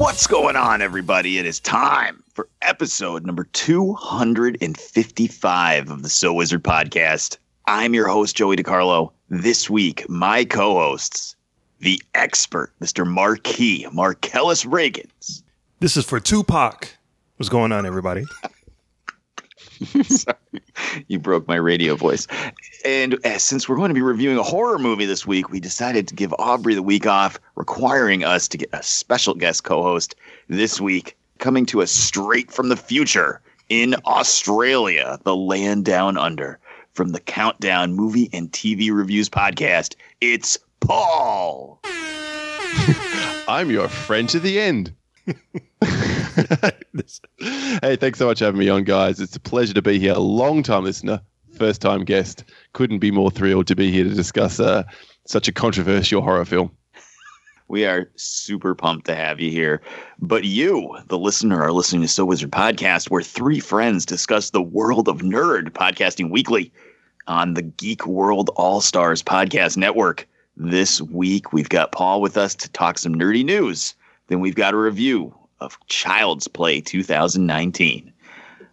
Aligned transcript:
What's 0.00 0.26
going 0.26 0.56
on, 0.56 0.80
everybody? 0.80 1.36
It 1.36 1.44
is 1.44 1.60
time 1.60 2.22
for 2.32 2.48
episode 2.62 3.26
number 3.26 3.44
255 3.44 5.90
of 5.90 6.02
the 6.02 6.08
So 6.08 6.32
Wizard 6.32 6.64
podcast. 6.64 7.36
I'm 7.66 7.92
your 7.92 8.08
host, 8.08 8.34
Joey 8.34 8.56
DiCarlo. 8.56 9.12
This 9.28 9.68
week, 9.68 10.08
my 10.08 10.46
co 10.46 10.72
hosts, 10.72 11.36
the 11.80 12.02
expert, 12.14 12.72
Mr. 12.80 13.06
Marquis 13.06 13.86
Marcellus 13.92 14.64
Reagans. 14.64 15.42
This 15.80 15.98
is 15.98 16.06
for 16.06 16.18
Tupac. 16.18 16.96
What's 17.36 17.50
going 17.50 17.70
on, 17.70 17.84
everybody? 17.84 18.24
Sorry, 20.04 20.36
you 21.08 21.18
broke 21.18 21.48
my 21.48 21.56
radio 21.56 21.96
voice. 21.96 22.26
And 22.84 23.24
uh, 23.24 23.38
since 23.38 23.68
we're 23.68 23.76
going 23.76 23.88
to 23.88 23.94
be 23.94 24.02
reviewing 24.02 24.36
a 24.36 24.42
horror 24.42 24.78
movie 24.78 25.06
this 25.06 25.26
week, 25.26 25.50
we 25.50 25.60
decided 25.60 26.06
to 26.08 26.14
give 26.14 26.34
Aubrey 26.38 26.74
the 26.74 26.82
week 26.82 27.06
off, 27.06 27.38
requiring 27.56 28.24
us 28.24 28.46
to 28.48 28.58
get 28.58 28.68
a 28.72 28.82
special 28.82 29.34
guest 29.34 29.64
co 29.64 29.82
host 29.82 30.14
this 30.48 30.80
week, 30.80 31.16
coming 31.38 31.64
to 31.66 31.82
us 31.82 31.90
straight 31.90 32.50
from 32.50 32.68
the 32.68 32.76
future 32.76 33.40
in 33.70 33.94
Australia, 34.04 35.18
the 35.24 35.36
land 35.36 35.84
down 35.84 36.18
under. 36.18 36.58
From 36.92 37.10
the 37.12 37.20
Countdown 37.20 37.94
Movie 37.94 38.28
and 38.32 38.50
TV 38.50 38.92
Reviews 38.92 39.30
podcast, 39.30 39.94
it's 40.20 40.58
Paul. 40.80 41.78
I'm 43.48 43.70
your 43.70 43.88
friend 43.88 44.28
to 44.28 44.40
the 44.40 44.60
end. 44.60 44.92
hey, 47.82 47.96
thanks 47.96 48.18
so 48.18 48.26
much 48.26 48.38
for 48.38 48.46
having 48.46 48.60
me 48.60 48.68
on, 48.68 48.84
guys. 48.84 49.20
It's 49.20 49.36
a 49.36 49.40
pleasure 49.40 49.74
to 49.74 49.82
be 49.82 49.98
here. 49.98 50.14
A 50.14 50.20
long 50.20 50.62
time 50.62 50.84
listener, 50.84 51.20
first 51.56 51.80
time 51.80 52.04
guest. 52.04 52.44
Couldn't 52.72 52.98
be 52.98 53.10
more 53.10 53.30
thrilled 53.30 53.66
to 53.68 53.76
be 53.76 53.90
here 53.90 54.04
to 54.04 54.14
discuss 54.14 54.60
uh, 54.60 54.84
such 55.26 55.48
a 55.48 55.52
controversial 55.52 56.22
horror 56.22 56.44
film. 56.44 56.70
We 57.68 57.84
are 57.84 58.10
super 58.16 58.74
pumped 58.74 59.06
to 59.06 59.14
have 59.14 59.38
you 59.38 59.50
here. 59.50 59.80
But 60.18 60.42
you, 60.42 60.96
the 61.06 61.18
listener, 61.18 61.62
are 61.62 61.72
listening 61.72 62.02
to 62.02 62.08
So 62.08 62.24
Wizard 62.24 62.50
Podcast, 62.50 63.10
where 63.10 63.22
three 63.22 63.60
friends 63.60 64.04
discuss 64.04 64.50
the 64.50 64.62
world 64.62 65.06
of 65.06 65.18
nerd 65.18 65.70
podcasting 65.70 66.30
weekly 66.30 66.72
on 67.28 67.54
the 67.54 67.62
Geek 67.62 68.06
World 68.06 68.50
All 68.56 68.80
Stars 68.80 69.22
Podcast 69.22 69.76
Network. 69.76 70.26
This 70.56 71.00
week, 71.00 71.52
we've 71.52 71.68
got 71.68 71.92
Paul 71.92 72.20
with 72.20 72.36
us 72.36 72.56
to 72.56 72.68
talk 72.70 72.98
some 72.98 73.14
nerdy 73.14 73.44
news. 73.44 73.94
Then 74.26 74.40
we've 74.40 74.56
got 74.56 74.74
a 74.74 74.76
review 74.76 75.32
of 75.60 75.78
Child's 75.86 76.48
Play 76.48 76.80
2019. 76.80 78.12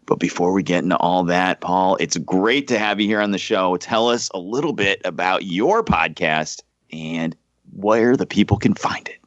But 0.05 0.19
before 0.19 0.53
we 0.53 0.63
get 0.63 0.83
into 0.83 0.97
all 0.97 1.25
that, 1.25 1.59
Paul, 1.59 1.97
it's 1.99 2.17
great 2.17 2.69
to 2.69 2.79
have 2.79 2.99
you 2.99 3.07
here 3.07 3.21
on 3.21 3.31
the 3.31 3.37
show. 3.37 3.75
Tell 3.77 4.07
us 4.07 4.29
a 4.33 4.39
little 4.39 4.73
bit 4.73 5.01
about 5.03 5.43
your 5.43 5.83
podcast 5.83 6.61
and 6.93 7.35
where 7.73 8.15
the 8.15 8.25
people 8.25 8.57
can 8.57 8.73
find 8.73 9.07
it. 9.07 9.17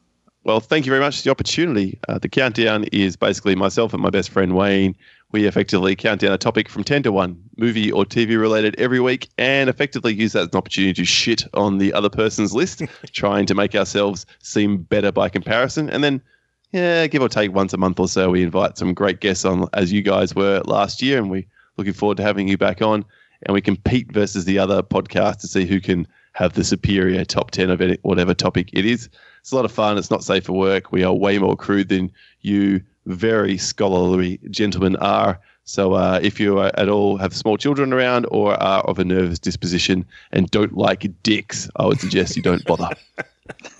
Well, 0.43 0.59
thank 0.59 0.87
you 0.87 0.89
very 0.89 1.01
much 1.01 1.17
for 1.17 1.23
the 1.23 1.29
opportunity. 1.29 1.99
Uh, 2.09 2.17
the 2.17 2.27
countdown 2.27 2.85
is 2.85 3.15
basically 3.15 3.53
myself 3.53 3.93
and 3.93 4.01
my 4.01 4.09
best 4.09 4.31
friend 4.31 4.55
Wayne. 4.55 4.95
We 5.31 5.45
effectively 5.45 5.95
count 5.95 6.21
down 6.21 6.33
a 6.33 6.37
topic 6.37 6.67
from 6.67 6.83
10 6.83 7.03
to 7.03 7.11
1, 7.11 7.41
movie 7.57 7.91
or 7.91 8.03
TV 8.03 8.39
related 8.39 8.75
every 8.79 8.99
week, 8.99 9.29
and 9.37 9.69
effectively 9.69 10.13
use 10.13 10.33
that 10.33 10.41
as 10.41 10.47
an 10.47 10.57
opportunity 10.57 10.93
to 10.93 11.05
shit 11.05 11.43
on 11.53 11.77
the 11.77 11.93
other 11.93 12.09
person's 12.09 12.53
list, 12.53 12.81
trying 13.13 13.45
to 13.45 13.55
make 13.55 13.75
ourselves 13.75 14.25
seem 14.39 14.77
better 14.77 15.11
by 15.11 15.29
comparison. 15.29 15.91
And 15.91 16.03
then 16.03 16.21
yeah, 16.71 17.07
give 17.07 17.21
or 17.21 17.29
take 17.29 17.53
once 17.53 17.73
a 17.73 17.77
month 17.77 17.99
or 17.99 18.07
so, 18.07 18.29
we 18.29 18.43
invite 18.43 18.77
some 18.77 18.93
great 18.93 19.19
guests 19.19 19.45
on, 19.45 19.67
as 19.73 19.91
you 19.91 20.01
guys 20.01 20.33
were 20.35 20.61
last 20.65 21.01
year, 21.01 21.17
and 21.17 21.29
we're 21.29 21.45
looking 21.77 21.93
forward 21.93 22.17
to 22.17 22.23
having 22.23 22.47
you 22.47 22.57
back 22.57 22.81
on. 22.81 23.03
And 23.43 23.53
we 23.53 23.61
compete 23.61 24.11
versus 24.11 24.45
the 24.45 24.59
other 24.59 24.83
podcast 24.83 25.39
to 25.39 25.47
see 25.47 25.65
who 25.65 25.81
can 25.81 26.07
have 26.33 26.53
the 26.53 26.63
superior 26.63 27.25
top 27.25 27.51
ten 27.51 27.69
of 27.69 27.81
any, 27.81 27.97
whatever 28.03 28.33
topic 28.33 28.69
it 28.71 28.85
is. 28.85 29.09
It's 29.41 29.51
a 29.51 29.55
lot 29.55 29.65
of 29.65 29.71
fun. 29.71 29.97
It's 29.97 30.11
not 30.11 30.23
safe 30.23 30.45
for 30.45 30.53
work. 30.53 30.91
We 30.91 31.03
are 31.03 31.13
way 31.13 31.39
more 31.39 31.57
crude 31.57 31.89
than 31.89 32.11
you 32.41 32.81
very 33.05 33.57
scholarly 33.57 34.39
gentlemen 34.51 34.95
are. 34.97 35.39
So 35.63 35.93
uh, 35.93 36.19
if 36.21 36.39
you 36.39 36.59
are 36.59 36.71
at 36.75 36.89
all 36.89 37.17
have 37.17 37.35
small 37.35 37.57
children 37.57 37.93
around 37.93 38.27
or 38.31 38.53
are 38.61 38.81
of 38.83 38.99
a 38.99 39.05
nervous 39.05 39.39
disposition 39.39 40.05
and 40.31 40.49
don't 40.51 40.77
like 40.77 41.09
dicks, 41.23 41.69
I 41.75 41.85
would 41.85 41.99
suggest 41.99 42.35
you 42.35 42.43
don't 42.43 42.63
bother. 42.65 42.89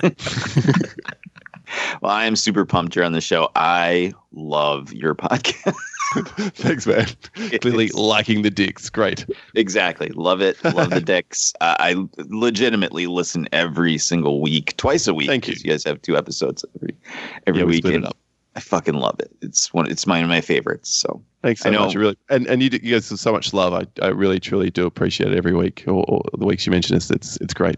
Well, 2.02 2.12
I 2.12 2.26
am 2.26 2.36
super 2.36 2.66
pumped 2.66 2.96
you're 2.96 3.06
on 3.06 3.12
the 3.14 3.22
show. 3.22 3.50
I 3.56 4.14
love 4.34 4.92
your 4.94 5.16
podcast. 5.16 5.76
Thanks, 6.56 6.86
man. 6.88 7.08
Clearly 7.62 7.86
It's- 7.86 7.94
liking 7.94 8.42
the 8.42 8.50
dicks. 8.50 8.90
Great. 8.90 9.26
exactly. 9.56 10.10
Love 10.10 10.42
it. 10.42 10.62
Love 10.64 10.90
the 10.90 11.00
dicks. 11.06 11.54
Uh, 11.62 11.76
I 11.80 11.96
legitimately 12.18 13.08
listen 13.08 13.48
every 13.52 13.98
single 13.98 14.42
week, 14.42 14.76
twice 14.78 15.08
a 15.08 15.14
week. 15.14 15.28
Thank 15.28 15.48
you. 15.48 15.56
You 15.64 15.70
guys 15.72 15.84
have 15.86 16.02
two 16.02 16.18
episodes 16.18 16.66
every 16.76 16.96
every 17.48 17.60
Yeah, 17.62 17.66
we 17.66 17.72
week. 17.74 17.86
it 17.86 18.06
up. 18.06 18.18
I 18.56 18.60
fucking 18.60 18.96
love 18.96 19.18
it. 19.22 19.32
It's 19.42 19.74
one. 19.74 19.90
It's 19.90 20.06
of 20.24 20.30
my 20.30 20.42
favorites. 20.42 20.90
So 20.90 21.24
Thanks 21.42 21.62
so 21.62 21.70
I 21.70 21.72
know. 21.72 21.86
much. 21.86 21.96
Really, 21.96 22.18
and 22.30 22.46
and 22.48 22.62
you, 22.62 22.70
do, 22.70 22.80
you 22.84 22.94
guys 22.96 23.10
have 23.10 23.20
so 23.20 23.32
much 23.32 23.54
love. 23.54 23.74
I, 23.74 23.86
I 24.06 24.10
really 24.10 24.42
truly 24.42 24.70
do 24.70 24.86
appreciate 24.86 25.32
it 25.32 25.38
every 25.38 25.54
week 25.56 25.86
or, 25.88 26.04
or 26.10 26.22
the 26.38 26.46
weeks 26.46 26.66
you 26.66 26.72
mention 26.72 26.98
us. 26.98 27.10
It's 27.10 27.38
it's 27.38 27.54
great. 27.54 27.78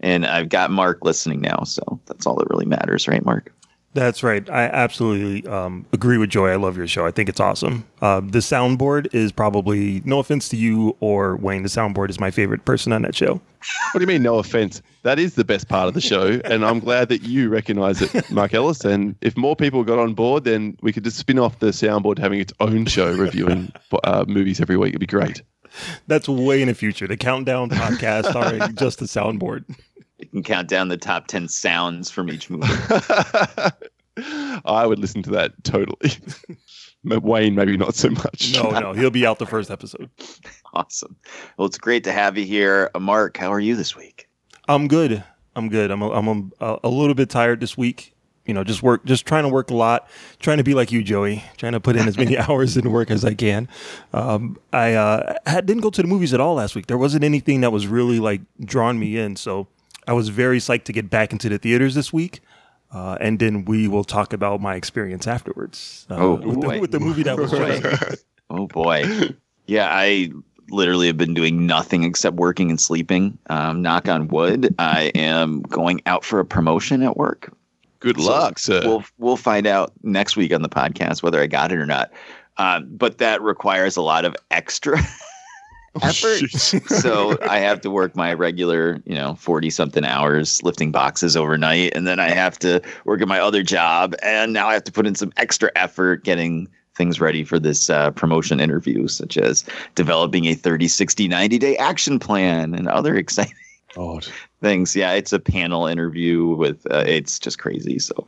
And 0.00 0.26
I've 0.26 0.48
got 0.48 0.70
Mark 0.70 1.04
listening 1.04 1.40
now. 1.40 1.62
So 1.64 2.00
that's 2.06 2.26
all 2.26 2.36
that 2.36 2.48
really 2.50 2.66
matters, 2.66 3.08
right, 3.08 3.24
Mark? 3.24 3.52
That's 3.94 4.22
right. 4.22 4.46
I 4.50 4.64
absolutely 4.64 5.50
um, 5.50 5.86
agree 5.94 6.18
with 6.18 6.28
Joy. 6.28 6.50
I 6.50 6.56
love 6.56 6.76
your 6.76 6.86
show. 6.86 7.06
I 7.06 7.10
think 7.10 7.30
it's 7.30 7.40
awesome. 7.40 7.86
Uh, 8.02 8.20
the 8.20 8.40
soundboard 8.40 9.14
is 9.14 9.32
probably, 9.32 10.02
no 10.04 10.18
offense 10.18 10.50
to 10.50 10.56
you 10.56 10.94
or 11.00 11.36
Wayne, 11.36 11.62
the 11.62 11.70
soundboard 11.70 12.10
is 12.10 12.20
my 12.20 12.30
favorite 12.30 12.66
person 12.66 12.92
on 12.92 13.00
that 13.02 13.14
show. 13.14 13.40
What 13.92 13.94
do 13.94 14.00
you 14.00 14.06
mean? 14.06 14.22
No 14.22 14.38
offense. 14.38 14.82
That 15.02 15.18
is 15.18 15.34
the 15.34 15.44
best 15.44 15.68
part 15.70 15.88
of 15.88 15.94
the 15.94 16.02
show, 16.02 16.40
and 16.44 16.64
I'm 16.64 16.78
glad 16.78 17.08
that 17.08 17.22
you 17.22 17.48
recognise 17.48 18.02
it, 18.02 18.30
Marcellus. 18.30 18.84
And 18.84 19.16
if 19.22 19.34
more 19.34 19.56
people 19.56 19.82
got 19.82 19.98
on 19.98 20.12
board, 20.12 20.44
then 20.44 20.76
we 20.82 20.92
could 20.92 21.02
just 21.02 21.16
spin 21.16 21.38
off 21.38 21.58
the 21.60 21.68
soundboard 21.68 22.18
having 22.18 22.38
its 22.38 22.52
own 22.60 22.84
show 22.84 23.16
reviewing 23.16 23.72
uh, 24.04 24.26
movies 24.28 24.60
every 24.60 24.76
week. 24.76 24.90
It'd 24.90 25.00
be 25.00 25.06
great. 25.06 25.40
That's 26.06 26.28
way 26.28 26.62
in 26.62 26.68
the 26.68 26.74
future. 26.74 27.06
The 27.06 27.16
Countdown 27.16 27.70
podcast 27.70 28.30
starring 28.30 28.74
just 28.76 28.98
the 28.98 29.06
soundboard. 29.06 29.64
You 30.18 30.26
can 30.28 30.42
count 30.42 30.68
down 30.68 30.88
the 30.88 30.96
top 30.96 31.26
ten 31.26 31.48
sounds 31.48 32.10
from 32.10 32.30
each 32.30 32.48
movie. 32.48 32.66
I 34.64 34.86
would 34.86 34.98
listen 34.98 35.22
to 35.24 35.30
that 35.30 35.52
totally. 35.64 36.12
Wayne, 37.04 37.54
maybe 37.54 37.76
not 37.76 37.94
so 37.94 38.10
much. 38.10 38.52
No, 38.54 38.70
no, 38.70 38.92
he'll 38.92 39.10
be 39.10 39.26
out 39.26 39.38
the 39.38 39.46
first 39.46 39.70
episode. 39.70 40.08
awesome. 40.72 41.16
Well, 41.56 41.66
it's 41.66 41.78
great 41.78 42.02
to 42.04 42.12
have 42.12 42.36
you 42.38 42.44
here, 42.46 42.90
Uh, 42.94 42.98
Mark. 43.00 43.36
How 43.36 43.52
are 43.52 43.60
you 43.60 43.76
this 43.76 43.94
week? 43.94 44.28
I'm 44.68 44.88
good. 44.88 45.22
I'm 45.54 45.68
good. 45.68 45.90
I'm 45.90 46.02
a, 46.02 46.10
I'm 46.10 46.50
a, 46.60 46.78
a 46.82 46.88
little 46.88 47.14
bit 47.14 47.30
tired 47.30 47.60
this 47.60 47.76
week. 47.76 48.14
You 48.46 48.54
know, 48.54 48.64
just 48.64 48.82
work, 48.82 49.04
just 49.04 49.26
trying 49.26 49.42
to 49.42 49.48
work 49.48 49.70
a 49.70 49.74
lot, 49.74 50.08
trying 50.38 50.58
to 50.58 50.64
be 50.64 50.72
like 50.74 50.92
you, 50.92 51.02
Joey, 51.02 51.44
trying 51.56 51.72
to 51.72 51.80
put 51.80 51.96
in 51.96 52.06
as 52.06 52.16
many 52.16 52.38
hours 52.38 52.76
in 52.76 52.90
work 52.92 53.10
as 53.10 53.24
I 53.24 53.34
can. 53.34 53.68
Um, 54.12 54.56
I 54.72 54.94
uh, 54.94 55.34
had, 55.46 55.66
didn't 55.66 55.82
go 55.82 55.90
to 55.90 56.00
the 56.02 56.08
movies 56.08 56.32
at 56.32 56.40
all 56.40 56.54
last 56.54 56.74
week. 56.76 56.86
There 56.86 56.98
wasn't 56.98 57.24
anything 57.24 57.60
that 57.62 57.72
was 57.72 57.86
really 57.86 58.20
like 58.20 58.40
drawing 58.64 58.98
me 58.98 59.18
in. 59.18 59.36
So 59.36 59.66
I 60.06 60.12
was 60.12 60.28
very 60.28 60.58
psyched 60.58 60.84
to 60.84 60.92
get 60.92 61.10
back 61.10 61.32
into 61.32 61.48
the 61.48 61.58
theaters 61.58 61.94
this 61.94 62.12
week. 62.12 62.40
Uh, 62.92 63.18
and 63.20 63.40
then 63.40 63.64
we 63.64 63.88
will 63.88 64.04
talk 64.04 64.32
about 64.32 64.60
my 64.60 64.76
experience 64.76 65.26
afterwards. 65.26 66.06
Uh, 66.08 66.14
Oh, 66.16 66.34
with, 66.36 66.60
the, 66.60 66.66
boy. 66.68 66.80
with 66.80 66.90
the 66.92 67.00
movie 67.00 67.24
that 67.24 67.36
was 67.36 67.50
playing. 67.52 67.82
Oh 68.48 68.68
boy. 68.68 69.04
yeah, 69.66 69.88
I 69.90 70.30
literally 70.70 71.08
have 71.08 71.16
been 71.16 71.34
doing 71.34 71.66
nothing 71.66 72.04
except 72.04 72.36
working 72.36 72.70
and 72.70 72.80
sleeping. 72.80 73.38
Um, 73.50 73.82
knock 73.82 74.08
on 74.08 74.28
wood. 74.28 74.72
I 74.78 75.10
am 75.16 75.62
going 75.62 76.00
out 76.06 76.24
for 76.24 76.38
a 76.38 76.44
promotion 76.44 77.02
at 77.02 77.16
work. 77.16 77.52
Good 78.06 78.20
So 78.20 78.30
luck, 78.30 78.58
sir. 78.60 78.82
We'll 78.84 79.04
we'll 79.18 79.36
find 79.36 79.66
out 79.66 79.92
next 80.04 80.36
week 80.36 80.54
on 80.54 80.62
the 80.62 80.68
podcast 80.68 81.24
whether 81.24 81.42
I 81.42 81.48
got 81.48 81.72
it 81.72 81.78
or 81.78 81.86
not. 81.86 82.12
Um, 82.56 82.86
but 82.88 83.18
that 83.18 83.42
requires 83.42 83.96
a 83.96 84.00
lot 84.00 84.24
of 84.24 84.36
extra 84.52 85.00
effort. 86.02 86.48
so 86.86 87.36
I 87.42 87.58
have 87.58 87.80
to 87.80 87.90
work 87.90 88.14
my 88.14 88.32
regular, 88.32 89.02
you 89.06 89.16
know, 89.16 89.34
40 89.34 89.70
something 89.70 90.04
hours 90.04 90.62
lifting 90.62 90.92
boxes 90.92 91.36
overnight. 91.36 91.96
And 91.96 92.06
then 92.06 92.20
I 92.20 92.28
have 92.28 92.60
to 92.60 92.80
work 93.06 93.20
at 93.22 93.26
my 93.26 93.40
other 93.40 93.64
job. 93.64 94.14
And 94.22 94.52
now 94.52 94.68
I 94.68 94.74
have 94.74 94.84
to 94.84 94.92
put 94.92 95.04
in 95.04 95.16
some 95.16 95.32
extra 95.36 95.72
effort 95.74 96.22
getting 96.22 96.68
things 96.94 97.20
ready 97.20 97.42
for 97.42 97.58
this 97.58 97.90
uh, 97.90 98.12
promotion 98.12 98.60
interview, 98.60 99.08
such 99.08 99.36
as 99.36 99.64
developing 99.96 100.44
a 100.44 100.54
30, 100.54 100.86
60, 100.86 101.26
90 101.26 101.58
day 101.58 101.76
action 101.78 102.20
plan 102.20 102.72
and 102.72 102.86
other 102.86 103.16
exciting 103.16 103.52
God. 103.96 104.26
things. 104.60 104.94
Yeah, 104.94 105.12
it's 105.12 105.32
a 105.32 105.38
panel 105.38 105.86
interview 105.86 106.46
with. 106.46 106.86
Uh, 106.90 107.04
it's 107.06 107.38
just 107.38 107.58
crazy. 107.58 107.98
So 107.98 108.26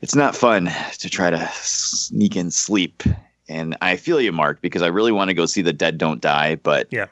it's 0.00 0.14
not 0.14 0.34
fun 0.36 0.70
to 0.98 1.10
try 1.10 1.30
to 1.30 1.48
sneak 1.54 2.36
in 2.36 2.50
sleep. 2.50 3.02
And 3.48 3.76
I 3.82 3.96
feel 3.96 4.20
you, 4.20 4.32
Mark, 4.32 4.60
because 4.60 4.82
I 4.82 4.88
really 4.88 5.12
want 5.12 5.28
to 5.28 5.34
go 5.34 5.46
see 5.46 5.62
The 5.62 5.72
Dead 5.72 5.98
Don't 5.98 6.20
Die, 6.20 6.56
but 6.56 6.88
Yeah. 6.90 7.06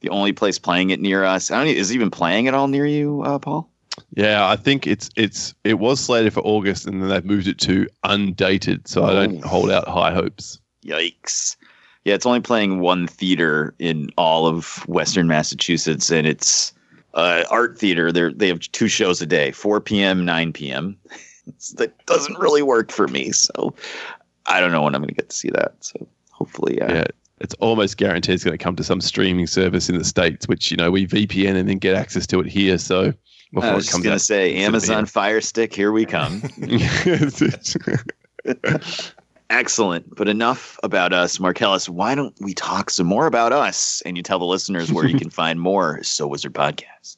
the 0.00 0.08
only 0.10 0.32
place 0.32 0.58
playing 0.58 0.90
it 0.90 1.00
near 1.00 1.24
us, 1.24 1.50
I 1.50 1.58
don't. 1.64 1.68
Is 1.74 1.90
it 1.90 1.94
even 1.94 2.10
playing 2.10 2.48
at 2.48 2.54
all 2.54 2.68
near 2.68 2.86
you, 2.86 3.22
uh, 3.22 3.38
Paul? 3.38 3.68
Yeah, 4.14 4.46
I 4.46 4.56
think 4.56 4.86
it's 4.86 5.08
it's 5.16 5.54
it 5.64 5.78
was 5.78 6.00
slated 6.00 6.32
for 6.34 6.40
August, 6.40 6.86
and 6.86 7.02
then 7.02 7.08
they've 7.08 7.24
moved 7.24 7.46
it 7.48 7.58
to 7.60 7.86
undated. 8.04 8.86
So 8.88 9.04
I 9.04 9.12
don't 9.14 9.42
Oh. 9.44 9.48
hold 9.48 9.70
out 9.70 9.88
high 9.88 10.12
hopes. 10.12 10.58
Yikes. 10.84 11.56
Yeah, 12.04 12.14
it's 12.14 12.26
only 12.26 12.40
playing 12.40 12.80
one 12.80 13.06
theater 13.06 13.74
in 13.78 14.10
all 14.16 14.46
of 14.46 14.86
Western 14.86 15.26
Massachusetts, 15.26 16.10
and 16.10 16.26
it's 16.26 16.72
uh, 17.16 17.44
art 17.50 17.78
theater. 17.78 18.12
They 18.12 18.32
they 18.32 18.48
have 18.48 18.60
two 18.60 18.88
shows 18.88 19.20
a 19.20 19.26
day, 19.26 19.50
4 19.50 19.80
p.m., 19.80 20.24
9 20.24 20.52
p.m. 20.52 20.96
That 21.76 22.04
doesn't 22.06 22.36
really 22.40 22.62
work 22.62 22.90
for 22.90 23.06
me, 23.06 23.30
so 23.30 23.72
I 24.46 24.58
don't 24.58 24.72
know 24.72 24.82
when 24.82 24.96
I'm 24.96 25.00
going 25.00 25.10
to 25.10 25.14
get 25.14 25.28
to 25.28 25.36
see 25.36 25.50
that. 25.50 25.76
So 25.78 26.08
hopefully, 26.32 26.82
uh, 26.82 26.92
Yeah, 26.92 27.04
it's 27.38 27.54
almost 27.60 27.98
guaranteed 27.98 28.34
it's 28.34 28.42
going 28.42 28.58
to 28.58 28.62
come 28.62 28.74
to 28.74 28.82
some 28.82 29.00
streaming 29.00 29.46
service 29.46 29.88
in 29.88 29.96
the 29.96 30.04
states, 30.04 30.48
which 30.48 30.72
you 30.72 30.76
know 30.76 30.90
we 30.90 31.06
VPN 31.06 31.54
and 31.54 31.68
then 31.68 31.78
get 31.78 31.94
access 31.94 32.26
to 32.28 32.40
it 32.40 32.46
here. 32.46 32.78
So 32.78 33.14
before 33.52 33.70
I 33.70 33.72
it 33.72 33.76
was 33.76 33.84
just 33.84 33.92
comes 33.92 34.04
going 34.04 34.16
to 34.16 34.24
say 34.24 34.56
Amazon 34.56 35.06
Fire 35.06 35.40
Stick. 35.40 35.72
Here 35.72 35.92
we 35.92 36.04
come. 36.04 36.42
Excellent. 39.50 40.14
But 40.14 40.28
enough 40.28 40.78
about 40.82 41.12
us. 41.12 41.38
Marcellus, 41.38 41.88
why 41.88 42.14
don't 42.14 42.34
we 42.40 42.54
talk 42.54 42.90
some 42.90 43.06
more 43.06 43.26
about 43.26 43.52
us 43.52 44.02
and 44.04 44.16
you 44.16 44.22
tell 44.22 44.38
the 44.38 44.44
listeners 44.44 44.92
where 44.92 45.06
you 45.06 45.18
can 45.18 45.30
find 45.30 45.60
more 45.60 46.02
So 46.02 46.26
Wizard 46.26 46.54
Podcast? 46.54 47.16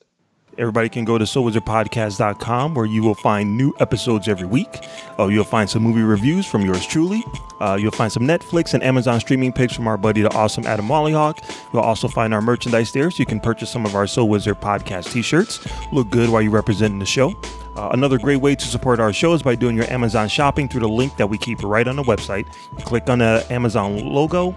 Everybody 0.58 0.88
can 0.88 1.05
go 1.05 1.19
to 1.19 1.25
SoulWizardPodcast.com 1.25 2.75
where 2.75 2.84
you 2.84 3.02
will 3.05 3.14
find 3.14 3.56
new 3.56 3.72
episodes 3.78 4.26
every 4.26 4.46
week. 4.46 4.84
Oh, 5.16 5.28
you'll 5.28 5.44
find 5.44 5.70
some 5.70 5.84
movie 5.84 6.02
reviews 6.02 6.46
from 6.46 6.64
yours 6.66 6.84
truly. 6.84 7.22
Uh, 7.60 7.78
you'll 7.81 7.93
find 7.93 8.10
some 8.10 8.25
Netflix 8.25 8.75
and 8.75 8.82
Amazon 8.82 9.20
streaming 9.20 9.52
picks 9.52 9.72
from 9.72 9.87
our 9.87 9.96
buddy, 9.96 10.20
the 10.22 10.34
awesome 10.34 10.66
Adam 10.66 10.88
Wallyhawk. 10.88 11.38
You'll 11.72 11.82
also 11.82 12.08
find 12.08 12.34
our 12.34 12.43
merchandise 12.43 12.93
there, 12.93 13.10
so 13.10 13.19
you 13.20 13.26
can 13.26 13.38
purchase 13.40 13.70
some 13.70 13.87
of 13.87 13.94
our 13.94 14.06
Soul 14.06 14.28
Wizard 14.28 14.60
Podcast 14.60 15.12
t-shirts. 15.12 15.66
Look 15.93 16.10
good 16.10 16.28
while 16.28 16.43
you're 16.43 16.50
representing 16.50 16.99
the 16.99 17.06
show. 17.06 17.34
Uh, 17.76 17.90
another 17.93 18.19
great 18.19 18.40
way 18.40 18.56
to 18.56 18.66
support 18.66 18.99
our 18.99 19.12
show 19.12 19.34
is 19.34 19.43
by 19.43 19.54
doing 19.54 19.76
your 19.76 19.88
Amazon 19.93 20.28
shopping 20.28 20.69
through 20.69 20.81
the 20.81 20.88
link 20.88 21.16
that 21.16 21.28
we 21.28 21.38
keep 21.38 21.62
right 21.62 21.87
on 21.87 21.94
the 21.94 22.02
website. 22.02 22.46
Click 22.84 23.08
on 23.08 23.20
the 23.20 23.46
Amazon 23.50 23.99
logo, 24.04 24.52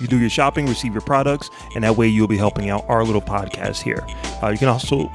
you 0.00 0.06
do 0.06 0.18
your 0.18 0.30
shopping, 0.30 0.66
receive 0.66 0.92
your 0.92 1.02
products, 1.02 1.50
and 1.74 1.84
that 1.84 1.96
way 1.96 2.08
you'll 2.08 2.28
be 2.28 2.36
helping 2.36 2.70
out 2.70 2.84
our 2.88 3.04
little 3.04 3.22
podcast 3.22 3.82
here. 3.82 4.06
Uh, 4.42 4.48
you 4.48 4.58
can 4.58 4.68
also 4.68 5.10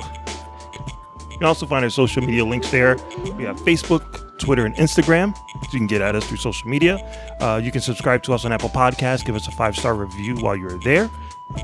you 1.35 1.39
can 1.39 1.47
also 1.47 1.65
find 1.65 1.83
our 1.83 1.89
social 1.89 2.23
media 2.23 2.45
links 2.45 2.71
there. 2.71 2.95
We 3.37 3.43
have 3.43 3.59
Facebook, 3.59 4.37
Twitter, 4.39 4.65
and 4.65 4.73
Instagram. 4.75 5.35
So 5.35 5.59
you 5.73 5.79
can 5.79 5.87
get 5.87 6.01
at 6.01 6.15
us 6.15 6.25
through 6.25 6.37
social 6.37 6.69
media. 6.69 6.97
Uh, 7.41 7.59
you 7.61 7.71
can 7.71 7.81
subscribe 7.81 8.23
to 8.23 8.33
us 8.33 8.45
on 8.45 8.53
Apple 8.53 8.69
Podcasts. 8.69 9.25
Give 9.25 9.35
us 9.35 9.47
a 9.47 9.51
five 9.51 9.75
star 9.75 9.95
review 9.95 10.35
while 10.37 10.55
you're 10.55 10.79
there. 10.79 11.09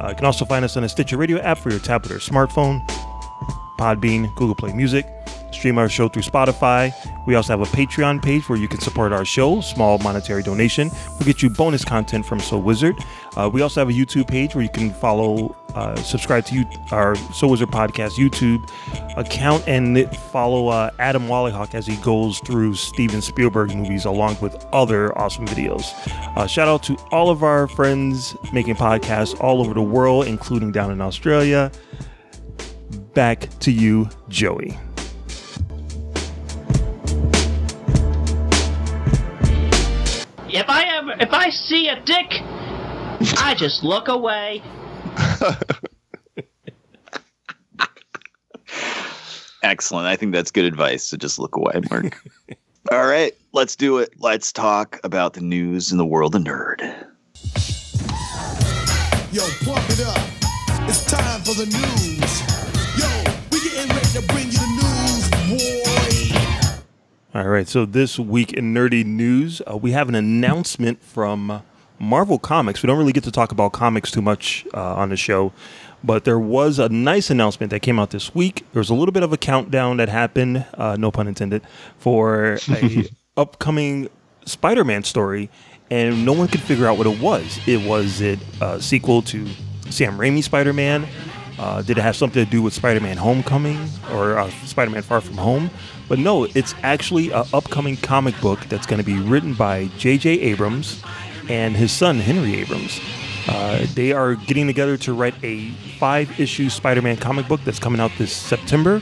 Uh, 0.02 0.10
you 0.10 0.16
can 0.16 0.26
also 0.26 0.44
find 0.46 0.66
us 0.66 0.76
on 0.76 0.84
the 0.84 0.90
Stitcher 0.90 1.18
Radio 1.18 1.40
app 1.40 1.58
for 1.58 1.70
your 1.70 1.80
tablet 1.80 2.12
or 2.12 2.20
smartphone. 2.20 2.86
Podbean, 3.78 4.34
Google 4.36 4.56
Play 4.56 4.74
Music. 4.74 5.06
Stream 5.52 5.78
our 5.78 5.90
show 5.90 6.08
through 6.08 6.24
Spotify. 6.24 6.94
We 7.28 7.36
also 7.36 7.58
have 7.58 7.62
a 7.62 7.72
Patreon 7.76 8.24
page 8.24 8.48
where 8.50 8.58
you 8.58 8.68
can 8.68 8.80
support 8.80 9.14
our 9.14 9.26
show. 9.26 9.62
Small 9.62 9.98
monetary 10.00 10.44
donation 10.44 10.90
will 11.18 11.26
get 11.26 11.42
you 11.44 11.50
bonus 11.50 11.86
content 11.86 12.26
from 12.26 12.40
Soul 12.40 12.62
Wizard. 12.62 12.96
Uh, 13.36 13.50
we 13.52 13.62
also 13.62 13.82
have 13.82 13.90
a 13.90 13.94
YouTube 13.94 14.28
page 14.28 14.56
where 14.56 14.64
you 14.64 14.70
can 14.70 14.92
follow, 14.92 15.56
uh, 15.76 15.96
subscribe 15.98 16.46
to 16.46 16.56
you, 16.56 16.66
our 16.92 17.16
Soul 17.34 17.52
Wizard 17.52 17.70
podcast 17.70 18.14
YouTube 18.14 18.70
account, 19.18 19.64
and 19.68 20.10
follow 20.32 20.68
uh, 20.68 20.90
Adam 21.00 21.28
Wallyhawk 21.28 21.76
as 21.76 21.86
he 21.86 21.96
goes 21.98 22.40
through 22.40 22.76
Steven 22.76 23.22
Spielberg 23.22 23.76
movies 23.76 24.06
along 24.06 24.38
with 24.42 24.56
other 24.74 25.18
awesome 25.18 25.48
videos. 25.48 25.94
Uh, 26.36 26.48
shout 26.48 26.68
out 26.68 26.84
to 26.84 26.96
all 27.12 27.30
of 27.30 27.44
our 27.44 27.68
friends 27.68 28.36
making 28.52 28.76
podcasts 28.76 29.40
all 29.40 29.62
over 29.62 29.74
the 29.74 29.82
world, 29.82 30.28
including 30.28 30.72
down 30.72 30.92
in 30.92 31.02
Australia. 31.02 31.72
Back 33.14 33.48
to 33.60 33.72
you, 33.72 34.10
Joey. 34.30 34.78
If 41.22 41.34
I 41.34 41.50
see 41.52 41.88
a 41.88 42.02
dick, 42.02 42.42
I 43.38 43.54
just 43.56 43.84
look 43.84 44.08
away. 44.08 44.64
Excellent. 49.64 50.08
I 50.08 50.16
think 50.16 50.34
that's 50.34 50.50
good 50.50 50.66
advice. 50.66 51.04
So 51.04 51.18
just 51.18 51.38
look 51.38 51.56
away, 51.56 51.82
Mark. 51.92 52.20
All 52.92 53.06
right, 53.06 53.34
let's 53.54 53.76
do 53.76 54.00
it. 54.00 54.12
Let's 54.18 54.52
talk 54.52 55.00
about 55.04 55.34
the 55.34 55.42
news 55.42 55.92
in 55.92 56.00
the 56.00 56.06
world 56.06 56.34
of 56.34 56.42
nerd. 56.42 56.82
Yo, 59.32 59.44
pump 59.64 59.88
it 59.90 60.02
up. 60.02 60.18
It's 60.90 61.06
time 61.06 61.42
for 61.42 61.54
the 61.54 61.68
news. 61.68 62.21
All 67.34 67.48
right, 67.48 67.66
so 67.66 67.86
this 67.86 68.20
week 68.20 68.52
in 68.52 68.74
nerdy 68.74 69.06
news, 69.06 69.62
uh, 69.66 69.78
we 69.78 69.92
have 69.92 70.10
an 70.10 70.16
announcement 70.16 71.02
from 71.02 71.64
Marvel 71.98 72.38
Comics. 72.38 72.84
We 72.84 72.88
don't 72.88 72.98
really 72.98 73.14
get 73.14 73.24
to 73.24 73.32
talk 73.32 73.54
about 73.54 73.72
comics 73.72 74.12
too 74.12 74.22
much 74.22 74.68
uh, 74.74 74.96
on 74.96 75.08
the 75.08 75.16
show, 75.16 75.54
but 76.04 76.26
there 76.26 76.38
was 76.38 76.78
a 76.78 76.90
nice 76.90 77.30
announcement 77.30 77.70
that 77.70 77.80
came 77.80 78.00
out 78.00 78.10
this 78.10 78.36
week. 78.36 78.66
There 78.74 78.82
was 78.82 78.90
a 78.90 78.94
little 78.94 79.14
bit 79.14 79.24
of 79.24 79.32
a 79.32 79.38
countdown 79.38 79.96
that 79.96 80.10
happened, 80.10 80.66
uh, 80.74 80.98
no 81.00 81.10
pun 81.10 81.26
intended, 81.26 81.62
for 82.00 82.60
a 82.68 83.06
upcoming 83.38 84.10
Spider-Man 84.44 85.06
story, 85.06 85.50
and 85.90 86.26
no 86.26 86.34
one 86.34 86.50
could 86.50 86.62
figure 86.62 86.86
out 86.86 86.98
what 86.98 87.08
it 87.08 87.22
was. 87.22 87.62
It 87.66 87.88
was 87.88 88.20
it 88.20 88.40
a 88.60 88.82
sequel 88.82 89.22
to 89.22 89.48
Sam 89.90 90.18
Raimi 90.18 90.44
Spider-Man? 90.44 91.08
Uh, 91.58 91.82
did 91.82 91.98
it 91.98 92.02
have 92.02 92.16
something 92.18 92.44
to 92.44 92.50
do 92.52 92.62
with 92.62 92.74
Spider-Man: 92.74 93.16
Homecoming 93.16 93.80
or 94.12 94.38
uh, 94.38 94.50
Spider-Man: 94.66 95.04
Far 95.04 95.22
From 95.22 95.38
Home? 95.38 95.70
But 96.12 96.20
no, 96.20 96.44
it's 96.44 96.76
actually 96.84 97.32
an 97.32 97.46
upcoming 97.54 97.96
comic 97.96 98.38
book 98.42 98.60
that's 98.66 98.86
going 98.86 98.98
to 98.98 99.06
be 99.06 99.18
written 99.18 99.54
by 99.54 99.86
J.J. 99.98 100.42
Abrams 100.42 101.02
and 101.48 101.74
his 101.74 101.94
son 101.94 102.20
Henry 102.20 102.56
Abrams. 102.56 103.00
Uh, 103.48 103.86
they 103.94 104.12
are 104.12 104.36
getting 104.36 104.68
together 104.68 104.98
to 104.98 105.14
write 105.14 105.36
a 105.42 105.70
five-issue 106.00 106.70
Spider-Man 106.70 107.16
comic 107.16 107.48
book 107.48 107.62
that's 107.64 107.80
coming 107.80 108.02
out 108.02 108.12
this 108.18 108.34
September. 108.34 109.02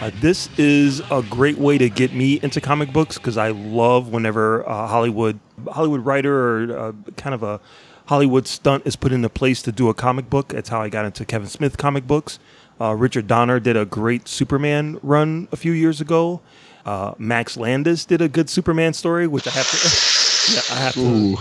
Uh, 0.00 0.12
this 0.20 0.48
is 0.56 1.00
a 1.10 1.24
great 1.28 1.58
way 1.58 1.76
to 1.76 1.90
get 1.90 2.14
me 2.14 2.38
into 2.40 2.60
comic 2.60 2.92
books 2.92 3.18
because 3.18 3.36
I 3.36 3.48
love 3.48 4.10
whenever 4.10 4.62
a 4.62 4.86
Hollywood 4.86 5.40
Hollywood 5.72 6.04
writer 6.04 6.68
or 6.68 6.78
uh, 6.78 6.92
kind 7.16 7.34
of 7.34 7.42
a 7.42 7.60
Hollywood 8.06 8.46
stunt 8.46 8.86
is 8.86 8.94
put 8.94 9.10
into 9.10 9.28
place 9.28 9.60
to 9.62 9.72
do 9.72 9.88
a 9.88 9.94
comic 9.94 10.30
book. 10.30 10.50
That's 10.50 10.68
how 10.68 10.80
I 10.80 10.88
got 10.88 11.04
into 11.04 11.24
Kevin 11.24 11.48
Smith 11.48 11.78
comic 11.78 12.06
books. 12.06 12.38
Uh, 12.80 12.94
Richard 12.94 13.26
Donner 13.26 13.60
did 13.60 13.76
a 13.76 13.84
great 13.84 14.28
Superman 14.28 14.98
run 15.02 15.48
a 15.52 15.56
few 15.56 15.72
years 15.72 16.00
ago. 16.00 16.40
Uh, 16.84 17.14
Max 17.18 17.56
Landis 17.56 18.04
did 18.04 18.20
a 18.20 18.28
good 18.28 18.50
Superman 18.50 18.92
story, 18.92 19.26
which 19.26 19.46
I 19.46 19.50
have 19.50 19.70
to. 19.70 20.14
Yeah, 20.52 20.60
I 20.72 20.74
have 20.74 20.94
to. 20.94 21.36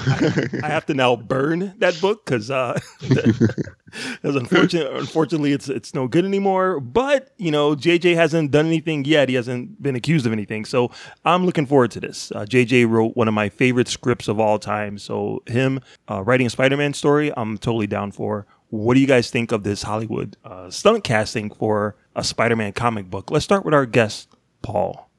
I, 0.64 0.68
I 0.68 0.70
have 0.70 0.86
to 0.86 0.94
now 0.94 1.18
burn 1.18 1.74
that 1.80 2.00
book 2.00 2.24
because 2.24 2.50
uh, 2.50 2.80
because 3.02 4.36
unfortunately, 4.36 4.98
unfortunately, 4.98 5.52
it's 5.52 5.68
it's 5.68 5.94
no 5.94 6.08
good 6.08 6.24
anymore. 6.24 6.80
But 6.80 7.34
you 7.38 7.52
know, 7.52 7.76
JJ 7.76 8.16
hasn't 8.16 8.52
done 8.52 8.66
anything 8.66 9.04
yet. 9.04 9.28
He 9.28 9.36
hasn't 9.36 9.82
been 9.82 9.98
accused 9.98 10.26
of 10.26 10.32
anything. 10.32 10.64
So 10.64 10.90
I'm 11.26 11.46
looking 11.46 11.66
forward 11.66 11.92
to 11.92 12.00
this. 12.00 12.32
Uh, 12.32 12.46
JJ 12.46 12.88
wrote 12.90 13.18
one 13.18 13.28
of 13.28 13.34
my 13.34 13.50
favorite 13.50 13.90
scripts 13.90 14.30
of 14.30 14.40
all 14.40 14.58
time. 14.58 14.98
So 14.98 15.44
him 15.48 15.82
uh, 16.10 16.24
writing 16.24 16.48
a 16.48 16.50
Spider-Man 16.50 16.94
story, 16.94 17.32
I'm 17.36 17.58
totally 17.58 17.88
down 17.88 18.12
for. 18.12 18.46
What 18.74 18.96
do 18.96 19.00
you 19.00 19.06
guys 19.06 19.30
think 19.30 19.52
of 19.52 19.62
this 19.62 19.84
Hollywood 19.84 20.36
uh, 20.44 20.72
stunt 20.72 21.04
casting 21.04 21.52
for 21.54 21.96
a 22.16 22.24
Spider-Man 22.24 22.74
comic 22.74 23.08
book? 23.08 23.30
Let's 23.30 23.46
start 23.46 23.66
with 23.66 23.74
our 23.76 23.86
guest, 23.86 24.30
Paul. 24.64 25.12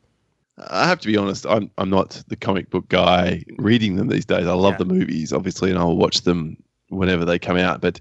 I 0.59 0.89
have 0.89 0.99
to 1.01 1.07
be 1.07 1.17
honest. 1.17 1.47
I'm 1.47 1.71
I'm 1.79 1.89
not 1.89 2.21
the 2.27 2.35
comic 2.35 2.69
book 2.71 2.89
guy 2.89 3.45
reading 3.59 3.95
them 3.95 4.09
these 4.09 4.25
days. 4.25 4.49
I 4.49 4.55
love 4.55 4.73
Yeah. 4.75 4.79
the 4.79 4.85
movies, 4.87 5.33
obviously, 5.33 5.71
and 5.71 5.79
I'll 5.79 5.97
watch 5.97 6.23
them 6.23 6.57
whenever 6.89 7.25
they 7.25 7.39
come 7.39 7.57
out. 7.57 7.81
But 7.81 8.01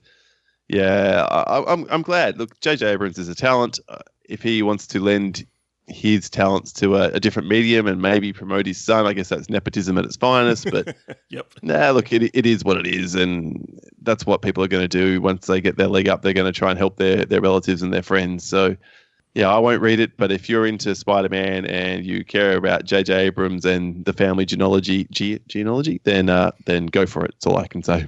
yeah, 0.69 1.27
I, 1.29 1.71
I'm 1.71 1.85
I'm 1.91 2.01
glad. 2.01 2.39
Look, 2.39 2.59
J.J. 2.59 2.87
Abrams 2.87 3.19
is 3.19 3.29
a 3.29 3.35
talent. 3.35 3.79
Uh, 3.87 3.99
if 4.27 4.41
he 4.41 4.63
wants 4.63 4.87
to 4.87 4.99
lend 4.99 5.45
his 5.87 6.29
talents 6.29 6.71
to 6.73 6.95
a, 6.95 7.09
a 7.09 7.19
different 7.19 7.49
medium 7.49 7.87
and 7.87 8.01
maybe 8.01 8.31
promote 8.31 8.65
his 8.65 8.77
son, 8.79 9.05
I 9.05 9.13
guess 9.13 9.29
that's 9.29 9.49
nepotism 9.49 9.97
at 9.97 10.05
its 10.05 10.15
finest. 10.15 10.69
But 10.71 10.95
Yep. 11.29 11.53
nah, 11.61 11.91
look, 11.91 12.11
it 12.13 12.23
it 12.33 12.45
is 12.45 12.63
what 12.63 12.77
it 12.77 12.87
is, 12.87 13.15
and 13.15 13.79
that's 14.01 14.25
what 14.25 14.41
people 14.41 14.63
are 14.63 14.67
going 14.67 14.83
to 14.83 14.87
do 14.87 15.19
once 15.21 15.47
they 15.47 15.59
get 15.61 15.77
their 15.77 15.87
leg 15.87 16.07
up. 16.07 16.21
They're 16.21 16.33
going 16.33 16.51
to 16.51 16.57
try 16.57 16.69
and 16.69 16.77
help 16.79 16.97
their 16.97 17.25
their 17.25 17.41
relatives 17.41 17.81
and 17.81 17.93
their 17.93 18.03
friends. 18.03 18.43
So. 18.45 18.75
Yeah, 19.35 19.49
I 19.49 19.57
won't 19.57 19.81
read 19.81 19.99
it, 19.99 20.15
but 20.15 20.31
if 20.31 20.47
you're 20.47 20.67
into 20.67 20.93
Spider-Man 20.93 21.65
and 21.65 22.05
you 22.05 22.23
care 22.23 22.55
about 22.55 22.85
J.J. 22.85 23.15
Abrams 23.15 23.65
and 23.65 24.05
the 24.05 24.13
family 24.13 24.45
genealogy, 24.45 25.05
ge- 25.05 25.39
genealogy, 25.47 25.99
then 26.03 26.29
uh, 26.29 26.51
then 26.67 26.85
go 26.85 27.07
for 27.07 27.25
it. 27.25 27.31
That's 27.31 27.47
all 27.47 27.57
I 27.57 27.65
can 27.65 27.81
say. 27.81 28.07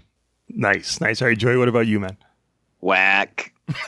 Nice, 0.49 1.01
nice. 1.01 1.23
All 1.23 1.27
right, 1.27 1.35
Joey. 1.35 1.57
What 1.57 1.67
about 1.67 1.87
you, 1.87 1.99
man? 1.99 2.15
Whack. 2.81 3.53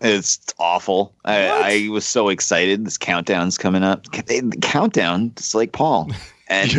It's 0.00 0.40
awful. 0.58 1.14
I, 1.24 1.86
I 1.86 1.88
was 1.90 2.06
so 2.06 2.30
excited. 2.30 2.86
This 2.86 2.96
countdown's 2.96 3.58
coming 3.58 3.82
up. 3.82 4.04
The 4.04 4.56
countdown, 4.62 5.32
just 5.34 5.54
like 5.54 5.72
Paul. 5.72 6.10
And 6.50 6.74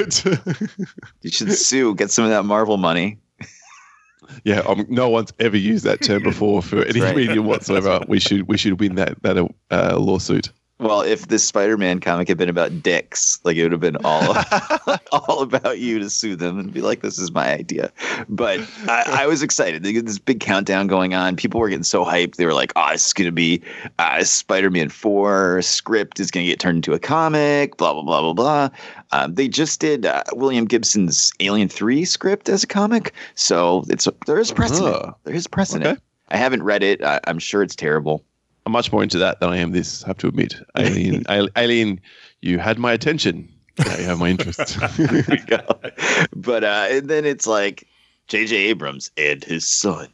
you 1.22 1.32
should 1.32 1.54
sue, 1.54 1.96
get 1.96 2.12
some 2.12 2.26
of 2.26 2.32
that 2.32 2.44
Marvel 2.44 2.76
money. 2.76 3.18
yeah, 4.44 4.60
um, 4.60 4.86
no 4.90 5.08
one's 5.08 5.32
ever 5.40 5.56
used 5.56 5.86
that 5.86 6.02
term 6.02 6.24
before 6.24 6.62
for 6.62 6.84
any 6.86 7.00
right. 7.00 7.16
medium 7.16 7.46
whatsoever. 7.46 8.02
We 8.06 8.20
should 8.20 8.50
we 8.50 8.58
should 8.58 8.82
win 8.82 8.96
that 8.96 9.24
that 9.24 9.38
uh, 9.72 9.98
lawsuit. 9.98 10.52
Well, 10.82 11.02
if 11.02 11.28
this 11.28 11.44
Spider-Man 11.44 12.00
comic 12.00 12.28
had 12.28 12.40
been 12.40 12.50
about 12.50 12.82
dicks, 12.82 13.40
like 13.44 13.56
it 13.56 13.62
would 13.62 13.72
have 13.72 13.82
been 13.82 13.98
all 14.04 14.36
all 15.12 15.44
about 15.44 15.78
you 15.78 16.00
to 16.00 16.10
sue 16.10 16.36
them 16.36 16.58
and 16.58 16.74
be 16.74 16.82
like, 16.82 17.02
"This 17.02 17.20
is 17.20 17.32
my 17.32 17.54
idea." 17.54 17.92
But 18.28 18.62
I, 18.88 19.22
I 19.22 19.28
was 19.28 19.44
excited. 19.44 19.84
They 19.84 19.94
this 19.94 20.18
big 20.18 20.40
countdown 20.40 20.88
going 20.88 21.14
on. 21.14 21.36
People 21.36 21.60
were 21.60 21.70
getting 21.70 21.84
so 21.84 22.04
hyped. 22.04 22.38
They 22.38 22.48
were 22.48 22.56
like, 22.56 22.74
"Oh, 22.76 22.90
this 22.92 23.06
is 23.06 23.14
going 23.14 23.28
to 23.28 23.32
be 23.32 23.62
uh, 24.00 24.24
Spider-Man 24.24 24.90
Four 24.90 25.62
script 25.62 26.20
is 26.20 26.32
going 26.32 26.48
to 26.48 26.52
get 26.52 26.60
turned 26.60 26.78
into 26.78 26.94
a 26.94 27.00
comic." 27.00 27.78
Blah 27.78 27.94
blah 27.94 28.04
blah 28.04 28.22
blah 28.22 28.34
blah. 28.34 28.70
Um, 29.12 29.36
they 29.36 29.48
just 29.48 29.80
did 29.80 30.08
uh, 30.08 30.24
William 30.34 30.66
Gibson's 30.66 31.32
Alien 31.40 31.70
Three 31.70 32.06
script 32.06 32.50
as 32.50 32.64
a 32.64 32.68
comic, 32.68 33.14
so 33.36 33.84
it's 33.88 34.08
there 34.26 34.40
is 34.40 34.52
precedent. 34.52 34.96
Uh-huh. 34.96 35.14
There 35.26 35.36
is 35.36 35.46
precedent. 35.46 35.86
Okay. 35.86 36.02
I 36.30 36.38
haven't 36.38 36.64
read 36.64 36.82
it. 36.82 37.04
I, 37.04 37.20
I'm 37.28 37.38
sure 37.38 37.62
it's 37.62 37.76
terrible. 37.76 38.26
I'm 38.66 38.72
much 38.72 38.92
more 38.92 39.02
into 39.04 39.18
that 39.20 39.40
than 39.40 39.50
I 39.50 39.58
am 39.58 39.72
this. 39.72 40.04
I 40.04 40.08
have 40.08 40.18
to 40.20 40.28
admit, 40.28 40.56
Alien, 40.78 41.24
Al- 41.30 41.50
Alien, 41.56 42.00
you 42.42 42.60
had 42.60 42.78
my 42.80 42.92
attention. 42.94 43.50
Now 43.80 43.98
you 43.98 44.04
have 44.04 44.20
my 44.20 44.30
interest. 44.30 44.78
But 46.36 46.64
uh, 46.64 46.88
and 46.90 47.10
then 47.10 47.26
it's 47.26 47.48
like 47.48 47.88
J.J. 48.28 48.56
Abrams 48.56 49.12
and 49.18 49.44
his 49.44 49.68
son. 49.68 50.08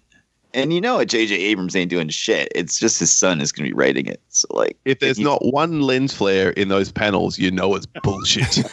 And 0.53 0.73
you 0.73 0.79
know 0.81 0.95
what? 0.97 1.07
J.J. 1.09 1.35
Abrams 1.35 1.75
ain't 1.75 1.89
doing 1.89 2.09
shit. 2.09 2.47
It's 2.55 2.79
just 2.79 2.99
his 2.99 3.11
son 3.11 3.41
is 3.41 3.51
going 3.51 3.67
to 3.69 3.73
be 3.73 3.77
writing 3.77 4.07
it. 4.07 4.21
So, 4.29 4.47
like, 4.51 4.77
if 4.85 4.99
there's 4.99 5.19
you- 5.19 5.25
not 5.25 5.43
one 5.45 5.81
lens 5.81 6.13
flare 6.13 6.51
in 6.51 6.69
those 6.69 6.91
panels, 6.91 7.37
you 7.37 7.51
know 7.51 7.75
it's 7.75 7.85
bullshit. 8.03 8.63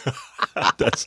That's 0.79 1.07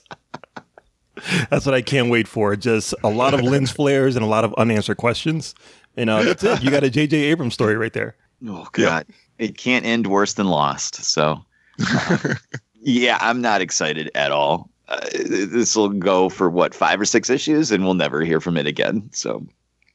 that's 1.50 1.66
what 1.66 1.74
I 1.74 1.82
can't 1.82 2.10
wait 2.10 2.28
for. 2.28 2.56
Just 2.56 2.94
a 3.04 3.10
lot 3.10 3.34
of 3.34 3.42
lens 3.42 3.72
flares 3.72 4.16
and 4.16 4.24
a 4.24 4.28
lot 4.28 4.44
of 4.44 4.54
unanswered 4.56 4.98
questions. 4.98 5.56
You 5.96 6.06
know, 6.06 6.24
that's 6.24 6.44
it. 6.44 6.62
You 6.64 6.70
got 6.70 6.84
a 6.84 6.90
J.J. 6.90 7.18
Abrams 7.18 7.54
story 7.56 7.76
right 7.76 7.94
there. 7.94 8.16
Oh, 8.46 8.68
God, 8.72 9.06
it 9.38 9.58
can't 9.58 9.86
end 9.86 10.08
worse 10.08 10.34
than 10.34 10.48
Lost. 10.48 10.96
So, 10.96 11.44
yeah, 12.82 13.18
I'm 13.22 13.42
not 13.42 13.62
excited 13.62 14.12
at 14.16 14.32
all. 14.32 14.70
Uh, 14.88 15.06
this 15.12 15.76
will 15.76 15.90
go 15.90 16.30
for 16.30 16.50
what, 16.50 16.74
five 16.74 17.00
or 17.00 17.06
six 17.06 17.30
issues, 17.30 17.72
and 17.72 17.84
we'll 17.84 17.94
never 17.94 18.22
hear 18.24 18.40
from 18.40 18.58
it 18.58 18.68
again. 18.68 19.10
So, 19.12 19.46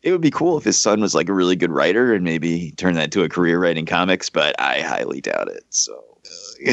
it 0.02 0.12
would 0.12 0.20
be 0.20 0.30
cool 0.30 0.58
if 0.58 0.64
his 0.64 0.80
son 0.80 1.00
was 1.00 1.14
like 1.14 1.28
a 1.28 1.34
really 1.34 1.56
good 1.56 1.70
writer 1.70 2.12
and 2.12 2.24
maybe 2.24 2.72
turn 2.72 2.94
that 2.94 3.12
to 3.12 3.22
a 3.22 3.28
career 3.28 3.58
writing 3.60 3.86
comics, 3.86 4.28
but 4.28 4.60
I 4.60 4.80
highly 4.80 5.20
doubt 5.20 5.48
it. 5.48 5.64
So, 5.70 5.94
uh, 5.94 6.11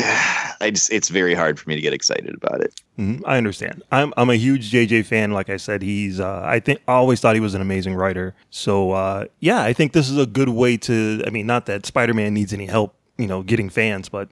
I 0.61 0.71
just, 0.71 0.91
it's 0.91 1.09
very 1.09 1.33
hard 1.33 1.59
for 1.59 1.69
me 1.69 1.75
to 1.75 1.81
get 1.81 1.93
excited 1.93 2.33
about 2.35 2.61
it. 2.61 2.79
Mhm, 2.97 3.21
I 3.25 3.37
understand. 3.37 3.81
I'm 3.91 4.13
I'm 4.17 4.29
a 4.29 4.35
huge 4.35 4.71
JJ 4.71 5.05
fan. 5.05 5.31
Like 5.31 5.49
I 5.49 5.57
said, 5.57 5.81
he's 5.81 6.19
uh, 6.19 6.41
I 6.43 6.59
think 6.59 6.81
I 6.87 6.93
always 6.93 7.19
thought 7.21 7.35
he 7.35 7.39
was 7.41 7.53
an 7.55 7.61
amazing 7.61 7.95
writer. 7.95 8.35
So 8.49 8.91
uh, 8.91 9.25
yeah, 9.39 9.61
I 9.61 9.73
think 9.73 9.93
this 9.93 10.09
is 10.09 10.17
a 10.17 10.25
good 10.25 10.49
way 10.49 10.77
to. 10.77 11.23
I 11.25 11.29
mean, 11.29 11.47
not 11.47 11.65
that 11.67 11.85
Spider 11.85 12.13
Man 12.13 12.33
needs 12.33 12.53
any 12.53 12.65
help, 12.65 12.93
you 13.17 13.27
know, 13.27 13.41
getting 13.41 13.69
fans, 13.69 14.09
but 14.09 14.29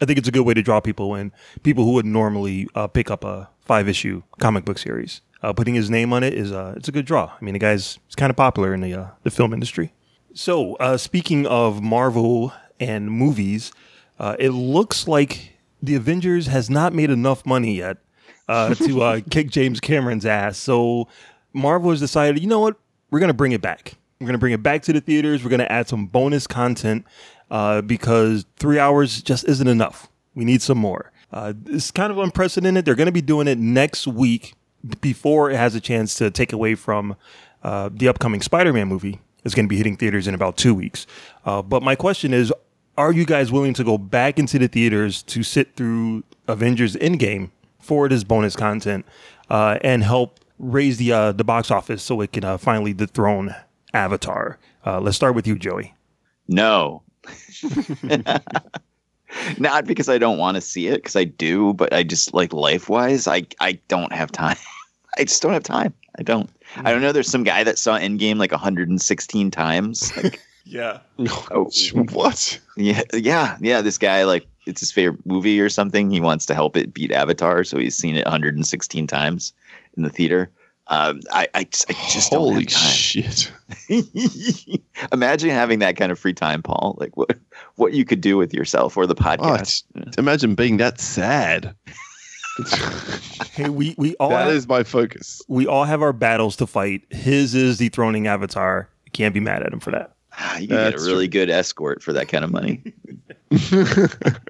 I 0.00 0.04
think 0.04 0.18
it's 0.18 0.28
a 0.28 0.32
good 0.32 0.42
way 0.46 0.54
to 0.54 0.62
draw 0.62 0.80
people 0.80 1.14
in. 1.14 1.32
People 1.62 1.84
who 1.84 1.92
would 1.92 2.06
normally 2.06 2.68
uh, 2.74 2.86
pick 2.86 3.10
up 3.10 3.24
a 3.24 3.48
five 3.60 3.88
issue 3.88 4.22
comic 4.38 4.64
book 4.64 4.78
series. 4.78 5.22
Uh, 5.42 5.54
putting 5.54 5.74
his 5.74 5.88
name 5.88 6.12
on 6.12 6.22
it 6.22 6.34
is 6.34 6.52
uh, 6.52 6.74
it's 6.76 6.88
a 6.88 6.92
good 6.92 7.06
draw. 7.06 7.32
I 7.40 7.44
mean, 7.44 7.54
the 7.54 7.58
guy's 7.58 7.98
he's 8.06 8.14
kind 8.14 8.28
of 8.30 8.36
popular 8.36 8.74
in 8.74 8.82
the 8.82 8.92
uh, 8.94 9.06
the 9.22 9.30
film 9.30 9.54
industry. 9.54 9.92
So 10.34 10.76
speaking 10.96 11.46
of 11.46 11.82
Marvel 11.82 12.52
and 12.78 13.10
movies, 13.10 13.72
uh, 14.20 14.36
it 14.38 14.50
looks 14.50 15.08
like 15.08 15.54
the 15.82 15.94
Avengers 15.94 16.46
has 16.46 16.68
not 16.68 16.92
made 16.92 17.08
enough 17.08 17.46
money 17.46 17.78
yet 17.78 17.96
uh, 18.48 18.74
to 18.74 19.02
uh, 19.02 19.20
kick 19.30 19.50
James 19.50 19.80
Cameron's 19.80 20.26
ass. 20.26 20.58
So 20.58 21.08
Marvel 21.54 21.90
has 21.90 22.00
decided, 22.00 22.40
you 22.40 22.46
know 22.46 22.60
what? 22.60 22.76
We're 23.10 23.18
going 23.18 23.28
to 23.28 23.34
bring 23.34 23.52
it 23.52 23.62
back. 23.62 23.94
We're 24.20 24.26
going 24.26 24.34
to 24.34 24.38
bring 24.38 24.52
it 24.52 24.62
back 24.62 24.82
to 24.82 24.92
the 24.92 25.00
theaters. 25.00 25.42
We're 25.42 25.48
going 25.48 25.60
to 25.60 25.72
add 25.72 25.88
some 25.88 26.06
bonus 26.06 26.46
content 26.46 27.06
uh, 27.50 27.80
because 27.80 28.44
three 28.56 28.78
hours 28.78 29.22
just 29.22 29.48
isn't 29.48 29.66
enough. 29.66 30.08
We 30.34 30.44
need 30.44 30.60
some 30.60 30.78
more. 30.78 31.10
Uh, 31.32 31.54
it's 31.66 31.90
kind 31.90 32.12
of 32.12 32.18
unprecedented. 32.18 32.84
They're 32.84 32.94
going 32.94 33.06
to 33.06 33.12
be 33.12 33.22
doing 33.22 33.48
it 33.48 33.58
next 33.58 34.06
week 34.06 34.54
before 35.00 35.50
it 35.50 35.56
has 35.56 35.74
a 35.74 35.80
chance 35.80 36.14
to 36.16 36.30
take 36.30 36.52
away 36.52 36.74
from 36.74 37.16
uh, 37.62 37.88
the 37.90 38.08
upcoming 38.08 38.42
Spider 38.42 38.72
Man 38.72 38.86
movie. 38.88 39.20
It's 39.44 39.54
going 39.54 39.64
to 39.64 39.70
be 39.70 39.78
hitting 39.78 39.96
theaters 39.96 40.28
in 40.28 40.34
about 40.34 40.58
two 40.58 40.74
weeks. 40.74 41.06
Uh, 41.46 41.62
but 41.62 41.82
my 41.82 41.94
question 41.94 42.34
is 42.34 42.52
are 42.96 43.12
you 43.12 43.24
guys 43.24 43.50
willing 43.52 43.74
to 43.74 43.84
go 43.84 43.98
back 43.98 44.38
into 44.38 44.58
the 44.58 44.68
theaters 44.68 45.22
to 45.22 45.42
sit 45.42 45.74
through 45.76 46.24
Avengers 46.48 46.96
Endgame 46.96 47.50
for 47.78 48.08
this 48.08 48.24
bonus 48.24 48.56
content 48.56 49.06
uh, 49.48 49.78
and 49.82 50.02
help 50.04 50.40
raise 50.58 50.98
the 50.98 51.12
uh, 51.12 51.32
the 51.32 51.44
box 51.44 51.70
office 51.70 52.02
so 52.02 52.20
it 52.20 52.32
can 52.32 52.44
uh, 52.44 52.58
finally 52.58 52.92
dethrone 52.92 53.54
Avatar? 53.94 54.58
Uh, 54.84 55.00
let's 55.00 55.16
start 55.16 55.34
with 55.34 55.46
you, 55.46 55.58
Joey. 55.58 55.94
No. 56.48 57.02
Not 59.58 59.86
because 59.86 60.08
I 60.08 60.18
don't 60.18 60.38
want 60.38 60.56
to 60.56 60.60
see 60.60 60.88
it, 60.88 60.96
because 60.96 61.14
I 61.14 61.24
do, 61.24 61.72
but 61.74 61.92
I 61.92 62.02
just 62.02 62.34
like 62.34 62.52
life 62.52 62.88
wise, 62.88 63.28
I 63.28 63.46
I 63.60 63.78
don't 63.88 64.12
have 64.12 64.32
time. 64.32 64.56
I 65.18 65.24
just 65.24 65.42
don't 65.42 65.52
have 65.52 65.62
time. 65.62 65.94
I 66.18 66.22
don't. 66.22 66.50
I 66.76 66.92
don't 66.92 67.00
know. 67.00 67.12
There's 67.12 67.30
some 67.30 67.44
guy 67.44 67.64
that 67.64 67.78
saw 67.78 67.98
Endgame 67.98 68.38
like 68.38 68.52
116 68.52 69.50
times. 69.50 70.16
Like, 70.16 70.40
Yeah. 70.70 71.00
oh, 71.50 71.70
what? 72.12 72.58
yeah, 72.76 73.02
yeah, 73.12 73.56
yeah. 73.60 73.80
This 73.82 73.98
guy 73.98 74.24
like 74.24 74.46
it's 74.66 74.80
his 74.80 74.92
favorite 74.92 75.24
movie 75.26 75.60
or 75.60 75.68
something. 75.68 76.10
He 76.10 76.20
wants 76.20 76.46
to 76.46 76.54
help 76.54 76.76
it 76.76 76.94
beat 76.94 77.10
Avatar, 77.12 77.64
so 77.64 77.78
he's 77.78 77.96
seen 77.96 78.14
it 78.16 78.24
116 78.24 79.06
times 79.06 79.52
in 79.96 80.02
the 80.04 80.10
theater. 80.10 80.50
Um, 80.86 81.20
I, 81.32 81.46
I 81.54 81.64
just, 81.64 81.88
I 81.90 81.92
just 82.10 82.30
don't 82.32 82.40
Holy 82.40 82.62
have 82.64 82.68
time. 82.72 82.92
shit! 82.92 83.52
Imagine 85.12 85.50
having 85.50 85.78
that 85.80 85.96
kind 85.96 86.10
of 86.12 86.18
free 86.18 86.32
time, 86.34 86.62
Paul. 86.62 86.96
Like 86.98 87.16
what 87.16 87.38
what 87.76 87.92
you 87.92 88.04
could 88.04 88.20
do 88.20 88.36
with 88.36 88.52
yourself 88.54 88.96
or 88.96 89.06
the 89.06 89.14
Oh, 89.14 89.22
podcast. 89.22 89.84
it's- 89.96 90.14
imagine 90.18 90.54
being 90.54 90.76
that 90.78 91.00
sad. 91.00 91.74
Hey, 93.52 93.68
we 93.70 93.94
we 93.96 94.14
all 94.16 94.28
That 94.30 94.46
have, 94.46 94.52
is 94.54 94.68
my 94.68 94.82
focus. 94.82 95.40
we 95.48 95.66
all 95.66 95.84
have 95.84 96.02
our 96.02 96.12
battles 96.12 96.56
to 96.56 96.66
fight. 96.66 97.02
His 97.10 97.54
is 97.54 97.78
dethroning 97.78 98.26
Avatar. 98.26 98.88
You 99.06 99.10
can't 99.12 99.32
be 99.32 99.40
mad 99.40 99.62
at 99.62 99.72
him 99.72 99.80
for 99.80 99.90
that. 99.92 100.14
Ah, 100.32 100.58
you 100.58 100.68
get 100.68 100.94
a 100.94 100.98
really 100.98 101.28
good 101.28 101.50
escort 101.50 102.02
for 102.02 102.12
that 102.12 102.28
kind 102.28 102.44
of 102.44 102.50
money. 102.50 102.82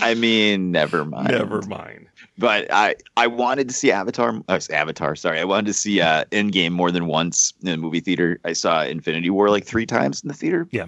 I 0.00 0.14
mean, 0.14 0.72
never 0.72 1.04
mind. 1.04 1.28
Never 1.28 1.62
mind. 1.62 2.06
But 2.38 2.72
I, 2.72 2.96
I 3.16 3.26
wanted 3.26 3.68
to 3.68 3.74
see 3.74 3.92
Avatar. 3.92 4.40
Uh, 4.48 4.60
Avatar, 4.70 5.14
sorry. 5.14 5.38
I 5.38 5.44
wanted 5.44 5.66
to 5.66 5.72
see 5.72 6.00
uh, 6.00 6.24
Endgame 6.32 6.72
more 6.72 6.90
than 6.90 7.06
once 7.06 7.52
in 7.62 7.70
the 7.70 7.76
movie 7.76 8.00
theater. 8.00 8.40
I 8.44 8.54
saw 8.54 8.82
Infinity 8.82 9.30
War 9.30 9.50
like 9.50 9.64
three 9.64 9.86
times 9.86 10.22
in 10.22 10.28
the 10.28 10.34
theater. 10.34 10.66
Yeah. 10.70 10.86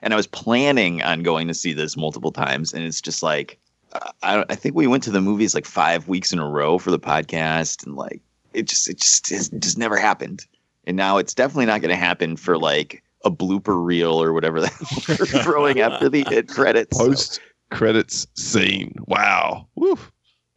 And 0.00 0.12
I 0.12 0.16
was 0.16 0.26
planning 0.26 1.02
on 1.02 1.22
going 1.22 1.46
to 1.48 1.54
see 1.54 1.72
this 1.72 1.96
multiple 1.96 2.32
times, 2.32 2.72
and 2.72 2.84
it's 2.84 3.00
just 3.00 3.22
like, 3.22 3.58
uh, 3.92 4.10
I, 4.22 4.44
I 4.48 4.54
think 4.56 4.74
we 4.74 4.86
went 4.86 5.04
to 5.04 5.12
the 5.12 5.20
movies 5.20 5.54
like 5.54 5.66
five 5.66 6.08
weeks 6.08 6.32
in 6.32 6.40
a 6.40 6.48
row 6.48 6.78
for 6.78 6.90
the 6.90 6.98
podcast, 6.98 7.86
and 7.86 7.94
like 7.94 8.20
it 8.52 8.66
just, 8.66 8.88
it 8.88 8.98
just, 8.98 9.30
it 9.30 9.60
just 9.60 9.78
never 9.78 9.96
happened. 9.96 10.46
And 10.86 10.96
now 10.96 11.18
it's 11.18 11.34
definitely 11.34 11.66
not 11.66 11.80
going 11.80 11.90
to 11.90 11.96
happen 11.96 12.36
for 12.36 12.58
like 12.58 13.04
a 13.24 13.30
blooper 13.30 13.84
reel 13.84 14.22
or 14.22 14.32
whatever 14.32 14.60
that 14.60 14.72
we're 15.08 15.26
throwing 15.42 15.80
after 15.80 16.08
the 16.08 16.24
hit 16.28 16.48
credits. 16.48 16.96
Post 16.96 17.40
credits 17.70 18.26
scene. 18.34 18.94
Wow. 19.06 19.66
Woo. 19.76 19.98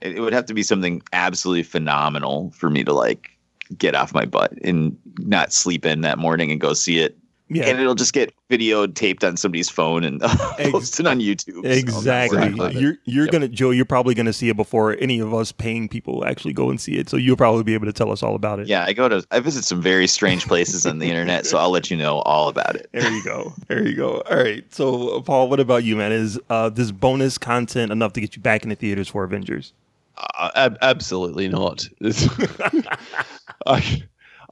it, 0.01 0.17
it 0.17 0.21
would 0.21 0.33
have 0.33 0.45
to 0.47 0.53
be 0.53 0.63
something 0.63 1.01
absolutely 1.13 1.63
phenomenal 1.63 2.51
for 2.51 2.69
me 2.69 2.83
to 2.83 2.93
like 2.93 3.29
get 3.77 3.95
off 3.95 4.13
my 4.13 4.25
butt 4.25 4.53
and 4.63 4.97
not 5.19 5.51
sleep 5.51 5.85
in 5.85 6.01
that 6.01 6.19
morning 6.19 6.51
and 6.51 6.61
go 6.61 6.73
see 6.73 6.99
it. 6.99 7.17
Yeah. 7.47 7.65
And 7.67 7.79
it'll 7.79 7.93
just 7.93 8.13
get 8.13 8.33
video 8.49 8.87
taped 8.87 9.23
on 9.23 9.37
somebody's 9.37 9.69
phone 9.69 10.03
and 10.03 10.19
Ex- 10.57 10.71
posted 10.71 11.05
on 11.05 11.19
YouTube. 11.19 11.61
So 11.63 11.69
Exactly. 11.69 12.39
worried 12.39 12.53
about 12.55 12.75
it. 12.75 12.81
You're 12.81 12.95
you're 13.05 13.25
Yep. 13.25 13.31
gonna 13.33 13.47
Joe. 13.47 13.69
You're 13.69 13.85
probably 13.85 14.15
gonna 14.15 14.33
see 14.33 14.49
it 14.49 14.57
before 14.57 14.95
any 14.99 15.19
of 15.19 15.31
us 15.31 15.51
paying 15.51 15.87
people 15.87 16.25
actually 16.25 16.53
go 16.53 16.71
and 16.71 16.81
see 16.81 16.97
it. 16.97 17.07
So 17.07 17.17
you'll 17.17 17.37
probably 17.37 17.61
be 17.63 17.75
able 17.75 17.85
to 17.85 17.93
tell 17.93 18.11
us 18.11 18.23
all 18.23 18.33
about 18.33 18.59
it. 18.59 18.67
Yeah, 18.67 18.83
I 18.85 18.93
go 18.93 19.07
to 19.07 19.23
I 19.29 19.39
visit 19.41 19.63
some 19.63 19.79
very 19.79 20.07
strange 20.07 20.47
places 20.47 20.87
on 20.87 20.97
the 20.97 21.07
internet, 21.07 21.45
so 21.45 21.59
I'll 21.59 21.69
let 21.69 21.91
you 21.91 21.97
know 21.97 22.19
all 22.21 22.49
about 22.49 22.75
it. 22.75 22.89
There 22.93 23.11
you 23.11 23.23
go. 23.23 23.53
There 23.67 23.87
you 23.87 23.95
go. 23.95 24.21
All 24.21 24.37
right. 24.37 24.63
So 24.73 25.17
uh, 25.17 25.21
Paul, 25.21 25.47
what 25.47 25.59
about 25.59 25.83
you, 25.83 25.95
man? 25.95 26.11
Is 26.11 26.39
uh, 26.49 26.69
this 26.69 26.89
bonus 26.91 27.37
content 27.37 27.91
enough 27.91 28.13
to 28.13 28.21
get 28.21 28.35
you 28.35 28.41
back 28.41 28.63
in 28.63 28.69
the 28.69 28.75
theaters 28.75 29.07
for 29.07 29.23
Avengers? 29.23 29.71
Uh, 30.17 30.49
ab- 30.55 30.77
absolutely 30.81 31.47
not. 31.47 31.87
I 33.67 34.03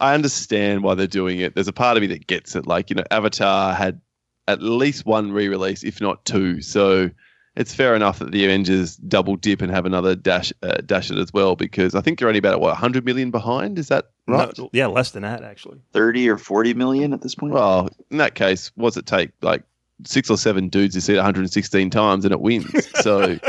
I 0.03 0.13
understand 0.15 0.83
why 0.83 0.95
they're 0.95 1.07
doing 1.07 1.39
it. 1.39 1.55
There's 1.55 1.69
a 1.69 1.73
part 1.73 1.95
of 1.95 2.01
me 2.01 2.07
that 2.07 2.27
gets 2.27 2.57
it. 2.57 2.67
Like 2.67 2.89
you 2.89 2.95
know, 2.97 3.05
Avatar 3.09 3.73
had 3.73 4.01
at 4.49 4.61
least 4.61 5.05
one 5.05 5.31
re-release, 5.31 5.81
if 5.85 6.01
not 6.01 6.25
two. 6.25 6.61
So 6.61 7.09
it's 7.55 7.73
fair 7.73 7.95
enough 7.95 8.19
that 8.19 8.33
the 8.33 8.43
Avengers 8.43 8.97
double 8.97 9.37
dip 9.37 9.61
and 9.61 9.71
have 9.71 9.85
another 9.85 10.13
dash 10.13 10.51
uh, 10.61 10.81
dash 10.85 11.09
it 11.09 11.17
as 11.17 11.31
well 11.31 11.55
because 11.55 11.95
I 11.95 12.01
think 12.01 12.19
you're 12.19 12.27
only 12.27 12.39
about 12.39 12.59
what 12.59 12.71
100 12.71 13.05
million 13.05 13.31
behind. 13.31 13.79
Is 13.79 13.87
that 13.87 14.09
right? 14.27 14.51
No, 14.57 14.69
yeah, 14.73 14.87
less 14.87 15.11
than 15.11 15.23
that 15.23 15.41
actually. 15.41 15.79
30 15.93 16.27
or 16.29 16.37
40 16.37 16.73
million 16.73 17.13
at 17.13 17.21
this 17.21 17.35
point. 17.35 17.53
Well, 17.53 17.87
in 18.11 18.17
that 18.17 18.35
case, 18.35 18.73
what's 18.75 18.97
it 18.97 19.05
take? 19.05 19.31
Like 19.41 19.63
six 20.03 20.29
or 20.29 20.37
seven 20.37 20.67
dudes 20.67 20.95
to 20.95 21.01
see 21.01 21.13
it 21.13 21.17
116 21.17 21.89
times 21.89 22.25
and 22.25 22.33
it 22.33 22.41
wins. 22.41 22.89
So 23.01 23.39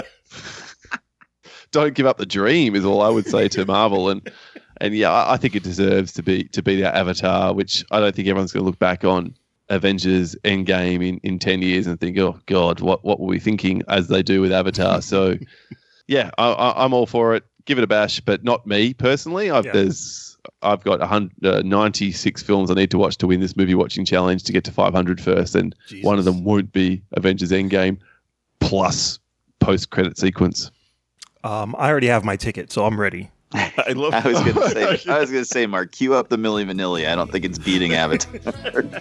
don't 1.73 1.95
give 1.95 2.07
up 2.07 2.19
the 2.19 2.27
dream 2.27 2.77
is 2.77 2.85
all 2.85 3.03
I 3.03 3.09
would 3.09 3.27
say 3.27 3.49
to 3.49 3.67
Marvel. 3.67 4.09
And 4.09 4.31
and 4.81 4.95
yeah, 4.95 5.11
I, 5.11 5.35
I 5.35 5.37
think 5.37 5.55
it 5.55 5.63
deserves 5.63 6.13
to 6.15 6.23
be 6.23 6.45
to 6.45 6.63
beat 6.63 6.85
out 6.85 6.95
Avatar, 6.95 7.55
which 7.55 7.85
I 7.91 8.01
don't 8.01 8.15
think 8.15 8.29
everyone's 8.29 8.53
going 8.53 8.63
to 8.63 8.67
look 8.67 8.79
back 8.79 9.05
on 9.05 9.35
Avengers 9.69 10.37
Endgame 10.45 11.07
in, 11.07 11.19
in 11.23 11.39
10 11.39 11.63
years 11.63 11.87
and 11.87 11.99
think, 11.99 12.19
oh 12.19 12.39
God, 12.47 12.81
what 12.81 13.05
what 13.05 13.21
were 13.21 13.27
we 13.27 13.41
thinking 13.41 13.83
as 13.89 14.09
they 14.09 14.23
do 14.23 14.41
with 14.41 14.53
Avatar? 14.53 15.01
So 15.03 15.37
yeah, 16.07 16.31
I, 16.39 16.53
I, 16.53 16.85
I'm 16.85 16.93
all 16.93 17.07
for 17.07 17.35
it. 17.35 17.45
Give 17.65 17.79
it 17.79 17.85
a 17.85 17.87
bash, 17.87 18.21
but 18.21 18.45
not 18.45 18.67
me 18.67 18.93
personally. 18.95 19.51
I've 19.51 19.65
Yeah. 19.65 19.73
there's 19.73 20.37
I've 20.61 20.85
got 20.85 21.01
100, 21.01 21.47
uh, 21.47 21.63
96 21.65 22.43
films 22.43 22.71
I 22.71 22.75
need 22.75 22.91
to 22.91 22.99
watch 22.99 23.17
to 23.19 23.27
win 23.27 23.41
this 23.41 23.57
movie 23.57 23.75
watching 23.75 24.05
challenge 24.05 24.45
to 24.45 24.53
get 24.53 24.65
to 24.65 24.73
500 24.73 25.19
first, 25.19 25.55
and 25.55 25.75
one 26.03 26.19
of 26.19 26.27
them 26.27 26.45
won't 26.45 26.71
be 26.73 27.03
Avengers 27.13 27.51
Endgame 27.51 27.99
plus 28.61 29.19
post 29.61 29.89
credit 29.89 30.19
sequence. 30.19 30.71
Um, 31.45 31.75
I 31.79 31.89
already 31.89 32.09
have 32.09 32.25
my 32.25 32.37
ticket, 32.37 32.71
so 32.73 32.85
I'm 32.85 33.01
ready. 33.01 33.31
I 33.55 33.93
love. 33.93 34.15
I 34.15 34.27
was 34.27 34.39
gonna 34.41 34.69
say, 34.71 34.85
I 35.11 35.19
was 35.19 35.31
gonna 35.31 35.45
say, 35.45 35.67
Mark, 35.67 35.93
cue 35.93 36.15
up 36.15 36.29
the 36.29 36.37
Milli 36.37 36.65
Vanilli. 36.65 37.09
I 37.09 37.15
don't 37.15 37.31
think 37.31 37.45
it's 37.45 37.59
beating 37.59 37.95
Avatar. 37.95 38.85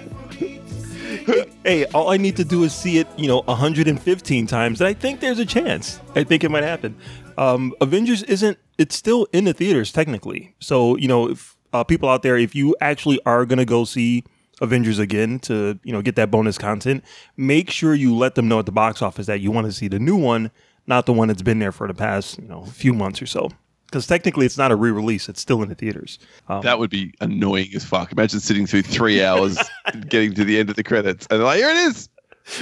Hey, 1.64 1.86
all 1.94 2.10
I 2.10 2.18
need 2.18 2.36
to 2.38 2.44
do 2.44 2.64
is 2.64 2.74
see 2.74 2.98
it, 2.98 3.08
you 3.18 3.28
know, 3.28 3.42
115 3.42 4.48
times, 4.48 4.82
and 4.82 4.88
I 4.88 4.94
think 4.94 5.22
there's 5.22 5.40
a 5.40 5.46
chance. 5.46 6.02
I 6.16 6.24
think 6.24 6.44
it 6.44 6.50
might 6.50 6.64
happen. 6.64 6.98
Um, 7.38 7.74
Avengers 7.80 8.24
isn't; 8.24 8.58
it's 8.78 8.96
still 8.96 9.28
in 9.32 9.46
the 9.46 9.54
theaters 9.54 9.92
technically. 9.92 10.56
So, 10.60 10.98
you 10.98 11.08
know, 11.08 11.30
if 11.30 11.56
uh, 11.72 11.84
people 11.84 12.10
out 12.10 12.24
there, 12.24 12.38
if 12.38 12.56
you 12.56 12.76
actually 12.82 13.20
are 13.26 13.46
gonna 13.46 13.64
go 13.64 13.86
see 13.86 14.26
Avengers 14.60 15.00
again 15.00 15.40
to, 15.40 15.80
you 15.84 15.94
know, 15.94 16.02
get 16.02 16.16
that 16.16 16.30
bonus 16.32 16.58
content, 16.58 17.04
make 17.38 17.70
sure 17.70 17.94
you 17.94 18.16
let 18.16 18.36
them 18.36 18.48
know 18.48 18.60
at 18.60 18.66
the 18.66 18.72
box 18.72 19.02
office 19.02 19.28
that 19.28 19.40
you 19.40 19.52
want 19.52 19.68
to 19.68 19.72
see 19.72 19.88
the 19.88 20.00
new 20.00 20.18
one, 20.18 20.52
not 20.88 21.06
the 21.06 21.14
one 21.14 21.28
that's 21.28 21.42
been 21.42 21.60
there 21.60 21.72
for 21.72 21.88
the 21.88 21.94
past, 21.94 22.40
you 22.40 22.48
know, 22.48 22.66
few 22.66 22.94
months 22.94 23.22
or 23.22 23.28
so. 23.28 23.50
Because 23.94 24.08
technically, 24.08 24.48
it's 24.48 24.58
not 24.58 24.72
a 24.72 24.76
re-release; 24.76 25.30
it's 25.30 25.40
still 25.40 25.62
in 25.62 25.70
the 25.70 25.76
theaters. 25.76 26.18
Um, 26.50 26.64
That 26.64 26.80
would 26.80 26.90
be 26.90 27.14
annoying 27.22 27.70
as 27.76 27.86
fuck. 27.86 28.12
Imagine 28.12 28.40
sitting 28.40 28.66
through 28.66 28.82
three 28.82 29.24
hours 29.24 29.56
and 29.86 30.10
getting 30.10 30.34
to 30.34 30.44
the 30.44 30.58
end 30.58 30.72
of 30.72 30.76
the 30.76 30.84
credits 30.84 31.28
and 31.30 31.40
they're 31.40 31.46
like, 31.46 31.60
here 31.60 31.70
it 31.70 31.78
is. 31.78 32.10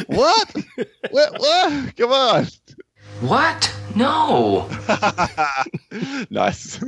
What? 0.08 0.54
what? 1.12 1.40
What? 1.40 1.96
Come 1.96 2.12
on. 2.12 2.48
What? 3.22 3.74
No. 3.96 4.70
nice. 6.30 6.84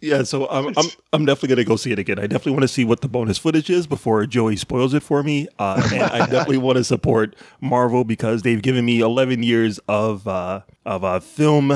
Yeah, 0.00 0.22
so 0.22 0.48
I'm, 0.48 0.72
I'm 0.76 0.86
I'm 1.12 1.24
definitely 1.26 1.56
gonna 1.56 1.64
go 1.64 1.76
see 1.76 1.92
it 1.92 1.98
again. 1.98 2.18
I 2.18 2.22
definitely 2.22 2.52
want 2.52 2.62
to 2.62 2.68
see 2.68 2.84
what 2.84 3.02
the 3.02 3.08
bonus 3.08 3.38
footage 3.38 3.68
is 3.70 3.86
before 3.86 4.24
Joey 4.26 4.56
spoils 4.56 4.94
it 4.94 5.02
for 5.02 5.22
me. 5.22 5.46
Uh, 5.58 5.80
and 5.92 6.02
I 6.02 6.18
definitely 6.26 6.58
want 6.58 6.78
to 6.78 6.84
support 6.84 7.36
Marvel 7.60 8.04
because 8.04 8.42
they've 8.42 8.60
given 8.62 8.84
me 8.84 9.00
11 9.00 9.42
years 9.42 9.78
of 9.88 10.26
uh, 10.26 10.62
of 10.86 11.04
uh, 11.04 11.20
film 11.20 11.72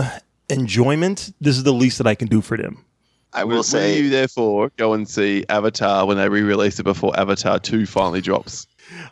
enjoyment. 0.48 1.32
This 1.40 1.56
is 1.56 1.62
the 1.64 1.72
least 1.72 1.98
that 1.98 2.06
I 2.06 2.14
can 2.14 2.28
do 2.28 2.40
for 2.40 2.56
them. 2.56 2.84
I 3.32 3.44
will 3.44 3.56
Will 3.56 3.62
say, 3.62 3.98
you 4.00 4.08
therefore 4.08 4.70
go 4.76 4.94
and 4.94 5.06
see 5.08 5.44
Avatar 5.48 6.06
when 6.06 6.16
they 6.16 6.28
re-release 6.28 6.78
it 6.78 6.84
before 6.84 7.18
Avatar 7.18 7.58
Two 7.58 7.84
finally 7.84 8.20
drops? 8.22 8.66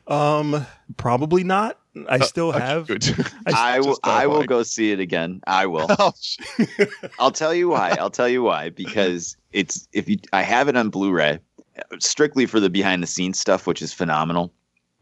Um, 0.06 0.64
probably 0.96 1.44
not. 1.44 1.78
I 2.08 2.20
still 2.20 2.48
Okay, 2.50 2.58
have. 2.60 2.86
good. 2.86 3.04
I 3.46 3.80
will. 3.80 3.98
I 4.02 4.26
will 4.26 4.34
clarifying. 4.36 4.46
go 4.46 4.62
see 4.62 4.92
it 4.92 5.00
again. 5.00 5.40
I 5.46 5.66
will. 5.66 5.86
Oh, 5.98 6.12
I'll 7.18 7.30
tell 7.32 7.52
you 7.54 7.68
why. 7.68 7.96
I'll 8.00 8.10
tell 8.10 8.28
you 8.28 8.42
why. 8.42 8.70
Because 8.70 9.36
it's 9.52 9.86
if 9.92 10.08
you, 10.08 10.18
I 10.32 10.42
have 10.42 10.68
it 10.68 10.76
on 10.76 10.88
Blu-ray, 10.90 11.38
strictly 11.98 12.46
for 12.46 12.60
the 12.60 12.70
behind-the-scenes 12.70 13.38
stuff, 13.38 13.66
which 13.66 13.82
is 13.82 13.92
phenomenal. 13.92 14.52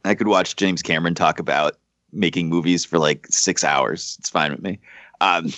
I 0.05 0.15
could 0.15 0.27
watch 0.29 0.57
James 0.57 0.83
Cameron 0.83 1.15
talk 1.15 1.39
about 1.39 1.77
making 2.13 2.49
movies 2.49 2.85
for 2.85 2.99
like 2.99 3.27
six 3.31 3.63
hours. 3.63 4.17
It's 4.19 4.31
fine 4.31 4.51
with 4.51 4.63
me. 4.63 4.79
Um, 5.21 5.51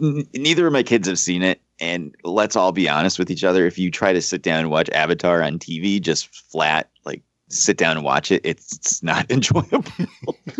n- 0.00 0.26
neither 0.34 0.66
of 0.66 0.72
my 0.72 0.82
kids 0.82 1.08
have 1.08 1.18
seen 1.18 1.42
it, 1.42 1.60
and 1.80 2.14
let's 2.24 2.56
all 2.56 2.72
be 2.72 2.88
honest 2.88 3.18
with 3.18 3.30
each 3.30 3.44
other. 3.44 3.66
If 3.66 3.78
you 3.78 3.90
try 3.90 4.12
to 4.12 4.22
sit 4.22 4.42
down 4.42 4.60
and 4.60 4.70
watch 4.70 4.90
Avatar 4.90 5.42
on 5.42 5.58
TV, 5.58 6.00
just 6.00 6.28
flat, 6.50 6.90
like 7.04 7.22
sit 7.48 7.76
down 7.76 7.96
and 7.96 8.04
watch 8.04 8.30
it, 8.30 8.40
it's, 8.44 8.76
it's 8.76 9.02
not 9.02 9.28
enjoyable. 9.30 9.84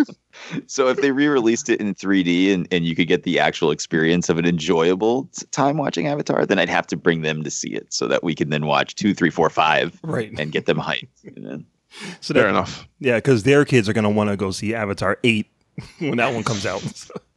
so 0.66 0.88
if 0.88 0.96
they 1.00 1.12
re-released 1.12 1.68
it 1.68 1.80
in 1.80 1.94
3D 1.94 2.52
and, 2.52 2.66
and 2.72 2.84
you 2.84 2.96
could 2.96 3.06
get 3.08 3.22
the 3.22 3.38
actual 3.38 3.70
experience 3.70 4.28
of 4.28 4.38
an 4.38 4.46
enjoyable 4.46 5.28
time 5.52 5.76
watching 5.76 6.06
Avatar, 6.08 6.46
then 6.46 6.58
I'd 6.58 6.68
have 6.68 6.86
to 6.88 6.96
bring 6.96 7.22
them 7.22 7.44
to 7.44 7.50
see 7.50 7.70
it 7.70 7.92
so 7.92 8.08
that 8.08 8.24
we 8.24 8.34
can 8.34 8.50
then 8.50 8.66
watch 8.66 8.94
two, 8.96 9.14
three, 9.14 9.30
four, 9.30 9.50
five, 9.50 9.98
Right. 10.02 10.32
and 10.38 10.50
get 10.50 10.66
them 10.66 10.78
hyped. 10.78 11.08
you 11.22 11.42
know? 11.42 11.62
So 12.20 12.34
fair 12.34 12.44
that, 12.44 12.48
enough. 12.50 12.88
Yeah, 12.98 13.16
because 13.16 13.42
their 13.42 13.64
kids 13.64 13.88
are 13.88 13.92
gonna 13.92 14.10
want 14.10 14.30
to 14.30 14.36
go 14.36 14.50
see 14.52 14.74
Avatar 14.74 15.18
8 15.24 15.46
when 15.98 16.16
that 16.18 16.32
one 16.32 16.44
comes 16.44 16.64
out. 16.66 16.82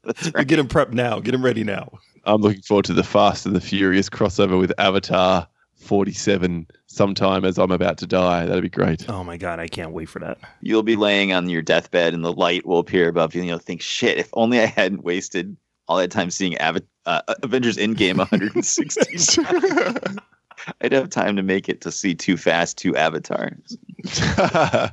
So 0.05 0.11
That's 0.11 0.33
right. 0.33 0.47
Get 0.47 0.57
them 0.57 0.67
prepped 0.67 0.93
now. 0.93 1.19
Get 1.19 1.31
them 1.31 1.43
ready 1.43 1.63
now. 1.63 1.99
I'm 2.25 2.41
looking 2.41 2.61
forward 2.61 2.85
to 2.85 2.93
the 2.93 3.03
Fast 3.03 3.45
and 3.45 3.55
the 3.55 3.61
Furious 3.61 4.09
crossover 4.09 4.59
with 4.59 4.73
Avatar 4.77 5.47
47 5.77 6.67
sometime 6.87 7.45
as 7.45 7.57
I'm 7.57 7.71
about 7.71 7.97
to 7.99 8.07
die. 8.07 8.45
That'd 8.45 8.63
be 8.63 8.69
great. 8.69 9.09
Oh 9.09 9.23
my 9.23 9.37
god, 9.37 9.59
I 9.59 9.67
can't 9.67 9.91
wait 9.91 10.09
for 10.09 10.19
that. 10.19 10.39
You'll 10.61 10.83
be 10.83 10.95
laying 10.95 11.33
on 11.33 11.49
your 11.49 11.61
deathbed 11.61 12.13
and 12.13 12.23
the 12.23 12.33
light 12.33 12.65
will 12.65 12.79
appear 12.79 13.09
above 13.09 13.35
you 13.35 13.41
and 13.41 13.49
you'll 13.49 13.59
think, 13.59 13.81
shit, 13.81 14.17
if 14.17 14.29
only 14.33 14.59
I 14.59 14.65
hadn't 14.65 15.03
wasted 15.03 15.55
all 15.87 15.97
that 15.97 16.11
time 16.11 16.29
seeing 16.29 16.53
Ava- 16.61 16.81
uh, 17.05 17.21
Avengers 17.43 17.77
Endgame 17.77 18.17
116 18.17 19.43
times. 19.43 20.17
I'd 20.81 20.93
have 20.93 21.09
time 21.09 21.35
to 21.35 21.43
make 21.43 21.67
it 21.67 21.81
to 21.81 21.91
see 21.91 22.15
Too 22.15 22.37
Fast, 22.37 22.77
Two 22.77 22.95
Avatars. 22.95 23.77
I 24.27 24.91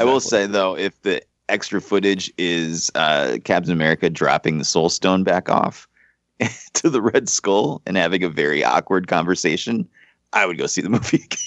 will 0.00 0.20
say 0.20 0.46
though, 0.46 0.76
if 0.76 1.00
the 1.02 1.22
extra 1.48 1.80
footage 1.80 2.32
is 2.38 2.90
uh, 2.94 3.38
Captain 3.44 3.72
America 3.72 4.10
dropping 4.10 4.58
the 4.58 4.64
Soul 4.64 4.88
Stone 4.88 5.24
back 5.24 5.48
off 5.48 5.88
to 6.74 6.90
the 6.90 7.02
Red 7.02 7.28
Skull 7.28 7.82
and 7.86 7.96
having 7.96 8.22
a 8.24 8.28
very 8.28 8.62
awkward 8.64 9.08
conversation, 9.08 9.88
I 10.32 10.46
would 10.46 10.58
go 10.58 10.66
see 10.66 10.80
the 10.80 10.90
movie 10.90 11.18
again. 11.24 11.38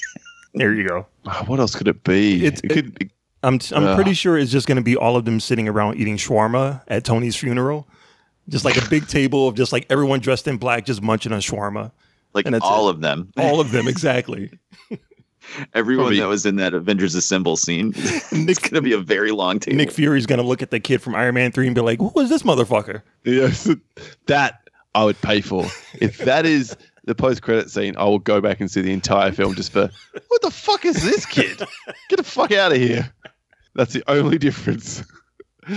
There 0.53 0.73
you 0.73 0.87
go. 0.87 1.07
what 1.47 1.59
else 1.59 1.75
could 1.75 1.87
it 1.87 2.03
be? 2.03 2.45
It's- 2.45 2.61
it 2.63 2.69
could 2.69 2.97
be. 2.99 3.09
I'm 3.43 3.59
I'm 3.71 3.85
Ugh. 3.85 3.95
pretty 3.95 4.13
sure 4.13 4.37
it's 4.37 4.51
just 4.51 4.67
going 4.67 4.75
to 4.75 4.83
be 4.83 4.95
all 4.95 5.15
of 5.15 5.25
them 5.25 5.39
sitting 5.39 5.67
around 5.67 5.97
eating 5.97 6.15
shawarma 6.15 6.83
at 6.87 7.03
Tony's 7.03 7.35
funeral, 7.35 7.87
just 8.49 8.65
like 8.65 8.77
a 8.77 8.87
big 8.87 9.07
table 9.07 9.47
of 9.47 9.55
just 9.55 9.71
like 9.73 9.87
everyone 9.89 10.19
dressed 10.19 10.47
in 10.47 10.57
black, 10.57 10.85
just 10.85 11.01
munching 11.01 11.31
on 11.31 11.39
shawarma. 11.39 11.91
Like 12.35 12.45
And 12.45 12.53
that's 12.53 12.63
all 12.63 12.87
it. 12.89 12.91
of 12.95 13.01
them, 13.01 13.31
All 13.37 13.59
of 13.59 13.71
them, 13.71 13.87
exactly. 13.87 14.51
everyone 15.73 16.06
Probably- 16.06 16.19
that 16.19 16.27
was 16.27 16.45
in 16.45 16.56
that 16.58 16.73
Avengers 16.73 17.15
Assemble 17.15 17.58
scene. 17.58 17.93
it's 17.95 18.60
going 18.60 18.75
to 18.75 18.82
be 18.82 18.93
a 18.93 18.99
very 18.99 19.32
long 19.32 19.60
table. 19.60 19.77
Nick 19.77 19.91
Fury's 19.91 20.25
going 20.25 20.41
to 20.41 20.45
look 20.47 20.62
at 20.62 20.71
the 20.71 20.80
kid 20.80 21.01
from 21.01 21.15
Iron 21.15 21.36
Man 21.36 21.51
three 21.51 21.67
and 21.67 21.75
be 21.75 21.82
like, 21.82 21.99
"Who 21.99 22.12
is 22.19 22.30
this 22.30 22.43
motherfucker?" 22.43 23.01
Yes, 23.23 23.69
that 24.27 24.67
I 24.95 25.04
would 25.06 25.19
pay 25.21 25.41
for. 25.41 25.65
If 25.99 26.17
that 26.19 26.45
is 26.45 26.75
the 27.06 27.15
post-credit 27.15 27.69
scene, 27.71 27.95
I 27.97 28.04
will 28.06 28.19
go 28.19 28.41
back 28.41 28.60
and 28.60 28.69
see 28.69 28.82
the 28.82 28.91
entire 28.93 29.32
film 29.32 29.56
just 29.56 29.71
for 29.71 29.89
what 30.27 30.41
the 30.41 30.51
fuck 30.51 30.86
is 30.86 31.01
this 31.04 31.25
kid? 31.25 31.58
Get 32.10 32.17
the 32.17 32.23
fuck 32.23 32.51
out 32.51 32.71
of 32.71 32.77
here. 32.77 33.12
That's 33.73 33.93
the 33.93 34.04
only 34.08 34.38
difference. 34.38 35.04
All 35.69 35.75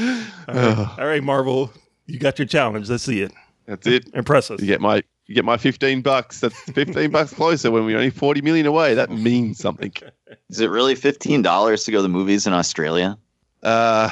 right, 0.49 0.95
All 0.99 1.07
right, 1.07 1.23
Marvel, 1.23 1.73
you 2.07 2.19
got 2.19 2.39
your 2.39 2.47
challenge. 2.47 2.91
Let's 2.91 3.05
see 3.05 3.23
it. 3.23 3.33
That's 3.67 3.87
it. 3.87 4.09
Impress 4.15 4.51
us. 4.51 4.61
You 4.61 4.67
get 4.67 4.81
my 4.81 5.03
you 5.27 5.35
get 5.35 5.45
my 5.45 5.57
15 5.57 6.03
bucks. 6.03 6.41
That's 6.41 6.59
15 6.73 7.11
bucks 7.11 7.33
closer 7.33 7.71
when 7.71 7.85
we're 7.85 7.97
only 7.97 8.11
40 8.11 8.43
million 8.43 8.67
away. 8.67 8.95
That 8.95 9.11
means 9.11 9.59
something. 9.59 9.93
Is 10.51 10.61
it 10.61 10.69
really 10.71 10.95
fifteen 10.95 11.43
dollars 11.43 11.85
to 11.85 11.91
go 11.91 11.99
to 11.99 12.03
the 12.03 12.09
movies 12.09 12.47
in 12.47 12.53
Australia? 12.53 13.17
Uh, 13.63 14.11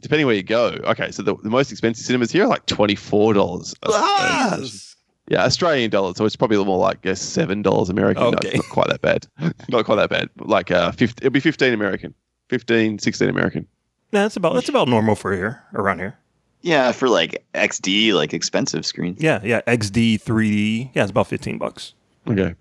depending 0.00 0.26
where 0.26 0.36
you 0.36 0.42
go. 0.42 0.78
Okay, 0.84 1.10
so 1.10 1.22
the, 1.22 1.34
the 1.36 1.48
most 1.48 1.72
expensive 1.72 2.04
cinemas 2.04 2.30
here 2.30 2.44
are 2.44 2.48
like 2.48 2.66
$24. 2.66 3.74
Uh, 3.82 4.56
Jesus. 4.60 4.96
Yeah, 5.28 5.44
Australian 5.44 5.90
dollars. 5.90 6.16
So 6.16 6.24
it's 6.24 6.36
probably 6.36 6.56
a 6.56 6.58
little 6.60 6.74
more 6.74 6.82
like 6.82 7.02
guess 7.02 7.20
seven 7.20 7.62
dollars 7.62 7.88
American. 7.88 8.24
Okay. 8.24 8.48
it's 8.48 8.56
not 8.56 8.68
quite 8.68 8.88
that 8.88 9.00
bad. 9.00 9.26
not 9.68 9.84
quite 9.84 9.96
that 9.96 10.10
bad. 10.10 10.28
Like 10.38 10.70
uh, 10.70 10.92
50, 10.92 11.24
it'll 11.24 11.32
be 11.32 11.40
fifteen 11.40 11.72
American, 11.72 12.14
15, 12.48 12.98
16 12.98 13.28
American. 13.28 13.66
Nah, 14.12 14.22
that's 14.22 14.36
about 14.36 14.54
that's 14.54 14.68
about 14.68 14.88
normal 14.88 15.14
for 15.14 15.32
here 15.32 15.62
around 15.72 16.00
here. 16.00 16.18
Yeah, 16.62 16.92
for 16.92 17.08
like 17.08 17.44
XD, 17.54 18.12
like 18.14 18.34
expensive 18.34 18.84
screens. 18.84 19.20
Yeah, 19.22 19.40
yeah. 19.42 19.62
XD, 19.62 20.22
3D. 20.22 20.90
Yeah, 20.94 21.02
it's 21.02 21.10
about 21.10 21.26
fifteen 21.26 21.58
bucks. 21.58 21.94
Okay. 22.28 22.54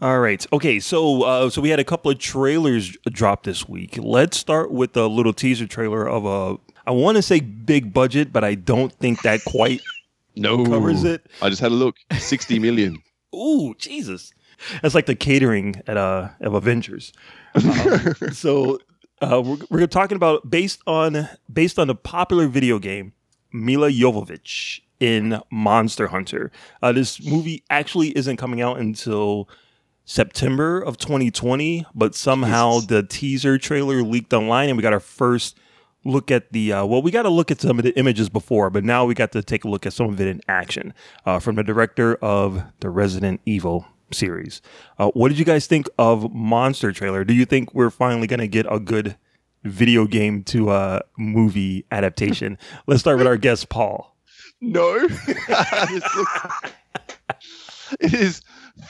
All 0.00 0.18
right. 0.20 0.46
Okay. 0.52 0.80
So, 0.80 1.22
uh, 1.24 1.50
so 1.50 1.60
we 1.60 1.68
had 1.68 1.78
a 1.80 1.84
couple 1.84 2.10
of 2.10 2.18
trailers 2.18 2.96
drop 3.10 3.42
this 3.42 3.68
week. 3.68 3.98
Let's 4.00 4.36
start 4.38 4.70
with 4.70 4.96
a 4.96 5.06
little 5.06 5.32
teaser 5.32 5.66
trailer 5.66 6.08
of 6.08 6.24
a. 6.24 6.58
I 6.86 6.92
want 6.92 7.16
to 7.16 7.22
say 7.22 7.40
big 7.40 7.92
budget, 7.92 8.32
but 8.32 8.42
I 8.44 8.54
don't 8.54 8.92
think 8.94 9.22
that 9.22 9.44
quite 9.44 9.80
No, 10.36 10.64
covers 10.64 11.04
it. 11.04 11.26
I 11.42 11.50
just 11.50 11.60
had 11.60 11.72
a 11.72 11.74
look. 11.74 11.96
Sixty 12.18 12.58
million. 12.58 13.02
Ooh, 13.34 13.74
Jesus. 13.78 14.32
That's 14.80 14.94
like 14.94 15.06
the 15.06 15.14
catering 15.16 15.82
at 15.86 15.96
uh 15.96 16.28
of 16.40 16.54
Avengers. 16.54 17.12
Um, 17.54 18.14
so 18.32 18.78
Uh, 19.20 19.42
we're, 19.44 19.58
we're 19.70 19.86
talking 19.86 20.16
about 20.16 20.48
based 20.48 20.80
on 20.86 21.28
based 21.52 21.78
on 21.78 21.88
the 21.88 21.94
popular 21.94 22.46
video 22.46 22.78
game 22.78 23.12
Milla 23.52 23.90
Jovovich 23.90 24.80
in 24.98 25.40
Monster 25.50 26.08
Hunter. 26.08 26.50
Uh, 26.82 26.92
this 26.92 27.24
movie 27.24 27.64
actually 27.70 28.16
isn't 28.16 28.36
coming 28.36 28.60
out 28.60 28.78
until 28.78 29.48
September 30.04 30.80
of 30.80 30.98
2020, 30.98 31.86
but 31.94 32.14
somehow 32.14 32.80
the 32.80 33.02
teaser 33.02 33.58
trailer 33.58 34.02
leaked 34.02 34.32
online, 34.32 34.68
and 34.68 34.76
we 34.76 34.82
got 34.82 34.92
our 34.92 35.00
first 35.00 35.58
look 36.04 36.30
at 36.30 36.50
the 36.52 36.72
uh, 36.72 36.84
well 36.84 37.02
we 37.02 37.10
got 37.10 37.24
to 37.24 37.28
look 37.28 37.50
at 37.50 37.60
some 37.60 37.78
of 37.78 37.84
the 37.84 37.94
images 37.98 38.30
before 38.30 38.70
but 38.70 38.82
now 38.82 39.04
we 39.04 39.12
got 39.12 39.32
to 39.32 39.42
take 39.42 39.64
a 39.64 39.68
look 39.68 39.84
at 39.84 39.92
some 39.92 40.08
of 40.08 40.18
it 40.18 40.26
in 40.26 40.40
action 40.48 40.94
uh, 41.26 41.38
from 41.38 41.56
the 41.56 41.62
director 41.62 42.14
of 42.22 42.62
the 42.80 42.88
resident 42.88 43.38
evil 43.44 43.86
series. 44.12 44.60
Uh, 44.98 45.10
what 45.10 45.28
did 45.28 45.38
you 45.38 45.44
guys 45.44 45.66
think 45.66 45.88
of 45.98 46.32
monster 46.32 46.92
trailer? 46.92 47.24
Do 47.24 47.34
you 47.34 47.44
think 47.44 47.74
we're 47.74 47.90
finally 47.90 48.26
going 48.26 48.40
to 48.40 48.48
get 48.48 48.66
a 48.70 48.80
good 48.80 49.16
video 49.64 50.06
game 50.06 50.42
to 50.44 50.70
uh 50.70 51.00
movie 51.18 51.84
adaptation 51.90 52.56
let's 52.86 53.00
start 53.00 53.18
with 53.18 53.26
our 53.26 53.36
guest 53.36 53.68
paul 53.68 54.16
No. 54.60 55.06
It 57.98 58.14
is 58.14 58.42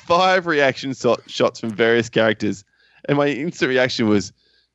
five 0.05 0.47
reaction 0.47 0.95
so- 0.95 1.21
shots 1.27 1.61
from 1.61 1.71
various 1.71 2.09
characters. 2.09 2.65
And 3.09 3.17
my 3.17 3.29
instant 3.29 3.71
reaction 3.71 4.09
was, 4.09 4.33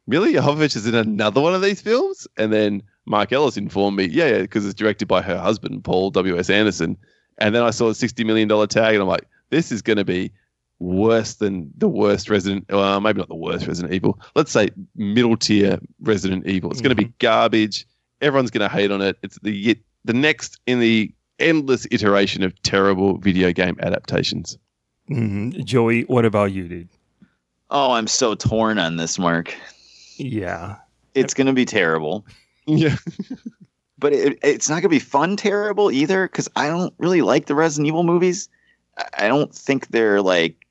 Milla 0.07 0.27
Jovovich 0.27 0.75
is 0.75 0.87
in 0.87 0.95
another 0.95 1.41
one 1.41 1.53
of 1.53 1.61
these 1.61 1.81
films? 1.81 2.27
And 2.37 2.51
then 2.51 2.81
Marcellus 3.05 3.57
informed 3.57 3.97
me, 3.97 4.05
yeah, 4.05 4.27
yeah, 4.27 4.41
because 4.41 4.65
it's 4.65 4.73
directed 4.73 5.07
by 5.07 5.21
her 5.21 5.37
husband, 5.37 5.83
Paul 5.83 6.09
W.S. 6.11 6.49
Anderson. 6.49 6.97
And 7.37 7.53
then 7.53 7.61
I 7.63 7.69
saw 7.69 7.89
a 7.89 7.91
$60 7.91 8.25
million 8.25 8.49
tag, 8.67 8.93
and 8.95 9.01
I'm 9.01 9.07
like, 9.07 9.27
this 9.51 9.71
is 9.71 9.81
going 9.81 9.97
to 9.97 10.05
be 10.05 10.31
worse 10.79 11.35
than 11.35 11.71
the 11.77 11.87
worst 11.87 12.29
Resident, 12.29 12.65
well, 12.69 12.99
maybe 13.01 13.19
not 13.19 13.27
the 13.29 13.35
worst 13.35 13.67
Resident 13.67 13.93
Evil. 13.93 14.19
Let's 14.35 14.51
say 14.51 14.69
middle 14.95 15.37
tier 15.37 15.79
Resident 16.01 16.45
Evil. 16.47 16.71
It's 16.71 16.81
going 16.81 16.95
to 16.95 17.01
be 17.01 17.11
garbage. 17.19 17.85
Everyone's 18.21 18.51
going 18.51 18.67
to 18.69 18.73
hate 18.75 18.91
on 18.91 19.01
it. 19.01 19.17
It's 19.23 19.39
the 19.41 19.77
the 20.03 20.13
next 20.13 20.59
in 20.67 20.79
the 20.79 21.11
endless 21.39 21.85
iteration 21.91 22.43
of 22.43 22.61
terrible 22.63 23.17
video 23.17 23.51
game 23.51 23.75
adaptations. 23.81 24.57
Mhm. 25.09 25.63
joey 25.65 26.01
what 26.03 26.25
about 26.25 26.51
you 26.51 26.67
dude 26.67 26.89
Oh, 27.69 27.91
I'm 27.91 28.07
so 28.07 28.33
torn 28.35 28.79
on 28.79 28.95
this, 28.97 29.19
Mark. 29.19 29.53
yeah 30.17 30.77
It's 31.13 31.33
going 31.33 31.47
to 31.47 31.53
be 31.53 31.65
terrible. 31.65 32.25
Yeah. 32.67 32.95
but 33.99 34.11
it, 34.13 34.39
it's 34.41 34.67
not 34.69 34.75
going 34.75 34.83
to 34.83 34.89
be 34.89 34.97
fun 34.99 35.35
terrible 35.37 35.91
either 35.91 36.27
because 36.27 36.49
I 36.55 36.67
don't 36.67 36.91
really 36.97 37.21
like 37.21 37.45
the 37.45 37.53
Resident 37.53 37.87
Evil 37.87 38.03
movies. 38.03 38.49
I- 38.97 39.25
I 39.25 39.27
don't 39.27 39.53
think 39.53 39.89
they're 39.89 40.21
like 40.21 40.64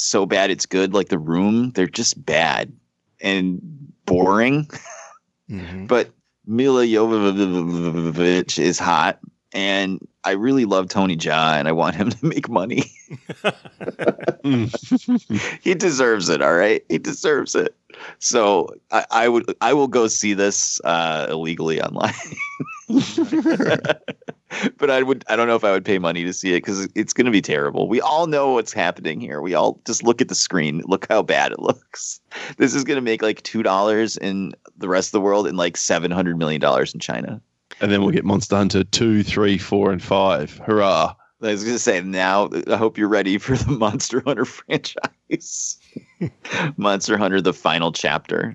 so 0.00 0.26
bad 0.26 0.50
it's 0.50 0.66
good 0.66 0.94
like 0.94 1.08
The 1.08 1.18
Room. 1.18 1.70
They're 1.72 1.86
just 1.86 2.24
bad 2.24 2.72
and 3.20 3.60
boring. 4.06 4.68
Mhm. 5.50 5.88
But 5.88 6.10
Milla 6.46 6.84
Jovovich 6.86 8.56
is 8.60 8.78
hot, 8.78 9.18
and 9.52 9.98
I 10.22 10.30
really 10.32 10.64
love 10.64 10.88
Tony 10.88 11.16
Jaa, 11.16 11.58
and 11.58 11.66
I 11.66 11.72
want 11.72 11.96
him 11.96 12.10
to 12.10 12.24
make 12.24 12.48
money. 12.48 12.84
he 15.60 15.74
deserves 15.74 16.28
it. 16.28 16.40
All 16.40 16.54
right, 16.54 16.84
he 16.88 16.98
deserves 16.98 17.56
it. 17.56 17.74
So 18.18 18.74
I, 18.90 19.04
I 19.10 19.28
would, 19.28 19.54
I 19.60 19.72
will 19.72 19.88
go 19.88 20.06
see 20.06 20.34
this 20.34 20.80
uh, 20.84 21.26
illegally 21.30 21.80
online. 21.80 22.14
but 24.78 24.90
I 24.90 25.02
would, 25.02 25.24
I 25.28 25.36
don't 25.36 25.46
know 25.46 25.56
if 25.56 25.64
I 25.64 25.72
would 25.72 25.84
pay 25.84 25.98
money 25.98 26.24
to 26.24 26.32
see 26.32 26.54
it 26.54 26.58
because 26.58 26.88
it's 26.94 27.12
going 27.12 27.26
to 27.26 27.30
be 27.30 27.42
terrible. 27.42 27.88
We 27.88 28.00
all 28.00 28.26
know 28.26 28.52
what's 28.52 28.72
happening 28.72 29.20
here. 29.20 29.40
We 29.40 29.54
all 29.54 29.80
just 29.86 30.02
look 30.02 30.20
at 30.20 30.28
the 30.28 30.34
screen. 30.34 30.82
Look 30.86 31.06
how 31.08 31.22
bad 31.22 31.52
it 31.52 31.60
looks. 31.60 32.20
This 32.56 32.74
is 32.74 32.84
going 32.84 32.96
to 32.96 33.02
make 33.02 33.22
like 33.22 33.42
two 33.42 33.62
dollars 33.62 34.16
in 34.16 34.52
the 34.76 34.88
rest 34.88 35.08
of 35.08 35.12
the 35.12 35.20
world 35.20 35.46
and 35.46 35.56
like 35.56 35.76
seven 35.76 36.10
hundred 36.10 36.38
million 36.38 36.60
dollars 36.60 36.92
in 36.92 37.00
China. 37.00 37.40
And 37.80 37.90
then 37.90 38.02
we'll 38.02 38.10
get 38.10 38.24
Monster 38.24 38.56
Hunter 38.56 38.84
2, 38.84 39.22
3, 39.22 39.56
4, 39.56 39.92
and 39.92 40.02
5. 40.02 40.58
Hurrah. 40.58 41.14
I 41.42 41.52
was 41.52 41.62
going 41.64 41.74
to 41.76 41.78
say 41.78 42.00
now. 42.02 42.50
I 42.70 42.76
hope 42.76 42.98
you're 42.98 43.08
ready 43.08 43.38
for 43.38 43.56
the 43.56 43.70
Monster 43.72 44.22
Hunter 44.26 44.44
franchise. 44.44 45.78
Monster 46.76 47.16
Hunter: 47.16 47.40
The 47.40 47.52
Final 47.54 47.92
Chapter. 47.92 48.54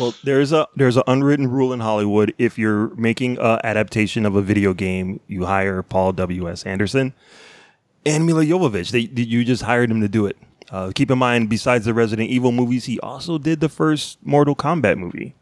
Well, 0.00 0.14
there's 0.24 0.52
a 0.52 0.66
there's 0.76 0.96
an 0.96 1.02
unwritten 1.06 1.48
rule 1.48 1.72
in 1.74 1.80
Hollywood. 1.80 2.32
If 2.38 2.58
you're 2.58 2.94
making 2.96 3.36
a 3.38 3.60
adaptation 3.62 4.24
of 4.24 4.34
a 4.36 4.40
video 4.42 4.72
game, 4.72 5.20
you 5.26 5.44
hire 5.44 5.82
Paul 5.82 6.12
W. 6.12 6.48
S. 6.50 6.62
Anderson 6.64 7.12
and 8.06 8.24
Milla 8.24 8.44
Jovovich. 8.44 8.90
They, 8.90 9.04
they- 9.06 9.22
you 9.22 9.44
just 9.44 9.62
hired 9.62 9.90
him 9.90 10.00
to 10.00 10.08
do 10.08 10.24
it. 10.26 10.38
Uh, 10.70 10.90
keep 10.94 11.10
in 11.10 11.18
mind, 11.18 11.50
besides 11.50 11.84
the 11.84 11.92
Resident 11.92 12.30
Evil 12.30 12.52
movies, 12.52 12.86
he 12.86 12.98
also 13.00 13.36
did 13.36 13.60
the 13.60 13.68
first 13.68 14.16
Mortal 14.24 14.56
Kombat 14.56 14.96
movie, 14.96 15.34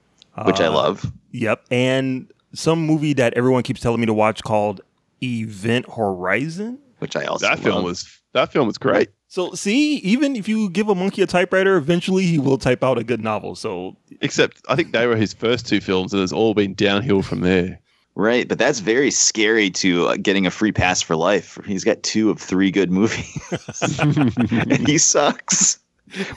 Which 0.44 0.58
I 0.60 0.66
Uh, 0.66 0.72
love. 0.72 1.12
Yep, 1.30 1.66
and 1.70 2.26
some 2.52 2.84
movie 2.84 3.12
that 3.12 3.32
everyone 3.34 3.62
keeps 3.62 3.80
telling 3.80 4.00
me 4.00 4.06
to 4.06 4.12
watch 4.14 4.42
called 4.42 4.80
Event 5.22 5.86
Horizon. 5.90 6.78
Which 6.98 7.16
I 7.16 7.24
also 7.24 7.46
That 7.46 7.58
film 7.58 7.84
was 7.84 8.20
that 8.32 8.52
film 8.52 8.66
was 8.66 8.78
great. 8.78 9.10
So 9.28 9.52
see, 9.54 9.96
even 9.96 10.36
if 10.36 10.48
you 10.48 10.68
give 10.70 10.88
a 10.88 10.94
monkey 10.94 11.22
a 11.22 11.26
typewriter, 11.26 11.76
eventually 11.76 12.26
he 12.26 12.38
will 12.38 12.58
type 12.58 12.82
out 12.82 12.98
a 12.98 13.04
good 13.04 13.22
novel. 13.22 13.54
So 13.54 13.96
Except 14.20 14.60
I 14.68 14.76
think 14.76 14.92
they 14.92 15.06
were 15.06 15.16
his 15.16 15.32
first 15.32 15.66
two 15.66 15.80
films, 15.80 16.12
and 16.12 16.22
it's 16.22 16.32
all 16.32 16.52
been 16.54 16.74
downhill 16.74 17.22
from 17.22 17.40
there. 17.40 17.80
Right, 18.16 18.46
but 18.46 18.58
that's 18.58 18.80
very 18.80 19.10
scary 19.12 19.70
to 19.70 20.08
uh, 20.08 20.16
getting 20.16 20.44
a 20.44 20.50
free 20.50 20.72
pass 20.72 21.00
for 21.00 21.14
life. 21.16 21.58
He's 21.64 21.84
got 21.84 22.02
two 22.02 22.28
of 22.28 22.40
three 22.40 22.70
good 22.72 22.90
movies, 22.90 23.40
and 24.00 24.86
he 24.86 24.98
sucks. 24.98 25.78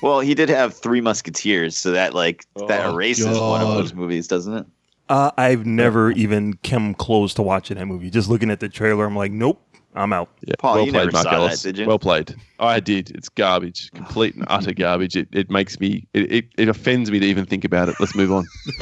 Well, 0.03 0.19
he 0.19 0.35
did 0.35 0.49
have 0.49 0.75
Three 0.75 1.01
Musketeers, 1.01 1.75
so 1.75 1.91
that 1.91 2.13
like 2.13 2.45
that 2.67 2.85
Oh, 2.85 2.93
erases 2.93 3.25
one 3.39 3.61
of 3.61 3.69
those 3.69 3.93
movies, 3.93 4.27
doesn't 4.27 4.53
it? 4.55 4.65
Uh, 5.13 5.29
I've 5.37 5.63
never 5.63 6.09
even 6.13 6.55
come 6.63 6.95
close 6.95 7.35
to 7.35 7.43
watching 7.43 7.77
that 7.77 7.85
movie. 7.85 8.09
Just 8.09 8.29
looking 8.29 8.49
at 8.49 8.59
the 8.59 8.67
trailer, 8.67 9.05
I'm 9.05 9.15
like, 9.15 9.31
nope, 9.31 9.61
I'm 9.93 10.11
out. 10.11 10.27
Yeah, 10.41 10.55
Paul, 10.57 10.73
well 10.73 10.85
you 10.87 10.91
played, 10.91 10.99
never 11.01 11.11
Mark 11.11 11.23
saw 11.25 11.47
that, 11.47 11.59
did 11.59 11.77
you? 11.77 11.85
Well 11.85 11.99
played. 11.99 12.33
I 12.57 12.79
did. 12.79 13.11
It's 13.11 13.29
garbage, 13.29 13.91
complete 13.91 14.33
and 14.33 14.43
utter 14.47 14.73
garbage. 14.73 15.15
It, 15.15 15.27
it 15.31 15.51
makes 15.51 15.79
me. 15.79 16.07
It, 16.15 16.31
it, 16.31 16.45
it 16.57 16.67
offends 16.67 17.11
me 17.11 17.19
to 17.19 17.25
even 17.27 17.45
think 17.45 17.63
about 17.63 17.89
it. 17.89 17.95
Let's 17.99 18.15
move 18.15 18.31
on. 18.31 18.47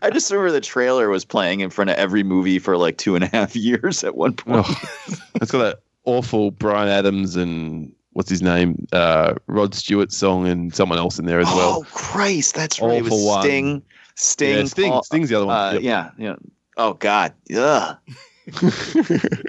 I 0.00 0.08
just 0.10 0.30
remember 0.30 0.52
the 0.52 0.62
trailer 0.62 1.10
was 1.10 1.22
playing 1.22 1.60
in 1.60 1.68
front 1.68 1.90
of 1.90 1.96
every 1.98 2.22
movie 2.22 2.58
for 2.58 2.78
like 2.78 2.96
two 2.96 3.14
and 3.14 3.22
a 3.22 3.28
half 3.28 3.54
years 3.56 4.02
at 4.04 4.16
one 4.16 4.32
point. 4.32 4.64
Oh, 4.66 5.20
it's 5.34 5.50
got 5.50 5.58
that 5.58 5.80
awful 6.06 6.50
Bryan 6.50 6.88
Adams 6.88 7.36
and 7.36 7.92
what's 8.14 8.30
his 8.30 8.40
name, 8.40 8.86
uh, 8.94 9.34
Rod 9.48 9.74
Stewart 9.74 10.12
song, 10.12 10.48
and 10.48 10.74
someone 10.74 10.98
else 10.98 11.18
in 11.18 11.26
there 11.26 11.40
as 11.40 11.46
well. 11.48 11.80
Oh. 11.82 11.86
Christ, 11.92 12.54
that's 12.54 12.80
right. 12.80 13.02
It 13.02 13.02
Awful 13.02 13.18
was 13.18 13.26
one. 13.26 13.82
Sting. 14.18 14.48
Sting. 14.48 14.58
Yeah, 14.58 14.64
Sting- 14.64 14.90
Paul- 14.92 15.02
Sting's 15.04 15.28
the 15.30 15.36
other 15.36 15.46
one. 15.46 15.56
Uh, 15.56 15.72
Yep. 15.74 15.82
Yeah, 15.82 16.10
yeah. 16.18 16.36
Oh 16.76 16.94
God. 16.94 17.32
Yeah. 17.48 17.94
I 18.62 18.62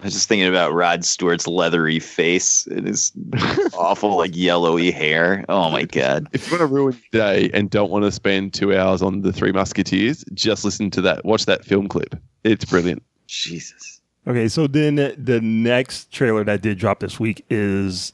was 0.04 0.14
just 0.14 0.28
thinking 0.28 0.48
about 0.50 0.74
Rod 0.74 1.06
Stewart's 1.06 1.48
leathery 1.48 2.00
face 2.00 2.68
and 2.68 2.86
his 2.86 3.14
awful 3.74 4.18
like 4.18 4.36
yellowy 4.36 4.92
hair. 4.92 5.46
Oh 5.48 5.70
my 5.70 5.84
God. 5.84 6.28
If 6.34 6.48
you 6.48 6.58
want 6.58 6.70
to 6.70 6.74
ruin 6.76 7.00
your 7.14 7.22
day 7.24 7.50
and 7.54 7.70
don't 7.70 7.90
want 7.92 8.04
to 8.06 8.12
spend 8.12 8.54
two 8.54 8.76
hours 8.78 9.02
on 9.02 9.22
the 9.22 9.32
Three 9.32 9.52
Musketeers, 9.54 10.26
just 10.34 10.66
listen 10.66 10.92
to 10.92 11.02
that. 11.02 11.24
Watch 11.24 11.46
that 11.46 11.64
film 11.64 11.88
clip. 11.88 12.14
It's 12.44 12.66
brilliant. 12.66 13.02
Jesus. 13.28 14.02
Okay, 14.28 14.48
so 14.50 14.68
then 14.68 14.96
the 14.96 15.40
next 15.42 16.12
trailer 16.12 16.44
that 16.44 16.62
did 16.62 16.78
drop 16.78 17.00
this 17.00 17.20
week 17.20 17.46
is 17.50 18.12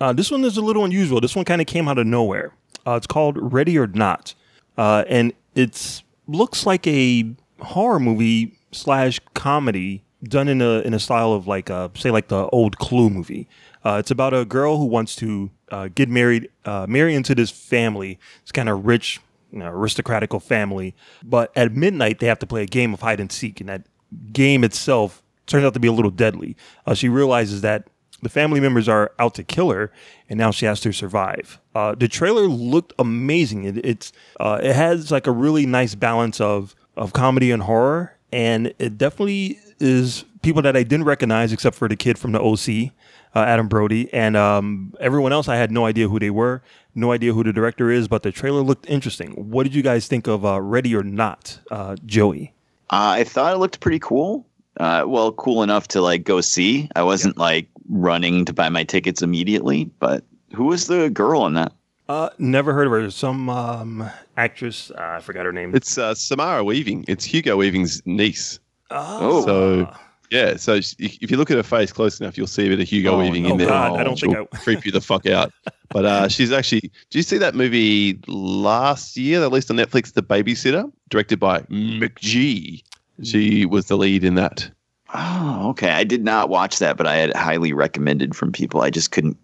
uh, 0.00 0.12
this 0.12 0.30
one 0.30 0.44
is 0.44 0.56
a 0.56 0.62
little 0.62 0.84
unusual. 0.84 1.20
This 1.20 1.34
one 1.34 1.44
kind 1.44 1.60
of 1.60 1.66
came 1.66 1.88
out 1.88 1.98
of 1.98 2.06
nowhere. 2.06 2.54
Uh, 2.86 2.92
it's 2.94 3.08
called 3.08 3.36
Ready 3.40 3.76
or 3.76 3.88
Not, 3.88 4.34
uh, 4.78 5.04
and 5.08 5.32
it's 5.54 6.02
looks 6.26 6.66
like 6.66 6.86
a 6.86 7.34
horror 7.60 8.00
movie 8.00 8.58
slash 8.72 9.20
comedy 9.34 10.04
done 10.22 10.48
in 10.48 10.60
a 10.60 10.80
in 10.80 10.94
a 10.94 10.98
style 10.98 11.32
of 11.32 11.46
like 11.46 11.70
uh 11.70 11.88
say 11.94 12.10
like 12.10 12.28
the 12.28 12.48
old 12.48 12.78
Clue 12.78 13.10
movie. 13.10 13.48
Uh, 13.84 13.96
it's 13.98 14.10
about 14.10 14.34
a 14.34 14.44
girl 14.44 14.76
who 14.76 14.84
wants 14.84 15.14
to 15.16 15.50
uh, 15.70 15.88
get 15.94 16.08
married, 16.08 16.50
uh, 16.64 16.84
marry 16.88 17.14
into 17.14 17.34
this 17.34 17.50
family. 17.50 18.18
It's 18.42 18.50
kind 18.50 18.68
of 18.68 18.84
rich, 18.84 19.20
you 19.52 19.60
know, 19.60 19.70
aristocratical 19.70 20.40
family. 20.40 20.96
But 21.22 21.52
at 21.56 21.72
midnight, 21.72 22.18
they 22.18 22.26
have 22.26 22.40
to 22.40 22.46
play 22.46 22.62
a 22.62 22.66
game 22.66 22.92
of 22.92 23.00
hide 23.00 23.20
and 23.20 23.30
seek, 23.30 23.60
and 23.60 23.68
that 23.68 23.86
game 24.32 24.64
itself 24.64 25.22
turns 25.46 25.64
out 25.64 25.74
to 25.74 25.80
be 25.80 25.88
a 25.88 25.92
little 25.92 26.10
deadly. 26.10 26.56
Uh, 26.86 26.94
she 26.94 27.08
realizes 27.08 27.60
that 27.62 27.88
the 28.22 28.28
family 28.28 28.60
members 28.60 28.88
are 28.88 29.12
out 29.18 29.34
to 29.34 29.44
kill 29.44 29.70
her, 29.70 29.92
and 30.28 30.38
now 30.38 30.50
she 30.50 30.66
has 30.66 30.80
to 30.80 30.92
survive. 30.92 31.60
Uh, 31.74 31.94
the 31.94 32.08
trailer 32.08 32.46
looked 32.46 32.92
amazing. 32.98 33.64
It, 33.64 33.84
it's 33.84 34.12
uh, 34.40 34.60
it 34.62 34.74
has 34.74 35.10
like 35.10 35.26
a 35.26 35.32
really 35.32 35.66
nice 35.66 35.94
balance 35.94 36.40
of 36.40 36.74
of 36.96 37.12
comedy 37.12 37.50
and 37.50 37.62
horror, 37.62 38.16
and 38.32 38.74
it 38.78 38.98
definitely 38.98 39.58
is 39.78 40.24
people 40.42 40.62
that 40.62 40.76
I 40.76 40.82
didn't 40.82 41.04
recognize 41.04 41.52
except 41.52 41.76
for 41.76 41.88
the 41.88 41.96
kid 41.96 42.18
from 42.18 42.32
the 42.32 42.40
OC, 42.40 42.92
uh, 43.34 43.40
Adam 43.40 43.68
Brody, 43.68 44.12
and 44.12 44.36
um, 44.36 44.94
everyone 45.00 45.32
else. 45.32 45.48
I 45.48 45.56
had 45.56 45.70
no 45.70 45.86
idea 45.86 46.08
who 46.08 46.18
they 46.18 46.30
were, 46.30 46.62
no 46.94 47.12
idea 47.12 47.32
who 47.32 47.44
the 47.44 47.52
director 47.52 47.90
is, 47.90 48.08
but 48.08 48.22
the 48.22 48.32
trailer 48.32 48.62
looked 48.62 48.86
interesting. 48.88 49.32
What 49.32 49.64
did 49.64 49.74
you 49.74 49.82
guys 49.82 50.08
think 50.08 50.26
of 50.26 50.44
uh, 50.44 50.60
Ready 50.60 50.94
or 50.94 51.02
Not, 51.02 51.60
uh, 51.70 51.96
Joey? 52.04 52.54
Uh, 52.90 53.20
I 53.20 53.24
thought 53.24 53.54
it 53.54 53.58
looked 53.58 53.80
pretty 53.80 53.98
cool. 53.98 54.46
Uh, 54.78 55.04
well, 55.06 55.32
cool 55.32 55.62
enough 55.62 55.88
to 55.88 56.00
like 56.00 56.24
go 56.24 56.40
see. 56.40 56.88
I 56.96 57.02
wasn't 57.02 57.36
like 57.36 57.68
running 57.88 58.44
to 58.44 58.52
buy 58.52 58.68
my 58.68 58.84
tickets 58.84 59.22
immediately, 59.22 59.84
but 59.98 60.24
who 60.54 60.64
was 60.64 60.86
the 60.86 61.10
girl 61.10 61.46
in 61.46 61.54
that? 61.54 61.72
Uh, 62.08 62.30
never 62.38 62.72
heard 62.72 62.86
of 62.86 62.92
her. 62.92 63.10
Some 63.10 63.50
um, 63.50 64.08
actress. 64.36 64.90
Uh, 64.92 65.16
I 65.16 65.20
forgot 65.20 65.44
her 65.44 65.52
name. 65.52 65.74
It's 65.74 65.98
uh, 65.98 66.14
Samara 66.14 66.64
Weaving. 66.64 67.04
It's 67.08 67.24
Hugo 67.24 67.56
Weaving's 67.56 68.00
niece. 68.06 68.60
oh, 68.90 69.44
So 69.44 69.94
yeah, 70.30 70.56
so 70.56 70.74
if 70.98 71.30
you 71.30 71.36
look 71.36 71.50
at 71.50 71.56
her 71.56 71.62
face 71.62 71.90
close 71.92 72.20
enough, 72.20 72.36
you'll 72.38 72.46
see 72.46 72.66
a 72.66 72.68
bit 72.68 72.80
of 72.80 72.88
Hugo 72.88 73.12
Oh, 73.14 73.18
Weaving 73.18 73.46
oh 73.46 73.50
in 73.52 73.56
there. 73.58 73.68
God, 73.68 73.98
I 73.98 74.04
don't 74.04 74.12
which 74.12 74.20
think 74.22 74.36
will 74.36 74.48
I- 74.52 74.56
creep 74.58 74.84
you 74.86 74.92
the 74.92 75.00
fuck 75.00 75.26
out. 75.26 75.52
But 75.90 76.04
uh, 76.04 76.28
she's 76.34 76.52
actually. 76.52 76.80
Did 76.80 76.90
you 77.14 77.22
see 77.22 77.38
that 77.38 77.54
movie 77.54 78.18
last 78.26 79.16
year? 79.16 79.42
At 79.42 79.52
least 79.52 79.70
on 79.70 79.76
Netflix, 79.76 80.12
The 80.14 80.22
Babysitter, 80.22 80.90
directed 81.10 81.40
by 81.40 81.60
McG. 81.62 82.82
She 83.22 83.66
was 83.66 83.86
the 83.86 83.96
lead 83.96 84.24
in 84.24 84.34
that. 84.36 84.70
Oh, 85.14 85.70
okay. 85.70 85.90
I 85.90 86.04
did 86.04 86.22
not 86.24 86.48
watch 86.48 86.78
that, 86.80 86.96
but 86.96 87.06
I 87.06 87.16
had 87.16 87.34
highly 87.34 87.72
recommended 87.72 88.36
from 88.36 88.52
people. 88.52 88.82
I 88.82 88.90
just 88.90 89.10
couldn't 89.10 89.36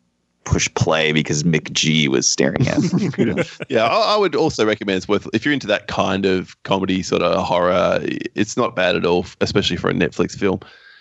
push 0.45 0.69
play 0.75 1.11
because 1.13 1.43
McG 1.43 2.07
was 2.09 2.29
staring 2.29 2.69
at 2.69 2.81
me. 2.93 3.11
Yeah, 3.71 3.85
I, 3.87 4.15
I 4.15 4.17
would 4.19 4.35
also 4.37 4.67
recommend 4.67 4.99
it's 4.99 5.09
worth 5.09 5.27
if 5.33 5.45
you're 5.45 5.55
into 5.55 5.67
that 5.69 5.87
kind 5.89 6.27
of 6.27 6.63
comedy, 6.65 7.03
sort 7.03 7.23
of 7.23 7.43
horror. 7.43 7.99
It's 8.03 8.57
not 8.57 8.77
bad 8.77 8.95
at 8.95 9.07
all, 9.07 9.25
especially 9.41 9.77
for 9.79 9.89
a 9.89 9.95
Netflix 9.95 10.37
film. 10.39 10.61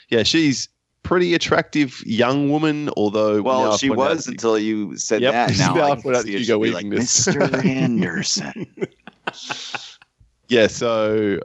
Yeah, 0.10 0.24
she's 0.24 0.70
pretty 1.04 1.34
attractive 1.34 2.02
young 2.06 2.50
woman. 2.50 2.90
Although 2.96 3.42
Well, 3.42 3.78
she 3.78 3.90
pointed 3.90 4.04
out 4.06 4.10
was 4.16 4.28
until 4.28 4.58
you 4.58 4.96
said 4.98 5.22
Yep. 5.22 5.34
that. 5.34 5.58
Now 5.58 5.74
Now 5.74 5.82
I 5.82 5.90
I've 5.90 5.94
can 5.96 6.02
put 6.04 6.16
out 6.16 6.24
see 6.24 6.30
the 6.32 6.36
it. 6.38 6.40
Hugo 6.48 6.64
She'd 6.64 6.74
like, 6.74 6.90
this. 6.90 7.28
Mr. 7.28 7.66
Anderson. 7.66 8.66
Yeah. 10.50 10.68
So 10.68 11.40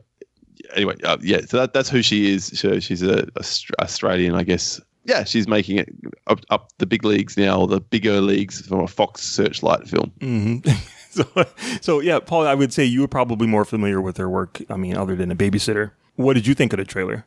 anyway, 0.74 0.94
uh, 1.04 1.16
yeah. 1.20 1.40
So 1.46 1.56
that, 1.58 1.72
that's 1.72 1.88
who 1.88 2.02
she 2.02 2.32
is. 2.32 2.46
So 2.58 2.80
she's 2.80 3.02
a, 3.02 3.26
Aust- 3.38 3.70
Australian, 3.80 4.34
I 4.34 4.42
guess. 4.44 4.80
Yeah, 5.04 5.24
she's 5.24 5.48
making 5.48 5.78
it 5.78 5.88
up, 6.26 6.40
up 6.50 6.70
the 6.78 6.86
big 6.86 7.02
leagues 7.04 7.36
now, 7.36 7.64
the 7.66 7.80
bigger 7.80 8.20
leagues 8.20 8.66
from 8.66 8.80
a 8.80 8.86
Fox 8.88 9.22
Searchlight 9.22 9.88
film. 9.88 10.12
hmm 10.20 10.58
so, 11.10 11.24
so 11.80 12.00
yeah, 12.00 12.18
Paul. 12.20 12.46
I 12.46 12.54
would 12.54 12.72
say 12.72 12.84
you 12.84 13.00
were 13.00 13.08
probably 13.08 13.46
more 13.46 13.64
familiar 13.64 14.00
with 14.00 14.18
her 14.18 14.28
work. 14.28 14.60
I 14.68 14.76
mean, 14.76 14.96
other 14.96 15.16
than 15.16 15.30
a 15.30 15.36
babysitter. 15.36 15.92
What 16.16 16.34
did 16.34 16.46
you 16.46 16.54
think 16.54 16.72
of 16.72 16.78
the 16.78 16.84
trailer? 16.84 17.24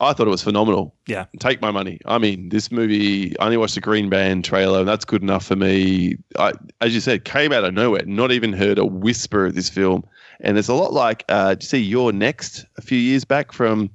I 0.00 0.14
thought 0.14 0.26
it 0.26 0.30
was 0.30 0.42
phenomenal. 0.42 0.94
Yeah. 1.06 1.26
Take 1.38 1.60
my 1.60 1.70
money. 1.70 2.00
I 2.06 2.18
mean, 2.18 2.48
this 2.48 2.72
movie, 2.72 3.38
I 3.38 3.44
only 3.44 3.58
watched 3.58 3.74
the 3.74 3.82
Green 3.82 4.08
Band 4.08 4.44
trailer, 4.44 4.80
and 4.80 4.88
that's 4.88 5.04
good 5.04 5.22
enough 5.22 5.44
for 5.44 5.56
me. 5.56 6.16
I, 6.38 6.52
as 6.80 6.94
you 6.94 7.00
said, 7.00 7.24
came 7.24 7.52
out 7.52 7.64
of 7.64 7.74
nowhere, 7.74 8.02
not 8.06 8.32
even 8.32 8.52
heard 8.54 8.78
a 8.78 8.86
whisper 8.86 9.44
of 9.46 9.54
this 9.54 9.68
film. 9.68 10.04
And 10.40 10.56
it's 10.56 10.68
a 10.68 10.74
lot 10.74 10.94
like, 10.94 11.24
uh, 11.28 11.50
did 11.50 11.62
you 11.62 11.68
see 11.68 11.78
You're 11.78 12.12
Next 12.12 12.64
a 12.78 12.80
few 12.80 12.98
years 12.98 13.26
back 13.26 13.52
from 13.52 13.90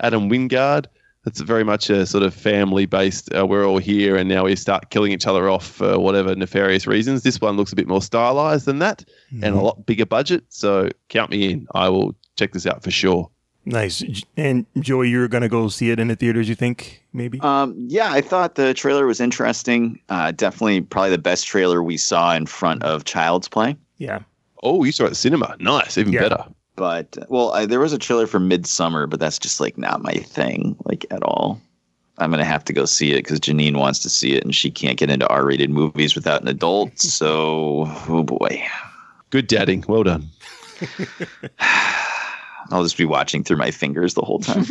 Adam 0.00 0.28
Wingard? 0.28 0.86
That's 1.24 1.40
very 1.40 1.64
much 1.64 1.88
a 1.88 2.04
sort 2.04 2.22
of 2.24 2.34
family 2.34 2.84
based, 2.84 3.32
uh, 3.34 3.46
we're 3.46 3.66
all 3.66 3.78
here 3.78 4.14
and 4.16 4.28
now 4.28 4.44
we 4.44 4.56
start 4.56 4.90
killing 4.90 5.10
each 5.12 5.26
other 5.26 5.48
off 5.48 5.66
for 5.66 5.98
whatever 5.98 6.34
nefarious 6.34 6.86
reasons. 6.86 7.22
This 7.22 7.40
one 7.40 7.56
looks 7.56 7.72
a 7.72 7.76
bit 7.76 7.88
more 7.88 8.02
stylized 8.02 8.66
than 8.66 8.80
that 8.80 9.04
and 9.42 9.54
a 9.54 9.60
lot 9.62 9.86
bigger 9.86 10.04
budget. 10.04 10.44
So 10.50 10.90
count 11.08 11.30
me 11.30 11.50
in. 11.50 11.66
I 11.74 11.88
will 11.88 12.14
check 12.36 12.52
this 12.52 12.66
out 12.66 12.82
for 12.82 12.90
sure. 12.90 13.30
Nice. 13.66 14.04
And 14.36 14.66
Joey, 14.80 15.08
you're 15.08 15.28
gonna 15.28 15.48
go 15.48 15.68
see 15.68 15.90
it 15.90 15.98
in 15.98 16.08
the 16.08 16.16
theaters. 16.16 16.48
You 16.48 16.54
think 16.54 17.02
maybe? 17.12 17.40
Um, 17.40 17.74
yeah, 17.88 18.12
I 18.12 18.20
thought 18.20 18.56
the 18.56 18.74
trailer 18.74 19.06
was 19.06 19.20
interesting. 19.20 19.98
Uh, 20.10 20.32
definitely, 20.32 20.82
probably 20.82 21.10
the 21.10 21.18
best 21.18 21.46
trailer 21.46 21.82
we 21.82 21.96
saw 21.96 22.34
in 22.34 22.46
front 22.46 22.82
of 22.82 23.04
Child's 23.04 23.48
Play. 23.48 23.76
yeah. 23.98 24.20
Oh, 24.66 24.82
you 24.82 24.92
saw 24.92 25.02
it 25.04 25.06
at 25.08 25.10
the 25.10 25.16
cinema. 25.16 25.56
Nice. 25.60 25.98
Even 25.98 26.12
Yeah. 26.14 26.20
better. 26.22 26.44
But 26.76 27.18
well, 27.28 27.52
I, 27.52 27.66
there 27.66 27.80
was 27.80 27.92
a 27.92 27.98
trailer 27.98 28.26
for 28.26 28.40
Midsommar, 28.40 29.08
but 29.10 29.20
that's 29.20 29.38
just 29.38 29.60
like 29.60 29.76
not 29.78 30.02
my 30.02 30.14
thing, 30.14 30.74
like 30.86 31.04
at 31.10 31.22
all. 31.22 31.60
I'm 32.18 32.30
gonna 32.30 32.44
have 32.44 32.64
to 32.64 32.72
go 32.72 32.84
see 32.86 33.12
it 33.12 33.16
because 33.24 33.40
Janine 33.40 33.76
wants 33.76 33.98
to 34.00 34.08
see 34.10 34.34
it, 34.34 34.42
and 34.44 34.54
she 34.54 34.70
can't 34.70 34.96
get 34.98 35.10
into 35.10 35.26
R-rated 35.28 35.68
movies 35.70 36.14
without 36.14 36.40
an 36.42 36.48
adult. 36.48 36.98
So, 36.98 37.84
oh 38.08 38.22
boy, 38.22 38.62
Good 39.30 39.46
dadding. 39.48 39.84
Well 39.88 40.02
done. 40.04 40.28
I'll 42.70 42.82
just 42.82 42.96
be 42.96 43.04
watching 43.04 43.44
through 43.44 43.58
my 43.58 43.70
fingers 43.70 44.14
the 44.14 44.22
whole 44.22 44.38
time, 44.38 44.64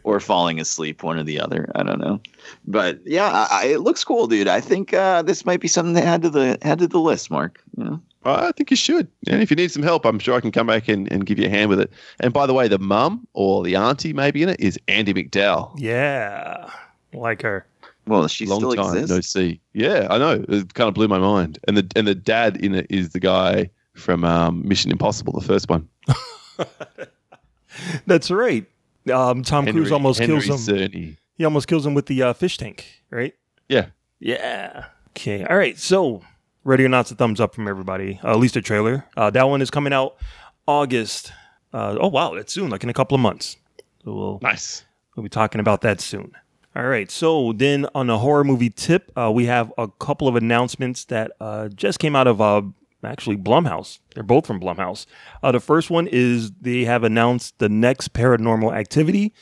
or 0.04 0.20
falling 0.20 0.60
asleep, 0.60 1.02
one 1.02 1.18
or 1.18 1.22
the 1.22 1.40
other. 1.40 1.70
I 1.74 1.82
don't 1.82 2.00
know, 2.00 2.20
but 2.66 3.00
yeah, 3.04 3.30
I, 3.30 3.48
I, 3.50 3.64
it 3.66 3.80
looks 3.80 4.04
cool, 4.04 4.26
dude. 4.26 4.48
I 4.48 4.60
think 4.60 4.92
uh, 4.92 5.22
this 5.22 5.44
might 5.44 5.60
be 5.60 5.68
something 5.68 5.94
to 5.94 6.02
add 6.02 6.22
to 6.22 6.30
the 6.30 6.58
add 6.62 6.78
to 6.80 6.86
the 6.86 7.00
list, 7.00 7.30
Mark. 7.30 7.60
You 7.76 7.84
know? 7.84 8.00
I 8.24 8.52
think 8.52 8.70
you 8.70 8.76
should. 8.76 9.08
And 9.28 9.42
if 9.42 9.50
you 9.50 9.56
need 9.56 9.70
some 9.70 9.82
help, 9.82 10.04
I'm 10.06 10.18
sure 10.18 10.34
I 10.34 10.40
can 10.40 10.50
come 10.50 10.66
back 10.66 10.88
and, 10.88 11.10
and 11.12 11.26
give 11.26 11.38
you 11.38 11.46
a 11.46 11.50
hand 11.50 11.68
with 11.68 11.80
it. 11.80 11.92
And 12.20 12.32
by 12.32 12.46
the 12.46 12.54
way, 12.54 12.68
the 12.68 12.78
mum 12.78 13.26
or 13.34 13.62
the 13.62 13.76
auntie 13.76 14.12
maybe 14.12 14.42
in 14.42 14.48
it 14.48 14.60
is 14.60 14.78
Andie 14.88 15.12
MacDowell. 15.12 15.74
Yeah. 15.76 16.70
Like 17.12 17.42
her. 17.42 17.66
Well, 18.06 18.28
she 18.28 18.46
Long 18.46 18.60
still 18.60 18.74
time 18.74 18.96
exists. 18.96 19.10
no 19.10 19.20
see. 19.20 19.60
Yeah, 19.72 20.08
I 20.10 20.18
know. 20.18 20.44
It 20.48 20.74
kind 20.74 20.88
of 20.88 20.94
blew 20.94 21.08
my 21.08 21.18
mind. 21.18 21.58
And 21.66 21.76
the 21.76 21.90
and 21.96 22.06
the 22.06 22.14
dad 22.14 22.58
in 22.58 22.74
it 22.74 22.86
is 22.90 23.10
the 23.10 23.20
guy 23.20 23.70
from 23.94 24.24
um, 24.24 24.66
Mission 24.66 24.90
Impossible, 24.90 25.32
the 25.32 25.44
first 25.44 25.68
one. 25.68 25.88
That's 28.06 28.30
right. 28.30 28.66
Um, 29.12 29.42
Tom 29.42 29.66
Cruise 29.66 29.92
almost 29.92 30.20
Henry 30.20 30.40
kills 30.40 30.68
him. 30.68 30.76
Czerny. 30.76 31.16
He 31.36 31.44
almost 31.44 31.66
kills 31.68 31.84
him 31.84 31.94
with 31.94 32.06
the 32.06 32.22
uh, 32.22 32.32
fish 32.32 32.56
tank, 32.58 33.02
right? 33.10 33.34
Yeah. 33.68 33.86
Yeah. 34.20 34.86
Okay. 35.10 35.44
All 35.44 35.56
right. 35.56 35.76
So, 35.78 36.22
ready 36.62 36.84
or 36.84 36.88
not, 36.88 37.00
it's 37.00 37.10
a 37.10 37.14
thumbs 37.16 37.40
up 37.40 37.54
from 37.54 37.66
everybody. 37.68 38.20
Uh, 38.22 38.30
at 38.30 38.38
least 38.38 38.56
a 38.56 38.62
trailer. 38.62 39.04
Uh, 39.16 39.30
that 39.30 39.48
one 39.48 39.60
is 39.60 39.70
coming 39.70 39.92
out 39.92 40.16
August. 40.66 41.32
Uh, 41.72 41.96
oh 42.00 42.08
wow, 42.08 42.34
that's 42.34 42.52
soon, 42.52 42.70
like 42.70 42.84
in 42.84 42.88
a 42.88 42.94
couple 42.94 43.14
of 43.16 43.20
months. 43.20 43.56
So 44.04 44.14
we'll 44.14 44.38
Nice. 44.42 44.84
we'll 45.16 45.24
be 45.24 45.28
talking 45.28 45.60
about 45.60 45.80
that 45.80 46.00
soon. 46.00 46.32
All 46.76 46.84
right. 46.84 47.10
So 47.10 47.52
then, 47.52 47.86
on 47.94 48.06
the 48.06 48.18
horror 48.18 48.44
movie 48.44 48.70
tip, 48.70 49.10
uh, 49.18 49.30
we 49.32 49.46
have 49.46 49.72
a 49.76 49.88
couple 49.88 50.28
of 50.28 50.36
announcements 50.36 51.04
that 51.06 51.32
uh, 51.40 51.68
just 51.68 51.98
came 51.98 52.14
out 52.16 52.26
of 52.28 52.40
uh, 52.40 52.62
actually 53.06 53.36
Blumhouse. 53.36 53.98
They're 54.14 54.22
both 54.22 54.46
from 54.46 54.60
Blumhouse. 54.60 55.06
Uh, 55.42 55.52
the 55.52 55.60
first 55.60 55.90
one 55.90 56.06
is 56.06 56.52
they 56.60 56.84
have 56.84 57.04
announced 57.04 57.58
the 57.58 57.68
next 57.68 58.12
Paranormal 58.12 58.74
Activity. 58.74 59.34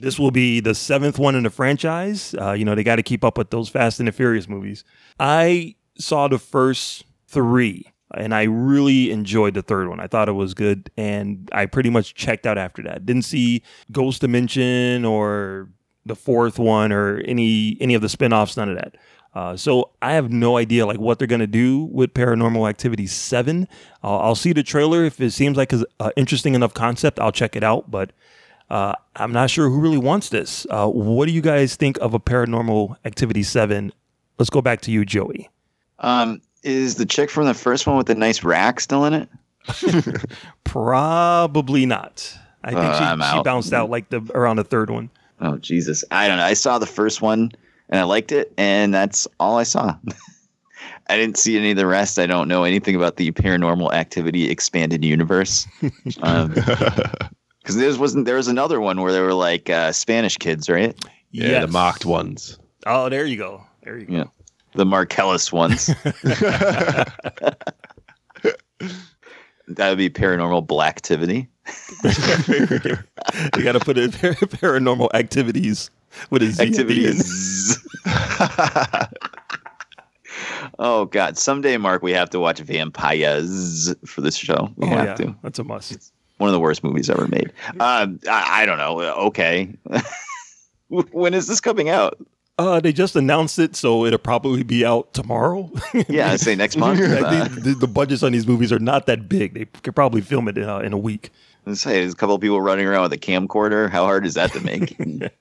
this 0.00 0.18
will 0.18 0.30
be 0.30 0.60
the 0.60 0.74
seventh 0.74 1.18
one 1.18 1.34
in 1.34 1.44
the 1.44 1.50
franchise. 1.50 2.34
Uh, 2.40 2.52
you 2.52 2.64
know, 2.64 2.74
they 2.74 2.84
got 2.84 2.96
to 2.96 3.02
keep 3.02 3.24
up 3.24 3.38
with 3.38 3.50
those 3.50 3.68
Fast 3.68 3.98
and 4.00 4.08
the 4.08 4.12
Furious 4.12 4.48
movies. 4.48 4.84
I 5.18 5.76
saw 5.98 6.28
the 6.28 6.38
first 6.38 7.04
three. 7.26 7.92
And 8.14 8.34
I 8.34 8.44
really 8.44 9.10
enjoyed 9.10 9.52
the 9.52 9.60
third 9.60 9.86
one. 9.88 10.00
I 10.00 10.06
thought 10.06 10.30
it 10.30 10.32
was 10.32 10.54
good, 10.54 10.90
and 10.96 11.46
I 11.52 11.66
pretty 11.66 11.90
much 11.90 12.14
checked 12.14 12.46
out 12.46 12.56
after 12.56 12.82
that. 12.84 13.04
Didn't 13.04 13.26
see 13.26 13.62
Ghost 13.92 14.22
Dimension 14.22 15.04
or 15.04 15.68
the 16.06 16.16
fourth 16.16 16.58
one 16.58 16.92
or 16.92 17.18
any 17.20 17.76
any 17.80 17.94
of 17.94 18.02
the 18.02 18.08
spin-offs 18.08 18.56
none 18.56 18.68
of 18.70 18.76
that. 18.76 18.94
Uh, 19.34 19.54
so 19.56 19.90
i 20.00 20.14
have 20.14 20.32
no 20.32 20.56
idea 20.56 20.86
like 20.86 20.98
what 20.98 21.18
they're 21.18 21.28
going 21.28 21.38
to 21.38 21.46
do 21.46 21.84
with 21.92 22.14
paranormal 22.14 22.68
activity 22.68 23.06
7 23.06 23.68
uh, 24.02 24.18
i'll 24.20 24.34
see 24.34 24.52
the 24.54 24.62
trailer. 24.62 25.04
If 25.04 25.20
it 25.20 25.32
seems 25.32 25.56
like 25.56 25.72
an 25.72 25.84
interesting 26.16 26.54
enough 26.54 26.72
concept 26.72 27.20
i'll 27.20 27.30
check 27.30 27.54
it 27.54 27.62
out 27.62 27.90
but 27.90 28.12
uh, 28.70 28.94
i'm 29.16 29.30
not 29.32 29.50
sure 29.50 29.68
who 29.68 29.80
really 29.80 29.98
wants 29.98 30.30
this. 30.30 30.66
Uh, 30.70 30.88
what 30.88 31.26
do 31.26 31.32
you 31.32 31.42
guys 31.42 31.76
think 31.76 31.98
of 31.98 32.14
a 32.14 32.18
paranormal 32.20 32.96
activity 33.04 33.42
7 33.42 33.92
let's 34.38 34.50
go 34.50 34.62
back 34.62 34.80
to 34.82 34.90
you 34.90 35.04
joey. 35.04 35.50
Um, 35.98 36.40
is 36.62 36.94
the 36.94 37.06
chick 37.06 37.28
from 37.30 37.46
the 37.46 37.54
first 37.54 37.86
one 37.86 37.96
with 37.96 38.06
the 38.06 38.14
nice 38.14 38.42
rack 38.42 38.80
still 38.80 39.04
in 39.04 39.12
it? 39.14 39.28
probably 40.64 41.86
not. 41.86 42.36
I 42.64 42.70
think 42.70 42.80
Uh, 42.80 43.16
she, 43.32 43.36
she 43.36 43.42
bounced 43.42 43.72
out 43.72 43.90
like 43.90 44.08
the 44.08 44.20
around 44.34 44.56
the 44.56 44.64
third 44.64 44.90
one 44.90 45.10
Oh 45.40 45.56
Jesus, 45.58 46.04
I 46.10 46.26
don't 46.28 46.36
know. 46.38 46.44
I 46.44 46.54
saw 46.54 46.78
the 46.78 46.86
first 46.86 47.22
one 47.22 47.52
and 47.88 48.00
I 48.00 48.02
liked 48.04 48.32
it, 48.32 48.52
and 48.58 48.92
that's 48.92 49.26
all 49.40 49.56
I 49.58 49.62
saw. 49.62 49.96
I 51.10 51.16
didn't 51.16 51.38
see 51.38 51.56
any 51.56 51.70
of 51.70 51.76
the 51.78 51.86
rest. 51.86 52.18
I 52.18 52.26
don't 52.26 52.48
know 52.48 52.64
anything 52.64 52.94
about 52.94 53.16
the 53.16 53.30
Paranormal 53.32 53.92
Activity 53.94 54.50
expanded 54.50 55.04
universe. 55.04 55.66
Um, 56.22 56.50
because 56.54 57.76
there 57.76 57.98
wasn't 57.98 58.24
there 58.26 58.36
was 58.36 58.48
another 58.48 58.80
one 58.80 59.00
where 59.00 59.12
there 59.12 59.22
were 59.24 59.34
like 59.34 59.68
uh, 59.70 59.92
Spanish 59.92 60.36
kids, 60.38 60.68
right? 60.70 60.94
Yeah, 61.30 61.48
Yes. 61.48 61.66
the 61.66 61.72
Marked 61.72 62.04
ones. 62.06 62.58
oh 62.86 63.08
there 63.08 63.24
you 63.26 63.36
go 63.36 63.62
there 63.82 63.98
you 63.98 64.06
go 64.06 64.12
Yeah, 64.14 64.24
the 64.74 64.84
Marcellus 64.86 65.52
ones. 65.52 65.90
that 69.68 69.88
would 69.90 69.98
be 69.98 70.10
Paranormal 70.10 70.66
Blacktivity. 70.66 71.46
you 73.56 73.62
got 73.64 73.72
to 73.72 73.80
put 73.80 73.98
it 73.98 74.12
paranormal 74.12 75.08
activities 75.14 75.90
with 76.30 76.42
a 76.42 76.46
Z 76.46 76.62
at 76.62 76.72
the 76.86 77.06
end. 77.06 77.20
Activities. 77.20 77.88
oh 80.78 81.06
God! 81.06 81.36
Someday, 81.38 81.76
Mark, 81.76 82.02
we 82.02 82.12
have 82.12 82.30
to 82.30 82.40
watch 82.40 82.60
Vampires 82.60 83.94
for 84.06 84.20
this 84.20 84.36
show. 84.36 84.70
We 84.76 84.86
Oh, 84.86 84.90
have 84.90 85.06
yeah, 85.06 85.14
to. 85.26 85.34
that's 85.42 85.58
a 85.58 85.64
must. 85.64 86.12
One 86.38 86.48
of 86.48 86.52
the 86.54 86.60
worst 86.60 86.84
movies 86.84 87.10
ever 87.10 87.26
made. 87.26 87.52
Um, 87.80 88.20
I, 88.30 88.62
I 88.62 88.66
don't 88.66 88.78
know. 88.78 89.00
Okay. 89.26 89.74
when 90.88 91.34
is 91.34 91.48
this 91.48 91.60
coming 91.60 91.88
out? 91.88 92.16
Uh, 92.58 92.80
they 92.80 92.92
just 92.92 93.14
announced 93.14 93.58
it, 93.60 93.76
so 93.76 94.04
it'll 94.04 94.18
probably 94.18 94.64
be 94.64 94.84
out 94.84 95.14
tomorrow. 95.14 95.70
Yeah, 96.08 96.32
I'd 96.32 96.40
say 96.40 96.56
next 96.56 96.76
month. 96.84 97.00
I 97.00 97.20
Uh, 97.20 97.48
the, 97.48 97.76
the 97.78 97.86
budgets 97.86 98.22
on 98.24 98.32
these 98.32 98.46
movies 98.48 98.72
are 98.72 98.80
not 98.80 99.06
that 99.06 99.28
big. 99.28 99.54
They 99.54 99.66
could 99.66 99.94
probably 99.94 100.20
film 100.20 100.48
it 100.48 100.58
in, 100.58 100.68
uh, 100.68 100.78
in 100.80 100.92
a 100.92 100.98
week. 100.98 101.30
let's 101.66 101.80
say 101.80 102.00
there's 102.00 102.14
a 102.14 102.16
couple 102.16 102.34
of 102.34 102.40
people 102.40 102.60
running 102.60 102.86
around 102.86 103.02
with 103.02 103.12
a 103.12 103.18
camcorder. 103.18 103.88
How 103.88 104.04
hard 104.04 104.26
is 104.26 104.34
that 104.34 104.52
to 104.52 104.60
make? 104.60 104.96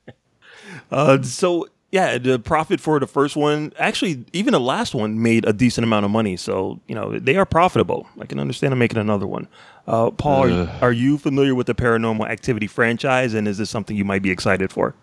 Uh, 0.92 1.22
so 1.22 1.68
Yeah, 1.92 2.18
the 2.18 2.38
profit 2.40 2.80
for 2.80 3.00
the 3.00 3.08
first 3.08 3.36
one, 3.36 3.74
actually, 3.80 4.26
even 4.34 4.52
the 4.52 4.60
last 4.60 4.94
one 4.94 5.22
made 5.22 5.46
a 5.46 5.54
decent 5.54 5.84
amount 5.84 6.06
of 6.06 6.12
money. 6.12 6.38
So 6.38 6.80
you 6.88 6.96
know 6.96 7.18
they 7.18 7.36
are 7.38 7.46
profitable. 7.46 8.08
I 8.20 8.26
can 8.26 8.40
understand 8.40 8.72
them 8.72 8.80
making 8.80 9.00
another 9.00 9.26
one. 9.28 9.48
Uh, 9.88 10.12
Paul, 10.12 10.48
are, 10.48 10.50
Ugh. 10.52 10.70
are 10.82 10.92
you 10.92 11.18
familiar 11.18 11.56
with 11.56 11.68
the 11.68 11.74
Paranormal 11.76 12.30
Activity 12.30 12.68
franchise, 12.68 13.34
and 13.34 13.48
is 13.48 13.58
this 13.58 13.70
something 13.70 13.96
you 13.98 14.06
might 14.06 14.22
be 14.22 14.32
excited 14.32 14.72
for? 14.72 14.94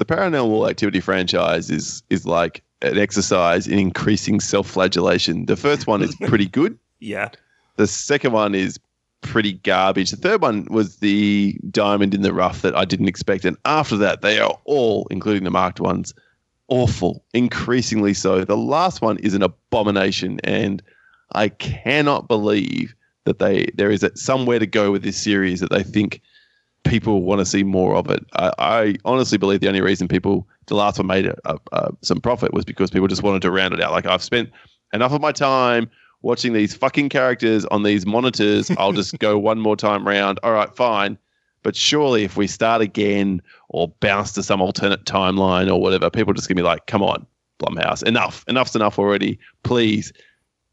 The 0.00 0.06
Paranormal 0.06 0.70
Activity 0.70 0.98
franchise 0.98 1.70
is 1.70 2.02
is 2.08 2.24
like 2.24 2.62
an 2.80 2.96
exercise 2.96 3.68
in 3.68 3.78
increasing 3.78 4.40
self-flagellation. 4.40 5.44
The 5.44 5.56
first 5.56 5.86
one 5.86 6.00
is 6.00 6.16
pretty 6.22 6.46
good. 6.58 6.78
Yeah, 7.00 7.28
The 7.76 7.86
second 7.86 8.32
one 8.32 8.54
is 8.54 8.80
pretty 9.20 9.52
garbage. 9.52 10.10
The 10.10 10.16
third 10.16 10.40
one 10.40 10.66
was 10.70 10.96
the 10.96 11.60
diamond 11.70 12.14
in 12.14 12.22
the 12.22 12.32
rough 12.32 12.62
that 12.62 12.74
I 12.74 12.86
didn't 12.86 13.08
expect. 13.08 13.44
And 13.44 13.58
after 13.66 13.98
that, 13.98 14.22
they 14.22 14.40
are 14.40 14.58
all, 14.64 15.06
including 15.10 15.44
the 15.44 15.50
marked 15.50 15.80
ones, 15.80 16.14
awful, 16.68 17.22
increasingly 17.34 18.14
so. 18.14 18.42
The 18.42 18.56
last 18.56 19.02
one 19.02 19.18
is 19.18 19.34
an 19.34 19.42
abomination. 19.42 20.40
And 20.44 20.82
I 21.32 21.50
cannot 21.50 22.26
believe 22.26 22.94
that 23.24 23.38
they 23.38 23.70
there 23.74 23.90
is 23.90 24.02
a, 24.02 24.16
somewhere 24.16 24.60
to 24.60 24.66
go 24.66 24.92
with 24.92 25.02
this 25.02 25.20
series 25.20 25.60
that 25.60 25.70
they 25.70 25.82
think 25.82 26.22
people 26.84 27.22
want 27.22 27.40
to 27.40 27.46
see 27.46 27.62
more 27.62 27.94
of 27.94 28.10
it. 28.10 28.24
I, 28.34 28.52
I 28.58 28.94
honestly 29.04 29.38
believe 29.38 29.60
the 29.60 29.68
only 29.68 29.80
reason 29.80 30.08
people 30.08 30.46
the 30.66 30.74
last 30.74 30.98
one 30.98 31.06
made 31.06 31.26
a, 31.26 31.36
a, 31.44 31.58
a, 31.72 31.92
some 32.02 32.20
profit 32.20 32.54
was 32.54 32.64
because 32.64 32.90
people 32.90 33.08
just 33.08 33.22
wanted 33.22 33.42
to 33.42 33.50
round 33.50 33.74
it 33.74 33.82
out. 33.82 33.92
Like 33.92 34.06
I've 34.06 34.22
spent 34.22 34.50
enough 34.92 35.12
of 35.12 35.20
my 35.20 35.32
time 35.32 35.90
watching 36.22 36.52
these 36.52 36.74
fucking 36.74 37.08
characters 37.08 37.64
on 37.66 37.82
these 37.82 38.06
monitors. 38.06 38.70
I'll 38.78 38.92
just 38.92 39.18
go 39.18 39.38
one 39.38 39.60
more 39.60 39.76
time 39.76 40.06
round. 40.06 40.38
All 40.42 40.52
right, 40.52 40.74
fine. 40.74 41.18
But 41.62 41.76
surely 41.76 42.24
if 42.24 42.36
we 42.36 42.46
start 42.46 42.80
again 42.80 43.42
or 43.68 43.88
bounce 44.00 44.32
to 44.32 44.42
some 44.42 44.62
alternate 44.62 45.04
timeline 45.04 45.70
or 45.70 45.80
whatever, 45.80 46.08
people 46.08 46.30
are 46.30 46.34
just 46.34 46.48
gonna 46.48 46.56
be 46.56 46.62
like, 46.62 46.86
come 46.86 47.02
on, 47.02 47.26
Blumhouse, 47.58 48.02
enough. 48.02 48.44
Enough's 48.48 48.74
enough 48.74 48.98
already. 48.98 49.38
Please 49.62 50.12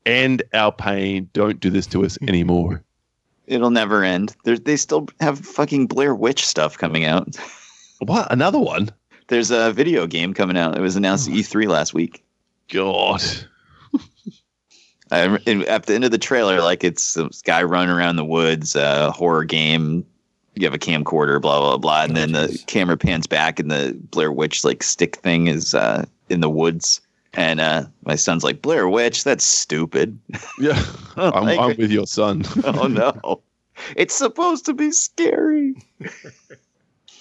end 0.06 0.44
our 0.54 0.72
pain. 0.72 1.30
Don't 1.34 1.60
do 1.60 1.70
this 1.70 1.86
to 1.88 2.06
us 2.06 2.18
anymore. 2.22 2.84
It'll 3.48 3.72
never 3.72 4.04
end. 4.04 4.36
There's, 4.44 4.60
they 4.62 4.76
still 4.76 5.08
have 5.20 5.40
fucking 5.40 5.88
Blair 5.88 6.14
Witch 6.14 6.46
stuff 6.46 6.78
coming 6.78 7.06
out. 7.06 7.36
What? 8.00 8.32
Another 8.32 8.60
one? 8.60 8.90
There's 9.28 9.52
a 9.52 9.74
video 9.74 10.06
game 10.06 10.34
coming 10.34 10.58
out. 10.58 10.78
It 10.78 10.82
was 10.82 10.96
announced 10.96 11.28
at 11.28 11.34
E3 11.34 11.68
last 11.68 11.94
week. 11.94 12.24
God. 12.70 13.24
I, 15.12 15.40
at 15.68 15.86
the 15.86 15.96
end 15.96 16.04
of 16.04 16.12
the 16.12 16.18
trailer, 16.18 16.62
like 16.62 16.84
it's 16.84 17.14
this 17.14 17.42
guy 17.42 17.64
running 17.64 17.90
around 17.90 18.18
the 18.18 18.26
woods, 18.26 18.76
uh, 18.76 19.12
horror 19.12 19.46
game. 19.46 20.06
You 20.56 20.66
have 20.66 20.74
a 20.74 20.80
camcorder, 20.80 21.40
blah 21.40 21.60
blah 21.60 21.78
blah, 21.78 22.04
and 22.04 22.18
then 22.18 22.32
the 22.32 22.62
camera 22.68 22.98
pans 22.98 23.28
back, 23.28 23.60
and 23.60 23.70
the 23.70 23.96
Blair 24.12 24.32
Witch 24.32 24.66
like 24.66 24.84
stick 24.84 25.18
thing 25.18 25.48
is 25.48 25.74
uh, 25.74 26.06
in 26.30 26.42
the 26.42 26.50
woods. 26.50 27.00
And 27.38 27.60
uh, 27.62 27.86
my 28.04 28.16
son's 28.16 28.44
like, 28.44 28.62
Blair 28.62 28.90
Witch, 28.90 29.24
that's 29.24 29.44
stupid. 29.46 30.20
Yeah. 30.60 30.84
I'm, 31.16 31.46
Like- 31.46 31.60
I'm 31.60 31.78
with 31.78 31.92
your 31.92 32.08
son. 32.08 32.44
oh 32.66 32.88
no, 32.88 33.42
it's 33.96 34.16
supposed 34.16 34.66
to 34.66 34.74
be 34.74 34.92
scary. 34.92 35.76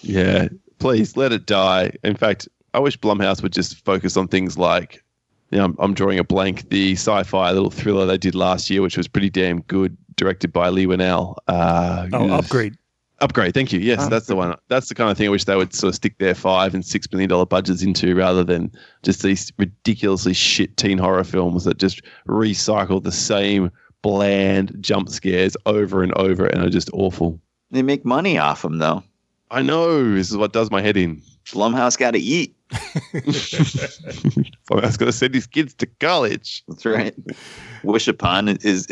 Yeah, 0.03 0.49
please 0.79 1.17
let 1.17 1.33
it 1.33 1.47
die. 1.47 1.93
In 2.05 2.17
fact, 2.17 2.49
I 2.75 2.79
wish 2.79 2.99
Blumhouse 2.99 3.43
would 3.43 3.53
just 3.53 3.85
focus 3.85 4.17
on 4.17 4.29
things 4.29 4.57
like, 4.57 5.03
you 5.51 5.59
know, 5.59 5.65
I'm, 5.65 5.77
I'm 5.79 5.95
drawing 5.95 6.19
a 6.19 6.25
blank, 6.25 6.69
the 6.71 6.93
sci-fi 6.93 7.51
little 7.51 7.71
thriller 7.71 8.07
they 8.07 8.19
did 8.19 8.35
last 8.35 8.71
year, 8.71 8.83
which 8.83 8.97
was 8.97 9.09
pretty 9.09 9.31
damn 9.31 9.63
good, 9.63 9.97
directed 10.17 10.53
by 10.53 10.69
Leigh 10.69 10.87
Whannell. 10.87 11.37
Uh, 11.49 12.07
Oh, 12.13 12.31
upgrade. 12.31 12.77
Upgrade, 13.21 13.55
thank 13.55 13.73
you. 13.73 13.81
Yes, 13.81 14.01
ah. 14.03 14.09
that's 14.09 14.27
the 14.27 14.37
one. 14.37 14.55
That's 14.69 14.89
the 14.89 14.95
kind 14.95 15.11
of 15.11 15.17
thing 15.17 15.27
I 15.27 15.31
wish 15.31 15.45
they 15.45 15.57
would 15.57 15.75
sort 15.75 15.89
of 15.89 15.95
stick 15.95 16.19
their 16.19 16.35
five 16.35 16.75
and 16.75 16.85
six 16.85 17.11
million 17.11 17.31
dollar 17.31 17.47
budgets 17.47 17.83
into, 17.83 18.15
rather 18.15 18.45
than 18.45 18.71
just 19.03 19.23
these 19.23 19.51
ridiculously 19.59 20.35
shit 20.35 20.77
teen 20.77 20.99
horror 20.99 21.25
films 21.25 21.65
that 21.65 21.79
just 21.79 22.03
recycle 22.29 23.03
the 23.03 23.13
same 23.13 23.71
bland 24.03 24.77
jump 24.81 25.09
scares 25.09 25.57
over 25.67 26.03
and 26.03 26.13
over 26.15 26.47
and 26.47 26.63
are 26.63 26.71
just 26.71 26.91
awful. 26.93 27.41
They 27.71 27.83
make 27.83 28.05
money 28.05 28.39
off 28.39 28.63
them 28.63 28.79
though. 28.79 29.03
I 29.51 29.63
know 29.63 30.15
this 30.15 30.31
is 30.31 30.37
what 30.37 30.53
does 30.53 30.71
my 30.71 30.83
head 30.83 30.97
in. 30.97 31.23
Blumhouse 31.53 31.97
got 31.99 32.13
to 32.13 32.19
eat. 32.19 32.55
Blumhouse 34.71 34.99
got 34.99 35.07
to 35.07 35.13
send 35.13 35.35
these 35.35 35.47
kids 35.47 35.75
to 35.75 35.87
college. 35.87 36.65
That's 36.69 36.85
right. 36.85 37.15
Wish 37.83 38.09
Upon 38.09 38.49
is 38.49 38.87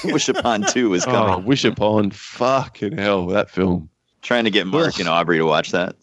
Wish 0.04 0.28
Upon 0.28 0.62
Two 0.62 0.94
is 0.94 1.04
coming. 1.04 1.34
Oh, 1.34 1.38
Wish 1.38 1.64
Upon, 1.64 2.10
fucking 2.10 2.96
hell, 2.96 3.26
that 3.28 3.50
film. 3.50 3.88
Trying 4.22 4.44
to 4.44 4.50
get 4.50 4.66
Mark 4.66 4.94
Ugh. 4.94 5.00
and 5.00 5.08
Aubrey 5.08 5.38
to 5.38 5.44
watch 5.44 5.70
that. 5.72 5.96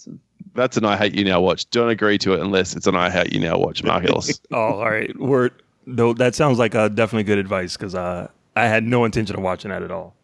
That's 0.53 0.77
an 0.77 0.85
I 0.85 0.95
Hate 0.97 1.13
You 1.15 1.25
Now 1.25 1.41
watch. 1.41 1.69
Don't 1.69 1.89
agree 1.89 2.17
to 2.19 2.33
it 2.33 2.39
unless 2.39 2.75
it's 2.75 2.87
an 2.87 2.95
I 2.95 3.09
Hate 3.09 3.33
You 3.33 3.39
Now 3.39 3.57
watch, 3.57 3.83
Marcellus. 3.83 4.39
Oh, 4.51 4.57
all 4.57 4.89
right. 4.89 5.17
We're 5.19 5.49
Though 5.87 6.13
that 6.13 6.33
sounds 6.33 6.57
like 6.57 6.73
uh, 6.75 6.87
definitely 6.87 7.23
good 7.25 7.37
advice 7.37 7.77
because 7.77 7.93
uh, 7.93 8.27
I 8.55 8.65
had 8.67 8.83
no 8.83 9.05
intention 9.05 9.35
of 9.35 9.43
watching 9.43 9.69
that 9.69 9.83
at 9.83 9.91
all. 9.91 10.15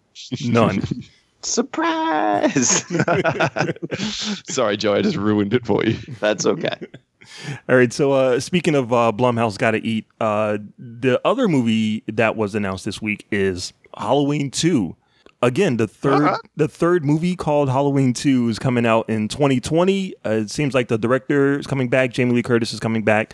None. 0.43 0.81
Surprise! 1.43 2.85
Sorry, 4.49 4.77
Joe, 4.77 4.93
I 4.93 5.01
just 5.01 5.17
ruined 5.17 5.53
it 5.53 5.65
for 5.65 5.83
you. 5.83 5.97
That's 6.19 6.45
okay. 6.45 6.77
All 7.69 7.75
right. 7.75 7.91
So, 7.91 8.11
uh, 8.11 8.39
speaking 8.39 8.75
of 8.75 8.91
uh, 8.91 9.11
Blumhouse 9.15 9.57
Got 9.57 9.71
to 9.71 9.85
Eat, 9.85 10.05
uh, 10.19 10.57
the 10.77 11.21
other 11.25 11.47
movie 11.47 12.03
that 12.07 12.35
was 12.35 12.55
announced 12.55 12.85
this 12.85 13.01
week 13.01 13.27
is 13.31 13.73
Halloween 13.97 14.51
Two. 14.51 14.95
Again, 15.43 15.77
the 15.77 15.87
3rd 15.87 16.37
the 16.55 16.67
third 16.67 17.03
movie 17.03 17.35
called 17.35 17.69
Halloween 17.69 18.13
Two 18.13 18.49
is 18.49 18.59
coming 18.59 18.85
out 18.85 19.09
in 19.09 19.27
2020. 19.27 20.13
Uh, 20.23 20.29
it 20.29 20.51
seems 20.51 20.73
like 20.73 20.87
the 20.87 20.97
director 20.97 21.59
is 21.59 21.65
coming 21.65 21.89
back. 21.89 22.11
Jamie 22.11 22.33
Lee 22.33 22.43
Curtis 22.43 22.73
is 22.73 22.79
coming 22.79 23.03
back. 23.03 23.33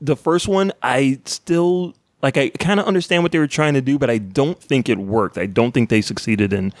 The 0.00 0.16
first 0.16 0.48
one, 0.48 0.72
I 0.82 1.20
still 1.26 1.94
like. 2.22 2.38
I 2.38 2.48
kind 2.48 2.80
of 2.80 2.86
understand 2.86 3.22
what 3.22 3.32
they 3.32 3.38
were 3.38 3.46
trying 3.46 3.74
to 3.74 3.82
do, 3.82 3.98
but 3.98 4.08
I 4.08 4.16
don't 4.16 4.58
think 4.58 4.88
it 4.88 4.98
worked. 4.98 5.36
I 5.36 5.44
don't 5.44 5.72
think 5.72 5.90
they 5.90 6.00
succeeded 6.00 6.54
in 6.54 6.72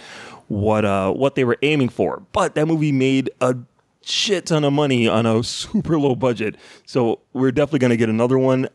what 0.48 0.84
uh 0.84 1.12
what 1.12 1.34
they 1.34 1.44
were 1.44 1.58
aiming 1.62 1.88
for. 1.88 2.22
But 2.32 2.54
that 2.54 2.66
movie 2.66 2.92
made 2.92 3.30
a 3.40 3.56
shit 4.02 4.46
ton 4.46 4.64
of 4.64 4.72
money 4.72 5.08
on 5.08 5.26
a 5.26 5.42
super 5.44 5.98
low 5.98 6.14
budget. 6.14 6.56
So 6.86 7.20
we're 7.32 7.52
definitely 7.52 7.80
going 7.80 7.90
to 7.90 7.96
get 7.96 8.08
another 8.08 8.38
one. 8.38 8.68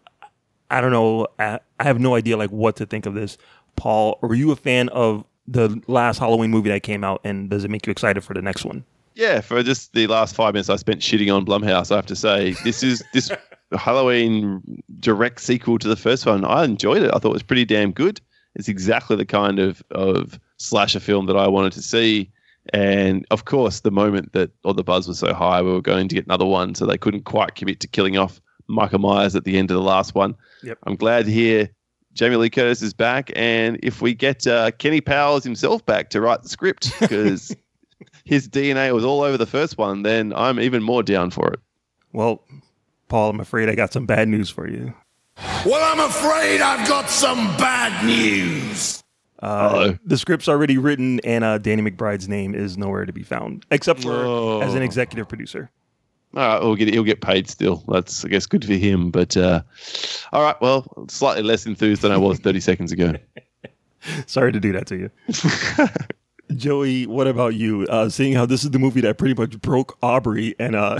I 0.69 0.79
don't 0.81 0.91
know. 0.91 1.27
I, 1.39 1.59
I 1.79 1.83
have 1.83 1.99
no 1.99 2.15
idea 2.15 2.37
like 2.37 2.51
what 2.51 2.77
to 2.77 2.85
think 2.85 3.05
of 3.05 3.13
this. 3.13 3.37
Paul, 3.75 4.19
were 4.21 4.35
you 4.35 4.51
a 4.51 4.55
fan 4.55 4.89
of 4.89 5.25
the 5.47 5.81
last 5.87 6.19
Halloween 6.19 6.51
movie 6.51 6.69
that 6.69 6.83
came 6.83 7.03
out 7.03 7.21
and 7.23 7.49
does 7.49 7.63
it 7.63 7.71
make 7.71 7.85
you 7.85 7.91
excited 7.91 8.23
for 8.23 8.33
the 8.33 8.41
next 8.41 8.63
one? 8.63 8.85
Yeah, 9.15 9.41
for 9.41 9.61
just 9.63 9.93
the 9.93 10.07
last 10.07 10.35
five 10.35 10.53
minutes 10.53 10.69
I 10.69 10.77
spent 10.77 11.01
shitting 11.01 11.33
on 11.33 11.45
Blumhouse, 11.45 11.91
I 11.91 11.97
have 11.97 12.05
to 12.07 12.15
say 12.15 12.55
this 12.63 12.83
is 12.83 13.03
this 13.13 13.29
Halloween 13.73 14.81
direct 14.99 15.41
sequel 15.41 15.77
to 15.79 15.87
the 15.87 15.95
first 15.95 16.25
one. 16.25 16.45
I 16.45 16.63
enjoyed 16.63 17.03
it. 17.03 17.11
I 17.13 17.19
thought 17.19 17.29
it 17.29 17.33
was 17.33 17.43
pretty 17.43 17.65
damn 17.65 17.91
good. 17.91 18.21
It's 18.55 18.67
exactly 18.69 19.15
the 19.15 19.25
kind 19.25 19.59
of 19.59 19.83
of 19.91 20.39
slasher 20.61 20.99
film 20.99 21.25
that 21.25 21.37
I 21.37 21.47
wanted 21.47 21.73
to 21.73 21.81
see. 21.81 22.29
And 22.73 23.25
of 23.31 23.45
course, 23.45 23.79
the 23.79 23.91
moment 23.91 24.33
that 24.33 24.51
all 24.63 24.73
the 24.73 24.83
buzz 24.83 25.07
was 25.07 25.19
so 25.19 25.33
high, 25.33 25.61
we 25.61 25.71
were 25.71 25.81
going 25.81 26.07
to 26.07 26.15
get 26.15 26.25
another 26.25 26.45
one, 26.45 26.75
so 26.75 26.85
they 26.85 26.97
couldn't 26.97 27.25
quite 27.25 27.55
commit 27.55 27.79
to 27.81 27.87
killing 27.87 28.17
off 28.17 28.39
Michael 28.67 28.99
Myers 28.99 29.35
at 29.35 29.43
the 29.43 29.57
end 29.57 29.71
of 29.71 29.75
the 29.75 29.83
last 29.83 30.15
one. 30.15 30.35
Yep. 30.63 30.77
I'm 30.83 30.95
glad 30.95 31.25
to 31.25 31.31
hear 31.31 31.69
Jamie 32.13 32.35
Lee 32.35 32.49
Curtis 32.49 32.81
is 32.81 32.93
back, 32.93 33.31
and 33.35 33.79
if 33.81 34.01
we 34.01 34.13
get 34.13 34.45
uh, 34.45 34.71
Kenny 34.71 35.01
Powers 35.01 35.43
himself 35.43 35.85
back 35.85 36.09
to 36.11 36.21
write 36.21 36.43
the 36.43 36.49
script, 36.49 36.91
because 36.99 37.55
his 38.25 38.47
DNA 38.47 38.93
was 38.93 39.03
all 39.03 39.21
over 39.21 39.37
the 39.37 39.45
first 39.45 39.77
one, 39.77 40.03
then 40.03 40.33
I'm 40.33 40.59
even 40.59 40.83
more 40.83 41.03
down 41.03 41.31
for 41.31 41.51
it. 41.53 41.59
Well, 42.13 42.43
Paul, 43.07 43.31
I'm 43.31 43.39
afraid 43.39 43.69
I 43.69 43.75
got 43.75 43.91
some 43.91 44.05
bad 44.05 44.27
news 44.27 44.49
for 44.49 44.69
you. 44.69 44.93
Well, 45.65 45.81
I'm 45.83 45.99
afraid 46.07 46.61
I've 46.61 46.87
got 46.87 47.09
some 47.09 47.37
bad 47.57 48.05
news. 48.05 49.00
Uh, 49.41 49.93
the 50.05 50.17
script's 50.17 50.47
already 50.47 50.77
written, 50.77 51.19
and 51.21 51.43
uh, 51.43 51.57
Danny 51.57 51.81
McBride's 51.81 52.29
name 52.29 52.53
is 52.53 52.77
nowhere 52.77 53.05
to 53.05 53.13
be 53.13 53.23
found, 53.23 53.65
except 53.71 54.01
for 54.01 54.11
Oh. 54.13 54.61
as 54.61 54.73
an 54.75 54.83
executive 54.83 55.27
producer. 55.27 55.69
All 56.35 56.41
right, 56.47 56.61
we'll 56.61 56.75
get 56.75 56.93
he'll 56.93 57.03
get 57.03 57.19
paid 57.21 57.49
still. 57.49 57.83
That's 57.89 58.23
I 58.23 58.29
guess 58.29 58.45
good 58.45 58.63
for 58.63 58.71
him. 58.73 59.11
But 59.11 59.35
uh, 59.35 59.63
all 60.31 60.43
right, 60.43 60.55
well, 60.61 61.05
slightly 61.09 61.43
less 61.43 61.65
enthused 61.65 62.03
than 62.03 62.11
I 62.11 62.17
was 62.17 62.39
30 62.39 62.59
seconds 62.69 62.91
ago. 62.91 63.15
Sorry 64.27 64.51
to 64.51 64.59
do 64.59 64.71
that 64.71 64.87
to 64.87 64.95
you. 64.97 65.11
Joey, 66.57 67.05
what 67.07 67.27
about 67.27 67.55
you? 67.55 67.85
Uh, 67.89 68.09
seeing 68.09 68.33
how 68.33 68.45
this 68.45 68.63
is 68.63 68.71
the 68.71 68.79
movie 68.79 69.01
that 69.01 69.17
pretty 69.17 69.33
much 69.39 69.59
broke 69.61 69.97
Aubrey 70.03 70.53
and 70.59 70.75
uh, 70.75 70.99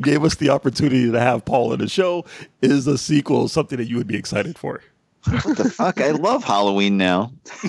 gave 0.00 0.22
us 0.24 0.36
the 0.36 0.48
opportunity 0.50 1.10
to 1.10 1.18
have 1.20 1.44
Paul 1.44 1.72
in 1.72 1.80
the 1.80 1.88
show, 1.88 2.24
is 2.62 2.86
a 2.86 2.96
sequel 2.96 3.48
something 3.48 3.76
that 3.78 3.88
you 3.88 3.96
would 3.96 4.06
be 4.06 4.16
excited 4.16 4.56
for? 4.58 4.80
What 5.24 5.56
the 5.56 5.70
fuck? 5.70 6.00
I 6.00 6.12
love 6.12 6.44
Halloween 6.44 6.96
now. 6.96 7.32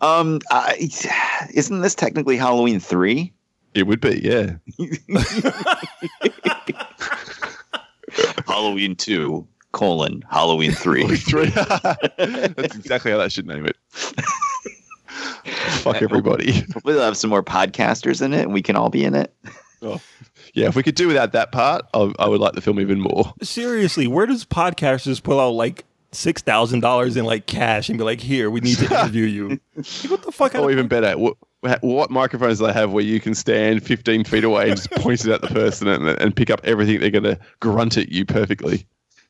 um, 0.00 0.40
I, 0.50 0.88
isn't 1.54 1.80
this 1.80 1.94
technically 1.94 2.36
Halloween 2.36 2.80
three? 2.80 3.32
It 3.74 3.86
would 3.86 4.00
be, 4.00 4.20
yeah. 4.22 4.56
Halloween 8.46 8.96
two 8.96 9.46
colon 9.72 10.22
Halloween 10.30 10.72
three. 10.72 11.16
Three. 11.16 11.46
That's 11.46 12.76
exactly 12.76 13.10
how 13.10 13.18
that 13.18 13.32
should 13.32 13.46
name 13.46 13.66
it. 13.66 13.76
Fuck 15.80 16.02
everybody. 16.02 16.52
Hopefully, 16.52 16.94
they'll 16.94 17.04
have 17.04 17.16
some 17.16 17.30
more 17.30 17.42
podcasters 17.42 18.22
in 18.22 18.34
it, 18.34 18.42
and 18.42 18.52
we 18.52 18.62
can 18.62 18.76
all 18.76 18.90
be 18.90 19.04
in 19.04 19.14
it. 19.14 19.34
Oh. 19.80 20.00
Yeah, 20.52 20.68
if 20.68 20.76
we 20.76 20.82
could 20.82 20.94
do 20.94 21.08
without 21.08 21.32
that 21.32 21.50
part, 21.50 21.86
I, 21.94 22.12
I 22.18 22.28
would 22.28 22.40
like 22.40 22.52
the 22.52 22.60
film 22.60 22.78
even 22.78 23.00
more. 23.00 23.32
Seriously, 23.42 24.06
where 24.06 24.26
does 24.26 24.44
podcasters 24.44 25.22
pull 25.22 25.40
out 25.40 25.50
like 25.50 25.84
six 26.12 26.42
thousand 26.42 26.80
dollars 26.80 27.16
in 27.16 27.24
like 27.24 27.46
cash 27.46 27.88
and 27.88 27.98
be 27.98 28.04
like, 28.04 28.20
"Here, 28.20 28.50
we 28.50 28.60
need 28.60 28.76
to 28.78 28.84
interview 29.00 29.24
you"? 29.24 29.48
Like, 29.48 30.10
what 30.10 30.22
the 30.22 30.32
fuck? 30.32 30.54
Or 30.54 30.70
even 30.70 30.88
better, 30.88 31.16
what, 31.16 31.36
what 31.80 32.10
microphones 32.10 32.58
do 32.58 32.66
they 32.66 32.72
have 32.72 32.92
where 32.92 33.04
you 33.04 33.20
can 33.20 33.34
stand 33.34 33.82
15 33.84 34.24
feet 34.24 34.44
away 34.44 34.68
and 34.68 34.76
just 34.76 34.90
point 34.96 35.24
it 35.24 35.30
at 35.30 35.40
the 35.40 35.48
person 35.48 35.88
and, 35.88 36.06
and 36.06 36.36
pick 36.36 36.50
up 36.50 36.60
everything 36.64 37.00
they're 37.00 37.10
going 37.10 37.24
to 37.24 37.38
grunt 37.60 37.96
at 37.96 38.10
you 38.10 38.24
perfectly? 38.24 38.86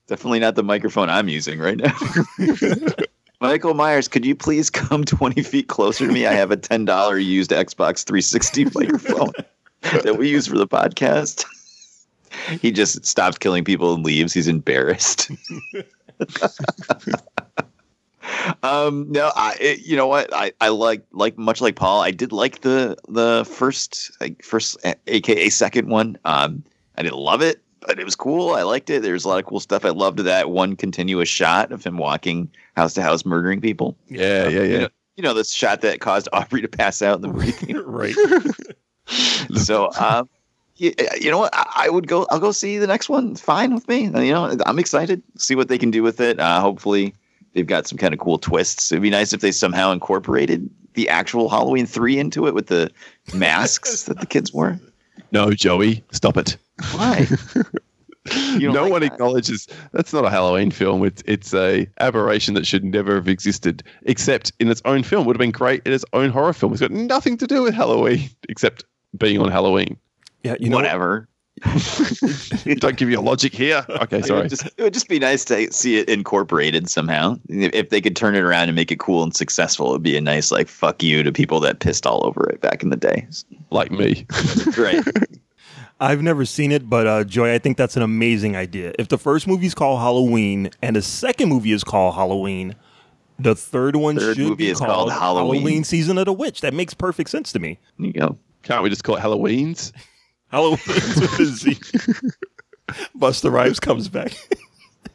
Definitely 0.08 0.40
not 0.40 0.56
the 0.56 0.64
microphone 0.64 1.08
I'm 1.08 1.28
using 1.28 1.60
right 1.60 1.76
now. 1.76 1.96
Michael 3.40 3.74
Myers, 3.74 4.08
could 4.08 4.24
you 4.24 4.34
please 4.34 4.70
come 4.70 5.04
20 5.04 5.42
feet 5.42 5.68
closer 5.68 6.06
to 6.06 6.12
me? 6.12 6.26
I 6.26 6.32
have 6.32 6.50
a 6.50 6.56
$10 6.56 7.24
used 7.24 7.50
Xbox 7.50 8.04
360 8.04 8.64
microphone 8.74 9.32
that 10.04 10.16
we 10.18 10.28
use 10.28 10.46
for 10.46 10.58
the 10.58 10.68
podcast. 10.68 11.44
He 12.62 12.72
just 12.72 13.04
stops 13.04 13.36
killing 13.36 13.62
people 13.62 13.94
and 13.94 14.06
leaves. 14.06 14.32
He's 14.32 14.48
embarrassed. 14.48 15.30
um 18.62 19.10
no 19.10 19.30
i 19.36 19.56
it, 19.60 19.80
you 19.80 19.96
know 19.96 20.06
what 20.06 20.32
i 20.32 20.52
i 20.60 20.68
like 20.68 21.02
like 21.12 21.36
much 21.36 21.60
like 21.60 21.76
paul 21.76 22.00
i 22.00 22.10
did 22.10 22.32
like 22.32 22.60
the 22.60 22.96
the 23.08 23.44
first 23.44 24.12
like 24.20 24.42
first 24.42 24.76
aka 25.08 25.48
second 25.50 25.88
one 25.88 26.16
um 26.24 26.62
i 26.96 27.02
didn't 27.02 27.18
love 27.18 27.42
it 27.42 27.60
but 27.80 27.98
it 27.98 28.04
was 28.04 28.14
cool 28.14 28.54
i 28.54 28.62
liked 28.62 28.88
it 28.90 29.02
there's 29.02 29.24
a 29.24 29.28
lot 29.28 29.38
of 29.38 29.44
cool 29.46 29.60
stuff 29.60 29.84
i 29.84 29.90
loved 29.90 30.20
that 30.20 30.50
one 30.50 30.76
continuous 30.76 31.28
shot 31.28 31.72
of 31.72 31.84
him 31.84 31.98
walking 31.98 32.48
house 32.76 32.94
to 32.94 33.02
house 33.02 33.24
murdering 33.26 33.60
people 33.60 33.96
Yeah, 34.08 34.48
yeah, 34.48 34.62
you 34.62 34.72
yeah. 34.72 34.78
know, 34.78 34.88
you 35.16 35.22
know 35.22 35.34
the 35.34 35.44
shot 35.44 35.80
that 35.82 36.00
caused 36.00 36.28
aubrey 36.32 36.62
to 36.62 36.68
pass 36.68 37.02
out 37.02 37.16
in 37.16 37.22
the 37.22 37.28
movie 37.28 37.50
theater 37.50 37.82
right 37.82 38.14
so 39.56 39.90
um 39.98 40.28
you, 40.76 40.92
you 41.20 41.30
know 41.30 41.38
what 41.38 41.54
I, 41.54 41.84
I 41.86 41.88
would 41.90 42.06
go 42.08 42.26
i'll 42.30 42.40
go 42.40 42.52
see 42.52 42.78
the 42.78 42.86
next 42.86 43.08
one 43.08 43.34
fine 43.36 43.74
with 43.74 43.86
me 43.88 44.04
you 44.04 44.32
know 44.32 44.56
i'm 44.66 44.78
excited 44.78 45.22
see 45.36 45.54
what 45.54 45.68
they 45.68 45.78
can 45.78 45.90
do 45.90 46.02
with 46.02 46.20
it 46.20 46.38
uh 46.40 46.60
hopefully 46.60 47.14
they've 47.52 47.66
got 47.66 47.86
some 47.86 47.98
kind 47.98 48.14
of 48.14 48.20
cool 48.20 48.38
twists 48.38 48.90
it'd 48.92 49.02
be 49.02 49.10
nice 49.10 49.32
if 49.32 49.40
they 49.40 49.52
somehow 49.52 49.92
incorporated 49.92 50.68
the 50.94 51.08
actual 51.08 51.48
halloween 51.48 51.86
3 51.86 52.18
into 52.18 52.46
it 52.46 52.54
with 52.54 52.68
the 52.68 52.90
masks 53.34 54.04
that 54.04 54.20
the 54.20 54.26
kids 54.26 54.52
wore 54.52 54.78
No, 55.30 55.50
Joey, 55.52 56.02
stop 56.12 56.36
it. 56.36 56.56
why 56.92 57.26
no 58.58 58.82
like 58.82 58.90
one 58.92 59.00
that? 59.00 59.12
acknowledges 59.12 59.66
that's 59.92 60.12
not 60.12 60.24
a 60.24 60.30
Halloween 60.30 60.70
film. 60.70 61.04
It's 61.04 61.22
it's 61.26 61.52
a 61.54 61.88
aberration 61.98 62.54
that 62.54 62.66
should 62.66 62.84
never 62.84 63.16
have 63.16 63.26
existed, 63.28 63.82
except 64.04 64.52
in 64.60 64.70
its 64.70 64.80
own 64.84 65.02
film. 65.02 65.26
Would 65.26 65.34
have 65.34 65.40
been 65.40 65.50
great 65.50 65.82
in 65.84 65.92
its 65.92 66.04
own 66.12 66.30
horror 66.30 66.52
film. 66.52 66.72
It's 66.72 66.80
got 66.80 66.92
nothing 66.92 67.36
to 67.38 67.46
do 67.48 67.62
with 67.62 67.74
Halloween 67.74 68.30
except 68.48 68.84
being 69.16 69.40
on 69.40 69.50
Halloween. 69.50 69.96
Yeah, 70.42 70.56
you 70.58 70.70
know, 70.70 70.76
whatever 70.76 71.28
Don't 72.78 72.96
give 72.96 73.10
you 73.10 73.18
a 73.18 73.20
logic 73.20 73.54
here. 73.54 73.84
Okay, 73.88 74.18
It 74.18 74.24
sorry. 74.26 74.40
would, 74.42 74.50
just, 74.50 74.66
it 74.66 74.82
would 74.82 74.94
just 74.94 75.08
be 75.08 75.18
nice 75.18 75.44
to 75.44 75.70
see 75.72 75.98
it 75.98 76.08
incorporated 76.08 76.88
somehow. 76.88 77.38
If 77.48 77.72
if 77.74 77.88
they 77.90 78.00
could 78.00 78.16
turn 78.16 78.34
it 78.34 78.40
around 78.40 78.68
and 78.68 78.74
make 78.74 78.90
it 78.90 78.98
cool 78.98 79.22
and 79.22 79.36
successful, 79.36 79.90
it 79.90 79.92
would 79.92 80.02
be 80.02 80.16
a 80.16 80.20
nice 80.20 80.50
like 80.50 80.66
fuck 80.66 81.02
you 81.02 81.22
to 81.22 81.30
people 81.30 81.60
that 81.60 81.78
pissed 81.78 82.06
all 82.06 82.26
over 82.26 82.48
it 82.48 82.60
back 82.60 82.82
in 82.82 82.90
the 82.90 82.96
day. 82.96 83.26
Like 83.70 83.90
me. 83.90 84.26
Right. 84.76 85.04
I've 86.00 86.22
never 86.22 86.44
seen 86.44 86.72
it, 86.72 86.90
but 86.90 87.06
uh, 87.06 87.22
Joy, 87.22 87.52
I 87.54 87.58
think 87.58 87.76
that's 87.76 87.96
an 87.96 88.02
amazing 88.02 88.56
idea. 88.56 88.92
If 88.98 89.06
the 89.08 89.18
first 89.18 89.46
movie 89.46 89.66
is 89.66 89.74
called 89.74 90.00
Halloween 90.00 90.70
and 90.80 90.96
the 90.96 91.02
second 91.02 91.48
movie 91.48 91.70
is 91.70 91.84
called 91.84 92.14
Halloween, 92.16 92.74
the 93.38 93.54
third 93.54 93.94
one 93.94 94.16
Third 94.16 94.36
should 94.36 94.44
movie 94.44 94.64
be 94.64 94.70
is 94.70 94.78
called, 94.78 95.10
called 95.10 95.12
Halloween. 95.12 95.84
Season 95.84 96.18
of 96.18 96.24
the 96.24 96.32
Witch. 96.32 96.60
That 96.62 96.74
makes 96.74 96.92
perfect 96.94 97.30
sense 97.30 97.52
to 97.52 97.60
me. 97.60 97.78
There 97.98 98.06
you 98.08 98.12
go. 98.14 98.38
Can't 98.62 98.82
we 98.82 98.90
just 98.90 99.04
call 99.04 99.16
it 99.16 99.20
Halloweens? 99.20 99.92
Halloween's 100.52 101.20
with 101.20 101.40
a 101.40 101.44
Z. 101.46 101.74
Busta 103.18 103.50
Rhymes 103.50 103.80
comes 103.80 104.08
back. 104.08 104.32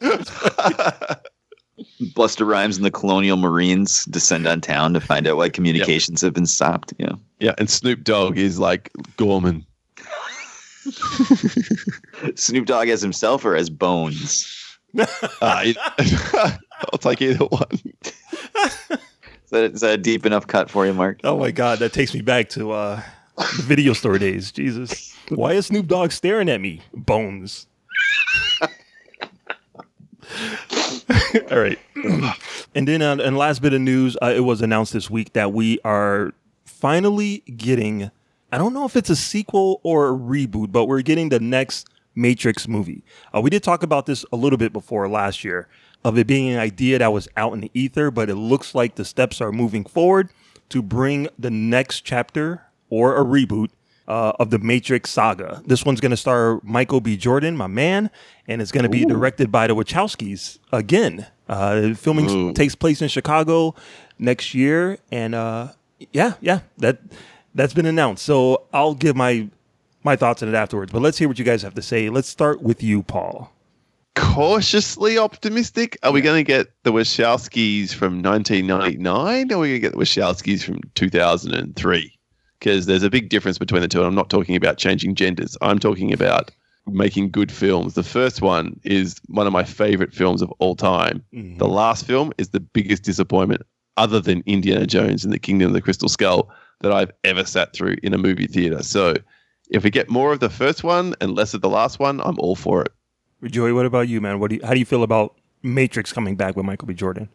Busta 2.12 2.44
Rhymes 2.44 2.76
and 2.76 2.84
the 2.84 2.90
Colonial 2.90 3.36
Marines 3.36 4.04
descend 4.06 4.48
on 4.48 4.60
town 4.60 4.94
to 4.94 5.00
find 5.00 5.28
out 5.28 5.36
why 5.36 5.48
communications 5.48 6.20
have 6.22 6.34
been 6.34 6.46
stopped. 6.46 6.92
Yeah. 6.98 7.12
Yeah, 7.38 7.54
and 7.58 7.70
Snoop 7.70 8.02
Dogg 8.02 8.36
is 8.36 8.58
like 8.58 8.90
Gorman. 9.16 9.64
Snoop 12.34 12.66
Dogg 12.66 12.88
as 12.88 13.00
himself 13.00 13.44
or 13.44 13.54
as 13.54 13.70
Bones? 13.70 14.78
Uh, 15.40 15.72
I'll 16.92 16.98
take 16.98 17.22
either 17.22 17.44
one. 17.44 17.80
Is 19.48 19.50
that, 19.50 19.64
is 19.72 19.80
that 19.80 19.94
a 19.94 19.96
deep 19.96 20.26
enough 20.26 20.46
cut 20.46 20.70
for 20.70 20.84
you, 20.84 20.92
Mark? 20.92 21.20
Oh 21.24 21.38
my 21.38 21.50
God, 21.50 21.78
that 21.78 21.94
takes 21.94 22.12
me 22.12 22.20
back 22.20 22.50
to 22.50 22.72
uh, 22.72 22.96
the 22.96 23.02
video 23.60 23.92
store 23.92 24.18
days. 24.18 24.52
Jesus. 24.52 25.14
Why 25.28 25.52
is 25.52 25.66
Snoop 25.66 25.86
Dogg 25.86 26.12
staring 26.12 26.48
at 26.48 26.60
me? 26.60 26.80
Bones. 26.94 27.66
All 31.50 31.58
right. 31.58 31.78
and 32.74 32.88
then, 32.88 33.02
uh, 33.02 33.16
and 33.16 33.36
last 33.36 33.60
bit 33.62 33.72
of 33.72 33.80
news, 33.80 34.16
uh, 34.22 34.32
it 34.34 34.40
was 34.40 34.62
announced 34.62 34.92
this 34.92 35.10
week 35.10 35.32
that 35.34 35.52
we 35.52 35.78
are 35.84 36.32
finally 36.64 37.38
getting. 37.56 38.10
I 38.52 38.58
don't 38.58 38.72
know 38.72 38.84
if 38.84 38.96
it's 38.96 39.10
a 39.10 39.16
sequel 39.16 39.80
or 39.82 40.08
a 40.08 40.12
reboot, 40.12 40.72
but 40.72 40.86
we're 40.86 41.02
getting 41.02 41.28
the 41.28 41.40
next 41.40 41.88
Matrix 42.14 42.66
movie. 42.66 43.04
Uh, 43.34 43.40
we 43.40 43.50
did 43.50 43.62
talk 43.62 43.82
about 43.82 44.06
this 44.06 44.24
a 44.32 44.36
little 44.36 44.56
bit 44.56 44.72
before 44.72 45.08
last 45.08 45.44
year 45.44 45.68
of 46.04 46.16
it 46.16 46.26
being 46.26 46.52
an 46.52 46.58
idea 46.58 46.98
that 46.98 47.12
was 47.12 47.28
out 47.36 47.52
in 47.52 47.60
the 47.60 47.70
ether, 47.74 48.10
but 48.10 48.30
it 48.30 48.36
looks 48.36 48.74
like 48.74 48.94
the 48.94 49.04
steps 49.04 49.40
are 49.40 49.52
moving 49.52 49.84
forward 49.84 50.30
to 50.68 50.82
bring 50.82 51.28
the 51.38 51.50
next 51.50 52.02
chapter 52.02 52.62
or 52.90 53.16
a 53.16 53.24
reboot 53.24 53.70
uh, 54.08 54.32
of 54.40 54.50
the 54.50 54.58
Matrix 54.58 55.10
saga. 55.10 55.62
This 55.66 55.84
one's 55.84 56.00
going 56.00 56.10
to 56.10 56.16
star 56.16 56.60
Michael 56.64 57.00
B. 57.00 57.16
Jordan, 57.16 57.56
my 57.56 57.66
man, 57.66 58.10
and 58.46 58.62
it's 58.62 58.72
going 58.72 58.84
to 58.84 58.88
be 58.88 59.04
directed 59.04 59.52
by 59.52 59.66
the 59.66 59.74
Wachowskis 59.74 60.58
again. 60.72 61.26
Uh, 61.48 61.94
filming 61.94 62.54
takes 62.54 62.74
place 62.74 63.00
in 63.02 63.08
Chicago 63.08 63.74
next 64.18 64.54
year, 64.54 64.98
and 65.12 65.34
uh, 65.34 65.68
yeah, 66.12 66.34
yeah, 66.40 66.60
that 66.78 67.00
that's 67.54 67.74
been 67.74 67.86
announced. 67.86 68.24
So 68.24 68.64
I'll 68.72 68.94
give 68.94 69.14
my 69.14 69.48
my 70.04 70.16
thoughts 70.16 70.42
on 70.42 70.48
it 70.48 70.54
afterwards. 70.54 70.92
But 70.92 71.02
let's 71.02 71.18
hear 71.18 71.28
what 71.28 71.38
you 71.38 71.44
guys 71.44 71.62
have 71.62 71.74
to 71.74 71.82
say. 71.82 72.08
Let's 72.08 72.28
start 72.28 72.62
with 72.62 72.82
you, 72.82 73.02
Paul. 73.02 73.52
Cautiously 74.14 75.16
optimistic. 75.18 75.96
Are 76.02 76.12
we 76.12 76.20
going 76.20 76.44
to 76.44 76.44
get 76.44 76.68
the 76.82 76.92
Wachowskis 76.92 77.94
from 77.94 78.22
1999 78.22 79.52
or 79.52 79.56
are 79.56 79.58
we 79.60 79.68
going 79.68 79.74
to 79.74 79.78
get 79.78 79.92
the 79.92 79.98
Wachowskis 79.98 80.64
from 80.64 80.80
2003? 80.94 82.17
Because 82.58 82.86
there's 82.86 83.02
a 83.02 83.10
big 83.10 83.28
difference 83.28 83.58
between 83.58 83.82
the 83.82 83.88
two. 83.88 83.98
And 83.98 84.06
I'm 84.06 84.14
not 84.14 84.30
talking 84.30 84.56
about 84.56 84.78
changing 84.78 85.14
genders. 85.14 85.56
I'm 85.60 85.78
talking 85.78 86.12
about 86.12 86.50
making 86.86 87.30
good 87.30 87.52
films. 87.52 87.94
The 87.94 88.02
first 88.02 88.42
one 88.42 88.80
is 88.82 89.20
one 89.28 89.46
of 89.46 89.52
my 89.52 89.64
favorite 89.64 90.14
films 90.14 90.42
of 90.42 90.50
all 90.58 90.74
time. 90.74 91.22
Mm-hmm. 91.32 91.58
The 91.58 91.68
last 91.68 92.06
film 92.06 92.32
is 92.38 92.48
the 92.48 92.60
biggest 92.60 93.02
disappointment, 93.02 93.62
other 93.96 94.20
than 94.20 94.42
Indiana 94.46 94.86
Jones 94.86 95.24
and 95.24 95.32
the 95.32 95.38
Kingdom 95.38 95.68
of 95.68 95.74
the 95.74 95.82
Crystal 95.82 96.08
Skull, 96.08 96.50
that 96.80 96.92
I've 96.92 97.10
ever 97.24 97.44
sat 97.44 97.72
through 97.72 97.96
in 98.02 98.14
a 98.14 98.18
movie 98.18 98.46
theater. 98.46 98.82
So 98.82 99.14
if 99.70 99.84
we 99.84 99.90
get 99.90 100.08
more 100.08 100.32
of 100.32 100.40
the 100.40 100.50
first 100.50 100.84
one 100.84 101.14
and 101.20 101.34
less 101.34 101.54
of 101.54 101.60
the 101.60 101.68
last 101.68 101.98
one, 101.98 102.20
I'm 102.20 102.38
all 102.38 102.56
for 102.56 102.82
it. 102.82 102.92
Joey, 103.50 103.72
what 103.72 103.86
about 103.86 104.08
you, 104.08 104.20
man? 104.20 104.40
What 104.40 104.50
do 104.50 104.56
you, 104.56 104.62
how 104.64 104.72
do 104.72 104.78
you 104.78 104.84
feel 104.84 105.02
about 105.02 105.36
Matrix 105.62 106.12
coming 106.12 106.36
back 106.36 106.56
with 106.56 106.64
Michael 106.66 106.88
B. 106.88 106.94
Jordan? 106.94 107.28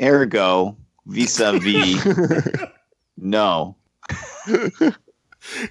Ergo, 0.00 0.76
vis-a-vis, 1.06 2.04
no. 3.16 3.76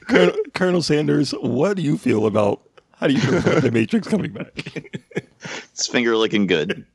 Colonel, 0.07 0.35
Colonel 0.53 0.81
Sanders, 0.81 1.31
what 1.41 1.77
do 1.77 1.83
you 1.83 1.97
feel 1.97 2.25
about 2.25 2.61
how 2.99 3.07
do 3.07 3.13
you 3.13 3.19
feel 3.21 3.37
about 3.37 3.63
the 3.63 3.71
Matrix 3.71 4.07
coming 4.07 4.31
back? 4.31 5.01
It's 5.71 5.87
finger 5.87 6.17
looking 6.17 6.47
good. 6.47 6.85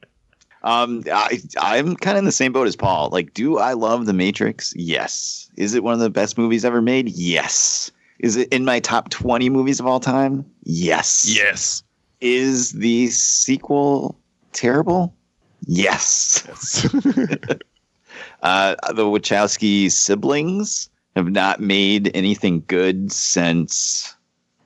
Um, 0.64 1.02
I 1.10 1.40
I'm 1.58 1.96
kind 1.96 2.18
of 2.18 2.20
in 2.20 2.24
the 2.26 2.32
same 2.32 2.52
boat 2.52 2.66
as 2.66 2.76
Paul. 2.76 3.08
Like, 3.10 3.32
do 3.32 3.58
I 3.58 3.72
love 3.72 4.04
The 4.04 4.12
Matrix? 4.12 4.74
Yes. 4.76 5.50
Is 5.56 5.74
it 5.74 5.82
one 5.82 5.94
of 5.94 6.00
the 6.00 6.10
best 6.10 6.36
movies 6.36 6.62
ever 6.62 6.82
made? 6.82 7.08
Yes. 7.08 7.90
Is 8.18 8.36
it 8.36 8.52
in 8.52 8.66
my 8.66 8.80
top 8.80 9.08
20 9.08 9.48
movies 9.48 9.80
of 9.80 9.86
all 9.86 9.98
time? 9.98 10.44
Yes. 10.64 11.26
Yes. 11.26 11.82
Is 12.20 12.72
the 12.72 13.08
sequel 13.08 14.18
terrible? 14.52 15.14
Yes. 15.66 16.44
uh, 18.42 18.74
the 18.92 19.04
Wachowski 19.04 19.90
siblings 19.90 20.90
have 21.16 21.30
not 21.30 21.60
made 21.60 22.10
anything 22.14 22.64
good 22.66 23.12
since 23.12 24.14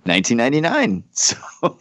1999. 0.05 1.05
So 1.13 1.77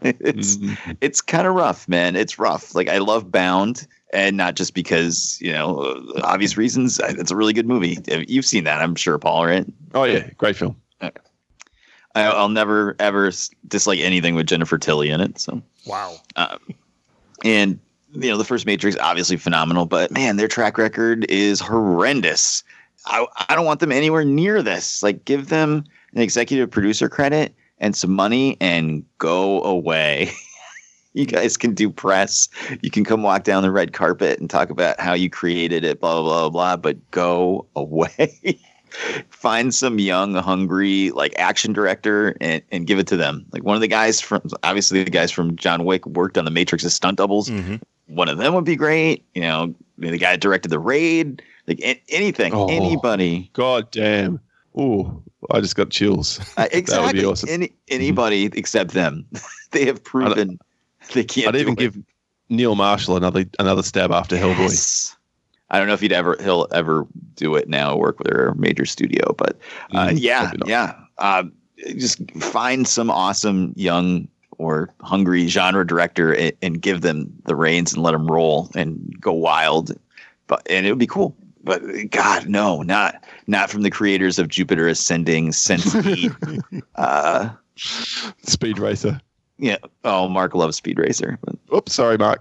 it's 0.00 0.58
it's 1.00 1.20
kind 1.20 1.46
of 1.46 1.54
rough, 1.54 1.88
man. 1.88 2.14
It's 2.14 2.38
rough. 2.38 2.72
Like 2.74 2.88
I 2.88 2.98
love 2.98 3.32
Bound, 3.32 3.84
and 4.12 4.36
not 4.36 4.54
just 4.54 4.72
because 4.72 5.38
you 5.40 5.52
know 5.52 5.80
uh, 5.80 6.20
obvious 6.22 6.56
reasons. 6.56 7.00
It's 7.02 7.32
a 7.32 7.36
really 7.36 7.52
good 7.52 7.66
movie. 7.66 7.98
You've 8.28 8.44
seen 8.44 8.62
that, 8.62 8.80
I'm 8.80 8.94
sure, 8.94 9.18
Paul. 9.18 9.46
Right? 9.46 9.66
Oh 9.94 10.04
yeah, 10.04 10.30
great 10.36 10.54
film. 10.54 10.76
I, 11.00 11.10
I'll 12.14 12.48
never 12.48 12.96
ever 12.98 13.30
dislike 13.66 14.00
anything 14.00 14.34
with 14.34 14.46
Jennifer 14.46 14.78
Tilly 14.78 15.10
in 15.10 15.20
it. 15.20 15.38
So 15.38 15.62
wow. 15.86 16.16
um, 16.36 16.58
and 17.44 17.78
you 18.12 18.30
know 18.30 18.36
the 18.36 18.44
first 18.44 18.66
Matrix 18.66 18.96
obviously 18.98 19.36
phenomenal, 19.36 19.86
but 19.86 20.10
man, 20.10 20.36
their 20.36 20.48
track 20.48 20.78
record 20.78 21.26
is 21.28 21.60
horrendous. 21.60 22.62
I 23.08 23.26
I 23.48 23.54
don't 23.54 23.66
want 23.66 23.80
them 23.80 23.92
anywhere 23.92 24.24
near 24.24 24.62
this. 24.62 25.02
Like 25.02 25.24
give 25.24 25.48
them 25.48 25.84
an 26.14 26.22
executive 26.22 26.70
producer 26.70 27.08
credit 27.08 27.54
and 27.78 27.96
some 27.96 28.12
money 28.12 28.56
and 28.60 29.04
go 29.18 29.62
away. 29.62 30.30
you 31.14 31.26
guys 31.26 31.56
can 31.56 31.74
do 31.74 31.90
press. 31.90 32.48
You 32.82 32.90
can 32.90 33.04
come 33.04 33.22
walk 33.22 33.44
down 33.44 33.62
the 33.62 33.70
red 33.70 33.92
carpet 33.92 34.38
and 34.38 34.48
talk 34.48 34.70
about 34.70 35.00
how 35.00 35.14
you 35.14 35.28
created 35.30 35.84
it, 35.84 36.00
blah, 36.00 36.20
blah, 36.20 36.48
blah, 36.48 36.50
blah, 36.50 36.76
but 36.76 37.10
go 37.10 37.66
away. 37.76 38.60
Find 39.28 39.74
some 39.74 39.98
young, 39.98 40.34
hungry, 40.34 41.10
like 41.10 41.34
action 41.38 41.72
director 41.72 42.36
and, 42.40 42.62
and 42.72 42.86
give 42.86 42.98
it 42.98 43.06
to 43.08 43.16
them. 43.16 43.44
Like 43.52 43.62
one 43.62 43.74
of 43.74 43.82
the 43.82 43.88
guys 43.88 44.20
from, 44.20 44.42
obviously, 44.62 45.04
the 45.04 45.10
guys 45.10 45.30
from 45.30 45.56
John 45.56 45.84
Wick 45.84 46.06
worked 46.06 46.38
on 46.38 46.44
the 46.44 46.50
Matrix 46.50 46.84
as 46.84 46.94
stunt 46.94 47.18
doubles. 47.18 47.50
Mm-hmm. 47.50 47.76
One 48.06 48.30
of 48.30 48.38
them 48.38 48.54
would 48.54 48.64
be 48.64 48.76
great. 48.76 49.26
You 49.34 49.42
know, 49.42 49.74
the 49.98 50.16
guy 50.16 50.32
that 50.32 50.40
directed 50.40 50.70
The 50.70 50.78
Raid, 50.78 51.42
like 51.68 52.02
anything, 52.08 52.52
Oh. 52.54 52.66
anybody. 52.68 53.50
God 53.52 53.90
damn. 53.90 54.40
Ooh, 54.78 55.22
I 55.50 55.60
just 55.60 55.76
got 55.76 55.90
chills. 55.90 56.38
Uh, 56.56 56.66
That 56.72 57.02
would 57.04 57.12
be 57.14 57.24
awesome. 57.24 57.48
Any, 57.48 57.72
anybody 57.88 58.44
except 58.54 58.92
them. 58.92 59.26
they 59.72 59.84
have 59.86 60.02
proven 60.02 60.58
they 61.14 61.24
can't. 61.24 61.48
I'd 61.48 61.56
even 61.60 61.74
it. 61.74 61.78
give 61.78 61.98
Neil 62.48 62.74
Marshall 62.74 63.16
another 63.16 63.44
another 63.58 63.82
stab 63.82 64.10
after 64.12 64.36
Hellboy. 64.36 64.70
Yes. 64.70 65.14
I 65.70 65.78
don't 65.78 65.86
know 65.86 65.92
if 65.94 66.00
he'd 66.00 66.12
ever 66.12 66.36
he'll 66.42 66.66
ever 66.72 67.06
do 67.34 67.54
it 67.56 67.68
now, 67.68 67.94
work 67.96 68.18
with 68.20 68.28
a 68.28 68.54
major 68.56 68.86
studio, 68.86 69.34
but 69.36 69.58
uh, 69.92 70.08
Mm, 70.08 70.18
yeah, 70.18 70.52
yeah. 70.64 70.94
Uh, 71.18 71.44
just 71.96 72.18
find 72.40 72.88
some 72.88 73.10
awesome 73.10 73.74
young 73.76 74.28
or 74.56 74.88
hungry 75.02 75.46
genre 75.46 75.86
director 75.86 76.32
and, 76.34 76.52
and 76.62 76.80
give 76.82 77.02
them 77.02 77.30
the 77.44 77.54
reins 77.54 77.92
and 77.92 78.02
let 78.02 78.12
them 78.12 78.26
roll 78.26 78.70
and 78.74 79.14
go 79.20 79.32
wild. 79.32 79.92
But 80.46 80.66
and 80.70 80.86
it 80.86 80.90
would 80.90 80.98
be 80.98 81.06
cool. 81.06 81.36
But 81.68 81.82
God, 82.10 82.48
no, 82.48 82.80
not 82.82 83.22
not 83.46 83.68
from 83.70 83.82
the 83.82 83.90
creators 83.90 84.38
of 84.38 84.48
Jupiter 84.48 84.88
Ascending, 84.88 85.48
Sense8. 85.50 86.82
uh, 86.94 87.50
Speed 87.76 88.78
Racer. 88.78 89.20
yeah. 89.58 89.76
Oh, 90.02 90.28
Mark 90.28 90.54
loves 90.54 90.76
Speed 90.78 90.98
Racer. 90.98 91.38
Oops, 91.74 91.92
sorry, 91.92 92.16
Mark. 92.16 92.40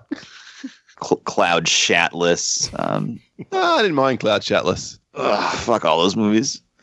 Cl- 1.04 1.22
Cloud 1.26 1.66
Shatless. 1.66 2.74
Um, 2.80 3.20
I 3.52 3.82
didn't 3.82 3.96
mind 3.96 4.22
Cloud 4.22 4.42
Chatless. 4.42 4.98
ugh, 5.14 5.56
fuck 5.60 5.84
all 5.84 6.02
those 6.02 6.16
movies. 6.16 6.62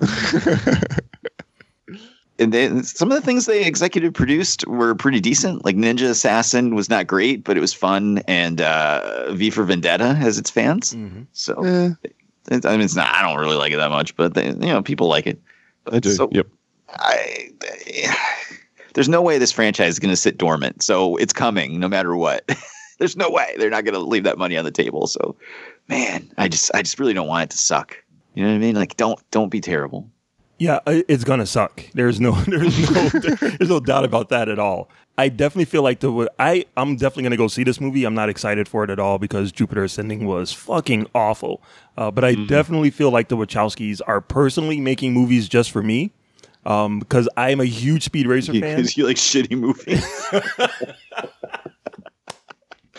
and 2.41 2.53
then 2.53 2.83
some 2.83 3.11
of 3.13 3.17
the 3.17 3.25
things 3.25 3.47
they 3.47 3.65
executive 3.65 4.13
produced 4.13 4.67
were 4.67 4.95
pretty 4.95 5.21
decent. 5.21 5.65
Like 5.65 5.77
Ninja 5.77 6.09
Assassin 6.11 6.75
was 6.75 6.89
not 6.91 7.07
great, 7.07 7.45
but 7.45 7.57
it 7.57 7.61
was 7.61 7.73
fun. 7.73 8.19
And 8.27 8.61
uh, 8.61 9.33
V 9.33 9.51
for 9.51 9.63
Vendetta 9.65 10.15
has 10.15 10.37
its 10.39 10.51
fans. 10.51 10.97
So 11.33 11.65
Eh, 11.65 11.91
it- 12.51 12.67
I 12.67 12.73
mean, 12.73 12.83
it's 12.83 12.97
not. 12.97 13.15
I 13.15 13.23
don't 13.23 13.39
really 13.39 13.57
like 13.57 13.73
it 13.73 13.77
that 13.77 13.91
much, 13.91 14.17
but 14.17 14.35
they, 14.35 14.47
you 14.47 14.55
know, 14.55 14.83
people 14.83 15.09
like 15.09 15.27
it. 15.27 15.41
I 15.91 15.99
do. 15.99 16.11
So- 16.13 16.29
yep. 16.33 16.47
I, 16.89 17.51
there's 18.95 19.09
no 19.09 19.23
way 19.23 19.39
this 19.39 19.53
franchise 19.53 19.95
is 19.95 19.99
going 19.99 20.13
to 20.13 20.17
sit 20.17 20.39
dormant. 20.39 20.83
So 20.83 21.17
it's 21.17 21.33
coming 21.33 21.81
no 21.81 21.89
matter 21.89 22.15
what. 22.17 22.49
there's 22.99 23.17
no 23.17 23.29
way 23.31 23.55
they're 23.59 23.71
not 23.71 23.85
going 23.85 23.95
to 23.95 24.01
leave 24.01 24.25
that 24.25 24.39
money 24.39 24.57
on 24.57 24.65
the 24.65 24.71
table. 24.71 25.07
So, 25.07 25.37
man, 25.89 26.31
I 26.39 26.49
just, 26.49 26.71
I 26.75 26.83
just 26.83 26.99
really 27.01 27.15
don't 27.15 27.27
want 27.29 27.45
it 27.45 27.51
to 27.51 27.59
suck. 27.59 27.97
You 28.35 28.45
know 28.45 28.51
what 28.51 28.57
I 28.57 28.59
mean? 28.59 28.75
Like, 28.77 28.97
don't, 28.97 29.19
don't 29.31 29.49
be 29.51 29.61
terrible. 29.61 30.09
Yeah, 30.65 30.81
it's 30.87 31.25
gonna 31.25 31.45
suck. 31.45 31.85
There's 31.93 32.23
no, 32.23 32.33
there's 32.47 32.91
no, 32.91 33.09
there's 33.11 33.69
no 33.69 33.81
doubt 33.81 34.07
about 34.07 34.31
that 34.31 34.49
at 34.49 34.59
all. 34.59 34.89
I 35.19 35.29
definitely 35.29 35.67
feel 35.67 35.83
like 35.83 36.01
the 36.01 36.33
I, 36.39 36.65
I'm 36.75 36.97
definitely 36.97 37.25
gonna 37.25 37.37
go 37.37 37.49
see 37.49 37.65
this 37.65 37.83
movie. 37.83 38.07
I'm 38.07 38.15
not 38.15 38.31
excited 38.31 38.67
for 38.67 38.83
it 38.83 38.89
at 38.89 38.99
all 38.99 39.19
because 39.19 39.53
Jupiter 39.53 39.85
Ascending 39.85 40.25
was 40.25 40.55
fucking 40.55 41.07
awful. 41.15 41.63
Uh, 41.99 42.11
but 42.11 42.25
I 42.25 42.35
definitely 42.35 42.91
feel 42.91 43.11
like 43.11 43.29
the 43.29 43.37
Wachowskis 43.37 44.01
are 44.07 44.23
personally 44.23 44.81
making 44.81 45.13
movies 45.13 45.51
just 45.51 45.71
for 45.71 45.83
me. 45.83 46.13
Um, 46.65 46.99
because 46.99 47.29
I'm 47.37 47.61
a 47.61 47.67
huge 47.67 48.05
Speed 48.05 48.27
Racer 48.27 48.53
fan. 48.59 48.77
Because 48.77 48.97
you 48.97 49.07
like 49.07 49.19
shitty 49.19 49.59
movies. 49.59 50.03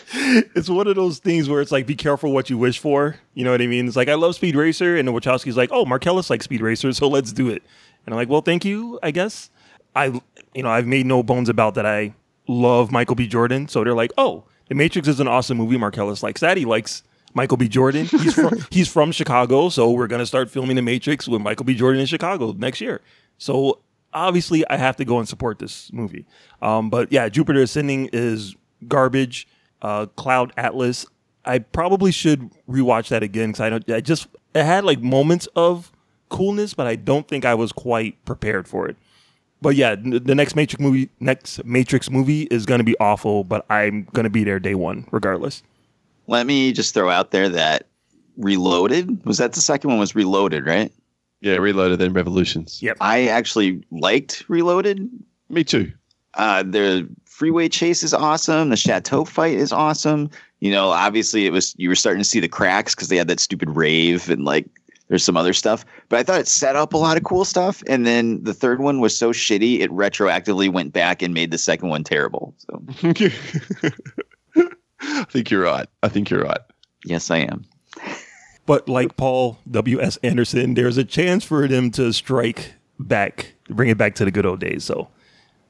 it's 0.54 0.68
one 0.68 0.86
of 0.86 0.96
those 0.96 1.18
things 1.18 1.48
where 1.48 1.60
it's 1.60 1.72
like, 1.72 1.86
be 1.86 1.96
careful 1.96 2.32
what 2.32 2.48
you 2.48 2.58
wish 2.58 2.78
for. 2.78 3.16
You 3.34 3.44
know 3.44 3.50
what 3.50 3.62
I 3.62 3.66
mean? 3.66 3.86
It's 3.86 3.96
like, 3.96 4.08
I 4.08 4.14
love 4.14 4.34
Speed 4.34 4.54
Racer, 4.56 4.96
and 4.96 5.06
the 5.08 5.12
Wachowski's 5.12 5.56
like, 5.56 5.70
oh, 5.72 5.84
Marcellus 5.84 6.30
likes 6.30 6.44
Speed 6.44 6.60
Racer, 6.60 6.92
so 6.92 7.08
let's 7.08 7.32
do 7.32 7.48
it. 7.48 7.62
And 8.04 8.14
I'm 8.14 8.16
like, 8.16 8.28
well, 8.28 8.40
thank 8.40 8.64
you, 8.64 8.98
I 9.02 9.10
guess. 9.10 9.50
I, 9.94 10.06
you 10.54 10.62
know, 10.62 10.68
I've 10.68 10.86
made 10.86 11.06
no 11.06 11.22
bones 11.22 11.48
about 11.48 11.74
that. 11.74 11.86
I 11.86 12.14
love 12.46 12.92
Michael 12.92 13.16
B. 13.16 13.26
Jordan, 13.26 13.68
so 13.68 13.82
they're 13.82 13.94
like, 13.94 14.12
oh, 14.16 14.44
The 14.68 14.74
Matrix 14.74 15.08
is 15.08 15.20
an 15.20 15.28
awesome 15.28 15.58
movie. 15.58 15.76
Marcellus 15.76 16.22
likes 16.22 16.40
that. 16.40 16.56
He 16.56 16.64
likes 16.64 17.02
Michael 17.34 17.56
B. 17.56 17.68
Jordan. 17.68 18.06
He's 18.06 18.34
from 18.34 18.58
he's 18.70 18.88
from 18.88 19.12
Chicago, 19.12 19.68
so 19.68 19.90
we're 19.90 20.06
gonna 20.06 20.26
start 20.26 20.50
filming 20.50 20.76
The 20.76 20.82
Matrix 20.82 21.28
with 21.28 21.42
Michael 21.42 21.64
B. 21.64 21.74
Jordan 21.74 22.00
in 22.00 22.06
Chicago 22.06 22.52
next 22.52 22.80
year. 22.80 23.00
So 23.38 23.80
obviously, 24.12 24.66
I 24.68 24.76
have 24.76 24.96
to 24.96 25.04
go 25.04 25.18
and 25.18 25.28
support 25.28 25.58
this 25.58 25.92
movie. 25.92 26.26
Um, 26.62 26.90
but 26.90 27.12
yeah, 27.12 27.28
Jupiter 27.28 27.60
Ascending 27.62 28.10
is 28.12 28.54
garbage. 28.88 29.46
Uh, 29.82 30.06
Cloud 30.06 30.52
Atlas. 30.56 31.06
I 31.44 31.60
probably 31.60 32.10
should 32.10 32.50
rewatch 32.68 33.08
that 33.08 33.22
again 33.22 33.50
because 33.50 33.60
I 33.60 33.70
don't. 33.70 33.90
I 33.90 34.00
just 34.00 34.26
it 34.54 34.64
had 34.64 34.84
like 34.84 35.00
moments 35.00 35.46
of 35.54 35.92
coolness, 36.28 36.74
but 36.74 36.86
I 36.86 36.96
don't 36.96 37.28
think 37.28 37.44
I 37.44 37.54
was 37.54 37.72
quite 37.72 38.22
prepared 38.24 38.66
for 38.66 38.88
it. 38.88 38.96
But 39.62 39.76
yeah, 39.76 39.90
n- 39.92 40.22
the 40.24 40.34
next 40.34 40.56
Matrix 40.56 40.80
movie, 40.80 41.08
next 41.20 41.64
Matrix 41.64 42.10
movie 42.10 42.42
is 42.42 42.66
going 42.66 42.78
to 42.78 42.84
be 42.84 42.96
awful, 42.98 43.44
but 43.44 43.64
I'm 43.70 44.04
going 44.12 44.24
to 44.24 44.30
be 44.30 44.44
there 44.44 44.58
day 44.58 44.74
one 44.74 45.06
regardless. 45.12 45.62
Let 46.26 46.46
me 46.46 46.72
just 46.72 46.92
throw 46.94 47.08
out 47.08 47.30
there 47.30 47.48
that 47.50 47.86
Reloaded 48.36 49.24
was 49.24 49.38
that 49.38 49.52
the 49.52 49.60
second 49.60 49.90
one 49.90 49.98
was 50.00 50.14
Reloaded, 50.14 50.66
right? 50.66 50.92
Yeah, 51.40 51.56
Reloaded 51.56 51.98
then 51.98 52.12
Revolutions. 52.12 52.82
Yep. 52.82 52.96
I 53.00 53.28
actually 53.28 53.82
liked 53.90 54.44
Reloaded. 54.48 55.08
Me 55.48 55.62
too. 55.64 55.92
Uh, 56.34 56.62
the 56.62 57.08
freeway 57.36 57.68
chase 57.68 58.02
is 58.02 58.14
awesome. 58.14 58.70
The 58.70 58.78
chateau 58.78 59.26
fight 59.26 59.58
is 59.58 59.70
awesome. 59.70 60.30
You 60.60 60.70
know, 60.70 60.88
obviously 60.88 61.44
it 61.44 61.50
was 61.50 61.74
you 61.76 61.90
were 61.90 61.94
starting 61.94 62.22
to 62.22 62.28
see 62.28 62.40
the 62.40 62.48
cracks 62.48 62.94
because 62.94 63.08
they 63.08 63.16
had 63.18 63.28
that 63.28 63.40
stupid 63.40 63.68
rave 63.76 64.30
and 64.30 64.46
like 64.46 64.66
there's 65.08 65.22
some 65.22 65.36
other 65.36 65.52
stuff. 65.52 65.84
But 66.08 66.18
I 66.18 66.22
thought 66.22 66.40
it 66.40 66.48
set 66.48 66.76
up 66.76 66.94
a 66.94 66.96
lot 66.96 67.18
of 67.18 67.24
cool 67.24 67.44
stuff. 67.44 67.82
And 67.86 68.06
then 68.06 68.42
the 68.42 68.54
third 68.54 68.80
one 68.80 69.00
was 69.00 69.14
so 69.14 69.32
shitty 69.32 69.80
it 69.80 69.90
retroactively 69.90 70.72
went 70.72 70.94
back 70.94 71.20
and 71.20 71.34
made 71.34 71.50
the 71.50 71.58
second 71.58 71.90
one 71.90 72.04
terrible. 72.04 72.54
So 72.56 72.82
I 75.02 75.24
think 75.24 75.50
you're 75.50 75.62
right. 75.62 75.86
I 76.02 76.08
think 76.08 76.30
you're 76.30 76.42
right. 76.42 76.60
yes, 77.04 77.30
I 77.30 77.40
am. 77.40 77.66
But 78.64 78.88
like 78.88 79.18
Paul 79.18 79.58
W. 79.70 80.00
S. 80.00 80.16
Anderson, 80.22 80.72
there's 80.72 80.96
a 80.96 81.04
chance 81.04 81.44
for 81.44 81.68
them 81.68 81.90
to 81.92 82.14
strike 82.14 82.72
back, 82.98 83.52
bring 83.68 83.90
it 83.90 83.98
back 83.98 84.14
to 84.14 84.24
the 84.24 84.30
good 84.30 84.46
old 84.46 84.60
days. 84.60 84.84
So 84.84 85.08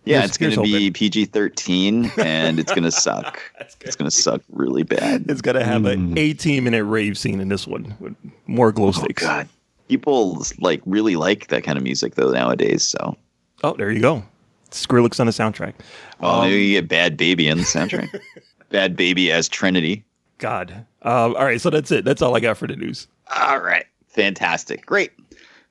Yeah, 0.07 0.19
Here's- 0.19 0.29
it's 0.31 0.39
going 0.39 0.53
to 0.53 0.63
be. 0.63 0.91
PG 0.91 1.27
13 1.27 2.11
and 2.17 2.59
it's 2.59 2.71
going 2.73 2.85
to 2.85 2.91
suck. 2.91 3.41
It's 3.83 3.97
going 3.97 4.09
to 4.11 4.17
suck 4.17 4.41
really 4.53 4.83
bad. 4.85 5.27
it's 5.29 5.41
gonna 5.43 5.65
have 5.65 5.85
an 5.85 6.17
18 6.17 6.65
minute 6.65 6.85
rave 6.85 7.19
scene 7.19 7.41
in 7.41 7.49
this 7.49 7.67
one 7.67 7.95
with 8.01 8.15
more 8.47 8.73
glow 8.73 8.93
sticks. 8.93 9.23
Oh. 9.23 9.27
God. 9.27 9.49
People 9.89 10.45
like 10.61 10.81
really 10.87 11.17
like 11.17 11.49
that 11.49 11.63
kind 11.65 11.77
of 11.77 11.85
music 11.85 12.15
though 12.15 12.31
nowadays. 12.31 12.83
So, 12.83 13.17
Oh, 13.65 13.75
there 13.75 13.91
you 13.91 14.01
go. 14.01 14.23
Skrillex 14.71 15.21
on 15.21 15.27
the 15.27 15.33
soundtrack. 15.33 15.75
well, 16.21 16.41
Um, 16.43 16.49
maybe 16.51 16.65
you 16.67 16.81
get 16.81 16.89
Bhad 16.89 17.17
Bhabie 17.17 17.51
on 17.51 17.59
the 17.59 17.65
soundtrack. 17.65 18.09
Bhad 18.73 18.97
Bhabie 18.97 19.31
as 19.31 19.49
Trinity. 19.49 20.05
God. 20.39 20.73
Um, 21.03 21.35
all 21.37 21.45
right, 21.45 21.61
so 21.61 21.71
that's 21.71 21.91
it. 21.93 22.05
That's 22.05 22.21
all 22.21 22.37
I 22.37 22.41
got 22.41 22.57
for 22.57 22.67
the 22.67 22.77
news. 22.77 23.07
All 23.37 23.61
right. 23.61 23.87
Fantastic. 24.09 24.85
Great. 24.87 25.13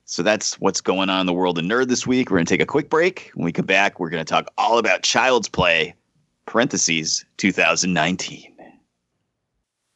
So 0.08 0.22
that's 0.22 0.54
what's 0.60 0.80
going 0.80 1.10
on 1.10 1.20
in 1.20 1.26
the 1.26 1.32
world 1.32 1.58
of 1.58 1.64
nerd 1.64 1.88
this 1.88 2.06
week. 2.06 2.30
We're 2.30 2.36
going 2.36 2.46
to 2.46 2.54
take 2.54 2.62
a 2.62 2.66
quick 2.66 2.88
break. 2.88 3.32
When 3.34 3.44
we 3.44 3.50
come 3.50 3.66
back, 3.66 3.98
we're 3.98 4.08
going 4.08 4.24
to 4.24 4.28
talk 4.28 4.46
all 4.56 4.78
about 4.78 5.02
Child's 5.02 5.48
Play, 5.48 5.96
parentheses, 6.46 7.24
2019. 7.38 8.52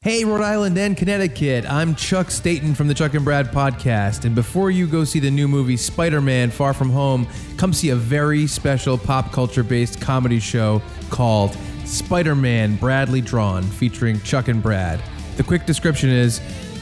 Hey, 0.02 0.24
Rhode 0.24 0.42
Island 0.42 0.76
and 0.78 0.96
Connecticut. 0.96 1.64
I'm 1.70 1.94
Chuck 1.94 2.32
Staten 2.32 2.74
from 2.74 2.88
the 2.88 2.94
Chuck 2.94 3.14
and 3.14 3.24
Brad 3.24 3.52
podcast. 3.52 4.24
And 4.24 4.34
before 4.34 4.72
you 4.72 4.88
go 4.88 5.04
see 5.04 5.20
the 5.20 5.30
new 5.30 5.46
movie 5.46 5.76
Spider 5.76 6.20
Man 6.20 6.50
Far 6.50 6.74
From 6.74 6.90
Home, 6.90 7.28
come 7.56 7.72
see 7.72 7.90
a 7.90 7.96
very 7.96 8.48
special 8.48 8.98
pop 8.98 9.30
culture 9.30 9.62
based 9.62 10.00
comedy 10.00 10.40
show 10.40 10.82
called 11.10 11.56
Spider 11.84 12.34
Man 12.34 12.74
Bradley 12.74 13.20
Drawn, 13.20 13.62
featuring 13.62 14.20
Chuck 14.22 14.48
and 14.48 14.60
Brad. 14.60 15.00
The 15.36 15.44
quick 15.44 15.66
description 15.66 16.08
is 16.10 16.40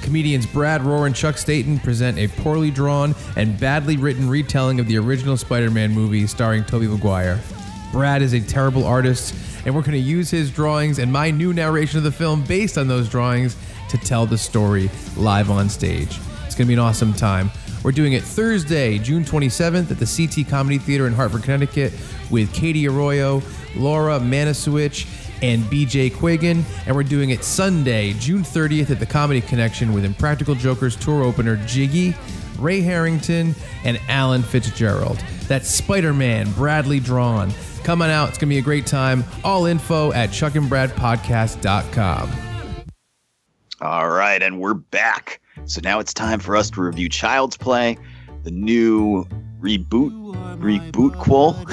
comedians 0.08 0.46
Brad 0.46 0.80
Rohr 0.80 1.04
and 1.04 1.14
Chuck 1.14 1.36
Staten 1.36 1.78
present 1.78 2.16
a 2.16 2.28
poorly 2.28 2.70
drawn 2.70 3.14
and 3.36 3.60
badly 3.60 3.98
written 3.98 4.26
retelling 4.26 4.80
of 4.80 4.86
the 4.86 4.96
original 4.96 5.36
Spider 5.36 5.70
Man 5.70 5.90
movie 5.90 6.26
starring 6.26 6.64
Tobey 6.64 6.88
Maguire. 6.88 7.38
Brad 7.92 8.22
is 8.22 8.32
a 8.32 8.40
terrible 8.40 8.84
artist, 8.84 9.34
and 9.66 9.74
we're 9.74 9.82
going 9.82 9.92
to 9.92 9.98
use 9.98 10.30
his 10.30 10.50
drawings 10.50 10.98
and 10.98 11.12
my 11.12 11.30
new 11.30 11.52
narration 11.52 11.98
of 11.98 12.04
the 12.04 12.10
film 12.10 12.42
based 12.44 12.78
on 12.78 12.88
those 12.88 13.06
drawings 13.06 13.54
to 13.90 13.98
tell 13.98 14.24
the 14.24 14.38
story 14.38 14.90
live 15.14 15.50
on 15.50 15.68
stage. 15.68 16.18
It's 16.46 16.54
going 16.54 16.64
to 16.64 16.68
be 16.68 16.72
an 16.72 16.78
awesome 16.78 17.12
time. 17.12 17.50
We're 17.84 17.92
doing 17.92 18.14
it 18.14 18.22
Thursday, 18.22 18.98
June 18.98 19.24
27th 19.24 19.90
at 19.90 19.98
the 19.98 20.06
CT 20.06 20.48
Comedy 20.48 20.78
Theater 20.78 21.06
in 21.06 21.12
Hartford, 21.12 21.42
Connecticut 21.42 21.92
with 22.30 22.50
Katie 22.54 22.88
Arroyo, 22.88 23.42
Laura 23.76 24.18
Manasewicz, 24.18 25.17
and 25.42 25.62
BJ 25.64 26.10
Quiggin. 26.10 26.62
And 26.86 26.94
we're 26.94 27.02
doing 27.02 27.30
it 27.30 27.44
Sunday, 27.44 28.12
June 28.14 28.42
30th 28.42 28.90
at 28.90 29.00
the 29.00 29.06
Comedy 29.06 29.40
Connection 29.40 29.92
with 29.92 30.04
Impractical 30.04 30.54
Jokers 30.54 30.96
tour 30.96 31.22
opener 31.22 31.56
Jiggy, 31.66 32.14
Ray 32.58 32.80
Harrington, 32.80 33.54
and 33.84 34.00
Alan 34.08 34.42
Fitzgerald. 34.42 35.18
That's 35.46 35.68
Spider 35.68 36.12
Man, 36.12 36.50
Bradley 36.52 37.00
Drawn. 37.00 37.52
Come 37.84 38.02
on 38.02 38.10
out. 38.10 38.28
It's 38.28 38.38
going 38.38 38.48
to 38.48 38.54
be 38.54 38.58
a 38.58 38.62
great 38.62 38.86
time. 38.86 39.24
All 39.44 39.66
info 39.66 40.12
at 40.12 40.30
chuckandbradpodcast.com. 40.30 42.32
All 43.80 44.08
right, 44.08 44.42
and 44.42 44.58
we're 44.58 44.74
back. 44.74 45.40
So 45.64 45.80
now 45.82 46.00
it's 46.00 46.12
time 46.12 46.40
for 46.40 46.56
us 46.56 46.70
to 46.70 46.82
review 46.82 47.08
Child's 47.08 47.56
Play, 47.56 47.96
the 48.42 48.50
new 48.50 49.24
reboot 49.60 50.10
reboot 50.58 51.16
quel 51.18 51.52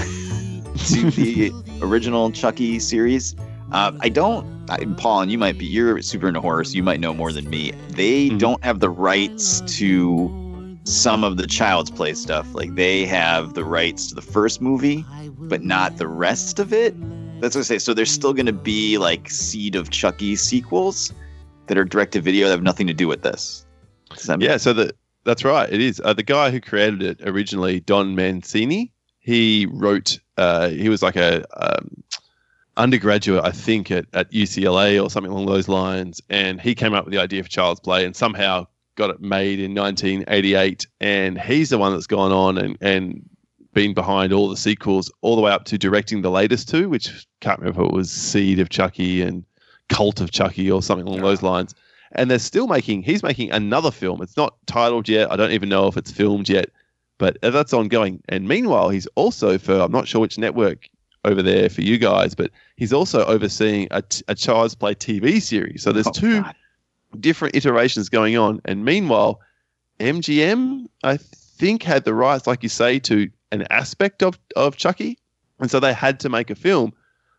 to 0.88 1.11
the 1.11 1.51
original 1.82 2.32
Chucky 2.32 2.80
series. 2.80 3.36
Uh, 3.76 3.91
I 3.99 4.07
don't, 4.07 4.47
I, 4.69 4.86
Paul, 4.95 5.19
and 5.19 5.30
you 5.30 5.38
might 5.38 5.57
be, 5.57 5.65
you're 5.65 6.01
super 6.01 6.30
into 6.30 6.39
horror, 6.39 6.63
so 6.63 6.76
you 6.76 6.82
might 6.82 7.01
know 7.01 7.13
more 7.13 7.34
than 7.34 7.49
me. 7.49 7.71
They 7.89 8.30
don't 8.30 8.63
have 8.63 8.80
the 8.80 8.89
rights 8.89 9.59
to 9.80 10.78
some 10.86 11.26
of 11.26 11.36
the 11.36 11.45
Child's 11.45 11.91
Play 11.91 12.13
stuff. 12.13 12.47
Like 12.55 12.76
they 12.76 13.05
have 13.05 13.53
the 13.53 13.65
rights 13.65 14.07
to 14.07 14.15
the 14.15 14.21
first 14.21 14.61
movie, 14.61 15.03
but 15.38 15.61
not 15.61 15.97
the 15.97 16.07
rest 16.07 16.57
of 16.59 16.71
it. 16.71 16.95
That's 17.41 17.53
what 17.53 17.61
I 17.61 17.63
say. 17.65 17.80
So 17.80 17.93
there's 17.93 18.09
still 18.09 18.32
going 18.32 18.45
to 18.45 18.53
be 18.53 18.97
like 18.97 19.30
Seed 19.30 19.76
of 19.76 19.89
Chucky 19.89 20.38
sequels 20.38 21.11
that 21.67 21.78
are 21.78 21.84
direct 21.84 22.13
to 22.13 22.21
video 22.21 22.47
that 22.47 22.53
have 22.53 22.63
nothing 22.63 22.88
to 22.88 22.93
do 22.93 23.09
with 23.09 23.23
this. 23.23 23.65
Does 24.11 24.23
that 24.28 24.39
make- 24.39 24.47
Yeah, 24.47 24.55
so 24.55 24.71
the, 24.71 24.95
that's 25.26 25.43
right. 25.43 25.69
It 25.69 25.82
is. 25.82 25.99
Uh, 26.01 26.13
the 26.13 26.23
guy 26.23 26.49
who 26.49 26.61
created 26.61 27.03
it 27.03 27.19
originally, 27.28 27.82
Don 27.82 28.15
Mancini, 28.15 28.93
he 29.19 29.67
wrote, 29.69 30.17
uh, 30.38 30.69
he 30.69 30.88
was 30.88 31.03
like 31.03 31.17
a 31.17 31.43
um, 31.61 31.89
undergraduate, 32.78 33.43
I 33.43 33.51
think, 33.51 33.91
at, 33.91 34.05
at 34.13 34.32
UCLA 34.32 35.01
or 35.01 35.09
something 35.09 35.32
along 35.32 35.45
those 35.47 35.67
lines. 35.67 36.21
And 36.30 36.59
he 36.59 36.76
came 36.76 36.93
up 36.93 37.05
with 37.05 37.13
the 37.13 37.21
idea 37.21 37.43
for 37.43 37.49
Child's 37.49 37.80
Play 37.80 38.05
and 38.05 38.15
somehow 38.15 38.67
got 38.95 39.09
it 39.09 39.21
made 39.21 39.59
in 39.59 39.73
1988. 39.76 40.88
And 40.99 41.39
he's 41.39 41.69
the 41.69 41.78
one 41.78 41.93
that's 41.93 42.07
gone 42.07 42.32
on 42.32 42.57
and, 42.57 42.78
and 42.82 43.30
been 43.73 43.93
behind 43.93 44.34
all 44.34 44.49
the 44.49 44.57
sequels, 44.57 45.11
all 45.21 45.36
the 45.36 45.41
way 45.41 45.51
up 45.51 45.65
to 45.65 45.78
directing 45.78 46.21
the 46.21 46.32
latest 46.32 46.69
two, 46.69 46.89
which 46.89 47.28
can't 47.41 47.59
remember 47.59 47.84
if 47.84 47.88
it 47.89 47.93
was 47.93 48.11
Seed 48.11 48.59
of 48.59 48.69
Chucky 48.69 49.21
and 49.21 49.45
Cult 49.89 50.21
of 50.21 50.32
Chucky 50.32 50.71
or 50.71 50.82
something 50.82 51.07
along 51.07 51.21
those 51.21 51.43
lines. 51.43 51.76
And 52.13 52.32
they're 52.32 52.39
still 52.39 52.67
making, 52.67 53.03
he's 53.03 53.23
making 53.23 53.51
another 53.51 53.91
film. 53.91 54.21
It's 54.21 54.38
not 54.38 54.55
titled 54.65 55.09
yet. 55.09 55.32
I 55.32 55.36
don't 55.36 55.51
even 55.51 55.69
know 55.69 55.88
if 55.88 55.97
it's 55.97 56.11
filmed 56.11 56.47
yet, 56.47 56.69
but 57.17 57.38
that's 57.41 57.73
ongoing. 57.73 58.21
And 58.30 58.47
meanwhile, 58.47 58.89
he's 58.89 59.07
also 59.15 59.57
for, 59.57 59.82
I'm 59.82 59.91
not 59.91 60.07
sure 60.07 60.21
which 60.21 60.38
network 60.38 60.89
over 61.26 61.41
there 61.41 61.69
for 61.69 61.82
you 61.82 61.97
guys, 61.97 62.34
but 62.36 62.51
he's 62.78 62.93
also 62.93 63.26
overseeing 63.26 63.88
a, 63.91 64.03
a 64.28 64.36
Child's 64.36 64.76
Play 64.76 64.95
TV 64.95 65.41
series. 65.41 65.84
So 65.84 65.91
there's 65.91 66.07
Oh, 66.07 66.11
two 66.11 66.41
God. 66.41 66.55
different 67.19 67.55
iterations 67.55 68.09
going 68.09 68.38
on. 68.38 68.61
And 68.65 68.86
meanwhile, 68.86 69.39
MGM, 69.99 70.88
I 71.03 71.17
think, 71.17 71.84
had 71.84 72.03
the 72.05 72.13
rights, 72.13 72.47
like 72.47 72.63
you 72.63 72.69
say, 72.69 72.99
to 72.99 73.30
an 73.51 73.63
aspect 73.71 74.21
of, 74.23 74.38
of 74.55 74.76
Chucky. 74.76 75.17
And 75.59 75.71
so 75.71 75.80
they 75.80 75.93
had 75.93 76.19
to 76.21 76.30
make 76.30 76.49
a 76.49 76.55
film. 76.55 76.93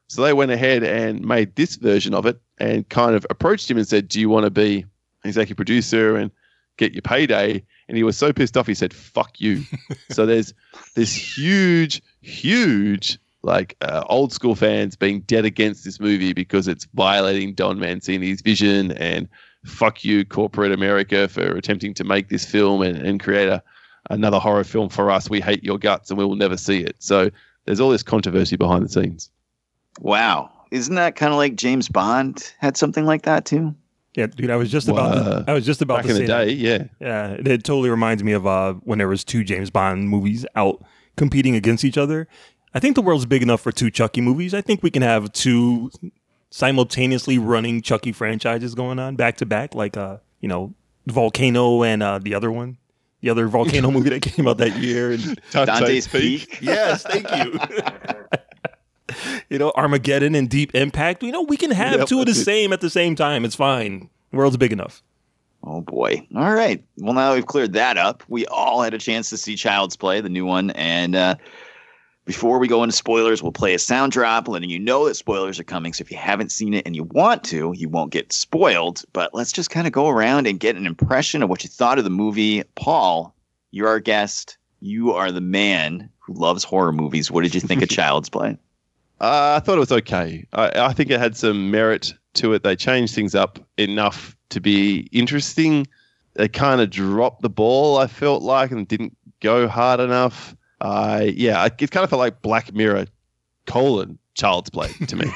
So 0.09 0.23
they 0.23 0.33
went 0.33 0.51
ahead 0.53 0.83
and 0.85 1.21
made 1.25 1.57
this 1.57 1.77
version 1.77 2.15
of 2.15 2.27
it 2.27 2.41
and 2.59 2.89
kind 2.89 3.15
of 3.15 3.27
approached 3.29 3.71
him 3.71 3.77
and 3.77 3.87
said, 3.87 4.09
Do 4.09 4.21
you 4.21 4.29
want 4.29 4.45
to 4.45 4.51
be 4.51 4.87
executive 5.25 5.57
producer 5.57 6.17
and 6.17 6.31
get 6.77 6.93
your 6.95 7.03
payday? 7.03 7.63
And 7.89 7.97
he 7.97 8.03
was 8.05 8.17
so 8.17 8.33
pissed 8.33 8.57
off, 8.57 8.67
he 8.67 8.75
said, 8.75 8.95
Fuck 8.95 9.41
you. 9.41 9.63
so 10.11 10.25
there's 10.25 10.55
this 10.95 11.13
huge, 11.13 12.01
huge, 12.21 13.19
like 13.47 13.77
uh, 13.81 14.05
old 14.09 14.33
school 14.33 14.55
fans 14.55 14.97
being 14.97 15.21
dead 15.21 15.45
against 15.45 15.85
this 15.85 15.99
movie 16.01 16.33
because 16.33 16.69
it's 16.69 16.85
violating 16.95 17.55
Don 17.55 17.79
Mancini's 17.79 18.43
vision 18.43 18.93
and 18.93 19.29
fuck 19.65 20.05
you, 20.05 20.25
corporate 20.25 20.73
America, 20.73 21.29
for 21.29 21.43
attempting 21.57 21.95
to 21.95 22.05
make 22.05 22.29
this 22.29 22.45
film 22.45 22.83
and, 22.83 22.99
and 22.99 23.21
create 23.23 23.49
a, 23.49 23.63
another 24.11 24.39
horror 24.39 24.65
film 24.65 24.89
for 24.89 25.11
us. 25.11 25.31
We 25.31 25.41
hate 25.41 25.65
your 25.65 25.79
guts 25.79 26.11
and 26.11 26.19
we 26.19 26.25
will 26.25 26.37
never 26.37 26.57
see 26.57 26.81
it. 26.83 26.97
So 26.99 27.31
there's 27.65 27.81
all 27.81 27.91
this 27.91 28.03
controversy 28.03 28.57
behind 28.57 28.85
the 28.85 28.89
scenes. 28.89 29.31
Wow. 30.01 30.51
Isn't 30.71 30.97
that 30.97 31.17
kind 31.17 31.33
of 31.33 31.39
like 31.39 31.55
James 31.55 31.89
Bond 31.89 32.53
had 32.59 32.77
something 32.77 33.07
like 33.07 33.23
that 33.23 33.45
too? 33.47 33.75
Yeah, 34.15 34.27
dude, 34.27 34.51
I 34.51 34.57
was 34.57 34.71
just 34.71 34.89
about 34.89 35.15
Wow. 35.15 35.23
to, 35.41 35.45
I 35.47 35.53
was 35.53 35.67
just 35.67 35.83
about 35.83 35.99
Back 35.99 36.05
to 36.07 36.11
in 36.11 36.17
say 36.17 36.23
the 36.23 36.33
that. 36.33 36.45
day, 36.47 36.53
yeah. 36.53 36.85
Yeah, 37.01 37.31
it, 37.33 37.47
it 37.47 37.65
totally 37.65 37.91
reminds 37.91 38.25
me 38.25 38.33
of 38.33 38.47
uh, 38.47 38.73
when 38.83 38.99
there 38.99 39.09
was 39.09 39.25
two 39.25 39.45
James 39.45 39.71
Bond 39.71 40.09
movies 40.09 40.47
out 40.57 40.83
competing 41.17 41.55
against 41.55 41.85
each 41.85 41.99
other. 41.99 42.27
I 42.77 42.79
think 42.79 42.95
the 42.95 43.01
world's 43.01 43.25
big 43.25 43.43
enough 43.43 43.63
for 43.63 43.73
two 43.73 43.91
Chucky 43.91 44.21
movies. 44.21 44.53
I 44.53 44.61
think 44.61 44.83
we 44.83 44.91
can 44.91 45.01
have 45.01 45.33
two 45.33 45.91
simultaneously 46.51 47.39
running 47.39 47.81
Chucky 47.81 48.13
franchises 48.13 48.75
going 48.75 48.99
on 48.99 49.17
back 49.17 49.39
to 49.39 49.47
back, 49.47 49.75
like 49.75 49.97
uh, 49.97 50.19
you 50.41 50.49
know, 50.49 50.75
Volcano 51.07 51.83
and 51.83 52.03
uh, 52.03 52.19
the 52.19 52.35
other 52.35 52.53
one, 52.53 52.77
the 53.23 53.31
other 53.31 53.49
volcano 53.49 53.91
movie 53.93 54.11
that 54.11 54.21
came 54.21 54.47
out 54.47 54.59
that 54.59 54.77
year. 54.77 55.13
And 55.13 55.41
Dante's 55.53 56.07
Peak. 56.07 56.59
yes, 56.61 57.03
thank 57.03 57.27
you. 57.35 57.59
you 59.49 59.59
know, 59.59 59.73
Armageddon 59.75 60.35
and 60.35 60.51
Deep 60.51 60.75
Impact. 60.75 61.23
You 61.23 61.33
know, 61.33 61.45
we 61.45 61.57
can 61.57 61.71
have 61.71 62.01
Yep, 62.01 62.09
two 62.09 62.21
of 62.21 62.27
the 62.27 62.33
that's 62.33 62.45
same 62.45 62.75
at 62.75 62.83
the 62.83 62.91
same 62.91 63.17
time. 63.17 63.47
It's 63.47 63.57
fine. 63.57 64.11
The 64.33 64.37
world's 64.37 64.59
big 64.59 64.75
enough. 64.75 65.03
Oh 65.65 65.81
boy. 65.81 66.27
All 66.37 66.53
right. 66.53 66.85
Well, 66.99 67.15
now 67.15 67.33
we've 67.33 67.47
cleared 67.47 67.73
that 67.73 67.97
up. 67.97 68.23
We 68.29 68.45
all 68.49 68.83
had 68.83 68.93
a 68.93 68.99
chance 68.99 69.31
to 69.31 69.39
see 69.39 69.57
Child's 69.57 69.97
Play, 69.97 70.21
the 70.21 70.29
new 70.29 70.45
one. 70.45 70.73
And 70.73 71.17
uh, 71.17 71.37
before 72.27 72.59
we 72.59 72.67
go 72.67 72.83
into 72.83 72.95
spoilers, 72.95 73.41
we'll 73.41 73.53
play 73.53 73.73
a 73.73 73.79
sound 73.79 74.11
drop 74.11 74.49
letting 74.49 74.69
you 74.69 74.81
know 74.81 75.07
that 75.07 75.15
spoilers 75.15 75.61
are 75.61 75.65
coming. 75.65 75.93
So 75.93 76.03
if 76.03 76.11
you 76.11 76.17
haven't 76.17 76.51
seen 76.51 76.75
it 76.75 76.85
and 76.85 76.95
you 76.95 77.05
want 77.05 77.45
to, 77.45 77.73
you 77.77 77.89
won't 77.89 78.11
get 78.11 78.33
spoiled. 78.33 79.05
But 79.13 79.33
let's 79.33 79.53
just 79.53 79.71
kind 79.71 79.87
of 79.87 79.93
go 79.93 80.09
around 80.09 80.49
and 80.49 80.59
get 80.59 80.75
an 80.75 80.87
impression 80.87 81.43
of 81.43 81.49
what 81.49 81.63
you 81.63 81.71
thought 81.71 81.99
of 81.99 82.05
the 82.05 82.11
movie. 82.11 82.65
Paul, 82.75 83.33
you're 83.71 83.89
our 83.89 84.01
guest. 84.01 84.59
You 84.81 85.13
are 85.13 85.31
the 85.31 85.41
man 85.41 86.11
who 86.19 86.35
loves 86.35 86.65
horror 86.65 86.93
movies. 86.93 87.31
What 87.31 87.45
did 87.45 87.55
you 87.55 87.61
think 87.61 87.81
of 87.81 87.89
Child's 87.91 88.29
Play? 88.29 88.59
Uh, 89.21 89.55
I 89.57 89.65
thought 89.65 89.77
it 89.77 89.81
was 89.81 89.93
okay. 89.93 90.47
I, 90.53 90.87
I 90.89 90.93
think 90.93 91.11
it 91.11 91.21
had 91.21 91.37
some 91.37 91.71
merit 91.71 92.13
to 92.35 92.53
it. 92.55 92.65
They 92.65 92.75
changed 92.75 93.15
things 93.15 93.37
up 93.37 93.61
enough 93.79 94.37
to 94.51 94.61
be 94.61 95.09
interesting. 95.13 95.87
They 96.35 96.49
kind 96.49 96.81
of 96.81 96.91
dropped 96.91 97.43
the 97.43 97.49
ball, 97.49 97.99
I 97.99 98.09
felt 98.09 98.43
like, 98.43 98.73
and 98.73 98.87
didn't 98.87 99.17
go 99.41 99.69
hard 99.69 100.01
enough. 100.01 100.57
Uh, 100.81 101.25
yeah, 101.27 101.65
it 101.65 101.75
it 101.81 101.91
kind 101.91 102.05
of 102.05 102.11
felt 102.11 102.21
like 102.21 102.43
Black 102.43 102.73
Mirror 102.75 103.07
colon 103.67 104.19
Child's 104.35 104.71
Play 104.71 104.89
to 105.07 105.17
me. 105.17 105.27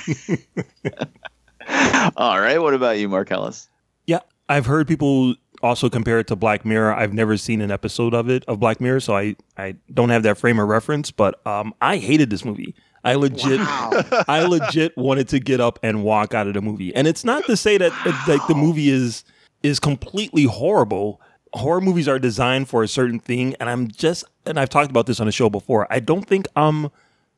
All 2.16 2.40
right. 2.40 2.60
What 2.60 2.74
about 2.74 2.98
you, 2.98 3.08
Marcellus? 3.08 3.68
Yeah, 4.06 4.20
I've 4.48 4.66
heard 4.66 4.88
people 4.88 5.34
also 5.62 5.88
compare 5.90 6.18
it 6.18 6.26
to 6.28 6.36
Black 6.36 6.64
Mirror. 6.64 6.94
I've 6.94 7.12
never 7.12 7.36
seen 7.36 7.60
an 7.60 7.70
episode 7.70 8.14
of 8.14 8.28
it 8.28 8.44
of 8.46 8.60
Black 8.60 8.80
Mirror, 8.80 9.00
so 9.00 9.16
I 9.16 9.36
I 9.56 9.76
don't 9.92 10.10
have 10.10 10.22
that 10.24 10.38
frame 10.38 10.58
of 10.58 10.68
reference. 10.68 11.10
But 11.10 11.44
um, 11.46 11.74
I 11.80 11.96
hated 11.96 12.30
this 12.30 12.44
movie. 12.44 12.74
I 13.04 13.14
legit, 13.14 13.60
I 14.28 14.44
legit 14.44 14.96
wanted 14.96 15.28
to 15.28 15.38
get 15.40 15.60
up 15.60 15.78
and 15.82 16.04
walk 16.04 16.34
out 16.34 16.46
of 16.46 16.54
the 16.54 16.60
movie. 16.60 16.94
And 16.94 17.06
it's 17.06 17.24
not 17.24 17.44
to 17.46 17.56
say 17.56 17.78
that 17.78 17.92
that, 18.04 18.28
like 18.28 18.46
the 18.46 18.54
movie 18.54 18.90
is 18.90 19.24
is 19.62 19.80
completely 19.80 20.44
horrible. 20.44 21.20
Horror 21.52 21.80
movies 21.80 22.06
are 22.08 22.18
designed 22.18 22.68
for 22.68 22.82
a 22.82 22.88
certain 22.88 23.18
thing, 23.18 23.54
and 23.58 23.68
I'm 23.68 23.88
just 23.88 24.24
and 24.46 24.58
I've 24.58 24.68
talked 24.68 24.90
about 24.90 25.06
this 25.06 25.20
on 25.20 25.26
the 25.26 25.32
show 25.32 25.50
before. 25.50 25.86
I 25.90 26.00
don't 26.00 26.26
think 26.26 26.46
I'm 26.54 26.90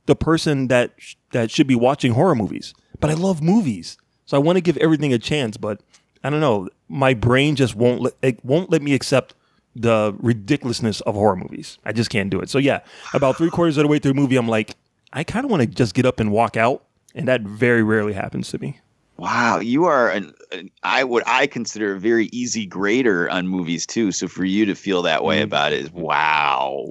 the 0.06 0.16
person 0.16 0.68
that 0.68 0.92
sh- 0.98 1.14
that 1.32 1.50
should 1.50 1.66
be 1.66 1.74
watching 1.74 2.12
horror 2.12 2.34
movies, 2.34 2.74
but 3.00 3.10
I 3.10 3.14
love 3.14 3.42
movies, 3.42 3.96
so 4.26 4.36
I 4.36 4.40
want 4.40 4.56
to 4.56 4.60
give 4.60 4.76
everything 4.78 5.12
a 5.12 5.18
chance. 5.18 5.56
But 5.56 5.80
I 6.22 6.30
don't 6.30 6.40
know, 6.40 6.68
my 6.88 7.14
brain 7.14 7.56
just 7.56 7.74
won't 7.74 8.02
let 8.02 8.14
it 8.22 8.44
won't 8.44 8.70
let 8.70 8.82
me 8.82 8.94
accept 8.94 9.34
the 9.74 10.14
ridiculousness 10.18 11.00
of 11.02 11.14
horror 11.14 11.36
movies. 11.36 11.78
I 11.84 11.92
just 11.92 12.10
can't 12.10 12.28
do 12.28 12.40
it. 12.40 12.50
So 12.50 12.58
yeah, 12.58 12.80
about 13.14 13.38
three 13.38 13.50
quarters 13.50 13.78
of 13.78 13.84
the 13.84 13.88
way 13.88 13.98
through 13.98 14.12
the 14.12 14.20
movie, 14.20 14.36
I'm 14.36 14.48
like, 14.48 14.76
I 15.12 15.24
kind 15.24 15.44
of 15.44 15.50
want 15.50 15.62
to 15.62 15.66
just 15.66 15.94
get 15.94 16.04
up 16.04 16.20
and 16.20 16.30
walk 16.30 16.56
out, 16.56 16.84
and 17.14 17.26
that 17.28 17.40
very 17.42 17.82
rarely 17.82 18.12
happens 18.12 18.50
to 18.50 18.58
me. 18.58 18.80
Wow, 19.22 19.60
you 19.60 19.84
are 19.84 20.10
an, 20.10 20.34
an 20.50 20.68
I 20.82 21.04
would 21.04 21.22
I 21.28 21.46
consider 21.46 21.94
a 21.94 22.00
very 22.00 22.26
easy 22.32 22.66
grader 22.66 23.30
on 23.30 23.46
movies 23.46 23.86
too. 23.86 24.10
So 24.10 24.26
for 24.26 24.44
you 24.44 24.66
to 24.66 24.74
feel 24.74 25.00
that 25.02 25.22
way 25.22 25.42
about 25.42 25.72
it 25.72 25.78
is 25.78 25.92
wow. 25.92 26.88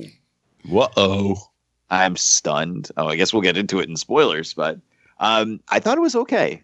Whoa. 0.66 1.36
I'm 1.90 2.16
stunned. 2.16 2.90
Oh, 2.96 3.08
I 3.08 3.18
guess 3.18 3.34
we'll 3.34 3.42
get 3.42 3.58
into 3.58 3.82
it 3.82 3.90
in 3.90 3.98
spoilers, 3.98 4.54
but 4.54 4.80
um, 5.20 5.60
I 5.68 5.82
thought 5.82 5.98
it 5.98 6.02
was 6.02 6.16
okay. 6.16 6.64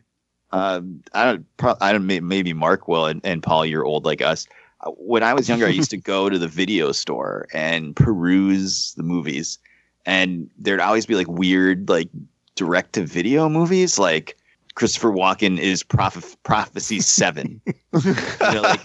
Um, 0.53 1.03
I 1.13 1.25
don't, 1.25 1.57
pro- 1.57 1.75
I 1.81 1.91
don't, 1.91 2.05
maybe 2.05 2.53
Mark 2.53 2.87
will, 2.87 3.05
and, 3.05 3.19
and 3.25 3.43
Paul, 3.43 3.65
you're 3.65 3.83
old 3.83 4.05
like 4.05 4.21
us. 4.21 4.47
Uh, 4.79 4.91
When 4.91 5.21
I 5.21 5.33
was 5.33 5.49
younger, 5.49 5.65
I 5.65 5.71
used 5.71 5.89
to 5.89 5.97
go 5.97 6.29
to 6.29 6.39
the 6.39 6.47
video 6.47 6.93
store 6.93 7.45
and 7.53 7.93
peruse 7.93 8.93
the 8.93 9.03
movies, 9.03 9.59
and 10.05 10.49
there'd 10.57 10.79
always 10.79 11.05
be 11.05 11.15
like 11.15 11.27
weird, 11.27 11.89
like 11.89 12.07
direct 12.55 12.93
to 12.93 13.03
video 13.03 13.49
movies, 13.49 13.99
like 13.99 14.37
Christopher 14.77 15.09
Walken 15.09 15.57
is 15.57 15.81
Proph- 15.81 16.37
Prophecy 16.43 16.99
Seven. 16.99 17.59
you 17.65 18.13
know, 18.41 18.61
like 18.61 18.81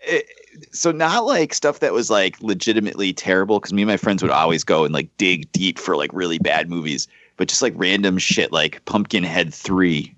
it, 0.00 0.26
so 0.72 0.92
not 0.92 1.26
like 1.26 1.52
stuff 1.52 1.80
that 1.80 1.92
was 1.92 2.08
like 2.08 2.40
legitimately 2.40 3.12
terrible 3.12 3.60
because 3.60 3.74
me 3.74 3.82
and 3.82 3.88
my 3.90 3.98
friends 3.98 4.22
would 4.22 4.32
always 4.32 4.64
go 4.64 4.84
and 4.84 4.94
like 4.94 5.14
dig 5.18 5.52
deep 5.52 5.78
for 5.78 5.94
like 5.94 6.10
really 6.14 6.38
bad 6.38 6.70
movies 6.70 7.06
but 7.36 7.48
just 7.48 7.60
like 7.60 7.74
random 7.76 8.18
shit 8.18 8.52
like 8.52 8.84
pumpkinhead 8.84 9.52
3 9.52 10.14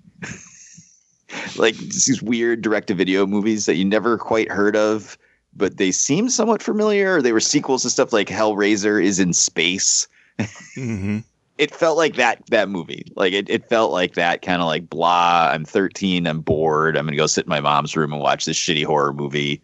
like 1.57 1.75
these 1.75 2.21
weird 2.21 2.61
direct-to-video 2.61 3.25
movies 3.25 3.65
that 3.65 3.75
you 3.75 3.83
never 3.83 4.17
quite 4.17 4.49
heard 4.51 4.75
of 4.75 5.17
but 5.57 5.77
they 5.77 5.91
seem 5.91 6.29
somewhat 6.29 6.61
familiar. 6.61 7.19
They 7.19 7.31
were 7.31 7.39
sequels 7.39 7.81
to 7.81 7.89
stuff 7.89 8.13
like 8.13 8.27
Hellraiser 8.27 9.03
is 9.03 9.19
in 9.19 9.33
space. 9.33 10.07
hmm 10.75 11.19
It 11.57 11.73
felt 11.73 11.97
like 11.97 12.15
that 12.15 12.43
that 12.47 12.69
movie. 12.69 13.11
Like 13.15 13.33
it, 13.33 13.49
it 13.49 13.67
felt 13.67 13.91
like 13.91 14.13
that 14.13 14.41
kind 14.41 14.61
of 14.61 14.67
like 14.67 14.89
blah. 14.89 15.49
I'm 15.51 15.65
13. 15.65 16.27
I'm 16.27 16.41
bored. 16.41 16.95
I'm 16.95 17.05
gonna 17.05 17.17
go 17.17 17.27
sit 17.27 17.45
in 17.45 17.49
my 17.49 17.61
mom's 17.61 17.95
room 17.95 18.13
and 18.13 18.21
watch 18.21 18.45
this 18.45 18.57
shitty 18.57 18.85
horror 18.85 19.13
movie. 19.13 19.61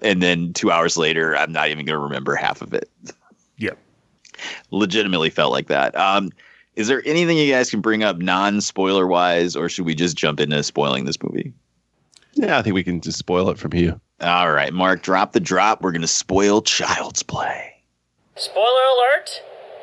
And 0.00 0.22
then 0.22 0.52
two 0.52 0.70
hours 0.70 0.96
later, 0.96 1.36
I'm 1.36 1.52
not 1.52 1.68
even 1.68 1.84
gonna 1.84 1.98
remember 1.98 2.34
half 2.34 2.62
of 2.62 2.72
it. 2.74 2.90
Yep. 3.58 3.78
Legitimately 4.70 5.30
felt 5.30 5.52
like 5.52 5.68
that. 5.68 5.96
Um, 5.96 6.30
is 6.74 6.88
there 6.88 7.02
anything 7.04 7.36
you 7.36 7.52
guys 7.52 7.70
can 7.70 7.80
bring 7.80 8.02
up 8.02 8.18
non 8.18 8.60
spoiler 8.60 9.06
wise, 9.06 9.54
or 9.54 9.68
should 9.68 9.84
we 9.84 9.94
just 9.94 10.16
jump 10.16 10.40
into 10.40 10.62
spoiling 10.62 11.04
this 11.04 11.22
movie? 11.22 11.52
Yeah, 12.34 12.58
I 12.58 12.62
think 12.62 12.74
we 12.74 12.82
can 12.82 13.00
just 13.00 13.18
spoil 13.18 13.50
it 13.50 13.58
from 13.58 13.72
here. 13.72 14.00
All 14.20 14.52
right, 14.52 14.72
Mark, 14.72 15.02
drop 15.02 15.32
the 15.32 15.40
drop. 15.40 15.82
We're 15.82 15.92
gonna 15.92 16.06
spoil 16.06 16.62
Child's 16.62 17.22
Play. 17.22 17.74
Spoiler 18.36 18.64
alert! 18.64 19.42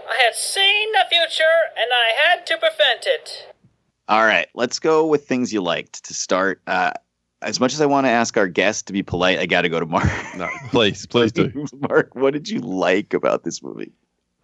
I 0.09 0.15
had 0.25 0.35
seen 0.35 0.91
the 0.93 1.05
future 1.09 1.43
and 1.77 1.87
I 1.91 2.29
had 2.29 2.45
to 2.47 2.57
prevent 2.57 3.05
it. 3.05 3.53
All 4.07 4.23
right, 4.25 4.47
let's 4.55 4.79
go 4.79 5.05
with 5.05 5.27
things 5.27 5.53
you 5.53 5.61
liked 5.61 6.03
to 6.05 6.13
start. 6.13 6.61
Uh, 6.65 6.91
as 7.41 7.59
much 7.59 7.73
as 7.73 7.79
I 7.81 7.85
want 7.85 8.05
to 8.05 8.09
ask 8.09 8.35
our 8.37 8.47
guest 8.47 8.87
to 8.87 8.93
be 8.93 9.03
polite, 9.03 9.37
I 9.39 9.45
got 9.45 9.61
to 9.61 9.69
go 9.69 9.79
to 9.79 9.85
Mark. 9.85 10.09
No, 10.37 10.49
please, 10.69 11.05
please 11.05 11.31
do. 11.31 11.65
Mark, 11.89 12.15
what 12.15 12.33
did 12.33 12.49
you 12.49 12.59
like 12.59 13.13
about 13.13 13.43
this 13.43 13.61
movie? 13.61 13.91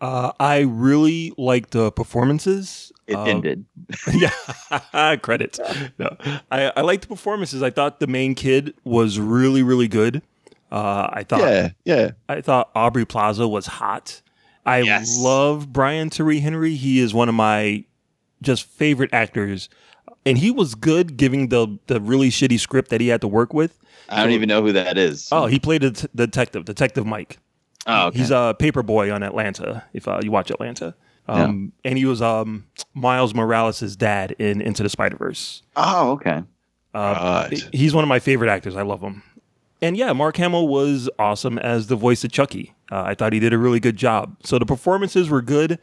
Uh, 0.02 0.34
I 0.40 0.60
really 0.60 1.34
liked 1.38 1.72
the 1.72 1.92
performances. 1.92 2.92
It 3.08 3.16
Uh, 3.16 3.24
ended. 3.24 3.66
yeah, 4.14 5.16
credit. 5.16 5.58
No, 5.98 6.16
I, 6.52 6.72
I 6.76 6.82
liked 6.82 7.04
the 7.04 7.08
performances. 7.08 7.64
I 7.64 7.70
thought 7.70 8.00
the 8.00 8.08
main 8.08 8.36
kid 8.36 8.74
was 8.84 9.20
really, 9.20 9.64
really 9.64 9.88
good. 9.88 10.22
Uh, 10.72 11.08
I 11.12 11.24
thought, 11.24 11.40
Yeah, 11.42 11.70
yeah. 11.86 12.12
I 12.28 12.42
thought 12.42 12.70
Aubrey 12.76 13.06
Plaza 13.06 13.48
was 13.48 13.66
hot. 13.68 14.22
I 14.66 14.80
Yes. 14.80 15.18
love 15.20 15.72
Brian 15.72 16.10
Tyree 16.10 16.40
Henry. 16.40 16.76
He 16.76 17.00
is 17.00 17.14
one 17.14 17.30
of 17.30 17.36
my 17.36 17.84
just 18.42 18.66
favorite 18.66 19.12
actors, 19.14 19.70
and 20.26 20.38
he 20.38 20.52
was 20.52 20.76
good 20.76 21.18
giving 21.18 21.50
the 21.50 21.78
the 21.88 22.00
really 22.02 22.30
shitty 22.30 22.60
script 22.60 22.90
that 22.90 23.02
he 23.02 23.08
had 23.10 23.22
to 23.22 23.28
work 23.28 23.54
with. 23.54 23.80
I 24.10 24.24
don't 24.24 24.34
even 24.34 24.50
know 24.50 24.62
who 24.62 24.72
that 24.74 24.98
is. 24.98 25.30
Oh, 25.32 25.46
he 25.48 25.60
played 25.60 25.84
a 25.84 25.92
t- 25.92 26.08
detective, 26.16 26.66
Detective 26.66 27.06
Mike. 27.06 27.40
Oh, 27.88 28.08
okay. 28.08 28.20
He's 28.20 28.32
a 28.32 28.56
Paper 28.58 28.84
Boi 28.84 29.12
on 29.12 29.24
Atlanta. 29.24 29.84
If 29.94 30.08
uh, 30.08 30.20
you 30.24 30.32
watch 30.32 30.50
Atlanta, 30.52 30.96
um, 31.28 31.72
and 31.84 31.98
he 31.98 32.06
was 32.06 32.22
um, 32.22 32.66
Miles 32.94 33.34
Morales' 33.34 33.96
dad 33.96 34.36
in 34.40 34.62
Into 34.62 34.84
the 34.84 34.90
Spider 34.90 35.18
Verse. 35.18 35.62
oh, 35.76 36.12
okay. 36.12 36.44
Uh. 36.94 37.50
He's 37.74 37.94
one 37.94 38.04
of 38.04 38.08
my 38.08 38.20
favorite 38.20 38.50
actors. 38.50 38.76
I 38.76 38.82
love 38.84 39.02
him. 39.02 39.22
And 39.82 39.98
yeah, 39.98 40.14
Mark 40.14 40.38
Hamill 40.38 40.68
was 40.68 41.10
awesome 41.20 41.58
as 41.58 41.88
the 41.88 41.96
voice 41.96 42.24
of 42.24 42.32
Chucky. 42.32 42.74
Uh, 42.92 43.04
I 43.04 43.14
thought 43.14 43.34
he 43.34 43.40
did 43.40 43.54
a 43.54 43.58
really 43.58 43.80
good 43.80 43.98
job. 43.98 44.38
So 44.44 44.58
the 44.58 44.66
performances 44.66 45.30
were 45.30 45.42
good, 45.42 45.80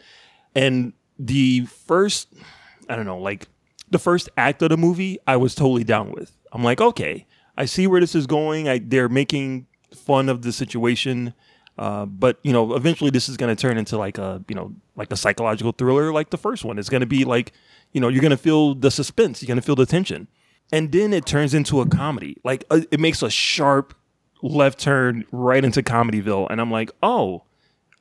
and 0.55 0.93
the 1.19 1.67
first, 1.67 2.33
I 2.89 2.97
don't 2.97 3.07
know, 3.07 3.19
like 3.19 3.49
the 3.91 3.99
first 3.99 4.29
act 4.37 4.63
of 4.63 4.71
the 4.71 4.77
movie, 4.77 5.19
I 5.27 5.37
was 5.37 5.55
totally 5.55 5.85
down 5.85 6.13
with. 6.13 6.37
I'm 6.53 6.65
like, 6.65 6.81
okay, 6.81 7.27
I 7.57 7.67
see 7.67 7.87
where 7.87 8.01
this 8.01 8.15
is 8.15 8.27
going. 8.27 8.69
I, 8.69 8.79
they're 8.79 9.09
making 9.09 9.67
fun 9.95 10.29
of 10.29 10.43
the 10.43 10.53
situation, 10.53 11.35
uh, 11.77 12.07
but 12.07 12.39
you 12.43 12.53
know, 12.53 12.75
eventually 12.75 13.11
this 13.11 13.29
is 13.29 13.37
going 13.37 13.55
to 13.55 13.61
turn 13.61 13.77
into 13.77 13.99
like 13.99 14.17
a, 14.19 14.43
you 14.49 14.55
know, 14.55 14.75
like 14.97 15.13
a 15.13 15.17
psychological 15.17 15.73
thriller, 15.73 16.13
like 16.13 16.31
the 16.31 16.39
first 16.39 16.65
one. 16.65 16.79
It's 16.79 16.89
going 16.89 17.01
to 17.01 17.07
be 17.07 17.25
like, 17.25 17.53
you 17.93 18.01
know, 18.01 18.09
you're 18.09 18.23
going 18.23 18.31
to 18.31 18.37
feel 18.37 18.75
the 18.75 18.91
suspense, 18.91 19.43
you're 19.43 19.49
going 19.49 19.61
to 19.61 19.63
feel 19.63 19.77
the 19.77 19.87
tension 19.87 20.29
and 20.73 20.91
then 20.91 21.13
it 21.13 21.27
turns 21.27 21.55
into 21.55 21.81
a 21.81 21.87
comedy. 21.87 22.39
Like 22.43 22.65
uh, 22.71 22.81
it 22.91 22.99
makes 22.99 23.23
a 23.23 23.31
sharp 23.31 23.95
left 24.43 24.81
turn 24.81 25.25
right 25.31 25.65
into 25.65 25.83
Comedyville, 25.83 26.49
and 26.51 26.61
I'm 26.61 26.71
like, 26.71 26.91
oh, 27.03 27.45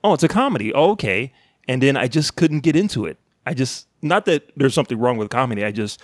oh, 0.04 0.14
it's 0.14 0.24
a 0.24 0.28
comedy. 0.28 0.74
Oh, 0.74 0.92
okay. 0.92 1.34
And 1.68 1.84
then 1.84 1.96
I 1.96 2.08
just 2.08 2.36
couldn't 2.36 2.62
get 2.62 2.76
into 2.76 3.06
it. 3.06 3.18
I 3.46 3.54
just 3.54 3.88
not 4.02 4.26
that 4.26 4.52
there's 4.56 4.74
something 4.74 4.98
wrong 4.98 5.18
with 5.18 5.30
comedy. 5.30 5.64
I 5.64 5.72
just 5.72 6.02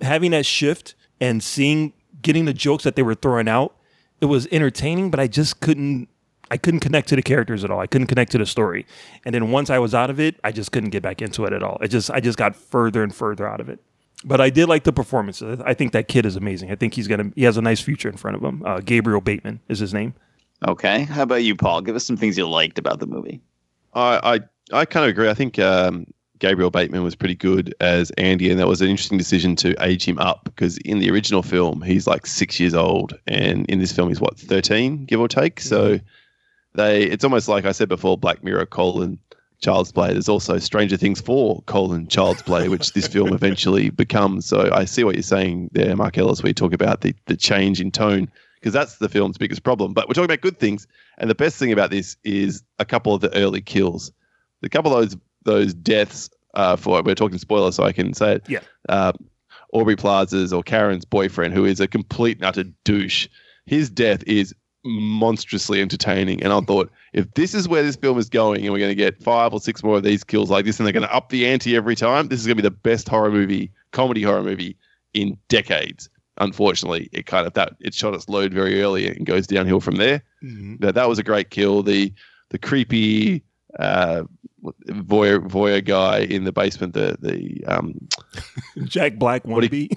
having 0.00 0.32
that 0.32 0.46
shift 0.46 0.94
and 1.20 1.42
seeing 1.42 1.92
getting 2.22 2.44
the 2.44 2.54
jokes 2.54 2.84
that 2.84 2.96
they 2.96 3.02
were 3.02 3.14
throwing 3.14 3.48
out. 3.48 3.76
It 4.20 4.26
was 4.26 4.48
entertaining, 4.50 5.10
but 5.10 5.20
I 5.20 5.26
just 5.26 5.60
couldn't. 5.60 6.08
I 6.48 6.56
couldn't 6.56 6.78
connect 6.80 7.08
to 7.08 7.16
the 7.16 7.22
characters 7.22 7.64
at 7.64 7.72
all. 7.72 7.80
I 7.80 7.88
couldn't 7.88 8.06
connect 8.06 8.30
to 8.32 8.38
the 8.38 8.46
story. 8.46 8.86
And 9.24 9.34
then 9.34 9.50
once 9.50 9.68
I 9.68 9.80
was 9.80 9.96
out 9.96 10.10
of 10.10 10.20
it, 10.20 10.38
I 10.44 10.52
just 10.52 10.70
couldn't 10.70 10.90
get 10.90 11.02
back 11.02 11.20
into 11.20 11.44
it 11.44 11.52
at 11.52 11.62
all. 11.62 11.76
It 11.82 11.88
just 11.88 12.10
I 12.10 12.20
just 12.20 12.38
got 12.38 12.54
further 12.54 13.02
and 13.02 13.14
further 13.14 13.48
out 13.48 13.60
of 13.60 13.68
it. 13.68 13.80
But 14.24 14.40
I 14.40 14.50
did 14.50 14.68
like 14.68 14.84
the 14.84 14.92
performances. 14.92 15.60
I 15.64 15.74
think 15.74 15.92
that 15.92 16.08
kid 16.08 16.24
is 16.26 16.36
amazing. 16.36 16.70
I 16.70 16.74
think 16.74 16.94
he's 16.94 17.06
gonna 17.06 17.30
he 17.36 17.44
has 17.44 17.56
a 17.56 17.62
nice 17.62 17.80
future 17.80 18.08
in 18.08 18.16
front 18.16 18.36
of 18.36 18.42
him. 18.42 18.62
Uh, 18.64 18.80
Gabriel 18.80 19.20
Bateman 19.20 19.60
is 19.68 19.78
his 19.78 19.92
name. 19.92 20.14
Okay. 20.66 21.04
How 21.04 21.22
about 21.22 21.44
you, 21.44 21.54
Paul? 21.54 21.82
Give 21.82 21.96
us 21.96 22.04
some 22.04 22.16
things 22.16 22.38
you 22.38 22.48
liked 22.48 22.78
about 22.78 22.98
the 22.98 23.06
movie. 23.06 23.40
I, 23.92 24.40
I, 24.72 24.78
I 24.80 24.84
kind 24.86 25.04
of 25.04 25.10
agree. 25.10 25.28
I 25.28 25.34
think 25.34 25.58
um, 25.58 26.06
Gabriel 26.38 26.70
Bateman 26.70 27.02
was 27.02 27.14
pretty 27.14 27.34
good 27.34 27.74
as 27.80 28.10
Andy, 28.12 28.50
and 28.50 28.58
that 28.58 28.66
was 28.66 28.80
an 28.80 28.88
interesting 28.88 29.18
decision 29.18 29.54
to 29.56 29.74
age 29.80 30.04
him 30.04 30.18
up 30.18 30.44
because 30.44 30.78
in 30.78 30.98
the 30.98 31.10
original 31.10 31.42
film 31.42 31.82
he's 31.82 32.06
like 32.06 32.26
six 32.26 32.58
years 32.58 32.74
old, 32.74 33.18
and 33.26 33.66
in 33.66 33.78
this 33.78 33.92
film 33.92 34.08
he's 34.08 34.20
what 34.20 34.38
thirteen, 34.38 35.04
give 35.04 35.20
or 35.20 35.28
take. 35.28 35.60
So 35.60 36.00
they, 36.74 37.04
it's 37.04 37.24
almost 37.24 37.48
like 37.48 37.64
I 37.64 37.72
said 37.72 37.88
before, 37.88 38.18
Black 38.18 38.42
Mirror 38.42 38.66
colon 38.66 39.18
Child's 39.60 39.92
Play. 39.92 40.12
There's 40.12 40.28
also 40.28 40.58
Stranger 40.58 40.96
Things 40.96 41.20
four 41.20 41.62
colon 41.62 42.08
Child's 42.08 42.42
Play, 42.42 42.68
which 42.68 42.92
this 42.92 43.08
film 43.08 43.32
eventually 43.32 43.90
becomes. 44.04 44.46
So 44.46 44.70
I 44.72 44.84
see 44.84 45.04
what 45.04 45.14
you're 45.14 45.22
saying 45.22 45.70
there, 45.72 45.96
Marcellus, 45.96 46.42
where 46.42 46.48
you 46.48 46.54
talk 46.54 46.72
about 46.72 47.00
the 47.00 47.14
the 47.26 47.36
change 47.36 47.80
in 47.80 47.90
tone 47.90 48.30
because 48.54 48.72
that's 48.72 48.96
the 48.96 49.08
film's 49.08 49.38
biggest 49.38 49.62
problem. 49.62 49.92
But 49.92 50.08
we're 50.08 50.14
talking 50.14 50.26
about 50.26 50.40
good 50.40 50.58
things, 50.58 50.86
and 51.18 51.30
the 51.30 51.34
best 51.34 51.58
thing 51.58 51.72
about 51.72 51.90
this 51.90 52.16
is 52.24 52.62
a 52.78 52.84
couple 52.84 53.14
of 53.14 53.20
the 53.20 53.34
early 53.34 53.60
kills. 53.60 54.12
The 54.60 54.68
couple 54.68 54.94
of 54.94 55.00
those 55.00 55.16
those 55.44 55.74
deaths 55.74 56.30
uh, 56.54 56.76
for 56.76 57.02
we're 57.02 57.14
talking 57.14 57.38
spoilers, 57.38 57.76
so 57.76 57.84
I 57.84 57.92
can 57.92 58.14
say 58.14 58.36
it. 58.36 58.46
Yeah. 58.48 58.60
Uh, 58.88 59.12
Aubrey 59.72 59.96
Plaza's 59.96 60.52
or 60.52 60.62
Karen's 60.62 61.04
boyfriend, 61.04 61.52
who 61.54 61.64
is 61.64 61.80
a 61.80 61.86
complete 61.88 62.38
and 62.38 62.46
utter 62.46 62.64
douche. 62.84 63.28
His 63.66 63.90
death 63.90 64.22
is 64.26 64.54
monstrously 64.86 65.80
entertaining, 65.80 66.42
and 66.42 66.52
I 66.52 66.60
thought 66.60 66.90
if 67.12 67.32
this 67.34 67.54
is 67.54 67.68
where 67.68 67.82
this 67.82 67.96
film 67.96 68.18
is 68.18 68.28
going, 68.28 68.64
and 68.64 68.72
we're 68.72 68.78
going 68.78 68.90
to 68.90 68.94
get 68.94 69.22
five 69.22 69.52
or 69.52 69.60
six 69.60 69.82
more 69.82 69.96
of 69.96 70.02
these 70.02 70.24
kills 70.24 70.50
like 70.50 70.64
this, 70.64 70.78
and 70.78 70.86
they're 70.86 70.92
going 70.92 71.06
to 71.06 71.14
up 71.14 71.28
the 71.28 71.46
ante 71.46 71.76
every 71.76 71.96
time, 71.96 72.28
this 72.28 72.40
is 72.40 72.46
going 72.46 72.56
to 72.56 72.62
be 72.62 72.68
the 72.68 72.74
best 72.74 73.08
horror 73.08 73.30
movie, 73.30 73.70
comedy 73.92 74.22
horror 74.22 74.42
movie 74.42 74.76
in 75.14 75.36
decades. 75.48 76.08
Unfortunately, 76.38 77.08
it 77.12 77.26
kind 77.26 77.46
of 77.46 77.54
that 77.54 77.74
it 77.80 77.94
shot 77.94 78.14
its 78.14 78.28
load 78.28 78.52
very 78.52 78.82
early 78.82 79.08
and 79.08 79.24
goes 79.24 79.46
downhill 79.46 79.80
from 79.80 79.96
there. 79.96 80.22
That 80.80 80.94
that 80.94 81.08
was 81.08 81.18
a 81.18 81.22
great 81.22 81.50
kill. 81.50 81.82
The 81.82 82.12
the 82.50 82.58
creepy 82.58 83.42
uh, 83.78 84.24
voyeur 84.88 85.40
voyeur 85.40 85.84
guy 85.84 86.18
in 86.18 86.44
the 86.44 86.52
basement. 86.52 86.92
The 86.92 87.16
the 87.20 87.64
um, 87.66 88.08
Jack 88.84 89.16
Black 89.16 89.44
wannabe. 89.44 89.90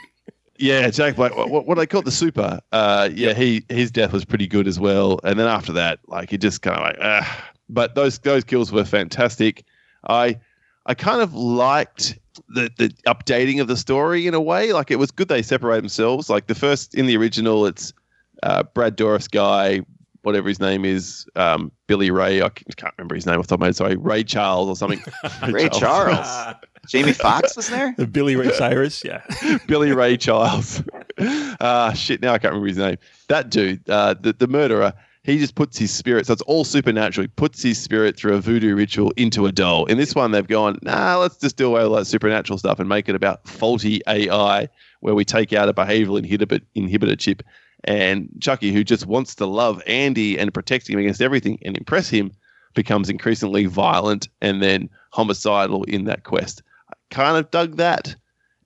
Yeah, 0.59 0.89
Jack 0.89 1.15
Black. 1.15 1.35
What, 1.35 1.49
what, 1.49 1.65
what 1.65 1.75
do 1.75 1.81
they 1.81 1.87
call 1.87 2.01
it? 2.01 2.05
The 2.05 2.11
super. 2.11 2.59
Uh, 2.71 3.09
yeah, 3.13 3.33
he 3.33 3.63
his 3.69 3.91
death 3.91 4.11
was 4.11 4.25
pretty 4.25 4.45
good 4.45 4.67
as 4.67 4.79
well. 4.79 5.19
And 5.23 5.39
then 5.39 5.47
after 5.47 5.71
that, 5.73 5.99
like 6.07 6.33
it 6.33 6.39
just 6.39 6.61
kind 6.61 6.77
of 6.77 6.83
like, 6.83 6.97
ah. 7.01 7.49
But 7.69 7.95
those 7.95 8.19
those 8.19 8.43
kills 8.43 8.71
were 8.71 8.83
fantastic. 8.83 9.63
I 10.07 10.37
I 10.85 10.93
kind 10.95 11.21
of 11.21 11.33
liked 11.33 12.19
the 12.49 12.69
the 12.77 12.89
updating 13.07 13.61
of 13.61 13.67
the 13.67 13.77
story 13.77 14.27
in 14.27 14.33
a 14.33 14.41
way. 14.41 14.73
Like 14.73 14.91
it 14.91 14.97
was 14.97 15.11
good 15.11 15.29
they 15.29 15.41
separate 15.41 15.77
themselves. 15.77 16.29
Like 16.29 16.47
the 16.47 16.55
first 16.55 16.93
in 16.93 17.05
the 17.05 17.15
original, 17.15 17.65
it's 17.65 17.93
uh, 18.43 18.63
Brad 18.63 18.95
Dourif's 18.95 19.27
guy, 19.27 19.81
whatever 20.23 20.49
his 20.49 20.59
name 20.59 20.83
is, 20.83 21.25
um, 21.35 21.71
Billy 21.87 22.11
Ray. 22.11 22.41
I 22.41 22.49
can't 22.49 22.93
remember 22.97 23.15
his 23.15 23.25
name 23.25 23.39
off 23.39 23.47
the 23.47 23.49
top 23.49 23.57
of 23.57 23.61
my 23.61 23.65
head. 23.67 23.75
Sorry, 23.75 23.95
Ray 23.95 24.23
Charles 24.23 24.67
or 24.67 24.75
something. 24.75 25.01
Ray 25.49 25.69
Charles. 25.69 26.55
Jamie 26.89 27.13
Foxx 27.13 27.55
was 27.55 27.69
there. 27.69 27.93
Billy 28.11 28.35
Ray 28.35 28.51
Cyrus. 28.51 29.03
Yeah. 29.03 29.21
Billy 29.67 29.91
Ray 29.93 30.17
Charles. 30.17 30.83
Ah, 31.61 31.91
shit. 31.91 32.21
Now 32.21 32.31
I 32.31 32.37
can't 32.37 32.53
remember 32.53 32.69
his 32.69 32.77
name. 32.77 32.95
That 33.27 33.49
dude, 33.49 33.89
uh, 33.89 34.13
the 34.13 34.31
the 34.31 34.47
murderer. 34.47 34.93
He 35.23 35.37
just 35.37 35.53
puts 35.53 35.77
his 35.77 35.91
spirit. 35.91 36.25
So 36.25 36.31
it's 36.33 36.41
all 36.43 36.63
supernatural. 36.63 37.25
He 37.25 37.27
puts 37.27 37.61
his 37.61 37.77
spirit 37.77 38.15
through 38.15 38.35
a 38.35 38.39
voodoo 38.39 38.73
ritual 38.73 39.11
into 39.17 39.45
a 39.45 39.51
doll. 39.51 39.85
In 39.87 39.97
this 39.97 40.15
one, 40.15 40.31
they've 40.31 40.47
gone, 40.47 40.79
nah, 40.81 41.17
let's 41.17 41.35
just 41.35 41.57
do 41.57 41.67
away 41.67 41.81
with 41.81 41.89
all 41.89 41.97
that 41.97 42.05
supernatural 42.05 42.57
stuff 42.57 42.79
and 42.79 42.87
make 42.87 43.09
it 43.09 43.15
about 43.15 43.45
faulty 43.45 44.01
AI, 44.07 44.69
where 45.01 45.13
we 45.13 45.25
take 45.25 45.51
out 45.51 45.67
a 45.67 45.73
behavioral 45.73 46.25
inhibitor 46.25 46.61
inhibitor 46.73 47.19
chip. 47.19 47.43
And 47.83 48.29
Chucky, 48.39 48.71
who 48.71 48.85
just 48.85 49.05
wants 49.07 49.35
to 49.35 49.45
love 49.45 49.83
Andy 49.85 50.39
and 50.39 50.53
protect 50.53 50.89
him 50.89 50.97
against 50.99 51.21
everything 51.21 51.59
and 51.63 51.77
impress 51.77 52.07
him, 52.07 52.31
becomes 52.73 53.09
increasingly 53.09 53.65
violent 53.65 54.29
and 54.41 54.63
then 54.63 54.89
homicidal 55.11 55.83
in 55.83 56.05
that 56.05 56.23
quest. 56.23 56.63
I 57.11 57.15
kind 57.15 57.37
of 57.37 57.51
dug 57.51 57.77
that. 57.77 58.15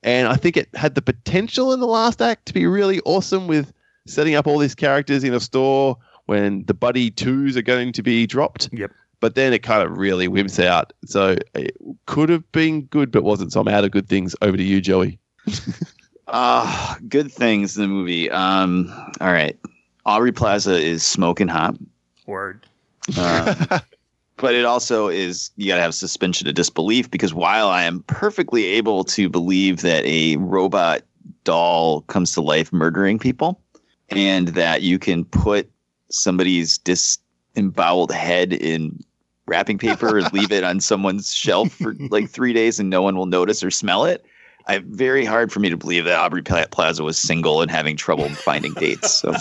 And 0.04 0.28
I 0.28 0.36
think 0.36 0.58
it 0.58 0.70
had 0.76 0.96
the 0.96 1.02
potential 1.02 1.74
in 1.74 1.80
the 1.80 1.88
last 1.88 2.22
act 2.22 2.46
to 2.48 2.54
be 2.54 2.66
really 2.66 3.00
awesome 3.02 3.48
with 3.48 3.72
setting 4.06 4.36
up 4.36 4.48
all 4.48 4.58
these 4.58 4.76
characters 4.76 5.24
in 5.24 5.34
a 5.34 5.40
store 5.40 5.98
when 6.26 6.66
the 6.66 6.74
Buddy 6.74 7.10
twos 7.10 7.56
are 7.56 7.62
going 7.62 7.94
to 7.94 8.04
be 8.04 8.28
dropped. 8.28 8.70
Yep. 8.74 8.92
But 9.22 9.36
then 9.36 9.54
it 9.54 9.64
kind 9.64 9.82
of 9.82 9.98
really 9.98 10.28
wimps 10.28 10.64
out. 10.64 10.92
So 11.06 11.38
it 11.54 11.78
could 12.06 12.28
have 12.28 12.50
been 12.52 12.82
good, 12.84 13.12
but 13.12 13.24
wasn't. 13.24 13.54
So 13.54 13.62
I'm 13.62 13.70
out 13.70 13.86
of 13.86 13.92
good 13.92 14.10
things. 14.10 14.36
Over 14.42 14.58
to 14.58 14.64
you, 14.64 14.82
Joey. 14.82 15.20
Ah, 16.28 16.98
good 17.10 17.32
things 17.32 17.76
in 17.76 17.82
the 17.84 17.88
movie. 17.88 18.32
Um, 18.32 18.92
all 19.20 19.32
right. 19.32 19.60
Aubrey 20.06 20.32
Plaza 20.32 20.74
is 20.74 21.06
smoking 21.06 21.48
hot. 21.48 21.76
Word. 22.26 22.66
Uh, 23.18 23.80
but 24.44 24.56
it 24.56 24.66
also 24.66 25.08
is 25.08 25.52
you 25.56 25.70
got 25.70 25.78
to 25.78 25.82
have 25.82 25.96
suspension 25.96 26.50
of 26.50 26.54
disbelief 26.54 27.10
because 27.10 27.34
while 27.34 27.70
I 27.70 27.84
am 27.84 28.04
perfectly 28.08 28.66
able 28.66 29.06
to 29.06 29.30
believe 29.30 29.84
that 29.84 30.04
a 30.04 30.36
robot 30.36 31.02
doll 31.46 32.02
comes 32.02 32.34
to 32.34 32.42
life 32.42 32.74
murdering 32.74 33.18
people 33.18 33.62
and 34.10 34.50
that 34.50 34.82
you 34.82 35.00
can 35.00 35.24
put 35.24 35.72
somebody's 36.10 36.78
disemboweled 36.80 38.12
head 38.12 38.52
in 38.52 39.02
wrapping 39.46 39.78
paper 39.78 40.18
and 40.18 40.34
leave 40.34 40.52
it 40.52 40.66
on 40.66 40.82
someone's 40.82 41.34
shelf 41.44 41.72
for 41.72 41.96
like 42.10 42.30
three 42.30 42.52
days 42.52 42.82
and 42.82 42.90
no 42.90 43.02
one 43.02 43.16
will 43.16 43.28
notice 43.28 43.64
or 43.64 43.72
smell 43.72 44.04
it. 44.04 44.26
I 44.68 44.80
very 44.80 45.24
hard 45.24 45.54
for 45.54 45.62
me 45.62 45.70
to 45.70 45.78
believe 45.78 46.04
that 46.04 46.20
Aubrey 46.20 46.42
Plaza 46.42 47.02
was 47.02 47.18
single 47.18 47.62
and 47.62 47.72
having 47.72 47.96
trouble 47.96 48.28
finding 48.28 48.74
dates. 48.74 49.10
So 49.10 49.34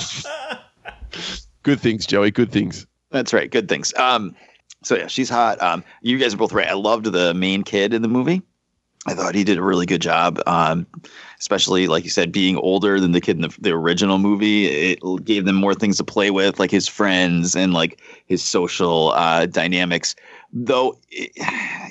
Good 1.65 1.81
things, 1.81 2.07
Joey. 2.07 2.31
Good 2.31 2.53
things. 2.53 2.87
that's 3.11 3.33
right. 3.33 3.51
Good 3.51 3.69
things. 3.69 3.93
Um, 3.95 4.37
so 4.83 4.97
yeah, 4.97 5.07
she's 5.07 5.29
hot. 5.29 5.61
Um, 5.63 5.85
you 6.03 6.19
guys 6.19 6.35
are 6.35 6.39
both 6.39 6.53
right. 6.53 6.69
I 6.69 6.75
loved 6.75 7.07
the 7.07 7.35
main 7.35 7.63
kid 7.63 7.95
in 7.95 8.03
the 8.03 8.09
movie. 8.09 8.43
I 9.05 9.15
thought 9.15 9.35
he 9.35 9.43
did 9.43 9.59
a 9.59 9.63
really 9.63 9.87
good 9.87 10.01
job. 10.01 10.41
Um, 10.47 10.87
especially 11.41 11.89
like 11.89 12.05
you 12.05 12.11
said, 12.11 12.31
being 12.31 12.57
older 12.59 13.01
than 13.01 13.11
the 13.11 13.21
kid 13.21 13.35
in 13.37 13.43
the, 13.43 13.57
the 13.61 13.73
original 13.73 14.19
movie, 14.19 14.67
it 14.67 15.01
gave 15.25 15.45
them 15.45 15.57
more 15.57 15.75
things 15.75 15.97
to 15.97 16.05
play 16.05 16.31
with, 16.31 16.61
like 16.61 16.71
his 16.71 16.87
friends 16.87 17.57
and 17.57 17.75
like 17.75 18.01
his 18.27 18.43
social 18.45 19.11
uh, 19.13 19.47
dynamics. 19.47 20.15
Though 20.53 20.99
it, 21.11 21.33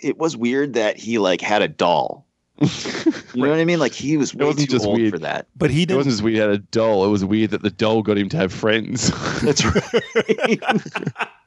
it 0.01 0.17
was 0.19 0.37
weird 0.37 0.73
that 0.75 0.97
he 0.97 1.17
like 1.17 1.41
had 1.41 1.61
a 1.61 1.67
doll. 1.67 2.25
You 3.33 3.43
know 3.43 3.49
what 3.49 3.59
I 3.59 3.65
mean? 3.65 3.79
Like 3.79 3.93
he 3.93 4.17
was 4.17 4.33
It 4.33 4.39
way 4.39 4.47
wasn't 4.47 4.69
too 4.69 4.73
just 4.75 4.85
old 4.85 4.97
weird 4.99 5.13
for 5.13 5.19
that. 5.19 5.47
But 5.55 5.71
he 5.71 5.85
didn't. 5.85 5.99
wasn't 5.99 6.13
just 6.15 6.21
weird 6.21 6.35
he 6.35 6.41
had 6.41 6.49
a 6.49 6.57
doll. 6.57 7.05
It 7.05 7.07
was 7.07 7.23
weird 7.23 7.51
that 7.51 7.61
the 7.61 7.69
doll 7.69 8.01
got 8.01 8.17
him 8.17 8.27
to 8.27 8.35
have 8.35 8.51
friends. 8.51 9.09
That's 9.41 9.63
right. 10.25 10.61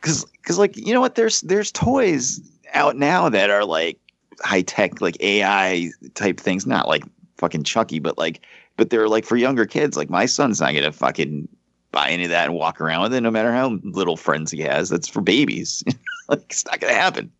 Because, 0.00 0.24
because, 0.24 0.58
like, 0.58 0.76
you 0.76 0.92
know 0.94 1.00
what? 1.00 1.14
There's 1.14 1.40
there's 1.42 1.72
toys 1.72 2.40
out 2.74 2.96
now 2.96 3.28
that 3.28 3.50
are 3.50 3.64
like 3.64 3.98
high 4.40 4.62
tech, 4.62 5.00
like 5.00 5.20
AI 5.20 5.90
type 6.14 6.38
things. 6.38 6.66
Not 6.66 6.88
like 6.88 7.04
fucking 7.36 7.64
Chucky, 7.64 7.98
but 7.98 8.16
like, 8.18 8.40
but 8.76 8.90
they're 8.90 9.08
like 9.08 9.24
for 9.24 9.36
younger 9.36 9.66
kids. 9.66 9.96
Like 9.96 10.10
my 10.10 10.26
son's 10.26 10.60
not 10.60 10.74
gonna 10.74 10.92
fucking 10.92 11.48
buy 11.90 12.10
any 12.10 12.24
of 12.24 12.30
that 12.30 12.46
and 12.46 12.54
walk 12.54 12.80
around 12.80 13.02
with 13.02 13.14
it, 13.14 13.20
no 13.22 13.30
matter 13.30 13.52
how 13.52 13.78
little 13.82 14.16
friends 14.16 14.50
he 14.50 14.60
has. 14.60 14.88
That's 14.88 15.08
for 15.08 15.20
babies. 15.20 15.82
like 16.28 16.42
it's 16.50 16.64
not 16.66 16.80
gonna 16.80 16.94
happen. 16.94 17.32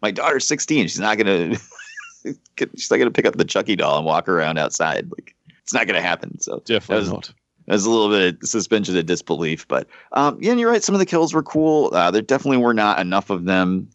My 0.00 0.10
daughter's 0.10 0.46
16. 0.46 0.86
She's 0.88 1.00
not 1.00 1.18
gonna. 1.18 1.56
she's 2.24 2.90
not 2.90 2.98
gonna 2.98 3.10
pick 3.10 3.26
up 3.26 3.36
the 3.36 3.44
Chucky 3.44 3.76
doll 3.76 3.96
and 3.98 4.06
walk 4.06 4.28
around 4.28 4.58
outside. 4.58 5.10
Like 5.10 5.34
it's 5.62 5.74
not 5.74 5.86
gonna 5.86 6.00
happen. 6.02 6.40
So 6.40 6.62
Definitely 6.64 7.02
was- 7.02 7.10
not. 7.12 7.32
There's 7.70 7.84
a 7.84 7.90
little 7.90 8.08
bit 8.08 8.42
of 8.42 8.48
suspension 8.48 8.96
of 8.96 9.06
disbelief, 9.06 9.66
but 9.68 9.86
um, 10.12 10.36
yeah, 10.40 10.50
and 10.50 10.58
you're 10.58 10.70
right. 10.70 10.82
Some 10.82 10.94
of 10.94 10.98
the 10.98 11.06
kills 11.06 11.32
were 11.32 11.42
cool. 11.42 11.94
Uh, 11.94 12.10
there 12.10 12.20
definitely 12.20 12.56
were 12.56 12.74
not 12.74 12.98
enough 12.98 13.30
of 13.30 13.44
them, 13.44 13.88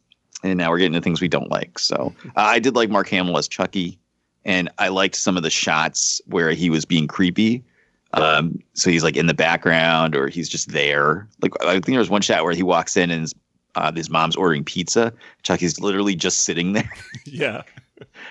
and 0.43 0.57
now 0.57 0.69
we're 0.69 0.78
getting 0.78 0.93
to 0.93 1.01
things 1.01 1.19
we 1.19 1.28
don't 1.28 1.51
like. 1.51 1.78
So 1.78 2.15
uh, 2.26 2.30
I 2.36 2.59
did 2.59 2.76
like 2.76 2.89
Mark 2.89 3.09
Hamill 3.09 3.38
as 3.38 3.49
Chucky, 3.49 3.99
and 4.45 4.69
I 4.78 4.88
liked 4.88 5.15
some 5.15 5.36
of 5.36 5.43
the 5.43 5.49
shots 5.49 6.21
where 6.28 6.51
he 6.51 6.69
was 6.69 6.86
being 6.86 7.05
creepy. 7.07 7.65
Um, 8.13 8.59
so 8.76 8.89
he's 8.89 9.03
like 9.03 9.17
in 9.17 9.28
the 9.28 9.34
background, 9.34 10.15
or 10.15 10.30
he's 10.30 10.47
just 10.47 10.69
there. 10.69 11.28
Like 11.41 11.51
I 11.65 11.73
think 11.73 11.88
there 11.88 11.99
was 11.99 12.09
one 12.09 12.21
shot 12.21 12.45
where 12.45 12.53
he 12.53 12.63
walks 12.63 12.95
in 12.95 13.11
and 13.11 13.21
his, 13.23 13.36
uh, 13.76 13.91
his 13.91 14.09
mom's 14.09 14.38
ordering 14.38 14.63
pizza. 14.63 15.11
Chucky's 15.43 15.82
literally 15.82 16.15
just 16.15 16.43
sitting 16.43 16.71
there 16.71 16.89
yeah. 17.26 17.63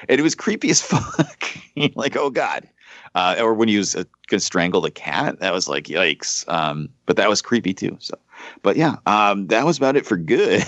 and 0.08 0.18
it 0.18 0.22
was 0.22 0.34
creepy 0.34 0.70
as 0.70 0.80
fuck. 0.80 1.44
like, 1.94 2.16
oh 2.16 2.30
god. 2.30 2.66
Uh, 3.14 3.36
or 3.38 3.54
when 3.54 3.68
he 3.68 3.78
was 3.78 3.94
uh, 3.94 4.04
gonna 4.26 4.40
strangle 4.40 4.80
the 4.80 4.90
cat, 4.90 5.38
that 5.40 5.52
was 5.52 5.68
like 5.68 5.84
yikes. 5.84 6.48
Um, 6.48 6.88
but 7.06 7.16
that 7.16 7.28
was 7.28 7.40
creepy 7.40 7.72
too. 7.72 7.96
So, 8.00 8.18
but 8.62 8.76
yeah, 8.76 8.96
um, 9.06 9.46
that 9.48 9.64
was 9.64 9.78
about 9.78 9.96
it 9.96 10.04
for 10.04 10.16
good. 10.16 10.64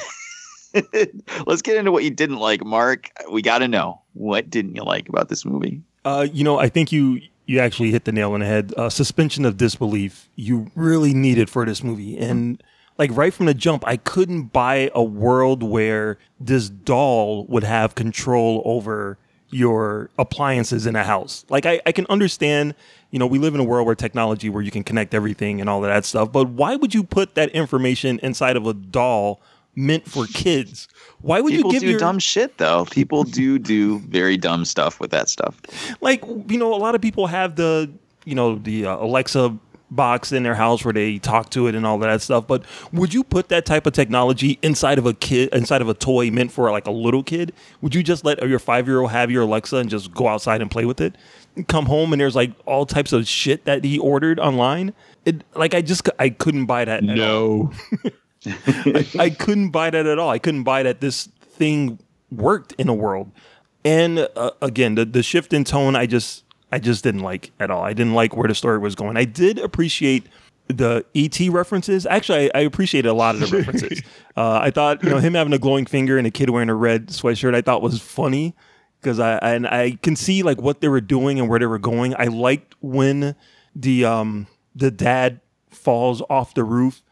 Let's 1.47 1.63
get 1.63 1.77
into 1.77 1.91
what 1.91 2.05
you 2.05 2.11
didn't 2.11 2.37
like, 2.37 2.65
Mark. 2.65 3.11
We 3.31 3.43
got 3.43 3.59
to 3.59 3.69
know 3.69 4.01
what 4.13 4.49
didn't 4.51 4.77
you 4.77 4.85
like 4.85 5.09
about 5.09 5.29
this 5.29 5.45
movie? 5.45 5.83
Uh, 6.05 6.27
you 6.33 6.45
know, 6.45 6.59
I 6.59 6.69
think 6.69 6.93
you 6.93 7.21
you 7.47 7.59
actually 7.59 7.91
hit 7.91 8.05
the 8.05 8.13
nail 8.13 8.33
on 8.33 8.41
the 8.41 8.47
head. 8.47 8.73
Uh, 8.77 8.91
suspension 8.91 9.45
of 9.45 9.57
disbelief. 9.57 10.29
You 10.37 10.71
really 10.75 11.15
needed 11.15 11.51
for 11.51 11.65
this 11.65 11.83
movie, 11.83 12.17
and 12.19 12.63
like 12.99 13.11
right 13.13 13.33
from 13.33 13.47
the 13.47 13.55
jump, 13.55 13.87
I 13.87 13.97
couldn't 13.97 14.53
buy 14.53 14.91
a 14.95 15.03
world 15.03 15.63
where 15.63 16.19
this 16.41 16.69
doll 16.69 17.45
would 17.47 17.65
have 17.65 17.95
control 17.95 18.63
over 18.65 19.19
your 19.51 20.11
appliances 20.19 20.87
in 20.87 20.97
a 20.97 21.05
house. 21.05 21.45
Like 21.49 21.67
I, 21.67 21.81
I 21.87 21.93
can 21.93 22.07
understand, 22.09 22.75
you 23.11 23.19
know, 23.19 23.27
we 23.27 23.39
live 23.39 23.55
in 23.55 23.61
a 23.61 23.65
world 23.65 23.87
where 23.87 23.95
technology 23.95 24.49
where 24.49 24.63
you 24.63 24.71
can 24.71 24.83
connect 24.85 25.15
everything 25.15 25.61
and 25.61 25.71
all 25.71 25.85
of 25.85 25.91
that 25.91 26.05
stuff, 26.05 26.33
but 26.33 26.49
why 26.49 26.77
would 26.77 26.95
you 26.95 27.05
put 27.05 27.35
that 27.37 27.51
information 27.51 28.19
inside 28.23 28.57
of 28.57 28.67
a 28.67 28.75
doll 28.75 29.41
meant 29.77 30.09
for 30.09 30.27
kids? 30.27 30.89
Why 31.21 31.41
would 31.41 31.53
People 31.53 31.73
you 31.73 31.79
give 31.79 31.83
do 31.83 31.91
your 31.91 31.99
dumb 32.01 32.19
shit 32.19 32.59
though. 32.59 32.87
People 32.87 33.23
do 33.25 33.59
do 33.59 34.01
very 34.01 34.37
dumb 34.37 34.65
stuff 34.65 34.99
with 35.01 35.11
that 35.11 35.29
stuff. 35.29 35.61
like 36.01 36.25
you 36.49 36.59
know 36.59 36.75
a 36.75 36.77
lot 36.77 36.95
of 36.95 37.01
people 37.01 37.27
have 37.27 37.57
the 37.57 37.91
you 38.25 38.35
know 38.35 38.57
the 38.57 38.87
uh, 38.87 38.97
alexa 38.97 39.57
box 39.91 40.33
in 40.33 40.43
their 40.43 40.55
house 40.55 40.85
where 40.85 40.93
they 40.93 41.19
talk 41.19 41.51
to 41.51 41.67
it 41.69 41.75
and 41.75 41.87
all 41.87 41.99
that 41.99 42.21
stuff 42.21 42.47
but 42.47 42.65
would 42.93 43.15
you 43.15 43.23
put 43.23 43.49
that 43.49 43.65
type 43.65 43.87
of 43.87 43.93
technology 43.93 44.59
inside 44.63 44.99
of 44.99 45.07
a 45.07 45.15
kid 45.15 45.49
inside 45.53 45.81
of 45.81 45.89
a 45.89 45.95
toy 45.95 46.31
meant 46.31 46.51
for 46.51 46.71
like 46.71 46.87
a 46.87 46.91
little 46.91 47.23
kid 47.23 47.53
would 47.81 47.95
you 47.95 48.03
just 48.03 48.25
let 48.25 48.43
your 48.49 48.59
five 48.59 48.89
year 48.89 49.01
old 49.01 49.11
have 49.11 49.31
your 49.31 49.43
alexa 49.43 49.77
and 49.77 49.89
just 49.89 50.13
go 50.13 50.27
outside 50.27 50.61
and 50.61 50.71
play 50.71 50.85
with 50.85 51.01
it 51.01 51.17
come 51.69 51.87
home 51.87 52.13
and 52.13 52.21
there's 52.21 52.37
like 52.37 52.51
all 52.67 52.85
types 52.85 53.13
of 53.13 53.27
shit 53.27 53.65
that 53.65 53.85
he 53.85 53.99
ordered 53.99 54.41
online 54.41 54.93
it 55.25 55.45
like 55.55 55.73
i 55.73 55.81
just 55.81 56.09
i 56.19 56.29
couldn't 56.29 56.67
buy 56.67 56.85
that. 56.85 57.03
No. 57.03 57.73
I, 58.47 59.07
I 59.19 59.31
couldn't 59.31 59.71
buy 59.71 59.91
that 59.91 60.07
at 60.07 60.19
all. 60.19 60.31
I 60.31 60.39
couldn't 60.39 60.63
buy 60.63 60.83
that 60.83 61.01
this 61.01 61.27
thing 61.41 61.99
worked 62.31 62.73
in 62.79 62.89
a 62.89 62.95
world. 62.95 63.33
And 63.85 64.29
uh, 64.37 64.51
again, 64.63 64.95
the 64.95 65.05
the 65.05 65.23
shift 65.23 65.53
in 65.53 65.65
tone, 65.65 65.97
I 65.97 66.07
just 66.07 66.45
I 66.73 66.79
just 66.79 67.05
didn't 67.05 67.21
like 67.21 67.53
at 67.61 67.71
all. 67.71 67.83
I 67.83 67.93
didn't 67.93 68.15
like 68.15 68.37
where 68.37 68.49
the 68.49 68.55
story 68.55 68.79
was 68.79 68.95
going. 68.95 69.17
I 69.17 69.25
did 69.25 69.59
appreciate 69.59 70.27
the 70.69 71.05
ET 71.15 71.39
references. 71.49 72.07
Actually, 72.07 72.53
I, 72.53 72.59
I 72.59 72.63
appreciated 72.63 73.09
a 73.09 73.15
lot 73.15 73.37
of 73.37 73.43
the 73.43 73.57
references. 73.57 74.03
uh, 74.37 74.59
I 74.63 74.71
thought 74.71 75.03
you 75.03 75.11
know 75.11 75.19
him 75.19 75.35
having 75.35 75.53
a 75.53 75.59
glowing 75.59 75.87
finger 75.87 76.19
and 76.19 76.27
a 76.27 76.31
kid 76.31 76.51
wearing 76.51 76.69
a 76.69 76.75
red 76.75 77.09
sweatshirt. 77.09 77.55
I 77.55 77.61
thought 77.61 77.83
was 77.83 78.01
funny 78.01 78.55
because 79.01 79.21
I 79.21 79.37
and 79.39 79.67
I 79.67 79.93
can 80.03 80.17
see 80.17 80.43
like 80.43 80.61
what 80.61 80.81
they 80.81 80.89
were 80.89 81.01
doing 81.01 81.39
and 81.39 81.49
where 81.49 81.59
they 81.59 81.67
were 81.67 81.79
going. 81.79 82.15
I 82.19 82.25
liked 82.25 82.75
when 82.81 83.37
the 83.75 84.05
um 84.05 84.49
the 84.75 84.91
dad 84.91 85.41
falls 85.71 86.23
off 86.29 86.55
the 86.55 86.65
roof 86.65 87.03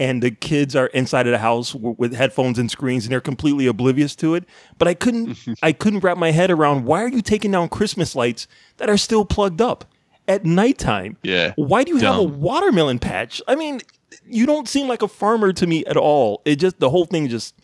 and 0.00 0.22
the 0.22 0.30
kids 0.30 0.74
are 0.74 0.86
inside 0.86 1.26
of 1.26 1.32
the 1.32 1.38
house 1.38 1.72
w- 1.74 1.94
with 1.98 2.14
headphones 2.14 2.58
and 2.58 2.70
screens 2.70 3.04
and 3.04 3.12
they're 3.12 3.20
completely 3.20 3.66
oblivious 3.66 4.16
to 4.16 4.34
it. 4.34 4.44
But 4.78 4.88
i 4.88 4.94
couldn't 4.94 5.38
i 5.62 5.72
couldn't 5.72 6.00
wrap 6.00 6.16
my 6.16 6.32
head 6.32 6.50
around 6.50 6.86
why 6.86 7.04
are 7.04 7.08
you 7.08 7.20
taking 7.22 7.52
down 7.52 7.68
christmas 7.68 8.16
lights 8.16 8.48
that 8.78 8.88
are 8.90 8.96
still 8.96 9.24
plugged 9.24 9.60
up 9.60 9.84
at 10.26 10.44
nighttime? 10.44 11.16
Yeah. 11.22 11.52
why 11.56 11.84
do 11.84 11.92
you 11.92 11.98
have 11.98 12.18
a 12.18 12.22
watermelon 12.22 12.98
patch? 12.98 13.40
I 13.46 13.54
mean 13.54 13.80
you 14.26 14.46
don't 14.46 14.68
seem 14.68 14.88
like 14.88 15.02
a 15.02 15.08
farmer 15.08 15.52
to 15.52 15.66
me 15.66 15.84
at 15.86 15.96
all. 15.96 16.42
It 16.44 16.56
just 16.56 16.80
the 16.80 16.90
whole 16.90 17.04
thing 17.04 17.28
just 17.28 17.54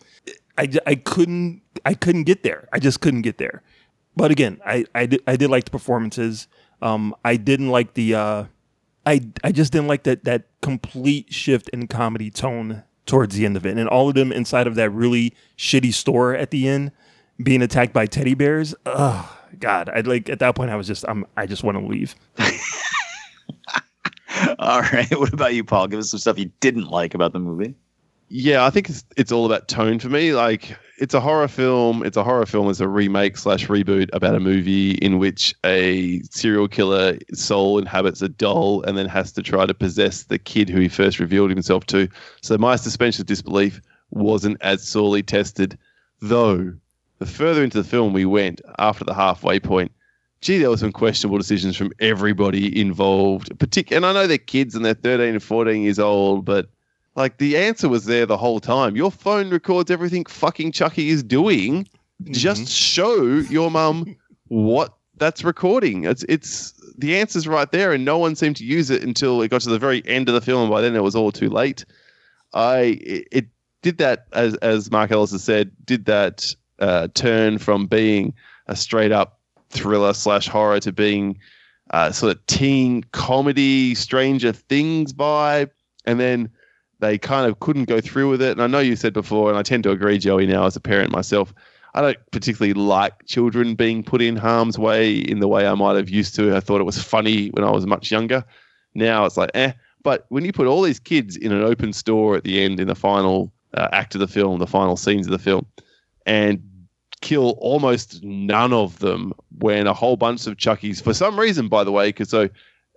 i, 0.57 0.69
I 0.85 0.95
couldn't 0.95 1.61
i 1.85 1.93
couldn't 1.93 2.23
get 2.23 2.43
there. 2.43 2.69
I 2.71 2.79
just 2.79 3.01
couldn't 3.01 3.23
get 3.23 3.37
there. 3.39 3.63
But 4.15 4.29
again 4.31 4.59
i 4.65 4.85
i 4.93 5.07
did, 5.07 5.21
I 5.25 5.35
did 5.37 5.49
like 5.49 5.65
the 5.65 5.71
performances. 5.71 6.47
Um 6.83 7.15
i 7.25 7.35
didn't 7.35 7.69
like 7.69 7.95
the 7.95 8.13
uh 8.15 8.43
I 9.07 9.21
I 9.43 9.51
just 9.53 9.71
didn't 9.71 9.87
like 9.87 10.03
that 10.03 10.25
that 10.25 10.47
complete 10.61 11.33
shift 11.33 11.69
in 11.69 11.87
comedy 11.87 12.29
tone 12.29 12.83
towards 13.05 13.35
the 13.35 13.45
end 13.45 13.55
of 13.55 13.65
it, 13.65 13.77
and 13.77 13.87
all 13.87 14.09
of 14.09 14.15
them 14.15 14.33
inside 14.33 14.67
of 14.67 14.75
that 14.75 14.89
really 14.89 15.33
shitty 15.57 15.93
store 15.93 16.35
at 16.35 16.51
the 16.51 16.67
end, 16.67 16.91
being 17.41 17.61
attacked 17.61 17.93
by 17.93 18.05
teddy 18.05 18.33
bears. 18.33 18.75
Ugh, 18.85 19.25
God, 19.59 19.89
I 19.89 20.01
like 20.01 20.29
at 20.29 20.39
that 20.39 20.55
point 20.55 20.71
I 20.71 20.75
was 20.75 20.87
just 20.87 21.05
I'm 21.07 21.25
I 21.37 21.45
just 21.45 21.63
want 21.63 21.77
to 21.77 21.85
leave. 21.85 22.15
All 24.59 24.81
right. 24.81 25.09
What 25.17 25.33
about 25.33 25.53
you, 25.53 25.63
Paul? 25.63 25.87
Give 25.87 25.99
us 25.99 26.11
some 26.11 26.19
stuff 26.19 26.37
you 26.37 26.51
didn't 26.59 26.89
like 26.89 27.13
about 27.13 27.31
the 27.31 27.39
movie. 27.39 27.75
Yeah, 28.27 28.65
I 28.65 28.69
think 28.71 28.89
it's 28.89 29.05
it's 29.15 29.31
all 29.31 29.45
about 29.45 29.69
tone 29.69 29.99
for 29.99 30.09
me. 30.09 30.33
Like 30.33 30.77
it's 30.97 31.13
a 31.13 31.21
horror 31.21 31.47
film. 31.47 32.03
It's 32.03 32.17
a 32.17 32.23
horror 32.23 32.45
film 32.45 32.69
as 32.69 32.81
a 32.81 32.87
remake 32.87 33.37
slash 33.37 33.67
reboot 33.67 34.09
about 34.13 34.35
a 34.35 34.39
movie 34.39 34.91
in 34.93 35.19
which 35.19 35.53
a 35.63 36.21
serial 36.23 36.67
killer 36.67 37.19
soul 37.33 37.77
inhabits 37.77 38.21
a 38.21 38.29
doll 38.29 38.81
and 38.83 38.97
then 38.97 39.07
has 39.07 39.31
to 39.33 39.43
try 39.43 39.65
to 39.65 39.73
possess 39.73 40.23
the 40.23 40.39
kid 40.39 40.69
who 40.69 40.79
he 40.79 40.87
first 40.87 41.19
revealed 41.19 41.51
himself 41.51 41.85
to. 41.87 42.07
So 42.41 42.57
my 42.57 42.75
suspension 42.75 43.21
of 43.21 43.27
disbelief 43.27 43.79
wasn't 44.09 44.57
as 44.61 44.87
sorely 44.87 45.21
tested, 45.21 45.77
though. 46.21 46.73
The 47.19 47.25
further 47.25 47.63
into 47.63 47.81
the 47.81 47.87
film 47.87 48.13
we 48.13 48.25
went 48.25 48.61
after 48.79 49.03
the 49.03 49.13
halfway 49.13 49.59
point, 49.59 49.91
gee, 50.41 50.57
there 50.57 50.69
were 50.69 50.77
some 50.77 50.91
questionable 50.91 51.37
decisions 51.37 51.75
from 51.75 51.91
everybody 51.99 52.79
involved. 52.79 53.49
Partic- 53.57 53.95
and 53.95 54.05
I 54.05 54.13
know 54.13 54.27
they're 54.27 54.37
kids 54.37 54.75
and 54.75 54.85
they're 54.85 54.93
13 54.93 55.29
and 55.29 55.43
14 55.43 55.81
years 55.81 55.99
old, 55.99 56.45
but 56.45 56.69
like 57.17 57.39
the 57.39 57.57
answer 57.57 57.89
was 57.89 58.05
there 58.05 58.27
the 58.27 58.37
whole 58.37 58.59
time. 58.59 58.95
Your 58.95 59.11
phone 59.11 59.49
records 59.49 59.89
everything 59.89 60.23
fucking 60.25 60.71
Chucky 60.71 61.09
is 61.09 61.23
doing. 61.23 61.89
Just 62.25 62.69
show 62.69 63.21
your 63.49 63.69
mum 63.71 64.15
what 64.47 64.93
that's 65.17 65.43
recording. 65.43 66.05
It's 66.05 66.23
it's 66.29 66.73
the 66.97 67.17
answer's 67.17 67.47
right 67.47 67.69
there, 67.71 67.91
and 67.91 68.05
no 68.05 68.19
one 68.19 68.35
seemed 68.35 68.55
to 68.57 68.65
use 68.65 68.89
it 68.91 69.03
until 69.03 69.41
it 69.41 69.49
got 69.49 69.61
to 69.61 69.69
the 69.69 69.79
very 69.79 70.05
end 70.07 70.29
of 70.29 70.35
the 70.35 70.41
film. 70.41 70.69
By 70.69 70.81
then, 70.81 70.95
it 70.95 71.03
was 71.03 71.15
all 71.15 71.31
too 71.31 71.49
late. 71.49 71.85
I 72.53 72.99
it, 73.01 73.27
it 73.31 73.45
did 73.81 73.97
that 73.97 74.27
as 74.33 74.55
as 74.57 74.91
Marcellus 74.91 75.31
has 75.31 75.43
said, 75.43 75.71
did 75.85 76.05
that 76.05 76.53
uh, 76.79 77.07
turn 77.15 77.57
from 77.57 77.87
being 77.87 78.33
a 78.67 78.75
straight 78.75 79.11
up 79.11 79.39
thriller 79.69 80.13
slash 80.13 80.47
horror 80.47 80.79
to 80.81 80.91
being 80.91 81.39
uh, 81.91 82.11
sort 82.11 82.35
of 82.35 82.45
teen 82.45 83.03
comedy, 83.11 83.95
Stranger 83.95 84.51
Things 84.51 85.13
vibe, 85.13 85.71
and 86.05 86.19
then 86.19 86.49
they 86.99 87.17
kind 87.17 87.49
of 87.49 87.59
couldn't 87.59 87.85
go 87.85 88.01
through 88.01 88.29
with 88.29 88.41
it. 88.41 88.51
And 88.51 88.61
I 88.61 88.67
know 88.67 88.79
you 88.79 88.95
said 88.95 89.13
before, 89.13 89.49
and 89.49 89.57
I 89.57 89.63
tend 89.63 89.83
to 89.83 89.91
agree, 89.91 90.17
Joey. 90.17 90.47
Now 90.47 90.65
as 90.65 90.75
a 90.75 90.79
parent 90.79 91.11
myself, 91.11 91.53
I 91.93 92.01
don't 92.01 92.17
particularly 92.31 92.73
like 92.73 93.25
children 93.25 93.75
being 93.75 94.03
put 94.03 94.21
in 94.21 94.35
harm's 94.35 94.77
way 94.77 95.17
in 95.17 95.39
the 95.39 95.47
way 95.47 95.67
I 95.67 95.73
might 95.73 95.95
have 95.95 96.09
used 96.09 96.35
to. 96.35 96.55
I 96.55 96.59
thought 96.59 96.81
it 96.81 96.85
was 96.85 97.01
funny 97.01 97.49
when 97.49 97.63
I 97.63 97.71
was 97.71 97.85
much 97.85 98.11
younger. 98.11 98.43
Now 98.93 99.25
it's 99.25 99.37
like, 99.37 99.51
eh. 99.53 99.73
But 100.03 100.25
when 100.29 100.45
you 100.45 100.53
put 100.53 100.67
all 100.67 100.81
these 100.81 100.99
kids 100.99 101.35
in 101.35 101.51
an 101.51 101.63
open 101.63 101.93
store 101.93 102.35
at 102.35 102.43
the 102.43 102.63
end, 102.63 102.79
in 102.79 102.87
the 102.87 102.95
final 102.95 103.51
uh, 103.73 103.89
act 103.91 104.15
of 104.15 104.19
the 104.19 104.27
film, 104.27 104.59
the 104.59 104.67
final 104.67 104.95
scenes 104.95 105.27
of 105.27 105.31
the 105.31 105.39
film, 105.39 105.65
and 106.25 106.61
kill 107.21 107.57
almost 107.59 108.23
none 108.23 108.73
of 108.73 108.99
them 108.99 109.33
when 109.57 109.87
a 109.87 109.93
whole 109.93 110.17
bunch 110.17 110.45
of 110.47 110.57
Chuckies, 110.57 111.01
for 111.01 111.13
some 111.13 111.39
reason, 111.39 111.67
by 111.67 111.83
the 111.83 111.91
way, 111.91 112.09
because 112.09 112.29
so 112.29 112.49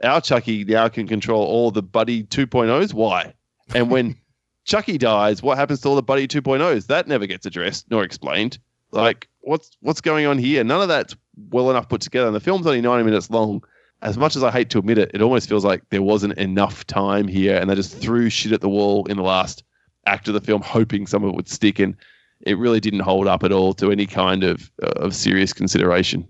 our 0.04 0.20
Chucky 0.20 0.64
now 0.64 0.88
can 0.88 1.06
control 1.06 1.42
all 1.42 1.70
the 1.70 1.82
Buddy 1.82 2.24
2.0s. 2.24 2.94
Why? 2.94 3.34
And 3.74 3.90
when 3.90 4.16
Chucky 4.64 4.98
dies, 4.98 5.42
what 5.42 5.58
happens 5.58 5.80
to 5.80 5.88
all 5.88 5.96
the 5.96 6.02
Buddy 6.02 6.26
2.0s? 6.26 6.86
That 6.86 7.08
never 7.08 7.26
gets 7.26 7.46
addressed 7.46 7.90
nor 7.90 8.04
explained. 8.04 8.58
Like, 8.92 9.28
what's 9.40 9.76
what's 9.80 10.00
going 10.00 10.26
on 10.26 10.38
here? 10.38 10.64
None 10.64 10.82
of 10.82 10.88
that's 10.88 11.16
well 11.50 11.70
enough 11.70 11.88
put 11.88 12.00
together. 12.00 12.26
And 12.26 12.36
the 12.36 12.40
film's 12.40 12.66
only 12.66 12.80
90 12.80 13.04
minutes 13.04 13.30
long. 13.30 13.62
As 14.02 14.16
much 14.16 14.34
as 14.34 14.42
I 14.42 14.50
hate 14.50 14.70
to 14.70 14.78
admit 14.78 14.96
it, 14.96 15.10
it 15.12 15.20
almost 15.20 15.48
feels 15.48 15.64
like 15.64 15.82
there 15.90 16.02
wasn't 16.02 16.38
enough 16.38 16.86
time 16.86 17.28
here, 17.28 17.58
and 17.58 17.68
they 17.68 17.74
just 17.74 17.94
threw 17.98 18.30
shit 18.30 18.52
at 18.52 18.62
the 18.62 18.68
wall 18.68 19.04
in 19.06 19.18
the 19.18 19.22
last 19.22 19.62
act 20.06 20.26
of 20.26 20.32
the 20.32 20.40
film, 20.40 20.62
hoping 20.62 21.06
some 21.06 21.22
of 21.22 21.30
it 21.30 21.36
would 21.36 21.48
stick. 21.48 21.78
And 21.78 21.94
it 22.40 22.56
really 22.56 22.80
didn't 22.80 23.00
hold 23.00 23.26
up 23.26 23.44
at 23.44 23.52
all 23.52 23.74
to 23.74 23.92
any 23.92 24.06
kind 24.06 24.42
of 24.42 24.70
uh, 24.82 24.86
of 24.96 25.14
serious 25.14 25.52
consideration. 25.52 26.26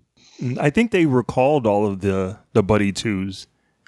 I 0.59 0.71
think 0.71 0.91
they 0.91 1.07
recalled 1.07 1.67
all 1.67 1.87
of 1.87 2.01
the 2.01 2.39
the 2.53 2.63
buddy 2.63 2.93
twos. 2.93 3.47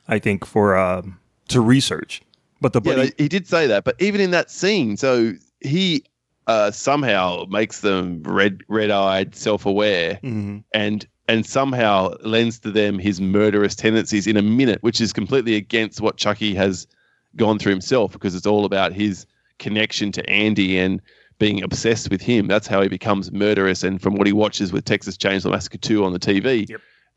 I 0.09 0.18
think 0.18 0.44
for 0.44 0.76
um, 0.76 1.18
to 1.48 1.61
research, 1.61 2.22
but 2.63 2.73
the 2.73 2.81
Yeah, 2.85 2.95
buddy 2.95 3.09
they- 3.17 3.23
he 3.25 3.29
did 3.29 3.47
say 3.47 3.67
that, 3.67 3.85
but 3.85 3.97
even 4.01 4.21
in 4.21 4.31
that 4.31 4.51
scene, 4.51 4.97
so 4.97 5.35
he 5.61 6.05
uh, 6.49 6.71
somehow 6.73 7.45
makes 7.51 7.83
them 7.83 8.21
red 8.25 8.63
red 8.69 8.91
eyed, 8.91 9.35
self 9.37 9.65
aware, 9.67 10.19
Mhm. 10.25 10.65
and 10.75 11.07
and 11.29 11.47
somehow 11.47 12.13
lends 12.25 12.59
to 12.59 12.71
them 12.73 12.99
his 12.99 13.21
murderous 13.21 13.77
tendencies 13.77 14.27
in 14.27 14.37
a 14.37 14.43
minute, 14.43 14.79
which 14.83 15.01
is 15.01 15.13
completely 15.13 15.55
against 15.55 16.01
what 16.01 16.17
Chucky 16.17 16.53
has 16.57 16.87
gone 17.37 17.59
through 17.61 17.71
himself, 17.71 18.13
because 18.13 18.35
it's 18.35 18.47
all 18.47 18.65
about 18.65 18.93
his 18.93 19.25
connection 19.61 20.11
to 20.13 20.29
Andy 20.29 20.79
and 20.79 21.01
being 21.39 21.63
obsessed 21.63 22.11
with 22.11 22.21
him. 22.21 22.49
That's 22.49 22.67
how 22.67 22.83
he 22.83 22.89
becomes 22.89 23.31
murderous. 23.33 23.85
And 23.85 24.03
from 24.03 24.15
what 24.17 24.27
he 24.27 24.33
watches 24.33 24.73
with 24.73 24.85
Texas 24.85 25.17
Chainsaw 25.17 25.53
Massacre 25.53 25.79
2 25.79 26.05
on 26.05 26.13
the 26.13 26.19
TV, 26.19 26.67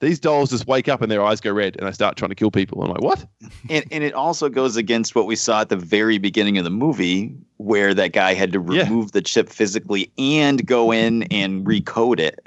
these 0.02 0.20
dolls 0.20 0.50
just 0.50 0.68
wake 0.68 0.88
up 0.88 1.02
and 1.02 1.12
their 1.12 1.24
eyes 1.24 1.39
go 1.39 1.52
red 1.52 1.78
and 1.78 1.88
they 1.88 1.91
start 1.91 2.18
trying 2.18 2.30
to 2.30 2.36
kill 2.36 2.52
people. 2.52 2.82
I'm 2.84 2.91
like, 2.91 3.02
what? 3.02 3.26
And, 3.70 3.86
and 3.91 4.04
it 4.04 4.14
also 4.14 4.50
goes 4.50 4.76
against 4.76 5.16
what 5.16 5.26
we 5.26 5.36
saw 5.36 5.62
at 5.62 5.70
the 5.70 5.78
very 5.78 6.18
beginning 6.18 6.58
of 6.58 6.64
the 6.64 6.70
movie, 6.70 7.36
where 7.58 7.93
that 7.93 8.12
guy 8.12 8.34
had 8.34 8.52
to 8.52 8.60
remove 8.60 9.14
the 9.14 9.22
chip 9.22 9.50
physically 9.50 10.12
and 10.18 10.66
go 10.66 10.91
in 10.91 11.24
and 11.24 11.66
recode 11.66 12.20
it. 12.20 12.39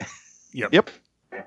Yep. 0.53 0.73
Yep. 0.73 0.91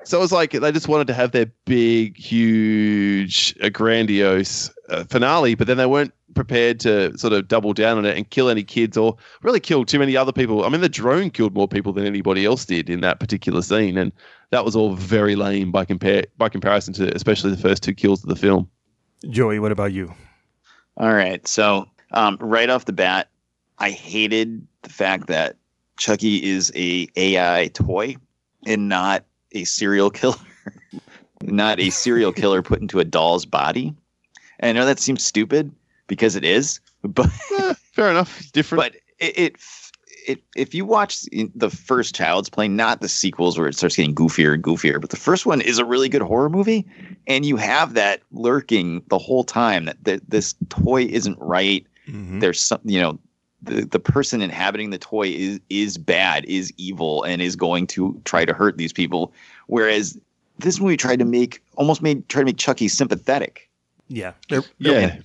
So 0.03 0.23
it's 0.23 0.31
like 0.31 0.51
they 0.51 0.71
just 0.71 0.87
wanted 0.87 1.07
to 1.07 1.13
have 1.13 1.31
their 1.31 1.51
big, 1.65 2.17
huge, 2.17 3.55
uh, 3.61 3.69
grandiose 3.69 4.71
uh, 4.89 5.03
finale, 5.03 5.55
but 5.55 5.67
then 5.67 5.77
they 5.77 5.85
weren't 5.85 6.13
prepared 6.33 6.79
to 6.79 7.15
sort 7.17 7.33
of 7.33 7.47
double 7.47 7.73
down 7.73 7.97
on 7.97 8.05
it 8.05 8.15
and 8.15 8.29
kill 8.29 8.49
any 8.49 8.63
kids 8.63 8.95
or 8.95 9.17
really 9.43 9.59
kill 9.59 9.83
too 9.83 9.99
many 9.99 10.15
other 10.15 10.31
people. 10.31 10.63
I 10.63 10.69
mean, 10.69 10.81
the 10.81 10.89
drone 10.89 11.29
killed 11.29 11.53
more 11.53 11.67
people 11.67 11.93
than 11.93 12.05
anybody 12.05 12.45
else 12.45 12.65
did 12.65 12.89
in 12.89 13.01
that 13.01 13.19
particular 13.19 13.61
scene, 13.61 13.97
and 13.97 14.11
that 14.51 14.65
was 14.65 14.75
all 14.75 14.93
very 14.93 15.35
lame 15.35 15.71
by 15.71 15.85
compare 15.85 16.25
by 16.37 16.49
comparison 16.49 16.93
to 16.93 17.13
especially 17.15 17.51
the 17.51 17.57
first 17.57 17.83
two 17.83 17.93
kills 17.93 18.23
of 18.23 18.29
the 18.29 18.35
film. 18.35 18.69
Joey, 19.29 19.59
what 19.59 19.71
about 19.71 19.93
you? 19.93 20.13
All 20.97 21.13
right. 21.13 21.45
So, 21.47 21.87
um, 22.11 22.37
right 22.39 22.69
off 22.69 22.85
the 22.85 22.93
bat, 22.93 23.29
I 23.79 23.91
hated 23.91 24.65
the 24.83 24.89
fact 24.89 25.27
that 25.27 25.55
Chucky 25.97 26.43
is 26.43 26.71
a 26.75 27.07
AI 27.15 27.69
toy 27.73 28.17
and 28.65 28.89
not 28.89 29.25
a 29.53 29.63
serial 29.63 30.09
killer, 30.09 30.35
not 31.43 31.79
a 31.79 31.89
serial 31.89 32.33
killer 32.33 32.61
put 32.61 32.81
into 32.81 32.99
a 32.99 33.05
doll's 33.05 33.45
body. 33.45 33.95
And 34.59 34.69
I 34.69 34.79
know 34.79 34.85
that 34.85 34.99
seems 34.99 35.25
stupid 35.25 35.71
because 36.07 36.35
it 36.35 36.43
is, 36.43 36.79
but 37.03 37.31
fair 37.93 38.11
enough, 38.11 38.51
different. 38.51 38.83
But 38.83 38.95
it, 39.19 39.39
it, 39.39 39.55
it 40.27 40.41
if 40.55 40.73
you 40.73 40.85
watch 40.85 41.25
the 41.55 41.69
first 41.69 42.15
Child's 42.15 42.49
Play, 42.49 42.67
not 42.67 43.01
the 43.01 43.09
sequels 43.09 43.57
where 43.57 43.67
it 43.67 43.75
starts 43.75 43.95
getting 43.95 44.15
goofier 44.15 44.53
and 44.53 44.63
goofier, 44.63 44.99
but 44.99 45.09
the 45.09 45.17
first 45.17 45.45
one 45.45 45.61
is 45.61 45.79
a 45.79 45.85
really 45.85 46.09
good 46.09 46.21
horror 46.21 46.49
movie, 46.49 46.85
and 47.27 47.45
you 47.45 47.57
have 47.57 47.93
that 47.93 48.21
lurking 48.31 49.03
the 49.07 49.17
whole 49.17 49.43
time 49.43 49.85
that, 49.85 50.03
that 50.03 50.29
this 50.29 50.55
toy 50.69 51.03
isn't 51.03 51.37
right. 51.39 51.85
Mm-hmm. 52.07 52.39
There's 52.39 52.59
some, 52.59 52.79
you 52.83 52.99
know, 52.99 53.19
the, 53.61 53.85
the 53.85 53.99
person 53.99 54.41
inhabiting 54.41 54.89
the 54.89 54.97
toy 54.97 55.27
is 55.27 55.59
is 55.69 55.97
bad, 55.97 56.45
is 56.45 56.73
evil, 56.77 57.23
and 57.23 57.41
is 57.41 57.55
going 57.55 57.87
to 57.87 58.19
try 58.25 58.45
to 58.45 58.53
hurt 58.53 58.77
these 58.77 58.93
people. 58.93 59.33
Whereas 59.67 60.19
this 60.59 60.79
movie 60.79 60.97
tried 60.97 61.19
to 61.19 61.25
make 61.25 61.63
almost 61.75 62.01
made 62.01 62.27
try 62.29 62.41
to 62.41 62.45
make 62.45 62.57
Chucky 62.57 62.87
sympathetic. 62.87 63.69
Yeah. 64.07 64.33
They're, 64.49 64.63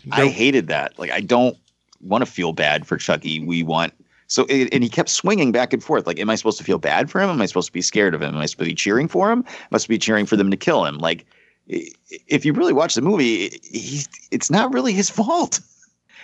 And 0.05 0.15
I 0.15 0.29
hated 0.29 0.69
that. 0.69 0.99
Like, 0.99 1.11
I 1.11 1.21
don't 1.21 1.57
want 2.01 2.25
to 2.25 2.31
feel 2.31 2.53
bad 2.53 2.87
for 2.87 2.97
Chucky. 2.97 3.45
We 3.45 3.63
want 3.63 3.93
so, 4.29 4.45
it, 4.49 4.69
and 4.73 4.83
he 4.83 4.89
kept 4.89 5.09
swinging 5.09 5.53
back 5.53 5.73
and 5.73 5.83
forth. 5.83 6.07
Like, 6.07 6.19
am 6.19 6.31
I 6.31 6.35
supposed 6.35 6.59
to 6.59 6.65
feel 6.65 6.79
bad 6.79 7.11
for 7.11 7.21
him? 7.21 7.31
Am 7.31 7.41
I 7.41 7.47
supposed 7.47 7.69
to 7.69 7.73
be 7.73 7.83
scared 7.83 8.15
of 8.15 8.23
him? 8.23 8.35
Am 8.35 8.41
I 8.41 8.47
supposed 8.47 8.67
to 8.67 8.71
be 8.71 8.75
cheering 8.75 9.09
for 9.09 9.31
him? 9.31 9.41
Am 9.41 9.45
I 9.47 9.79
supposed 9.79 9.85
to 9.85 9.89
be 9.91 9.99
cheering 9.99 10.27
for 10.27 10.37
them 10.37 10.51
to 10.51 10.57
kill 10.57 10.85
him? 10.85 10.99
Like, 10.99 11.27
if 11.69 12.45
you 12.45 12.53
really 12.53 12.73
watch 12.73 12.95
the 12.95 13.03
movie, 13.03 13.61
he, 13.63 14.03
it's 14.31 14.51
not 14.51 14.73
really 14.73 14.93
his 14.93 15.11
fault. 15.11 15.61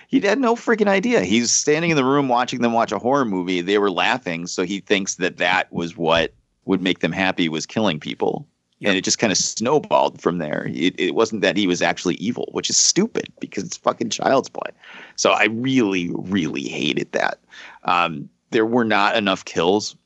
He 0.09 0.21
had 0.21 0.39
no 0.39 0.55
freaking 0.55 0.89
idea. 0.89 1.23
He's 1.23 1.51
standing 1.51 1.91
in 1.91 1.97
the 1.97 2.05
room 2.05 2.29
watching 2.29 2.61
them 2.61 2.75
watch 2.75 2.93
a 2.93 2.99
horror 2.99 3.25
movie. 3.25 3.63
They 3.63 3.79
were 3.79 3.91
laughing, 3.91 4.47
so 4.47 4.63
he 4.63 4.81
thinks 4.81 5.15
that 5.17 5.39
that 5.39 5.73
was 5.73 5.97
what 5.97 6.35
would 6.67 6.83
make 6.83 7.01
them 7.01 7.13
happy 7.13 7.49
was 7.49 7.67
killing 7.67 7.99
people. 7.99 8.47
And 8.85 8.97
it 8.97 9.05
just 9.05 9.21
kind 9.21 9.31
of 9.31 9.39
snowballed 9.39 10.21
from 10.21 10.39
there. 10.39 10.67
It, 10.75 10.99
it 10.99 11.15
wasn't 11.15 11.41
that 11.43 11.57
he 11.57 11.69
was 11.69 11.83
actually 11.83 12.17
evil, 12.17 12.49
which 12.51 12.69
is 12.69 12.77
stupid 12.77 13.33
because 13.41 13.63
it's 13.63 13.77
fucking 13.77 14.11
child's 14.11 14.49
play. 14.49 14.71
So 15.15 15.31
I 15.31 15.45
really, 15.45 16.11
really 16.13 16.65
hated 16.65 17.11
that. 17.13 17.39
Um, 17.85 18.29
there 18.51 18.67
were 18.67 18.85
not 18.85 19.17
enough 19.17 19.45
kills, 19.45 19.97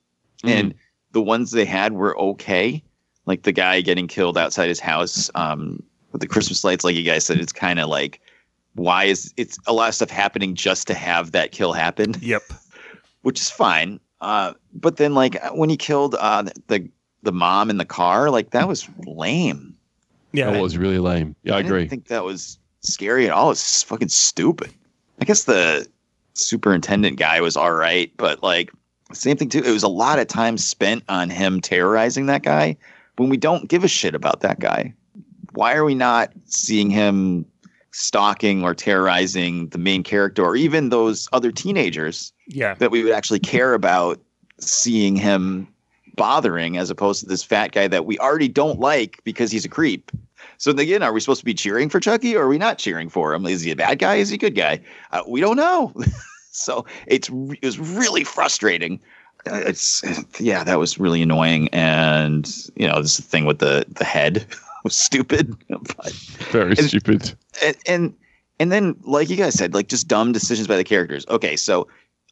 and 0.44 0.74
the 1.12 1.22
ones 1.22 1.50
they 1.50 1.64
had 1.64 1.92
were 1.92 2.16
okay. 2.18 2.82
Like 3.26 3.42
the 3.42 3.52
guy 3.52 3.80
getting 3.80 4.06
killed 4.06 4.38
outside 4.38 4.68
his 4.68 4.78
house 4.78 5.30
um, 5.34 5.82
with 6.12 6.20
the 6.20 6.28
Christmas 6.28 6.62
lights, 6.62 6.84
like 6.84 6.94
you 6.94 7.02
guys 7.02 7.24
said, 7.26 7.38
it's 7.38 7.52
kind 7.52 7.80
of 7.80 7.88
like, 7.88 8.20
why 8.74 9.04
is 9.04 9.32
it's 9.36 9.58
a 9.66 9.72
lot 9.72 9.88
of 9.88 9.94
stuff 9.94 10.10
happening 10.10 10.54
just 10.54 10.86
to 10.86 10.94
have 10.94 11.32
that 11.32 11.52
kill 11.52 11.72
happen? 11.72 12.14
Yep. 12.20 12.42
Which 13.22 13.40
is 13.40 13.50
fine. 13.50 13.98
Uh, 14.20 14.52
but 14.72 14.98
then, 14.98 15.14
like 15.14 15.42
when 15.52 15.68
he 15.68 15.76
killed 15.76 16.14
uh, 16.14 16.44
the 16.68 16.88
the 17.22 17.32
mom 17.32 17.70
in 17.70 17.78
the 17.78 17.84
car, 17.84 18.30
like 18.30 18.50
that 18.50 18.68
was 18.68 18.88
lame. 19.04 19.76
Yeah, 20.32 20.50
that 20.50 20.62
was 20.62 20.78
really 20.78 20.98
lame. 20.98 21.34
Yeah, 21.42 21.54
I, 21.54 21.56
I 21.56 21.60
agree. 21.60 21.78
didn't 21.80 21.90
think 21.90 22.08
that 22.08 22.24
was 22.24 22.58
scary 22.80 23.26
at 23.26 23.32
all. 23.32 23.50
It's 23.50 23.82
fucking 23.82 24.08
stupid. 24.08 24.72
I 25.20 25.24
guess 25.24 25.44
the 25.44 25.88
superintendent 26.38 27.18
guy 27.18 27.40
was 27.40 27.56
all 27.56 27.72
right, 27.72 28.12
but 28.16 28.42
like 28.42 28.70
same 29.12 29.36
thing 29.36 29.48
too. 29.48 29.62
It 29.64 29.70
was 29.72 29.82
a 29.82 29.88
lot 29.88 30.18
of 30.18 30.26
time 30.26 30.58
spent 30.58 31.04
on 31.08 31.30
him 31.30 31.60
terrorizing 31.60 32.26
that 32.26 32.42
guy 32.42 32.76
when 33.16 33.28
we 33.28 33.36
don't 33.36 33.68
give 33.68 33.84
a 33.84 33.88
shit 33.88 34.14
about 34.14 34.40
that 34.40 34.58
guy. 34.60 34.92
Why 35.52 35.74
are 35.74 35.84
we 35.84 35.94
not 35.94 36.32
seeing 36.44 36.90
him 36.90 37.46
stalking 37.92 38.62
or 38.62 38.74
terrorizing 38.74 39.68
the 39.68 39.78
main 39.78 40.02
character 40.02 40.44
or 40.44 40.54
even 40.56 40.90
those 40.90 41.28
other 41.32 41.50
teenagers 41.50 42.32
Yeah. 42.46 42.74
that 42.74 42.90
we 42.90 43.02
would 43.02 43.12
actually 43.12 43.38
care 43.38 43.72
about 43.72 44.20
seeing 44.60 45.16
him 45.16 45.66
bothering 46.16 46.76
as 46.76 46.90
opposed 46.90 47.20
to 47.20 47.26
this 47.26 47.42
fat 47.42 47.72
guy 47.72 47.88
that 47.88 48.04
we 48.06 48.18
already 48.18 48.48
don't 48.48 48.80
like 48.80 49.20
because 49.24 49.50
he's 49.50 49.64
a 49.64 49.68
creep. 49.68 50.10
So 50.58 50.70
again, 50.72 51.02
are 51.02 51.12
we 51.12 51.20
supposed 51.20 51.40
to 51.40 51.44
be 51.44 51.54
cheering 51.54 51.88
for 51.88 52.00
Chucky 52.00 52.36
or 52.36 52.44
are 52.44 52.48
we 52.48 52.58
not 52.58 52.78
cheering 52.78 53.08
for 53.08 53.34
him? 53.34 53.46
Is 53.46 53.62
he 53.62 53.70
a 53.70 53.76
bad 53.76 53.98
guy? 53.98 54.16
Is 54.16 54.28
he 54.30 54.36
a 54.36 54.38
good 54.38 54.54
guy? 54.54 54.80
Uh, 55.12 55.22
we 55.26 55.40
don't 55.40 55.56
know. 55.56 55.92
so 56.50 56.84
it's 57.06 57.28
it 57.28 57.64
was 57.64 57.78
really 57.78 58.24
frustrating. 58.24 59.00
Uh, 59.50 59.62
It's 59.66 60.02
yeah, 60.40 60.64
that 60.64 60.78
was 60.78 60.98
really 60.98 61.22
annoying, 61.22 61.68
and 61.68 62.52
you 62.76 62.86
know 62.88 63.00
this 63.02 63.20
thing 63.20 63.44
with 63.44 63.58
the 63.58 63.84
the 63.88 64.04
head 64.04 64.46
was 64.84 64.94
stupid. 64.94 65.54
But 65.68 66.12
Very 66.50 66.70
and- 66.70 66.88
stupid. 66.88 67.34
and 67.62 67.76
and 67.86 68.14
and 68.58 68.72
then 68.72 68.96
like 69.04 69.28
you 69.30 69.36
guys 69.36 69.54
said 69.54 69.74
like 69.74 69.88
just 69.88 70.08
dumb 70.08 70.32
decisions 70.32 70.66
by 70.66 70.76
the 70.76 70.84
characters 70.84 71.26
okay 71.28 71.56
so 71.56 71.86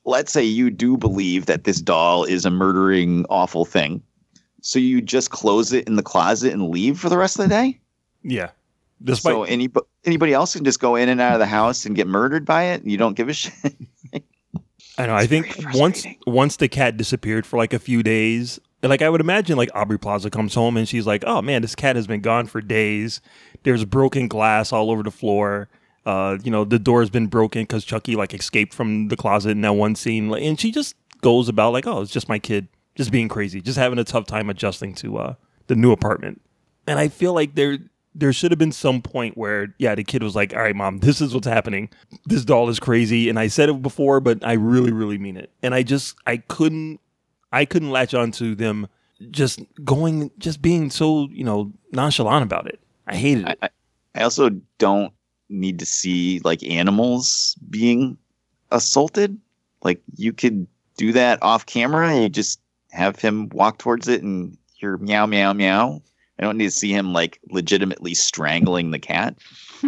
let's 0.07 0.33
say 0.33 0.43
you 0.43 0.71
do 0.71 0.97
believe 0.97 1.45
that 1.47 1.65
this 1.65 1.81
doll 1.83 2.25
is 2.25 2.47
a 2.47 2.51
murdering 2.51 3.27
awful 3.29 3.67
thing 3.67 4.03
so 4.63 4.79
you 4.79 5.03
just 5.03 5.31
close 5.31 5.73
it 5.75 5.87
in 5.87 5.97
the 5.97 6.03
closet 6.03 6.53
and 6.55 6.71
leave 6.71 6.99
for 6.99 7.11
the 7.11 7.19
rest 7.19 7.39
of 7.39 7.43
the 7.45 7.49
day 7.51 7.79
Yeah. 8.25 8.51
Despite 9.03 9.33
so 9.33 9.45
any, 9.45 9.69
anybody 10.05 10.33
else 10.33 10.55
can 10.55 10.65
just 10.65 10.81
go 10.81 10.97
in 10.97 11.09
and 11.09 11.21
out 11.21 11.35
of 11.35 11.39
the 11.39 11.47
house 11.47 11.85
and 11.85 11.95
get 11.95 12.07
murdered 12.07 12.45
by 12.47 12.65
it 12.65 12.85
you 12.85 12.97
don't 12.97 13.15
give 13.15 13.29
a 13.29 13.33
shit 13.33 13.53
I 14.97 15.07
know. 15.07 15.15
I 15.15 15.27
think 15.27 15.57
once 15.75 16.07
once 16.27 16.57
the 16.57 16.69
cat 16.69 16.97
disappeared 16.97 17.47
for 17.47 17.57
like 17.57 17.73
a 17.73 17.79
few 17.79 18.03
days, 18.03 18.61
like 18.83 19.03
I 19.03 19.09
would 19.09 19.21
imagine, 19.21 19.57
like 19.57 19.71
Aubrey 19.75 19.99
Plaza 19.99 20.31
comes 20.31 20.55
home 20.55 20.77
and 20.77 20.89
she's 20.89 21.07
like, 21.07 21.25
"Oh 21.27 21.43
man, 21.43 21.63
this 21.63 21.75
cat 21.75 21.97
has 21.97 22.07
been 22.07 22.21
gone 22.21 22.47
for 22.47 22.61
days. 22.61 23.21
There's 23.65 23.85
broken 23.85 24.29
glass 24.29 24.73
all 24.73 24.91
over 24.91 25.03
the 25.03 25.11
floor. 25.11 25.69
Uh, 26.07 26.39
you 26.45 26.51
know, 26.51 26.65
the 26.65 26.79
door's 26.79 27.11
been 27.11 27.27
broken 27.27 27.63
because 27.63 27.85
Chucky 27.85 28.15
like 28.15 28.35
escaped 28.35 28.75
from 28.75 29.09
the 29.09 29.17
closet 29.17 29.51
in 29.51 29.63
that 29.63 29.73
one 29.73 29.97
scene, 29.97 30.33
and 30.33 30.61
she 30.61 30.71
just 30.71 30.95
goes 31.23 31.49
about 31.49 31.73
like, 31.73 31.87
"Oh, 31.87 32.01
it's 32.01 32.13
just 32.13 32.29
my 32.29 32.39
kid, 32.39 32.69
just 32.95 33.11
being 33.11 33.29
crazy, 33.29 33.61
just 33.61 33.79
having 33.79 33.99
a 33.99 34.05
tough 34.05 34.27
time 34.27 34.49
adjusting 34.49 34.95
to 34.97 35.19
uh, 35.19 35.35
the 35.67 35.75
new 35.75 35.91
apartment." 35.91 36.41
And 36.87 36.99
I 37.01 37.09
feel 37.09 37.33
like 37.33 37.55
there 37.55 37.79
there 38.15 38.33
should 38.33 38.51
have 38.53 38.59
been 38.59 38.73
some 38.73 39.03
point 39.03 39.37
where 39.37 39.75
yeah 39.79 39.95
the 39.95 40.05
kid 40.05 40.23
was 40.23 40.37
like 40.37 40.55
all 40.55 40.63
right 40.63 40.77
mom 40.77 40.99
this 40.99 41.21
is 41.21 41.35
what's 41.35 41.47
happening. 41.47 41.91
This 42.27 42.45
doll 42.45 42.69
is 42.69 42.79
crazy. 42.81 43.29
And 43.29 43.39
i 43.39 43.49
said 43.49 43.69
it 43.69 43.83
before 43.83 44.21
but 44.21 44.45
i 44.45 44.53
really 44.53 44.93
really 44.93 45.19
mean 45.19 45.37
it. 45.37 45.51
And 45.63 45.75
i 45.75 45.83
just 45.83 46.17
i 46.27 46.37
couldn't 46.37 47.01
i 47.53 47.65
couldn't 47.65 47.91
latch 47.91 48.15
on 48.15 48.31
to 48.33 48.55
them 48.55 48.89
just 49.31 49.61
going 49.85 50.31
just 50.39 50.61
being 50.63 50.91
so 50.91 51.29
you 51.31 51.45
know 51.45 51.73
nonchalant 51.93 52.43
about 52.43 52.67
it. 52.67 52.81
I 53.07 53.17
hated 53.17 53.49
it. 53.49 53.59
I, 53.63 53.69
I 54.15 54.23
also 54.23 54.51
don't 54.79 55.13
need 55.49 55.79
to 55.79 55.87
see 55.87 56.41
like 56.45 56.63
animals 56.65 57.57
being 57.71 58.17
assaulted. 58.71 59.39
Like 59.83 60.01
you 60.17 60.33
could 60.33 60.67
do 60.97 61.13
that 61.13 61.43
off 61.43 61.67
camera. 61.67 62.17
You 62.17 62.29
just 62.29 62.61
have 62.91 63.19
him 63.19 63.49
walk 63.51 63.79
towards 63.79 64.09
it 64.09 64.23
and 64.23 64.57
hear 64.75 64.97
meow 64.99 65.27
meow 65.27 65.53
meow 65.53 66.03
I 66.39 66.43
don't 66.43 66.57
need 66.57 66.65
to 66.65 66.71
see 66.71 66.93
him 66.93 67.13
like 67.13 67.39
legitimately 67.51 68.15
strangling 68.15 68.91
the 68.91 68.99
cat. 68.99 69.37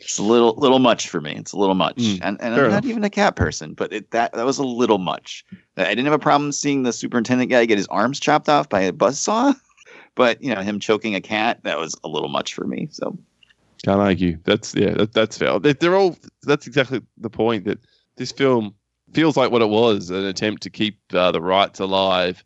it's 0.00 0.18
a 0.18 0.22
little 0.22 0.54
little 0.56 0.78
much 0.78 1.08
for 1.08 1.20
me. 1.20 1.34
It's 1.36 1.52
a 1.52 1.56
little 1.56 1.74
much, 1.74 1.96
Mm, 1.96 2.18
and, 2.22 2.40
and 2.40 2.54
I'm 2.54 2.70
not 2.70 2.84
even 2.84 3.04
a 3.04 3.10
cat 3.10 3.36
person, 3.36 3.74
but 3.74 3.92
it, 3.92 4.10
that 4.10 4.32
that 4.34 4.44
was 4.44 4.58
a 4.58 4.64
little 4.64 4.98
much. 4.98 5.44
I 5.76 5.84
didn't 5.84 6.04
have 6.04 6.14
a 6.14 6.18
problem 6.18 6.52
seeing 6.52 6.82
the 6.82 6.92
superintendent 6.92 7.50
guy 7.50 7.64
get 7.64 7.78
his 7.78 7.86
arms 7.88 8.20
chopped 8.20 8.48
off 8.48 8.68
by 8.68 8.80
a 8.80 8.92
buzzsaw, 8.92 9.54
but 10.14 10.42
you 10.42 10.54
know 10.54 10.60
him 10.60 10.80
choking 10.80 11.14
a 11.14 11.20
cat 11.20 11.60
that 11.62 11.78
was 11.78 11.96
a 12.04 12.08
little 12.08 12.28
much 12.28 12.54
for 12.54 12.66
me. 12.66 12.88
So 12.90 13.16
Can't 13.84 14.00
argue. 14.00 14.38
That's 14.44 14.74
yeah, 14.74 14.94
that, 14.94 15.12
that's 15.12 15.38
fair. 15.38 15.58
They, 15.58 15.72
they're 15.72 15.96
all. 15.96 16.16
That's 16.42 16.66
exactly 16.66 17.00
the 17.16 17.30
point. 17.30 17.64
That 17.64 17.78
this 18.16 18.32
film 18.32 18.74
feels 19.14 19.36
like 19.36 19.50
what 19.50 19.62
it 19.62 19.68
was 19.68 20.10
an 20.10 20.24
attempt 20.24 20.62
to 20.64 20.70
keep 20.70 20.98
uh, 21.14 21.30
the 21.30 21.40
rights 21.40 21.80
alive, 21.80 22.44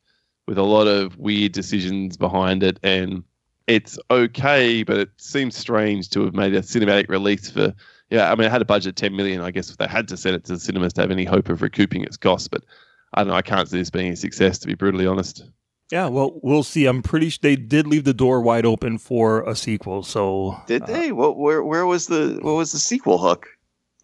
with 0.48 0.58
a 0.58 0.62
lot 0.62 0.86
of 0.86 1.16
weird 1.18 1.52
decisions 1.52 2.16
behind 2.16 2.62
it, 2.62 2.80
and 2.82 3.22
it's 3.66 3.98
okay, 4.10 4.82
but 4.82 4.96
it 4.96 5.10
seems 5.18 5.54
strange 5.56 6.08
to 6.10 6.24
have 6.24 6.34
made 6.34 6.54
a 6.54 6.62
cinematic 6.62 7.08
release 7.08 7.50
for. 7.50 7.74
Yeah, 8.10 8.32
I 8.32 8.34
mean, 8.34 8.46
it 8.46 8.50
had 8.50 8.62
a 8.62 8.64
budget 8.64 8.88
of 8.90 8.94
ten 8.94 9.14
million. 9.14 9.42
I 9.42 9.50
guess 9.50 9.70
if 9.70 9.76
they 9.76 9.86
had 9.86 10.08
to 10.08 10.16
send 10.16 10.34
it 10.34 10.44
to 10.44 10.54
the 10.54 10.58
cinemas 10.58 10.94
to 10.94 11.02
have 11.02 11.10
any 11.10 11.24
hope 11.24 11.50
of 11.50 11.60
recouping 11.60 12.02
its 12.02 12.16
costs, 12.16 12.48
but 12.48 12.64
I 13.12 13.20
don't 13.20 13.28
know. 13.28 13.34
I 13.34 13.42
can't 13.42 13.68
see 13.68 13.76
this 13.76 13.90
being 13.90 14.12
a 14.12 14.16
success, 14.16 14.58
to 14.60 14.66
be 14.66 14.74
brutally 14.74 15.06
honest. 15.06 15.44
yeah 15.92 16.06
well 16.06 16.38
we'll 16.42 16.62
see 16.62 16.84
i'm 16.86 17.02
pretty 17.02 17.30
sure 17.30 17.40
they 17.42 17.56
did 17.56 17.86
leave 17.86 18.04
the 18.04 18.12
door 18.12 18.42
wide 18.42 18.66
open 18.66 18.98
for 18.98 19.42
a 19.48 19.54
sequel 19.54 20.02
so 20.02 20.60
did 20.66 20.82
uh, 20.82 20.86
they? 20.86 21.12
What 21.12 21.38
where 21.38 21.62
where 21.62 21.86
was 21.86 22.08
the 22.08 22.38
what 22.42 22.52
was 22.52 22.72
the 22.72 22.78
sequel 22.78 23.18
hook? 23.18 23.46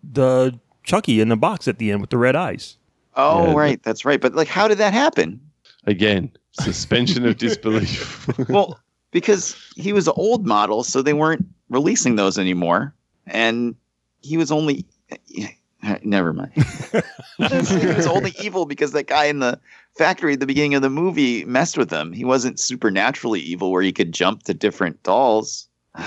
the 0.03 0.59
chucky 0.83 1.21
in 1.21 1.29
the 1.29 1.37
box 1.37 1.67
at 1.67 1.79
the 1.79 1.91
end 1.91 2.01
with 2.03 2.11
the 2.11 2.19
red 2.19 2.37
eyes 2.37 2.77
Oh 3.17 3.51
Yeah, 3.51 3.55
right, 3.55 3.83
that's 3.83 4.05
right. 4.05 4.21
But 4.21 4.35
like, 4.35 4.49
how 4.49 4.69
did 4.69 4.79
that 4.79 4.93
happen? 4.93 5.41
Again, 5.87 6.31
suspension 6.53 7.27
of 7.27 7.37
disbelief. 7.39 8.27
well, 8.49 8.81
because 9.11 9.57
he 9.77 9.93
was 9.93 10.09
an 10.09 10.15
old 10.17 10.47
model, 10.47 10.85
so 10.85 11.03
they 11.03 11.13
weren't 11.13 11.45
releasing 11.69 12.17
those 12.17 12.39
anymore, 12.39 12.95
and 13.27 13.75
he 14.21 14.37
was 14.37 14.51
only. 14.51 14.87
Never 16.03 16.33
mind. 16.33 16.51
he 16.55 17.87
was 17.87 18.07
only 18.07 18.33
evil 18.41 18.65
because 18.65 18.93
that 18.93 19.07
guy 19.07 19.27
in 19.27 19.41
the 19.41 19.61
factory 19.99 20.33
at 20.33 20.41
the 20.41 20.47
beginning 20.47 20.75
of 20.75 20.81
the 20.81 20.89
movie 20.89 21.45
messed 21.45 21.77
with 21.77 21.91
him. 21.91 22.15
He 22.15 22.25
wasn't 22.25 22.59
supernaturally 22.59 23.41
evil 23.41 23.71
where 23.71 23.83
he 23.83 23.93
could 23.93 24.11
jump 24.11 24.45
to 24.45 24.55
different 24.55 25.03
dolls. 25.03 25.69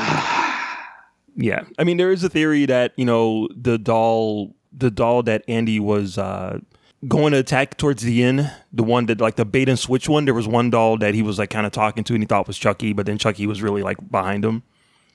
Yeah, 1.39 1.65
I 1.77 1.83
mean, 1.83 1.97
there 1.97 2.11
is 2.11 2.23
a 2.23 2.29
theory 2.29 2.65
that 2.65 2.93
you 2.97 3.05
know 3.05 3.47
the 3.55 3.77
doll, 3.77 4.55
the 4.73 4.89
doll 4.89 5.21
that 5.23 5.43
Andy 5.47 5.79
was 5.79 6.17
uh, 6.17 6.59
going 7.07 7.33
to 7.33 7.39
attack 7.39 7.77
towards 7.77 8.03
the 8.03 8.23
end, 8.23 8.51
the 8.73 8.83
one 8.83 9.05
that 9.07 9.21
like 9.21 9.35
the 9.35 9.45
bait 9.45 9.69
and 9.69 9.77
switch 9.77 10.09
one. 10.09 10.25
There 10.25 10.33
was 10.33 10.47
one 10.47 10.69
doll 10.69 10.97
that 10.97 11.13
he 11.13 11.21
was 11.21 11.37
like 11.37 11.49
kind 11.49 11.65
of 11.65 11.71
talking 11.71 12.03
to, 12.05 12.13
and 12.13 12.23
he 12.23 12.27
thought 12.27 12.47
was 12.47 12.57
Chucky, 12.57 12.93
but 12.93 13.05
then 13.05 13.17
Chucky 13.17 13.45
was 13.45 13.61
really 13.61 13.83
like 13.83 13.97
behind 14.09 14.43
him. 14.43 14.63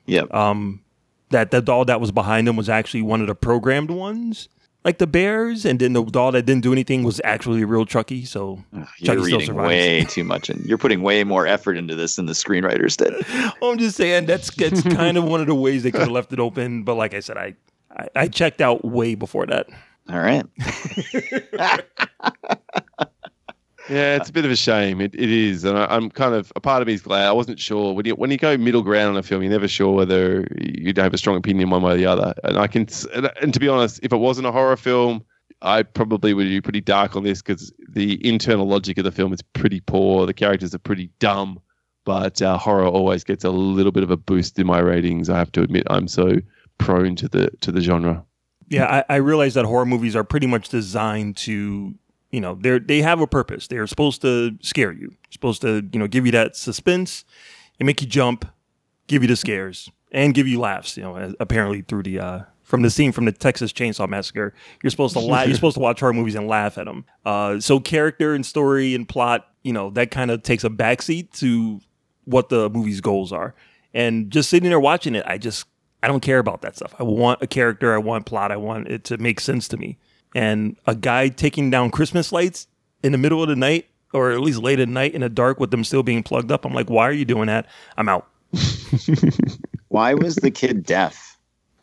Yeah. 0.07 0.23
Um, 0.31 0.83
that 1.31 1.51
the 1.51 1.61
doll 1.61 1.85
that 1.87 2.01
was 2.01 2.13
behind 2.13 2.47
him 2.47 2.57
was 2.57 2.69
actually 2.69 3.03
one 3.03 3.21
of 3.21 3.27
the 3.27 3.35
programmed 3.35 3.91
ones, 3.91 4.49
like 4.85 4.99
the 4.99 5.07
bears, 5.07 5.65
and 5.65 5.81
then 5.81 5.93
the 5.95 6.05
doll 6.05 6.33
that 6.33 6.45
didn't 6.45 6.63
do 6.63 6.73
anything 6.73 7.03
was 7.03 7.21
actually 7.25 7.63
a 7.63 7.67
real 7.67 7.87
Chucky. 7.87 8.25
So 8.25 8.63
You're 8.99 9.17
Chucky 9.17 9.21
reading 9.21 9.55
way 9.55 10.05
too 10.05 10.25
much, 10.25 10.51
and 10.51 10.65
you're 10.67 10.79
putting 10.79 11.03
way 11.03 11.25
more 11.25 11.47
effort 11.47 11.77
into 11.77 11.95
this 11.95 12.17
than 12.17 12.27
the 12.27 12.33
screenwriters 12.33 12.97
did. 12.97 13.25
I'm 13.63 13.79
just 13.79 13.97
saying 13.97 14.27
that's 14.27 14.55
that's 14.55 14.83
kind 14.83 15.17
of 15.17 15.25
one 15.25 15.41
of 15.41 15.47
the 15.47 15.55
ways 15.55 15.83
they 15.83 15.91
could 15.91 16.03
have 16.03 16.11
left 16.11 16.33
it 16.33 16.39
open, 16.39 16.85
but 16.85 16.95
like 16.95 17.15
I 17.15 17.21
said, 17.21 17.37
I, 17.37 17.55
I 17.91 18.09
I 18.15 18.29
checked 18.29 18.61
out 18.61 18.85
way 18.85 19.15
before 19.15 19.47
that. 19.47 19.69
All 20.13 20.21
right. 20.21 20.45
Yeah, 23.91 24.15
it's 24.17 24.31
a 24.31 24.33
bit 24.33 24.45
of 24.45 24.51
a 24.51 24.57
shame. 24.57 25.01
It, 25.01 25.15
it 25.15 25.29
is, 25.29 25.65
and 25.65 25.77
I, 25.77 25.87
I'm 25.87 26.09
kind 26.09 26.35
of 26.35 26.53
a 26.55 26.61
part 26.61 26.83
of 26.83 26.89
me 26.89 26.95
is 26.95 27.03
glad. 27.03 27.27
I 27.27 27.33
wasn't 27.33 27.59
sure 27.59 27.93
when 27.93 28.07
you 28.07 28.15
when 28.15 28.31
you 28.31 28.37
go 28.37 28.57
middle 28.57 28.83
ground 28.83 29.11
on 29.11 29.17
a 29.17 29.23
film, 29.23 29.43
you're 29.43 29.51
never 29.51 29.67
sure 29.67 29.93
whether 29.93 30.47
you'd 30.57 30.99
have 30.99 31.13
a 31.13 31.19
strong 31.19 31.37
opinion 31.37 31.69
one 31.69 31.83
way 31.83 31.95
or 31.95 31.97
the 31.97 32.07
other. 32.07 32.33
And 32.45 32.59
I 32.59 32.69
can, 32.69 32.87
and, 33.13 33.31
and 33.43 33.53
to 33.53 33.59
be 33.59 33.69
honest, 33.69 33.99
if 34.03 34.13
it 34.13 34.17
wasn't 34.17 34.47
a 34.47 34.53
horror 34.53 34.77
film, 34.77 35.25
I 35.63 35.83
probably 35.83 36.33
would 36.33 36.45
be 36.45 36.61
pretty 36.61 36.81
dark 36.81 37.17
on 37.17 37.25
this 37.25 37.43
because 37.43 37.73
the 37.89 38.25
internal 38.27 38.67
logic 38.67 38.99
of 38.99 39.05
the 39.05 39.13
film 39.13 39.33
is 39.33 39.43
pretty 39.43 39.81
poor. 39.81 40.27
The 40.27 40.35
characters 40.35 40.75
are 40.75 40.79
pretty 40.79 41.11
dumb, 41.19 41.61
but 42.05 42.41
uh, 42.41 42.59
horror 42.59 42.87
always 42.87 43.25
gets 43.25 43.43
a 43.43 43.51
little 43.51 43.93
bit 43.93 44.05
of 44.05 44.13
a 44.13 44.17
boost 44.17 44.59
in 44.61 44.67
my 44.67 44.79
ratings. 44.79 45.29
I 45.29 45.39
have 45.39 45.53
to 45.53 45.63
admit, 45.63 45.89
I'm 45.91 46.07
so 46.07 46.37
prone 46.79 47.17
to 47.17 47.29
the 47.29 47.51
to 47.63 47.73
the 47.73 47.81
genre. 47.81 48.25
Yeah, 48.73 49.05
I, 49.09 49.15
I 49.15 49.17
realize 49.17 49.55
that 49.55 49.65
horror 49.65 49.87
movies 49.87 50.17
are 50.17 50.25
pretty 50.25 50.47
much 50.47 50.69
designed 50.69 51.37
to, 51.39 51.95
you 52.31 52.41
know, 52.41 52.57
they're 52.61 52.79
they 52.79 53.03
have 53.03 53.21
a 53.21 53.27
purpose. 53.27 53.67
They're 53.67 53.87
supposed 53.87 54.23
to 54.23 54.57
scare 54.63 54.93
you, 54.93 55.15
supposed 55.31 55.63
to, 55.63 55.89
you 55.93 55.99
know, 55.99 56.07
give 56.07 56.27
you 56.27 56.33
that 56.33 56.57
suspense, 56.57 57.25
and 57.79 57.87
make 57.87 58.01
you 58.01 58.07
jump, 58.09 58.47
give 59.07 59.23
you 59.23 59.29
the 59.29 59.37
scares, 59.37 59.91
and 60.11 60.35
give 60.35 60.49
you 60.49 60.59
laughs. 60.61 60.97
You 60.97 61.03
know, 61.05 61.35
apparently 61.41 61.83
through 61.83 62.05
the 62.05 62.19
uh, 62.19 62.41
from 62.63 62.83
the 62.83 62.91
scene 62.91 63.13
from 63.13 63.27
the 63.27 63.33
Texas 63.33 63.73
Chainsaw 63.73 64.09
Massacre, 64.09 64.55
you're 64.83 64.91
supposed 64.91 65.13
to 65.13 65.21
laugh. 65.21 65.47
you're 65.47 65.55
supposed 65.55 65.75
to 65.75 65.81
watch 65.81 66.01
horror 66.01 66.15
movies 66.15 66.35
and 66.35 66.49
laugh 66.49 66.79
at 66.79 66.87
them. 66.87 67.05
Uh, 67.25 67.61
so 67.61 67.79
character 67.79 68.35
and 68.35 68.47
story 68.47 68.95
and 68.95 69.07
plot, 69.09 69.47
you 69.63 69.73
know, 69.75 69.91
that 69.91 70.11
kind 70.11 70.31
of 70.31 70.43
takes 70.43 70.65
a 70.65 70.71
backseat 70.71 71.31
to 71.33 71.81
what 72.25 72.49
the 72.49 72.71
movie's 72.71 73.01
goals 73.03 73.33
are. 73.33 73.55
And 73.93 74.31
just 74.31 74.49
sitting 74.49 74.71
there 74.71 74.81
watching 74.81 75.15
it, 75.15 75.25
I 75.27 75.37
just 75.37 75.67
I 76.03 76.09
don't 76.09 76.21
care 76.21 76.39
about 76.39 76.63
that 76.63 76.77
stuff. 76.77 76.95
I 76.99 77.03
want 77.05 77.43
a 77.43 77.47
character, 77.47 77.95
I 77.95 77.99
want 77.99 78.27
plot, 78.27 78.51
I 78.51 78.57
want 78.57 78.89
it 78.89 79.05
to 79.05 79.19
make 79.19 79.41
sense 79.41 79.69
to 79.69 79.77
me. 79.77 79.99
And 80.35 80.77
a 80.87 80.95
guy 80.95 81.29
taking 81.29 81.71
down 81.71 81.91
Christmas 81.91 82.33
lights 82.33 82.67
in 83.03 83.13
the 83.13 83.19
middle 83.19 83.43
of 83.43 83.49
the 83.49 83.57
night, 83.57 83.87
or 84.13 84.33
at 84.33 84.41
least 84.41 84.61
late 84.61 84.81
at 84.81 84.89
night 84.89 85.15
in 85.15 85.21
the 85.21 85.29
dark 85.29 85.61
with 85.61 85.71
them 85.71 85.85
still 85.85 86.03
being 86.03 86.23
plugged 86.23 86.51
up, 86.51 86.65
I'm 86.65 86.75
like, 86.75 86.91
why 86.91 87.09
are 87.09 87.13
you 87.13 87.25
doing 87.25 87.47
that? 87.47 87.67
I'm 87.97 88.09
out. 88.09 88.29
Why 89.89 90.15
was 90.15 90.37
the 90.37 90.51
kid 90.51 90.85
deaf? 90.85 91.39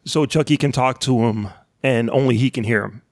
So 0.06 0.26
Chucky 0.26 0.58
can 0.58 0.72
talk 0.72 1.00
to 1.02 1.28
him, 1.28 1.50
and 1.84 2.10
only 2.10 2.38
he 2.38 2.50
can 2.50 2.64
hear 2.64 2.84
him. 2.84 3.04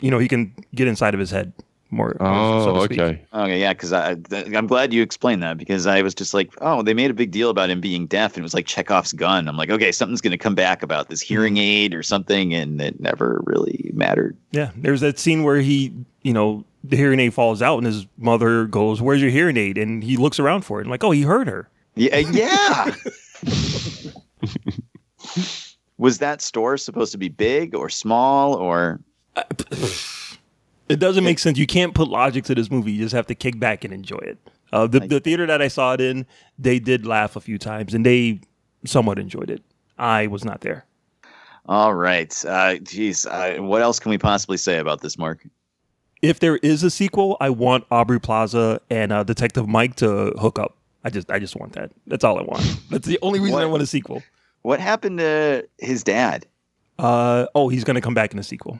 You 0.00 0.10
know, 0.10 0.18
he 0.18 0.26
can 0.26 0.54
get 0.74 0.88
inside 0.88 1.14
of 1.14 1.20
his 1.20 1.30
head 1.30 1.52
more. 1.90 2.16
Oh, 2.20 2.64
so 2.64 2.72
to 2.72 2.78
oh, 2.80 2.84
speak. 2.84 3.00
okay. 3.00 3.22
Okay, 3.32 3.60
yeah, 3.60 3.72
because 3.72 3.92
I 3.92 4.14
th- 4.14 4.54
I'm 4.54 4.66
glad 4.66 4.92
you 4.92 5.02
explained 5.02 5.42
that 5.42 5.58
because 5.58 5.86
I 5.86 6.02
was 6.02 6.14
just 6.14 6.34
like, 6.34 6.52
oh, 6.60 6.82
they 6.82 6.94
made 6.94 7.10
a 7.10 7.14
big 7.14 7.30
deal 7.30 7.50
about 7.50 7.70
him 7.70 7.80
being 7.80 8.06
deaf, 8.06 8.34
and 8.34 8.38
it 8.38 8.42
was 8.42 8.54
like 8.54 8.66
Chekhov's 8.66 9.12
gun. 9.12 9.48
I'm 9.48 9.56
like, 9.56 9.70
okay, 9.70 9.92
something's 9.92 10.20
going 10.20 10.32
to 10.32 10.38
come 10.38 10.54
back 10.54 10.82
about 10.82 11.08
this 11.08 11.20
hearing 11.20 11.54
hmm. 11.54 11.62
aid 11.62 11.94
or 11.94 12.02
something, 12.02 12.54
and 12.54 12.80
it 12.80 13.00
never 13.00 13.42
really 13.44 13.90
mattered. 13.94 14.36
Yeah, 14.52 14.70
there's 14.76 15.00
that 15.00 15.18
scene 15.18 15.42
where 15.42 15.60
he, 15.60 15.92
you 16.22 16.32
know, 16.32 16.64
the 16.84 16.96
hearing 16.96 17.20
aid 17.20 17.34
falls 17.34 17.62
out, 17.62 17.78
and 17.78 17.86
his 17.86 18.06
mother 18.16 18.66
goes, 18.66 19.02
"Where's 19.02 19.20
your 19.20 19.30
hearing 19.30 19.56
aid?" 19.56 19.78
And 19.78 20.02
he 20.02 20.16
looks 20.16 20.38
around 20.38 20.62
for 20.62 20.80
it, 20.80 20.82
and 20.82 20.90
like, 20.90 21.04
oh, 21.04 21.10
he 21.10 21.22
heard 21.22 21.48
her. 21.48 21.68
Yeah, 21.94 22.16
uh, 22.16 22.18
yeah. 22.30 22.94
was 25.98 26.18
that 26.18 26.40
store 26.40 26.76
supposed 26.78 27.12
to 27.12 27.18
be 27.18 27.28
big 27.28 27.74
or 27.74 27.88
small 27.88 28.54
or? 28.54 29.00
Uh, 29.36 29.42
It 30.90 30.98
doesn't 30.98 31.24
make 31.24 31.38
sense. 31.38 31.56
You 31.58 31.66
can't 31.66 31.94
put 31.94 32.08
logic 32.08 32.44
to 32.44 32.54
this 32.54 32.70
movie. 32.70 32.92
You 32.92 33.02
just 33.02 33.14
have 33.14 33.26
to 33.28 33.34
kick 33.34 33.58
back 33.58 33.84
and 33.84 33.94
enjoy 33.94 34.18
it. 34.22 34.38
Uh, 34.72 34.86
the 34.86 35.00
the 35.00 35.20
theater 35.20 35.46
that 35.46 35.60
I 35.62 35.68
saw 35.68 35.94
it 35.94 36.00
in, 36.00 36.26
they 36.58 36.78
did 36.78 37.06
laugh 37.06 37.36
a 37.36 37.40
few 37.40 37.58
times, 37.58 37.94
and 37.94 38.04
they 38.04 38.40
somewhat 38.84 39.18
enjoyed 39.18 39.50
it. 39.50 39.62
I 39.98 40.26
was 40.26 40.44
not 40.44 40.60
there. 40.60 40.84
All 41.66 41.94
right, 41.94 42.34
uh, 42.46 42.76
geez, 42.78 43.26
uh, 43.26 43.56
what 43.58 43.82
else 43.82 44.00
can 44.00 44.10
we 44.10 44.18
possibly 44.18 44.56
say 44.56 44.78
about 44.78 45.02
this, 45.02 45.18
Mark? 45.18 45.46
If 46.22 46.40
there 46.40 46.56
is 46.56 46.82
a 46.82 46.90
sequel, 46.90 47.36
I 47.40 47.50
want 47.50 47.84
Aubrey 47.90 48.20
Plaza 48.20 48.80
and 48.90 49.12
uh, 49.12 49.24
Detective 49.24 49.68
Mike 49.68 49.96
to 49.96 50.32
hook 50.38 50.58
up. 50.58 50.76
I 51.04 51.10
just 51.10 51.30
I 51.30 51.38
just 51.38 51.56
want 51.56 51.72
that. 51.74 51.90
That's 52.06 52.24
all 52.24 52.38
I 52.38 52.42
want. 52.42 52.64
That's 52.90 53.06
the 53.06 53.18
only 53.22 53.40
reason 53.40 53.58
I 53.58 53.66
want 53.66 53.82
a 53.82 53.86
sequel. 53.86 54.22
What 54.62 54.80
happened 54.80 55.18
to 55.18 55.66
his 55.78 56.02
dad? 56.04 56.46
Uh, 56.98 57.46
oh, 57.54 57.68
he's 57.68 57.84
gonna 57.84 58.02
come 58.02 58.14
back 58.14 58.32
in 58.32 58.38
a 58.38 58.42
sequel. 58.42 58.78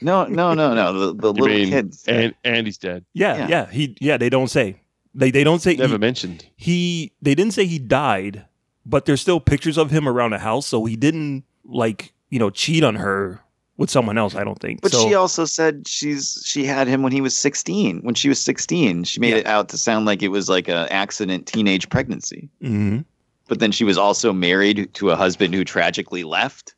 No, 0.00 0.24
no, 0.26 0.54
no, 0.54 0.74
no. 0.74 0.92
The, 0.92 1.14
the 1.14 1.32
little 1.32 1.46
mean 1.48 1.68
kids. 1.70 2.04
and 2.08 2.34
Andy's 2.44 2.78
dead. 2.78 3.04
Yeah, 3.12 3.36
Yeah. 3.38 3.48
yeah, 3.48 3.70
He 3.70 3.96
yeah, 4.00 4.16
they 4.16 4.28
don't 4.30 4.48
say. 4.48 4.80
They 5.14 5.30
they 5.30 5.44
don't 5.44 5.60
say 5.60 5.74
Never 5.76 5.94
he, 5.94 5.98
mentioned. 5.98 6.46
he 6.56 7.12
they 7.20 7.34
didn't 7.34 7.52
say 7.54 7.66
he 7.66 7.78
died, 7.78 8.44
but 8.86 9.04
there's 9.06 9.20
still 9.20 9.40
pictures 9.40 9.76
of 9.78 9.90
him 9.90 10.08
around 10.08 10.30
the 10.30 10.38
house, 10.38 10.66
so 10.66 10.84
he 10.84 10.96
didn't 10.96 11.44
like, 11.64 12.12
you 12.30 12.38
know, 12.38 12.50
cheat 12.50 12.82
on 12.84 12.94
her 12.96 13.40
with 13.76 13.90
someone 13.90 14.18
else, 14.18 14.34
I 14.34 14.44
don't 14.44 14.58
think. 14.60 14.82
But 14.82 14.92
so, 14.92 15.08
she 15.08 15.14
also 15.14 15.44
said 15.44 15.86
she's 15.88 16.42
she 16.44 16.64
had 16.64 16.86
him 16.86 17.02
when 17.02 17.12
he 17.12 17.20
was 17.20 17.36
16. 17.36 18.00
When 18.02 18.14
she 18.14 18.28
was 18.28 18.38
16, 18.40 19.04
she 19.04 19.20
made 19.20 19.30
Yeah. 19.30 19.36
it 19.36 19.46
out 19.46 19.68
to 19.70 19.78
sound 19.78 20.06
like 20.06 20.22
it 20.22 20.28
was 20.28 20.48
like 20.48 20.68
a 20.68 20.90
accident 20.92 21.46
teenage 21.46 21.88
pregnancy. 21.88 22.48
Mhm. 22.62 23.04
But 23.48 23.58
then 23.58 23.72
she 23.72 23.82
was 23.84 23.98
also 23.98 24.32
married 24.32 24.92
to 24.94 25.10
a 25.10 25.16
husband 25.16 25.54
who 25.54 25.64
tragically 25.64 26.22
left. 26.24 26.74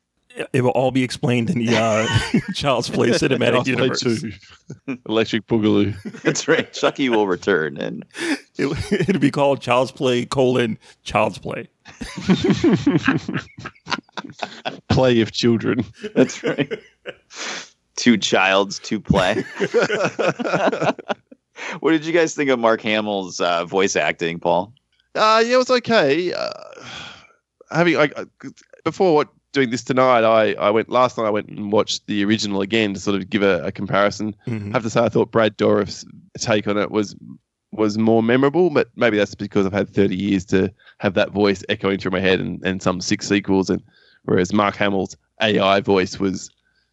It 0.51 0.61
will 0.61 0.71
all 0.71 0.91
be 0.91 1.03
explained 1.03 1.49
in 1.49 1.59
the 1.65 1.75
uh, 1.77 2.07
Child's 2.53 2.89
Play 2.89 3.09
cinematic 3.09 3.65
Child's 3.65 3.69
Play 3.69 3.81
universe. 3.81 4.01
2. 4.87 4.97
Electric 5.09 5.47
Boogaloo. 5.47 6.21
That's 6.23 6.47
right. 6.47 6.71
Chucky 6.73 7.09
will 7.09 7.27
return, 7.27 7.77
and 7.77 8.05
It, 8.57 8.91
it'll 9.07 9.19
be 9.21 9.31
called 9.31 9.61
Child's 9.61 9.91
Play 9.91 10.25
colon 10.25 10.77
Child's 11.03 11.37
Play. 11.39 11.69
Play 14.89 15.21
of 15.21 15.31
children. 15.31 15.85
that's 16.15 16.43
right. 16.43 16.71
two 17.95 18.17
childs, 18.17 18.79
two 18.79 18.99
play. 18.99 19.43
what 21.79 21.91
did 21.91 22.05
you 22.05 22.13
guys 22.13 22.33
think 22.35 22.49
of 22.49 22.59
Mark 22.59 22.81
Hamill's 22.81 23.39
uh, 23.41 23.65
voice 23.65 23.95
acting, 23.95 24.39
Paul? 24.39 24.73
Uh, 25.15 25.43
yeah, 25.45 25.55
it 25.55 25.57
was 25.57 25.69
okay. 25.69 26.33
Uh, 26.33 26.49
having 27.71 27.97
I, 27.97 28.09
I- 28.15 28.25
before 28.83 29.13
what 29.15 29.29
doing 29.53 29.69
this 29.69 29.83
tonight, 29.83 30.23
I, 30.23 30.53
I 30.53 30.69
went 30.69 30.89
last 30.89 31.17
night. 31.17 31.25
I 31.25 31.29
went 31.29 31.47
and 31.47 31.71
watched 31.71 32.05
the 32.07 32.23
original 32.25 32.61
again 32.61 32.93
to 32.93 32.99
sort 32.99 33.15
of 33.15 33.29
give 33.29 33.43
a, 33.43 33.63
a 33.63 33.71
comparison. 33.71 34.35
Mhm. 34.47 34.69
I 34.71 34.73
have 34.73 34.83
to 34.83 34.89
say, 34.89 35.01
I 35.01 35.09
thought 35.09 35.31
Brad 35.31 35.57
Dourif's 35.57 36.05
take 36.37 36.67
on 36.67 36.77
it 36.77 36.91
was 36.91 37.15
was 37.71 37.97
more 37.97 38.21
memorable, 38.21 38.69
but 38.69 38.89
maybe 38.95 39.17
that's 39.17 39.33
because 39.33 39.65
I've 39.65 39.73
had 39.73 39.89
30 39.89 40.15
years 40.15 40.45
to 40.45 40.71
have 40.99 41.15
that 41.15 41.31
voice 41.31 41.63
echoing 41.69 41.97
through 41.97 42.11
my 42.11 42.19
head 42.19 42.39
and, 42.39 42.61
and 42.63 42.83
some 42.83 43.01
six 43.01 43.27
sequels. 43.27 43.69
And 43.71 43.81
whereas 44.25 44.53
Mark 44.53 44.75
Hamill's 44.75 45.17
AI 45.41 45.79
voice 45.81 46.19
was, 46.19 46.51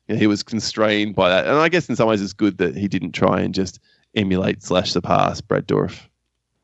you 0.09 0.15
know, 0.15 0.19
he 0.19 0.27
was 0.27 0.43
constrained 0.43 1.15
by 1.15 1.29
that. 1.29 1.47
And 1.47 1.57
I 1.59 1.69
guess 1.69 1.89
in 1.91 1.97
some 1.97 2.09
ways 2.09 2.23
it's 2.23 2.33
good 2.33 2.57
that 2.59 2.75
he 2.77 2.89
didn't 2.89 3.13
try 3.13 3.41
and 3.41 3.53
just 3.55 3.79
emulate 4.15 4.63
slash 4.63 4.93
surpass 4.93 5.43
Brad 5.43 5.67
Dourif. 5.67 6.01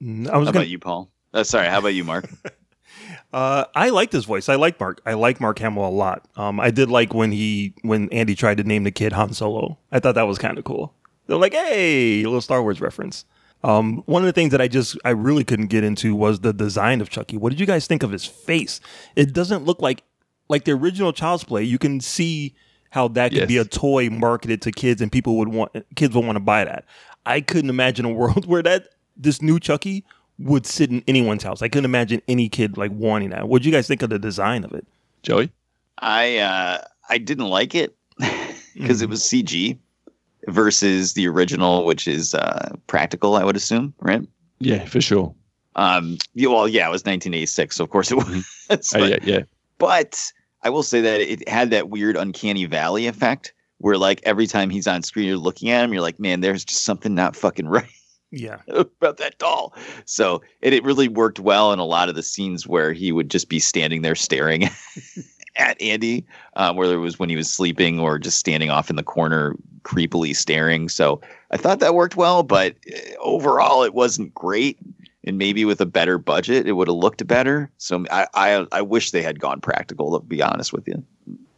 Mm, 0.03 0.29
I 0.29 0.39
was 0.39 0.47
How 0.49 0.53
gonna, 0.53 0.61
about 0.61 0.69
you, 0.69 0.79
Paul? 0.79 1.11
Uh, 1.35 1.45
sorry, 1.45 1.69
how 1.69 1.79
about 1.81 1.89
you, 1.95 2.05
Mark? 2.05 2.27
Uh, 3.33 3.65
I 3.75 3.91
like 3.91 4.13
his 4.13 4.25
voice. 4.25 4.49
I 4.49 4.55
like 4.55 4.79
Mark. 4.81 5.03
I 5.05 5.15
like 5.15 5.41
Mark 5.41 5.59
Hamill 5.59 5.87
a 5.87 5.91
lot. 5.91 6.27
Um, 6.37 6.61
I 6.61 6.71
did 6.71 6.91
like 6.91 7.13
when 7.13 7.33
he 7.33 7.75
when 7.83 8.09
Andy 8.11 8.35
tried 8.35 8.59
to 8.59 8.65
name 8.65 8.85
the 8.85 8.91
kid 8.91 9.13
Han 9.13 9.33
Solo. 9.33 9.79
I 9.93 10.01
thought 10.01 10.15
that 10.15 10.27
was 10.27 10.39
kind 10.39 10.59
of 10.59 10.65
cool. 10.65 10.95
They're 11.27 11.37
like, 11.37 11.53
hey, 11.53 12.23
a 12.23 12.25
little 12.25 12.41
Star 12.41 12.63
Wars 12.63 12.81
reference. 12.81 13.25
Um, 13.65 14.03
one 14.07 14.23
of 14.23 14.27
the 14.27 14.33
things 14.33 14.53
that 14.53 14.61
I 14.61 14.69
just 14.69 14.97
I 15.05 15.11
really 15.11 15.45
couldn't 15.45 15.67
get 15.67 15.83
into 15.83 16.15
was 16.15 16.41
the 16.41 16.53
design 16.53 17.01
of 17.01 17.11
Chucky. 17.11 17.37
What 17.37 17.51
did 17.51 17.61
you 17.61 17.67
guys 17.67 17.87
think 17.87 18.03
of 18.03 18.13
his 18.13 18.25
face? 18.25 18.81
It 19.17 19.33
doesn't 19.33 19.65
look 19.65 19.83
like 19.83 20.03
like 20.49 20.65
the 20.65 20.73
original 20.73 21.13
Child's 21.13 21.45
Play. 21.45 21.65
You 21.65 21.79
can 21.79 22.01
see 22.01 22.55
how 22.91 23.09
that 23.09 23.33
could 23.33 23.49
be 23.49 23.59
a 23.59 23.65
toy 23.65 24.09
marketed 24.09 24.63
to 24.63 24.73
kids 24.73 25.03
and 25.03 25.11
people 25.11 25.37
would 25.39 25.49
want 25.49 25.73
kids 25.97 26.15
would 26.15 26.25
want 26.25 26.37
to 26.37 26.41
buy 26.41 26.65
that. 26.65 26.85
I 27.25 27.41
couldn't 27.41 27.71
imagine 27.71 28.05
a 28.05 28.13
world 28.13 28.47
where 28.47 28.63
that 28.63 28.89
this 29.17 29.43
new 29.43 29.59
Chucky 29.59 30.05
would 30.39 30.67
sit 30.67 30.91
in 30.91 31.03
anyone's 31.07 31.43
house. 31.43 31.63
I 31.63 31.69
couldn't 31.69 31.87
imagine 31.87 32.21
any 32.29 32.49
kid 32.49 32.77
like 32.77 32.91
wanting 32.93 33.31
that. 33.31 33.49
What 33.49 33.63
do 33.63 33.69
you 33.69 33.75
guys 33.75 33.87
think 33.87 34.03
of 34.03 34.11
the 34.11 34.19
design 34.19 34.65
of 34.65 34.73
it? 34.73 34.87
Joey? 35.23 35.51
I 35.99 36.39
uh, 36.39 36.85
I 37.09 37.19
didn't 37.19 37.49
like 37.49 37.75
it 37.75 37.97
because 38.75 39.03
it 39.03 39.09
was 39.09 39.23
CG 39.23 39.79
versus 40.49 41.15
the 41.15 41.27
original, 41.27 41.85
which 41.85 42.07
is 42.07 42.35
uh, 42.35 42.75
practical. 42.87 43.37
I 43.37 43.45
would 43.45 43.57
assume, 43.57 43.95
right? 44.01 44.23
Yeah, 44.59 44.85
for 44.85 45.01
sure. 45.01 45.35
Um, 45.77 46.17
yeah, 46.35 46.49
well, 46.49 46.67
yeah, 46.67 46.89
it 46.89 46.91
was 46.91 47.03
1986, 47.03 47.77
so 47.77 47.85
of 47.85 47.91
course 47.91 48.11
it 48.11 48.17
was. 48.17 48.47
Oh, 48.71 48.77
but, 48.99 49.11
yeah, 49.11 49.19
yeah. 49.23 49.43
but 49.79 50.33
I 50.63 50.71
will 50.71 50.83
say 50.83 51.01
that 51.03 51.21
it 51.21 51.47
had 51.49 51.71
that 51.71 51.91
weird 51.91 52.17
uncanny 52.17 52.65
valley 52.65 53.07
effect 53.07 53.53
where, 53.79 53.99
like, 53.99 54.21
every 54.25 54.47
time 54.47 54.71
he's 54.71 54.87
on 54.87 55.03
screen, 55.03 55.27
you're 55.29 55.37
looking 55.37 55.69
at 55.71 55.85
him, 55.85 55.93
you're 55.93 56.03
like, 56.03 56.19
man, 56.19 56.41
there's 56.41 56.65
just 56.65 56.85
something 56.85 57.15
not 57.15 57.37
fucking 57.37 57.69
right 57.69 57.87
Yeah. 58.37 58.61
about 58.69 59.17
that 59.19 59.39
doll. 59.39 59.75
So 60.05 60.43
it, 60.61 60.73
it 60.73 60.85
really 60.85 61.09
worked 61.09 61.41
well 61.41 61.73
in 61.73 61.79
a 61.79 61.85
lot 61.85 62.09
of 62.09 62.15
the 62.15 62.23
scenes 62.23 62.67
where 62.67 62.93
he 62.93 63.13
would 63.13 63.31
just 63.31 63.49
be 63.49 63.59
standing 63.59 64.03
there 64.03 64.15
staring 64.15 64.69
at 65.57 65.81
Andy, 65.81 66.27
uh, 66.55 66.73
whether 66.75 66.95
it 66.95 67.01
was 67.01 67.19
when 67.19 67.29
he 67.31 67.37
was 67.37 67.51
sleeping 67.51 67.99
or 67.99 68.19
just 68.19 68.39
standing 68.39 68.71
off 68.71 68.91
in 68.91 68.97
the 68.97 69.03
corner 69.03 69.57
creepily 69.83 70.35
staring. 70.37 70.89
So 70.89 71.21
I 71.51 71.57
thought 71.57 71.79
that 71.81 71.95
worked 71.95 72.17
well, 72.17 72.43
but 72.43 72.77
uh, 72.93 72.99
overall 73.21 73.83
it 73.85 73.95
wasn't 73.95 74.35
great. 74.35 74.79
And 75.25 75.39
maybe 75.39 75.65
with 75.65 75.81
a 75.81 75.87
better 75.87 76.19
budget, 76.19 76.69
it 76.69 76.73
would 76.73 76.87
have 76.87 76.97
looked 76.97 77.27
better. 77.27 77.69
So 77.79 78.05
I, 78.13 78.29
I, 78.35 78.67
I 78.71 78.83
wish 78.83 79.11
they 79.11 79.23
had 79.23 79.41
gone 79.41 79.61
practical. 79.61 80.17
To 80.17 80.25
be 80.25 80.41
honest 80.41 80.73
with 80.73 80.87
you, 80.87 81.03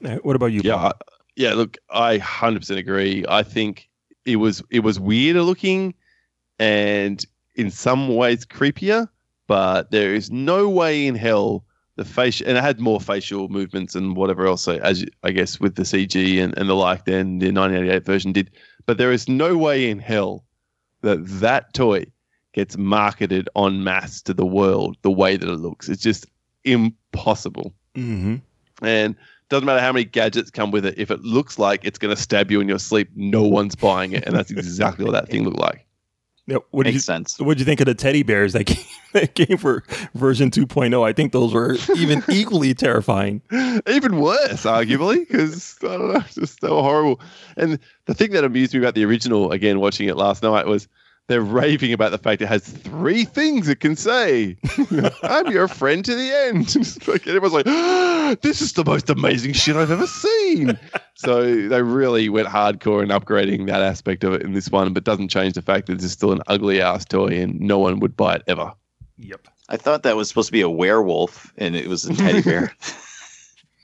Uh, 0.05 0.17
What 0.23 0.37
about 0.37 0.53
you? 0.53 0.63
Yeah, 0.65 0.77
Paul? 0.77 0.87
I- 0.87 1.13
yeah. 1.37 1.53
Look, 1.55 1.77
I 1.91 2.17
hundred 2.19 2.61
percent 2.61 2.79
agree. 2.81 3.25
I 3.29 3.43
think 3.43 3.89
it 4.25 4.37
was 4.37 4.63
it 4.71 4.81
was 4.81 4.99
weirder 4.99 5.43
looking, 5.43 5.95
and 6.59 7.25
in 7.55 7.71
some 7.71 8.15
ways 8.17 8.45
creepier. 8.47 9.09
But 9.47 9.91
there 9.91 10.15
is 10.15 10.31
no 10.31 10.69
way 10.69 11.07
in 11.07 11.15
hell 11.15 11.65
the 11.97 12.05
face 12.05 12.41
and 12.43 12.59
it 12.59 12.63
had 12.63 12.79
more 12.81 13.01
facial 13.01 13.49
movements 13.49 13.95
and 13.95 14.15
whatever 14.15 14.47
else. 14.47 14.63
So 14.63 14.73
as 14.77 15.05
I 15.23 15.31
guess 15.31 15.59
with 15.59 15.77
the 15.77 15.85
CG 15.85 16.43
and, 16.43 16.57
and 16.59 16.69
the 16.69 16.75
like, 16.75 17.07
then 17.07 17.39
the 17.39 17.47
1988 17.51 18.05
version 18.05 18.33
did. 18.33 18.51
But 18.85 18.99
there 18.99 19.11
is 19.11 19.27
no 19.29 19.57
way 19.57 19.91
in 19.91 19.99
hell 19.99 20.45
that 21.01 21.19
that 21.41 21.73
toy 21.73 22.05
gets 22.53 22.77
marketed 22.77 23.49
en 23.57 23.83
masse 23.85 24.21
to 24.23 24.35
the 24.35 24.47
world 24.47 24.97
the 25.03 25.11
way 25.11 25.37
that 25.37 25.49
it 25.49 25.57
looks. 25.57 25.89
It's 25.89 26.03
just 26.03 26.27
impossible 26.65 27.73
Mm-hmm. 27.97 28.37
and 28.85 29.17
doesn't 29.49 29.67
matter 29.67 29.81
how 29.81 29.93
many 29.93 30.05
gadgets 30.05 30.51
come 30.53 30.71
with 30.71 30.87
it. 30.87 30.95
If 30.99 31.11
it 31.11 31.21
looks 31.23 31.59
like 31.59 31.85
it's 31.85 31.99
going 31.99 32.15
to 32.15 32.21
stab 32.21 32.51
you 32.51 32.61
in 32.61 32.69
your 32.69 32.79
sleep, 32.79 33.09
no 33.17 33.43
one's 33.43 33.75
buying 33.75 34.13
it, 34.13 34.25
and 34.25 34.37
that's 34.37 34.51
exactly 34.53 35.05
what 35.05 35.13
that 35.13 35.29
thing 35.29 35.45
looked 35.45 35.59
like. 35.59 35.85
Yeah, 36.49 36.57
what 36.71 36.87
makes 36.87 36.95
you, 36.95 37.01
sense. 37.01 37.39
What 37.39 37.59
did 37.59 37.61
you 37.61 37.65
think 37.67 37.81
of 37.81 37.87
the 37.87 37.95
teddy 37.95 38.23
bears 38.23 38.55
that 38.55 38.65
came, 38.67 38.85
that 39.13 39.35
came 39.35 39.59
for 39.59 39.85
version 40.15 40.51
2.0? 40.51 41.07
I 41.07 41.13
think 41.13 41.33
those 41.33 41.53
were 41.53 41.77
even 41.95 42.25
equally 42.31 42.73
terrifying. 42.73 43.43
Even 43.87 44.19
worse, 44.19 44.65
arguably, 44.65 45.29
because 45.29 45.77
I 45.83 45.89
don't 45.89 46.15
know, 46.15 46.21
just 46.33 46.63
were 46.63 46.71
horrible. 46.71 47.21
And 47.59 47.79
the 48.07 48.15
thing 48.15 48.31
that 48.31 48.45
amused 48.45 48.73
me 48.73 48.81
about 48.81 48.95
the 48.95 49.05
original, 49.05 49.53
again, 49.53 49.79
watching 49.79 50.09
it 50.09 50.17
last 50.17 50.43
night, 50.43 50.67
was 50.67 50.89
they're 51.29 51.43
raving 51.43 51.93
about 51.93 52.11
the 52.11 52.19
fact 52.19 52.43
it 52.43 52.49
has 52.49 52.67
three 52.67 53.25
things 53.25 53.69
it 53.69 53.81
can 53.81 53.97
say. 53.97 54.57
I'm 55.23 55.47
your 55.49 55.69
friend 55.69 56.05
to 56.05 56.15
the 56.15 56.33
end. 56.33 56.75
Like, 57.07 57.27
everyone's 57.27 57.53
like, 57.53 57.65
this 58.43 58.61
is 58.61 58.73
the 58.73 58.85
most 58.85 59.09
amazing 59.09 59.53
shit 59.53 59.77
I've 59.77 59.91
ever 59.91 60.07
seen. 60.07 60.79
so 61.15 61.69
they 61.69 61.83
really 61.83 62.29
went 62.29 62.49
hardcore 62.49 63.03
in 63.03 63.09
upgrading 63.09 63.67
that 63.67 63.81
aspect 63.81 64.25
of 64.25 64.35
it 64.35 64.43
in 64.43 64.53
this 64.53 64.71
one, 64.71 64.93
but 64.93 65.05
doesn't 65.05 65.29
change 65.29 65.55
the 65.55 65.63
fact 65.63 65.87
that 65.87 66.03
it's 66.03 66.13
still 66.13 66.33
an 66.33 66.43
ugly 66.47 66.81
ass 66.81 67.05
toy 67.05 67.29
and 67.29 67.61
no 67.61 67.79
one 67.79 68.01
would 68.01 68.17
buy 68.17 68.37
it 68.37 68.43
ever. 68.47 68.73
Yep. 69.19 69.49
I 69.69 69.77
thought 69.77 70.03
that 70.03 70.17
was 70.17 70.29
supposed 70.29 70.49
to 70.49 70.53
be 70.53 70.61
a 70.61 70.71
werewolf 70.71 71.53
and 71.57 71.77
it 71.77 71.89
was 71.89 72.05
a 72.05 72.15
teddy 72.15 72.43
bear. 72.43 72.73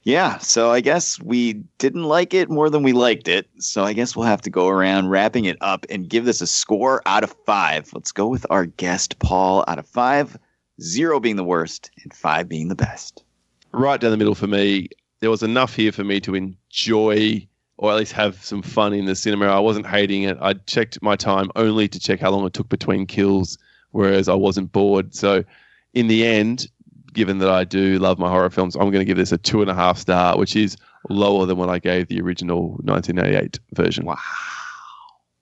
yeah, 0.04 0.38
so 0.38 0.70
I 0.70 0.80
guess 0.80 1.20
we 1.20 1.54
didn't 1.78 2.04
like 2.04 2.34
it 2.34 2.50
more 2.50 2.70
than 2.70 2.82
we 2.82 2.92
liked 2.92 3.26
it. 3.26 3.48
So 3.58 3.84
I 3.84 3.92
guess 3.94 4.14
we'll 4.14 4.26
have 4.26 4.42
to 4.42 4.50
go 4.50 4.68
around 4.68 5.08
wrapping 5.08 5.46
it 5.46 5.56
up 5.60 5.86
and 5.88 6.08
give 6.08 6.24
this 6.26 6.40
a 6.40 6.46
score 6.46 7.02
out 7.06 7.24
of 7.24 7.34
five. 7.46 7.90
Let's 7.92 8.12
go 8.12 8.28
with 8.28 8.46
our 8.50 8.66
guest, 8.66 9.18
Paul, 9.18 9.64
out 9.66 9.78
of 9.78 9.86
five, 9.86 10.38
zero 10.80 11.20
being 11.20 11.36
the 11.36 11.44
worst, 11.44 11.90
and 12.02 12.12
five 12.12 12.48
being 12.48 12.68
the 12.68 12.74
best. 12.74 13.24
right 13.72 14.00
down 14.00 14.10
the 14.10 14.16
middle 14.16 14.34
for 14.34 14.46
me. 14.46 14.88
There 15.20 15.30
was 15.30 15.42
enough 15.42 15.74
here 15.74 15.90
for 15.90 16.04
me 16.04 16.20
to 16.20 16.34
enjoy 16.34 17.48
or 17.76 17.90
at 17.90 17.96
least 17.96 18.12
have 18.12 18.42
some 18.44 18.62
fun 18.62 18.92
in 18.92 19.06
the 19.06 19.16
cinema. 19.16 19.46
I 19.46 19.58
wasn't 19.58 19.86
hating 19.86 20.22
it. 20.22 20.38
I 20.40 20.52
checked 20.54 21.02
my 21.02 21.16
time 21.16 21.50
only 21.56 21.88
to 21.88 21.98
check 21.98 22.20
how 22.20 22.30
long 22.30 22.46
it 22.46 22.52
took 22.52 22.68
between 22.68 23.06
kills, 23.06 23.58
whereas 23.90 24.28
I 24.28 24.34
wasn't 24.34 24.70
bored. 24.70 25.14
So, 25.14 25.44
in 25.92 26.06
the 26.08 26.26
end, 26.26 26.68
given 27.14 27.38
that 27.38 27.50
I 27.50 27.64
do 27.64 27.98
love 27.98 28.18
my 28.18 28.28
horror 28.28 28.50
films, 28.50 28.76
I'm 28.76 28.90
going 28.90 29.00
to 29.00 29.04
give 29.04 29.16
this 29.16 29.32
a 29.32 29.38
two 29.38 29.62
and 29.62 29.70
a 29.70 29.74
half 29.74 29.98
star, 29.98 30.36
which 30.36 30.54
is 30.54 30.76
lower 31.08 31.46
than 31.46 31.56
what 31.56 31.70
I 31.70 31.78
gave 31.78 32.08
the 32.08 32.20
original 32.20 32.70
1988 32.82 33.58
version. 33.72 34.04
Wow. 34.04 34.16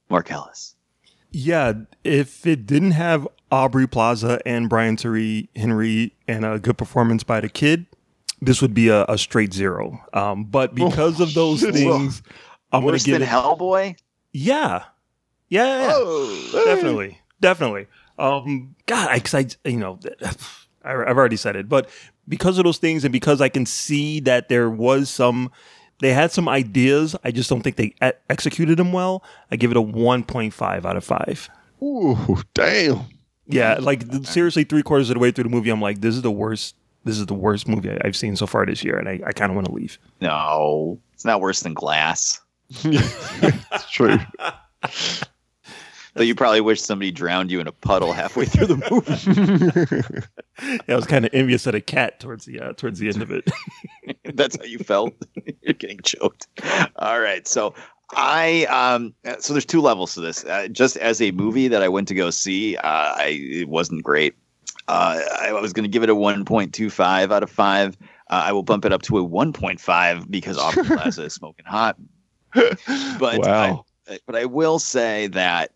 Mark 0.08 0.30
Ellis. 0.30 0.76
Yeah, 1.30 1.72
if 2.04 2.46
it 2.46 2.66
didn't 2.66 2.90
have 2.90 3.26
Aubrey 3.50 3.86
Plaza 3.86 4.40
and 4.44 4.68
Brian 4.68 4.96
Tyree 4.96 5.48
Henry 5.56 6.14
and 6.28 6.44
a 6.44 6.58
good 6.58 6.76
performance 6.76 7.24
by 7.24 7.40
the 7.40 7.48
kid, 7.48 7.86
this 8.42 8.60
would 8.60 8.74
be 8.74 8.88
a, 8.88 9.04
a 9.06 9.16
straight 9.16 9.54
zero. 9.54 10.04
Um, 10.12 10.44
but 10.44 10.74
because 10.74 11.20
of 11.20 11.32
those 11.32 11.60
shit. 11.60 11.74
things, 11.74 12.22
I'm 12.70 12.82
going 12.82 12.92
Worse 12.92 13.04
to 13.04 13.10
give 13.10 13.20
than 13.20 13.28
it. 13.28 13.30
Hellboy? 13.30 13.96
Yeah, 14.32 14.84
yeah, 15.48 15.64
yeah, 15.64 15.80
yeah. 15.82 15.92
Oh, 15.94 16.62
definitely, 16.66 17.18
definitely. 17.40 17.86
Um, 18.18 18.76
God, 18.86 19.08
I, 19.10 19.20
cause 19.20 19.34
I, 19.34 19.68
you 19.68 19.78
know, 19.78 19.98
I, 20.22 20.32
I've 20.84 21.16
already 21.16 21.36
said 21.36 21.56
it, 21.56 21.68
but 21.68 21.88
because 22.28 22.58
of 22.58 22.64
those 22.64 22.78
things, 22.78 23.04
and 23.04 23.12
because 23.12 23.40
I 23.40 23.48
can 23.48 23.66
see 23.66 24.20
that 24.20 24.48
there 24.48 24.68
was 24.70 25.10
some 25.10 25.50
They 26.00 26.12
had 26.12 26.32
some 26.32 26.48
ideas. 26.48 27.14
I 27.22 27.30
just 27.30 27.48
don't 27.48 27.62
think 27.62 27.76
they 27.76 27.94
e- 28.04 28.12
executed 28.28 28.76
them 28.76 28.92
well. 28.92 29.22
I 29.52 29.56
give 29.56 29.70
it 29.70 29.76
a 29.76 29.82
1.5 29.82 30.84
out 30.84 30.96
of 30.96 31.04
5. 31.04 31.50
Ooh, 31.82 32.42
damn. 32.54 33.02
Yeah, 33.46 33.78
like 33.80 34.10
th- 34.10 34.26
seriously, 34.26 34.64
three 34.64 34.82
quarters 34.82 35.10
of 35.10 35.14
the 35.14 35.20
way 35.20 35.30
through 35.30 35.44
the 35.44 35.50
movie, 35.50 35.70
I'm 35.70 35.80
like, 35.80 36.00
this 36.00 36.16
is 36.16 36.22
the 36.22 36.30
worst. 36.32 36.74
This 37.04 37.18
is 37.18 37.26
the 37.26 37.34
worst 37.34 37.68
movie 37.68 37.90
I- 37.90 37.98
I've 38.04 38.16
seen 38.16 38.34
so 38.36 38.46
far 38.46 38.66
this 38.66 38.82
year, 38.82 38.96
and 38.98 39.08
I, 39.08 39.20
I 39.26 39.32
kind 39.32 39.50
of 39.50 39.54
want 39.54 39.66
to 39.68 39.72
leave. 39.72 39.98
No, 40.20 40.98
it's 41.14 41.24
not 41.24 41.40
worse 41.40 41.60
than 41.60 41.74
Glass. 41.74 42.40
it's 42.84 43.90
true. 43.90 44.18
Though 46.14 46.22
you 46.24 46.34
probably 46.34 46.60
wish 46.60 46.80
somebody 46.82 47.10
drowned 47.10 47.50
you 47.50 47.58
in 47.60 47.66
a 47.66 47.72
puddle 47.72 48.12
halfway 48.12 48.44
through 48.44 48.66
the 48.66 48.76
movie. 48.90 50.26
Yeah, 50.62 50.92
I 50.92 50.94
was 50.94 51.06
kind 51.06 51.24
of 51.24 51.32
envious 51.34 51.66
of 51.66 51.74
a 51.74 51.80
cat 51.80 52.20
towards 52.20 52.44
the 52.44 52.60
uh, 52.60 52.72
towards 52.74 52.98
the 53.00 53.08
end 53.08 53.20
of 53.22 53.30
it. 53.32 53.50
That's 54.34 54.56
how 54.56 54.64
you 54.64 54.78
felt. 54.78 55.12
You're 55.62 55.72
getting 55.74 55.98
choked. 56.00 56.46
All 56.96 57.18
right. 57.20 57.48
So 57.48 57.74
I 58.14 58.66
um 58.66 59.14
so 59.40 59.54
there's 59.54 59.64
two 59.64 59.80
levels 59.80 60.14
to 60.14 60.20
this. 60.20 60.44
Uh, 60.44 60.68
just 60.68 60.98
as 60.98 61.20
a 61.22 61.30
movie 61.32 61.66
that 61.68 61.82
I 61.82 61.88
went 61.88 62.06
to 62.08 62.14
go 62.14 62.30
see, 62.30 62.76
uh, 62.76 62.82
I 62.84 63.38
it 63.40 63.68
wasn't 63.68 64.04
great. 64.04 64.34
Uh, 64.88 65.20
I 65.40 65.52
was 65.52 65.72
going 65.72 65.84
to 65.84 65.88
give 65.88 66.02
it 66.02 66.10
a 66.10 66.14
1.25 66.14 67.32
out 67.32 67.42
of 67.42 67.50
five. 67.50 67.96
Uh, 68.30 68.42
I 68.44 68.52
will 68.52 68.62
bump 68.62 68.84
it 68.84 68.92
up 68.92 69.02
to 69.02 69.18
a 69.18 69.26
1.5 69.26 70.30
because 70.30 70.58
Aubrey 70.58 70.84
Plaza 70.84 71.24
is 71.24 71.34
smoking 71.34 71.64
hot. 71.64 71.96
But 72.54 73.38
Wow. 73.38 73.86
I, 74.08 74.18
but 74.26 74.36
I 74.36 74.44
will 74.44 74.78
say 74.78 75.28
that 75.28 75.72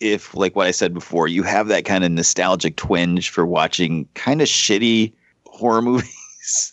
if, 0.00 0.34
like 0.34 0.54
what 0.56 0.66
I 0.66 0.70
said 0.70 0.94
before, 0.94 1.28
you 1.28 1.42
have 1.42 1.68
that 1.68 1.84
kind 1.84 2.04
of 2.04 2.10
nostalgic 2.10 2.76
twinge 2.76 3.30
for 3.30 3.44
watching 3.46 4.08
kind 4.14 4.40
of 4.40 4.48
shitty 4.48 5.12
horror 5.46 5.82
movies 5.82 6.72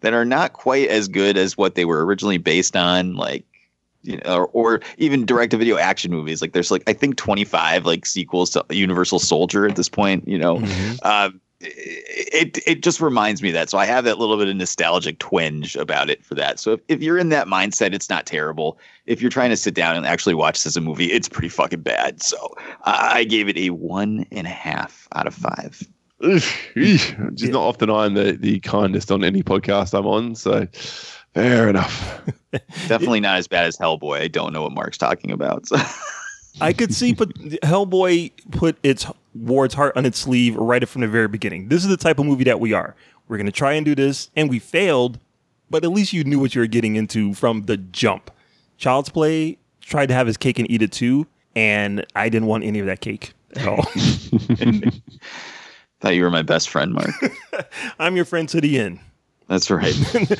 that 0.00 0.12
are 0.12 0.24
not 0.24 0.52
quite 0.52 0.88
as 0.88 1.08
good 1.08 1.36
as 1.36 1.56
what 1.56 1.74
they 1.74 1.84
were 1.84 2.04
originally 2.04 2.38
based 2.38 2.76
on, 2.76 3.14
like 3.14 3.44
you 4.02 4.16
know, 4.16 4.36
or, 4.36 4.46
or 4.52 4.80
even 4.98 5.26
direct-to-video 5.26 5.76
action 5.76 6.10
movies. 6.10 6.40
Like 6.40 6.52
there's 6.52 6.70
like 6.70 6.82
I 6.86 6.92
think 6.92 7.16
25 7.16 7.84
like 7.84 8.06
sequels 8.06 8.50
to 8.50 8.64
Universal 8.70 9.18
Soldier 9.18 9.66
at 9.68 9.76
this 9.76 9.88
point. 9.88 10.26
You 10.26 10.38
know, 10.38 10.56
um, 11.02 11.40
it 11.60 12.58
it 12.66 12.82
just 12.82 13.00
reminds 13.00 13.42
me 13.42 13.50
of 13.50 13.54
that. 13.54 13.68
So 13.70 13.78
I 13.78 13.84
have 13.84 14.04
that 14.04 14.18
little 14.18 14.36
bit 14.36 14.48
of 14.48 14.56
nostalgic 14.56 15.18
twinge 15.18 15.76
about 15.76 16.08
it 16.08 16.24
for 16.24 16.34
that. 16.34 16.58
So 16.58 16.72
if, 16.72 16.80
if 16.88 17.02
you're 17.02 17.18
in 17.18 17.28
that 17.30 17.46
mindset, 17.46 17.92
it's 17.92 18.08
not 18.08 18.26
terrible. 18.26 18.78
If 19.06 19.20
you're 19.20 19.30
trying 19.30 19.50
to 19.50 19.56
sit 19.56 19.74
down 19.74 19.96
and 19.96 20.06
actually 20.06 20.34
watch 20.34 20.58
this 20.58 20.66
as 20.66 20.76
a 20.76 20.80
movie, 20.80 21.12
it's 21.12 21.28
pretty 21.28 21.50
fucking 21.50 21.82
bad. 21.82 22.22
So 22.22 22.54
I 22.84 23.20
I 23.20 23.24
gave 23.24 23.48
it 23.48 23.58
a 23.58 23.70
one 23.70 24.26
and 24.30 24.46
a 24.46 24.50
half 24.50 25.06
out 25.14 25.26
of 25.26 25.34
five. 25.34 25.82
Just 26.76 27.52
not 27.52 27.62
often 27.62 27.90
I'm 27.90 28.14
the, 28.14 28.32
the 28.32 28.60
kindest 28.60 29.10
on 29.10 29.24
any 29.24 29.42
podcast 29.42 29.98
I'm 29.98 30.06
on, 30.06 30.34
so 30.34 30.66
fair 31.34 31.68
enough. 31.68 32.22
Definitely 32.88 33.20
not 33.20 33.38
as 33.38 33.48
bad 33.48 33.66
as 33.66 33.76
Hellboy. 33.78 34.20
I 34.20 34.28
don't 34.28 34.52
know 34.52 34.62
what 34.62 34.72
Mark's 34.72 34.98
talking 34.98 35.30
about. 35.30 35.66
So. 35.66 35.76
I 36.60 36.72
could 36.72 36.94
see, 36.94 37.14
but 37.14 37.30
Hellboy 37.62 38.32
put 38.50 38.76
its 38.82 39.06
Ward's 39.34 39.74
heart 39.74 39.96
on 39.96 40.04
its 40.06 40.18
sleeve 40.18 40.56
right 40.56 40.86
from 40.88 41.02
the 41.02 41.08
very 41.08 41.28
beginning. 41.28 41.68
This 41.68 41.82
is 41.82 41.88
the 41.88 41.96
type 41.96 42.18
of 42.18 42.26
movie 42.26 42.44
that 42.44 42.60
we 42.60 42.72
are. 42.72 42.94
We're 43.28 43.36
going 43.36 43.46
to 43.46 43.52
try 43.52 43.74
and 43.74 43.84
do 43.84 43.94
this, 43.94 44.30
and 44.34 44.50
we 44.50 44.58
failed, 44.58 45.18
but 45.68 45.84
at 45.84 45.90
least 45.90 46.12
you 46.12 46.24
knew 46.24 46.40
what 46.40 46.54
you 46.54 46.60
were 46.60 46.66
getting 46.66 46.96
into 46.96 47.32
from 47.34 47.62
the 47.62 47.76
jump. 47.76 48.30
Child's 48.76 49.08
Play 49.08 49.58
tried 49.80 50.06
to 50.06 50.14
have 50.14 50.26
his 50.26 50.36
cake 50.36 50.58
and 50.58 50.70
eat 50.70 50.82
it 50.82 50.92
too, 50.92 51.26
and 51.54 52.04
I 52.14 52.28
didn't 52.28 52.48
want 52.48 52.64
any 52.64 52.80
of 52.80 52.86
that 52.86 53.00
cake 53.00 53.34
at 53.56 53.68
all. 53.68 53.82
Thought 56.00 56.14
you 56.14 56.22
were 56.22 56.30
my 56.30 56.42
best 56.42 56.70
friend, 56.70 56.92
Mark. 56.92 57.10
I'm 57.98 58.16
your 58.16 58.24
friend 58.24 58.48
to 58.48 58.60
the 58.60 58.78
end. 58.78 59.00
That's 59.48 59.70
right. 59.70 59.94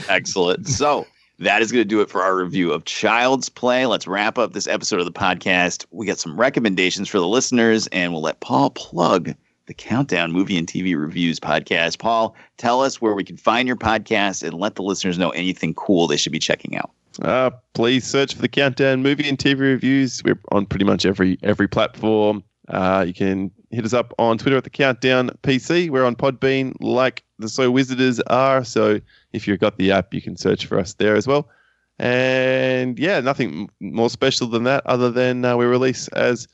Excellent. 0.08 0.66
So 0.68 1.06
that 1.40 1.62
is 1.62 1.72
going 1.72 1.80
to 1.80 1.88
do 1.88 2.02
it 2.02 2.10
for 2.10 2.22
our 2.22 2.36
review 2.36 2.70
of 2.70 2.84
Child's 2.84 3.48
Play. 3.48 3.86
Let's 3.86 4.06
wrap 4.06 4.36
up 4.36 4.52
this 4.52 4.66
episode 4.66 5.00
of 5.00 5.06
the 5.06 5.12
podcast. 5.12 5.86
We 5.90 6.06
got 6.06 6.18
some 6.18 6.38
recommendations 6.38 7.08
for 7.08 7.18
the 7.18 7.26
listeners, 7.26 7.86
and 7.88 8.12
we'll 8.12 8.20
let 8.20 8.40
Paul 8.40 8.70
plug 8.70 9.34
the 9.64 9.72
Countdown 9.72 10.32
Movie 10.32 10.58
and 10.58 10.66
TV 10.66 11.00
Reviews 11.00 11.40
podcast. 11.40 11.98
Paul, 11.98 12.36
tell 12.58 12.82
us 12.82 13.00
where 13.00 13.14
we 13.14 13.24
can 13.24 13.38
find 13.38 13.66
your 13.66 13.76
podcast 13.76 14.42
and 14.42 14.54
let 14.54 14.74
the 14.74 14.82
listeners 14.82 15.16
know 15.16 15.30
anything 15.30 15.72
cool 15.72 16.06
they 16.06 16.18
should 16.18 16.32
be 16.32 16.38
checking 16.38 16.76
out. 16.76 16.90
Uh, 17.22 17.50
please 17.72 18.06
search 18.06 18.34
for 18.34 18.42
the 18.42 18.48
Countdown 18.48 19.02
movie 19.02 19.28
and 19.28 19.38
TV 19.38 19.60
reviews. 19.60 20.22
We're 20.22 20.38
on 20.52 20.66
pretty 20.66 20.84
much 20.84 21.06
every 21.06 21.38
every 21.42 21.68
platform. 21.68 22.44
Uh, 22.68 23.04
you 23.06 23.14
can 23.14 23.50
hit 23.70 23.84
us 23.84 23.94
up 23.94 24.12
on 24.18 24.38
Twitter 24.38 24.56
at 24.56 24.64
the 24.64 24.70
Countdown 24.70 25.30
PC. 25.42 25.90
We're 25.90 26.04
on 26.04 26.16
Podbean, 26.16 26.74
like 26.80 27.24
the 27.38 27.48
So 27.48 27.72
Wizarders 27.72 28.20
are. 28.28 28.62
So 28.64 29.00
if 29.32 29.46
you've 29.46 29.60
got 29.60 29.78
the 29.78 29.92
app, 29.92 30.12
you 30.14 30.22
can 30.22 30.36
search 30.36 30.66
for 30.66 30.78
us 30.78 30.94
there 30.94 31.16
as 31.16 31.26
well. 31.26 31.48
And 31.98 32.98
yeah, 32.98 33.20
nothing 33.20 33.68
more 33.80 34.08
special 34.08 34.46
than 34.46 34.64
that, 34.64 34.86
other 34.86 35.10
than 35.10 35.44
uh, 35.44 35.56
we 35.56 35.66
release 35.66 36.08
as 36.08 36.48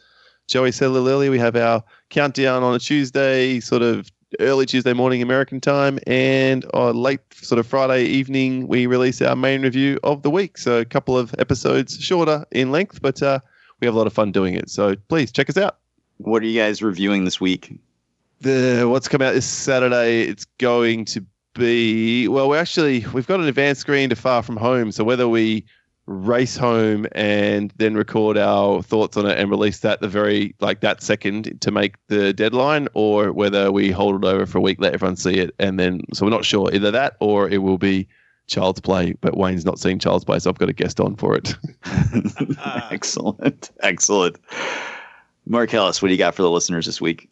Joey 0.48 0.72
said 0.72 0.86
a 0.86 0.90
little 0.90 1.08
earlier. 1.08 1.30
We 1.30 1.38
have 1.38 1.56
our 1.56 1.82
countdown 2.10 2.62
on 2.62 2.74
a 2.74 2.78
Tuesday, 2.78 3.60
sort 3.60 3.82
of 3.82 4.10
early 4.40 4.66
Tuesday 4.66 4.92
morning 4.92 5.22
American 5.22 5.60
time, 5.60 5.98
and 6.06 6.64
on 6.74 6.96
late 6.96 7.20
sort 7.32 7.58
of 7.58 7.66
Friday 7.66 8.04
evening, 8.04 8.66
we 8.66 8.86
release 8.86 9.22
our 9.22 9.36
main 9.36 9.62
review 9.62 9.98
of 10.02 10.22
the 10.22 10.30
week. 10.30 10.58
So 10.58 10.78
a 10.80 10.84
couple 10.84 11.16
of 11.16 11.34
episodes 11.38 11.98
shorter 11.98 12.44
in 12.50 12.72
length, 12.72 13.00
but 13.00 13.22
uh, 13.22 13.40
we 13.80 13.86
have 13.86 13.94
a 13.94 13.98
lot 13.98 14.06
of 14.06 14.12
fun 14.12 14.32
doing 14.32 14.54
it. 14.54 14.70
So 14.70 14.96
please 15.08 15.32
check 15.32 15.48
us 15.48 15.56
out. 15.56 15.78
What 16.18 16.42
are 16.42 16.46
you 16.46 16.60
guys 16.60 16.82
reviewing 16.82 17.24
this 17.24 17.40
week? 17.40 17.78
The 18.40 18.84
what's 18.88 19.08
come 19.08 19.22
out 19.22 19.34
this 19.34 19.46
Saturday? 19.46 20.22
It's 20.22 20.44
going 20.58 21.04
to 21.06 21.24
be 21.58 22.28
well. 22.28 22.48
We 22.48 22.56
actually 22.56 23.06
we've 23.12 23.26
got 23.26 23.40
an 23.40 23.46
advanced 23.46 23.80
screen 23.80 24.10
to 24.10 24.16
Far 24.16 24.42
From 24.42 24.56
Home. 24.56 24.92
So 24.92 25.04
whether 25.04 25.28
we 25.28 25.64
race 26.06 26.56
home 26.56 27.06
and 27.12 27.72
then 27.78 27.94
record 27.94 28.38
our 28.38 28.80
thoughts 28.82 29.16
on 29.16 29.26
it 29.26 29.38
and 29.38 29.50
release 29.50 29.80
that 29.80 30.00
the 30.00 30.08
very 30.08 30.54
like 30.60 30.80
that 30.80 31.02
second 31.02 31.60
to 31.60 31.70
make 31.70 31.96
the 32.08 32.32
deadline, 32.32 32.88
or 32.94 33.32
whether 33.32 33.72
we 33.72 33.90
hold 33.90 34.24
it 34.24 34.26
over 34.26 34.46
for 34.46 34.58
a 34.58 34.60
week, 34.60 34.80
let 34.80 34.94
everyone 34.94 35.16
see 35.16 35.34
it, 35.34 35.54
and 35.58 35.78
then 35.80 36.00
so 36.12 36.24
we're 36.24 36.30
not 36.30 36.44
sure 36.44 36.72
either 36.72 36.90
that 36.90 37.16
or 37.20 37.48
it 37.48 37.58
will 37.58 37.78
be 37.78 38.06
Child's 38.46 38.80
Play. 38.80 39.12
But 39.20 39.36
Wayne's 39.36 39.64
not 39.64 39.78
seen 39.78 39.98
Child's 39.98 40.24
Play, 40.24 40.38
so 40.38 40.50
I've 40.50 40.58
got 40.58 40.68
a 40.68 40.74
guest 40.74 41.00
on 41.00 41.16
for 41.16 41.36
it. 41.36 41.56
excellent. 42.90 43.70
Excellent. 43.82 44.36
Mark 45.46 45.72
Ellis, 45.72 46.02
what 46.02 46.08
do 46.08 46.14
you 46.14 46.18
got 46.18 46.34
for 46.34 46.42
the 46.42 46.50
listeners 46.50 46.86
this 46.86 47.00
week? 47.00 47.28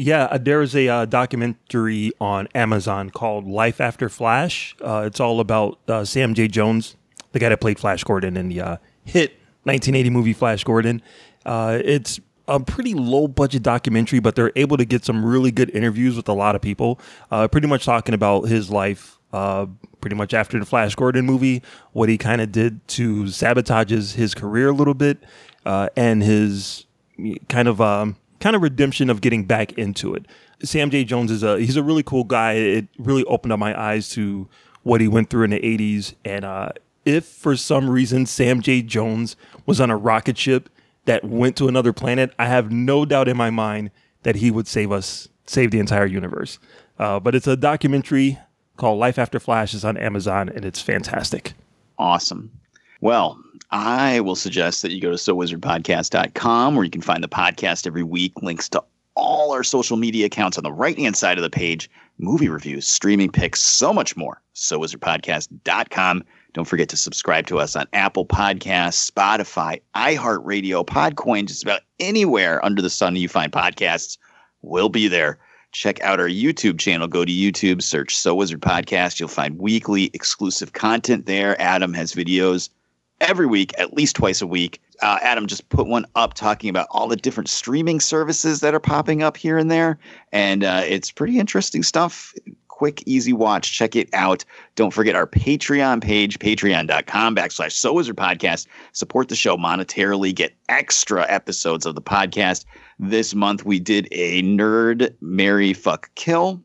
Yeah, 0.00 0.26
uh, 0.26 0.38
there 0.38 0.62
is 0.62 0.76
a 0.76 0.86
uh, 0.86 1.04
documentary 1.06 2.12
on 2.20 2.46
Amazon 2.54 3.10
called 3.10 3.48
Life 3.48 3.80
After 3.80 4.08
Flash. 4.08 4.76
Uh, 4.80 5.02
it's 5.06 5.18
all 5.18 5.40
about 5.40 5.80
uh, 5.88 6.04
Sam 6.04 6.34
J. 6.34 6.46
Jones, 6.46 6.94
the 7.32 7.40
guy 7.40 7.48
that 7.48 7.60
played 7.60 7.80
Flash 7.80 8.04
Gordon 8.04 8.36
in 8.36 8.48
the 8.48 8.60
uh, 8.60 8.76
hit 9.04 9.32
1980 9.64 10.10
movie 10.10 10.32
Flash 10.32 10.62
Gordon. 10.62 11.02
Uh, 11.44 11.80
it's 11.84 12.20
a 12.46 12.60
pretty 12.60 12.94
low 12.94 13.26
budget 13.26 13.64
documentary, 13.64 14.20
but 14.20 14.36
they're 14.36 14.52
able 14.54 14.76
to 14.76 14.84
get 14.84 15.04
some 15.04 15.24
really 15.24 15.50
good 15.50 15.68
interviews 15.70 16.14
with 16.14 16.28
a 16.28 16.32
lot 16.32 16.54
of 16.54 16.62
people. 16.62 17.00
Pretty 17.50 17.66
much 17.66 17.84
talking 17.84 18.14
about 18.14 18.42
his 18.42 18.70
life, 18.70 19.18
uh, 19.32 19.66
pretty 20.00 20.14
much 20.14 20.32
after 20.32 20.60
the 20.60 20.64
Flash 20.64 20.94
Gordon 20.94 21.26
movie, 21.26 21.60
what 21.90 22.08
he 22.08 22.16
kind 22.16 22.40
of 22.40 22.52
did 22.52 22.86
to 22.88 23.26
sabotage 23.26 23.90
his, 23.90 24.12
his 24.12 24.32
career 24.32 24.68
a 24.68 24.72
little 24.72 24.94
bit, 24.94 25.24
uh, 25.66 25.88
and 25.96 26.22
his 26.22 26.86
kind 27.48 27.66
of 27.66 27.80
um, 27.80 28.16
kind 28.40 28.56
of 28.56 28.62
redemption 28.62 29.10
of 29.10 29.20
getting 29.20 29.44
back 29.44 29.72
into 29.72 30.14
it. 30.14 30.26
Sam 30.62 30.90
J. 30.90 31.04
Jones 31.04 31.30
is 31.30 31.42
a 31.42 31.58
he's 31.58 31.76
a 31.76 31.82
really 31.82 32.02
cool 32.02 32.24
guy. 32.24 32.54
It 32.54 32.88
really 32.98 33.24
opened 33.24 33.52
up 33.52 33.58
my 33.58 33.78
eyes 33.78 34.08
to 34.10 34.48
what 34.82 35.00
he 35.00 35.08
went 35.08 35.30
through 35.30 35.44
in 35.44 35.50
the 35.50 35.60
80s. 35.60 36.14
And 36.24 36.44
uh, 36.44 36.70
if 37.04 37.24
for 37.24 37.56
some 37.56 37.88
reason 37.90 38.26
Sam 38.26 38.60
J. 38.60 38.82
Jones 38.82 39.36
was 39.66 39.80
on 39.80 39.90
a 39.90 39.96
rocket 39.96 40.38
ship 40.38 40.68
that 41.04 41.24
went 41.24 41.56
to 41.56 41.68
another 41.68 41.92
planet, 41.92 42.32
I 42.38 42.46
have 42.46 42.70
no 42.72 43.04
doubt 43.04 43.28
in 43.28 43.36
my 43.36 43.50
mind 43.50 43.90
that 44.22 44.36
he 44.36 44.50
would 44.50 44.66
save 44.66 44.92
us, 44.92 45.28
save 45.46 45.70
the 45.70 45.78
entire 45.78 46.06
universe. 46.06 46.58
Uh, 46.98 47.20
but 47.20 47.34
it's 47.34 47.46
a 47.46 47.56
documentary 47.56 48.38
called 48.76 48.98
Life 48.98 49.18
After 49.18 49.38
Flash. 49.38 49.74
It's 49.74 49.84
on 49.84 49.96
Amazon 49.96 50.48
and 50.48 50.64
it's 50.64 50.80
fantastic. 50.80 51.54
Awesome. 51.98 52.50
Well, 53.00 53.40
I 53.70 54.20
will 54.20 54.36
suggest 54.36 54.82
that 54.82 54.92
you 54.92 55.00
go 55.00 55.10
to 55.10 55.16
sowizardpodcast.com 55.16 56.74
where 56.74 56.84
you 56.84 56.90
can 56.90 57.02
find 57.02 57.22
the 57.22 57.28
podcast 57.28 57.86
every 57.86 58.02
week, 58.02 58.32
links 58.42 58.68
to 58.70 58.82
all 59.14 59.52
our 59.52 59.64
social 59.64 59.96
media 59.96 60.26
accounts 60.26 60.56
on 60.56 60.64
the 60.64 60.72
right 60.72 60.96
hand 60.96 61.16
side 61.16 61.36
of 61.36 61.42
the 61.42 61.50
page, 61.50 61.90
movie 62.18 62.48
reviews, 62.48 62.88
streaming 62.88 63.30
picks, 63.30 63.60
so 63.60 63.92
much 63.92 64.16
more. 64.16 64.40
SoWizardPodcast.com. 64.54 66.24
Don't 66.54 66.64
forget 66.64 66.88
to 66.88 66.96
subscribe 66.96 67.46
to 67.48 67.58
us 67.58 67.76
on 67.76 67.86
Apple 67.92 68.24
Podcasts, 68.24 69.10
Spotify, 69.10 69.80
iHeartRadio, 69.94 70.86
Podcoin, 70.86 71.46
just 71.46 71.62
about 71.62 71.82
anywhere 72.00 72.64
under 72.64 72.80
the 72.80 72.88
sun 72.90 73.16
you 73.16 73.28
find 73.28 73.52
podcasts. 73.52 74.16
We'll 74.62 74.88
be 74.88 75.08
there. 75.08 75.38
Check 75.72 76.00
out 76.00 76.20
our 76.20 76.28
YouTube 76.28 76.78
channel. 76.78 77.06
Go 77.06 77.24
to 77.24 77.30
YouTube, 77.30 77.82
search 77.82 78.16
So 78.16 78.34
Wizard 78.34 78.62
Podcast. 78.62 79.20
You'll 79.20 79.28
find 79.28 79.58
weekly 79.58 80.10
exclusive 80.14 80.72
content 80.72 81.26
there. 81.26 81.60
Adam 81.60 81.92
has 81.92 82.14
videos 82.14 82.70
every 83.20 83.46
week, 83.46 83.72
at 83.78 83.94
least 83.94 84.16
twice 84.16 84.40
a 84.40 84.46
week. 84.46 84.80
Uh, 85.00 85.18
Adam 85.22 85.46
just 85.46 85.68
put 85.68 85.86
one 85.86 86.06
up 86.14 86.34
talking 86.34 86.70
about 86.70 86.88
all 86.90 87.08
the 87.08 87.16
different 87.16 87.48
streaming 87.48 88.00
services 88.00 88.60
that 88.60 88.74
are 88.74 88.80
popping 88.80 89.22
up 89.22 89.36
here 89.36 89.56
and 89.56 89.70
there. 89.70 89.98
And 90.32 90.64
uh, 90.64 90.82
it's 90.84 91.10
pretty 91.10 91.38
interesting 91.38 91.82
stuff. 91.82 92.34
quick, 92.68 93.02
easy 93.06 93.32
watch. 93.32 93.72
Check 93.72 93.96
it 93.96 94.08
out. 94.12 94.44
Don't 94.76 94.92
forget 94.92 95.16
our 95.16 95.26
Patreon 95.26 96.00
page, 96.00 96.38
patreon.com 96.38 97.34
backslash 97.34 97.72
So 97.72 97.92
Wizard 97.92 98.16
Podcast. 98.16 98.66
Support 98.92 99.28
the 99.28 99.36
show 99.36 99.56
monetarily. 99.56 100.34
Get 100.34 100.54
extra 100.68 101.26
episodes 101.28 101.86
of 101.86 101.96
the 101.96 102.02
podcast. 102.02 102.64
This 103.00 103.34
month 103.34 103.64
we 103.64 103.80
did 103.80 104.08
a 104.12 104.42
nerd, 104.42 105.12
marry, 105.20 105.72
fuck, 105.72 106.10
kill 106.14 106.62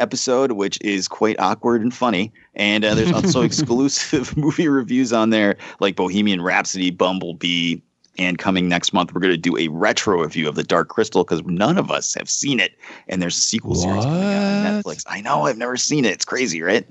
episode, 0.00 0.52
which 0.52 0.78
is 0.80 1.08
quite 1.08 1.38
awkward 1.38 1.82
and 1.82 1.94
funny. 1.94 2.32
And 2.54 2.84
uh, 2.84 2.94
there's 2.94 3.12
also 3.12 3.42
exclusive 3.42 4.36
movie 4.36 4.68
reviews 4.68 5.12
on 5.12 5.30
there, 5.30 5.56
like 5.80 5.96
Bohemian 5.96 6.42
Rhapsody, 6.42 6.90
Bumblebee. 6.90 7.76
And 8.18 8.38
coming 8.38 8.68
next 8.68 8.92
month, 8.92 9.14
we're 9.14 9.20
going 9.20 9.32
to 9.32 9.38
do 9.38 9.56
a 9.56 9.68
retro 9.68 10.20
review 10.22 10.48
of 10.48 10.54
The 10.54 10.64
Dark 10.64 10.88
Crystal 10.88 11.24
because 11.24 11.42
none 11.44 11.78
of 11.78 11.90
us 11.90 12.12
have 12.14 12.28
seen 12.28 12.60
it. 12.60 12.72
And 13.08 13.22
there's 13.22 13.36
a 13.36 13.40
sequel 13.40 13.74
series 13.74 14.04
coming 14.04 14.24
out 14.24 14.66
on 14.66 14.82
Netflix. 14.82 15.04
I 15.06 15.20
know, 15.20 15.42
I've 15.42 15.56
never 15.56 15.76
seen 15.76 16.04
it. 16.04 16.12
It's 16.12 16.24
crazy, 16.24 16.60
right? 16.60 16.86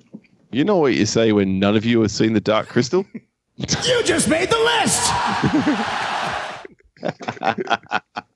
You 0.52 0.64
know 0.64 0.77
what 0.77 0.94
you 0.95 1.06
say 1.06 1.31
when 1.31 1.60
none 1.60 1.76
of 1.76 1.86
you 1.86 2.02
have 2.02 2.10
seen 2.10 2.34
The 2.34 2.40
Dark 2.40 2.69
Crystal? 2.69 3.06
You 3.57 4.03
just 4.03 4.30
made 4.30 4.49
the 4.49 4.57
list! 4.57 5.11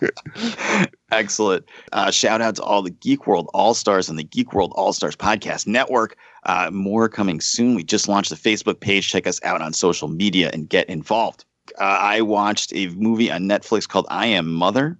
Excellent. 1.10 1.64
Uh, 1.92 2.10
shout 2.10 2.40
out 2.40 2.56
to 2.56 2.62
all 2.62 2.82
the 2.82 2.90
Geek 2.90 3.26
World 3.26 3.48
All 3.54 3.74
Stars 3.74 4.08
and 4.08 4.18
the 4.18 4.24
Geek 4.24 4.52
World 4.52 4.72
All 4.76 4.92
Stars 4.92 5.16
Podcast 5.16 5.66
Network. 5.66 6.16
Uh, 6.44 6.70
more 6.72 7.08
coming 7.08 7.40
soon. 7.40 7.74
We 7.74 7.84
just 7.84 8.08
launched 8.08 8.30
the 8.30 8.36
Facebook 8.36 8.80
page. 8.80 9.08
Check 9.08 9.26
us 9.26 9.40
out 9.44 9.62
on 9.62 9.72
social 9.72 10.08
media 10.08 10.50
and 10.52 10.68
get 10.68 10.88
involved. 10.88 11.44
Uh, 11.78 11.84
I 11.84 12.20
watched 12.20 12.72
a 12.74 12.88
movie 12.90 13.30
on 13.30 13.42
Netflix 13.42 13.88
called 13.88 14.06
I 14.10 14.26
Am 14.26 14.52
Mother. 14.52 14.98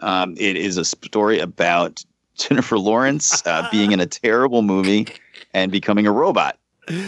Um, 0.00 0.34
it 0.38 0.56
is 0.56 0.76
a 0.76 0.84
story 0.84 1.38
about 1.40 2.04
Jennifer 2.36 2.78
Lawrence 2.78 3.44
uh, 3.46 3.66
being 3.70 3.92
in 3.92 4.00
a 4.00 4.06
terrible 4.06 4.62
movie 4.62 5.06
and 5.52 5.70
becoming 5.72 6.06
a 6.06 6.12
robot. 6.12 6.58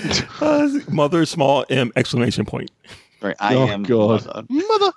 Uh, 0.40 0.68
mother, 0.88 1.26
small 1.26 1.64
M, 1.68 1.92
exclamation 1.96 2.44
point. 2.46 2.70
Right, 3.20 3.36
I 3.40 3.54
Oh, 3.54 3.66
am 3.68 3.82
God. 3.82 4.24
Mother. 4.26 4.44
Mother. 4.48 4.92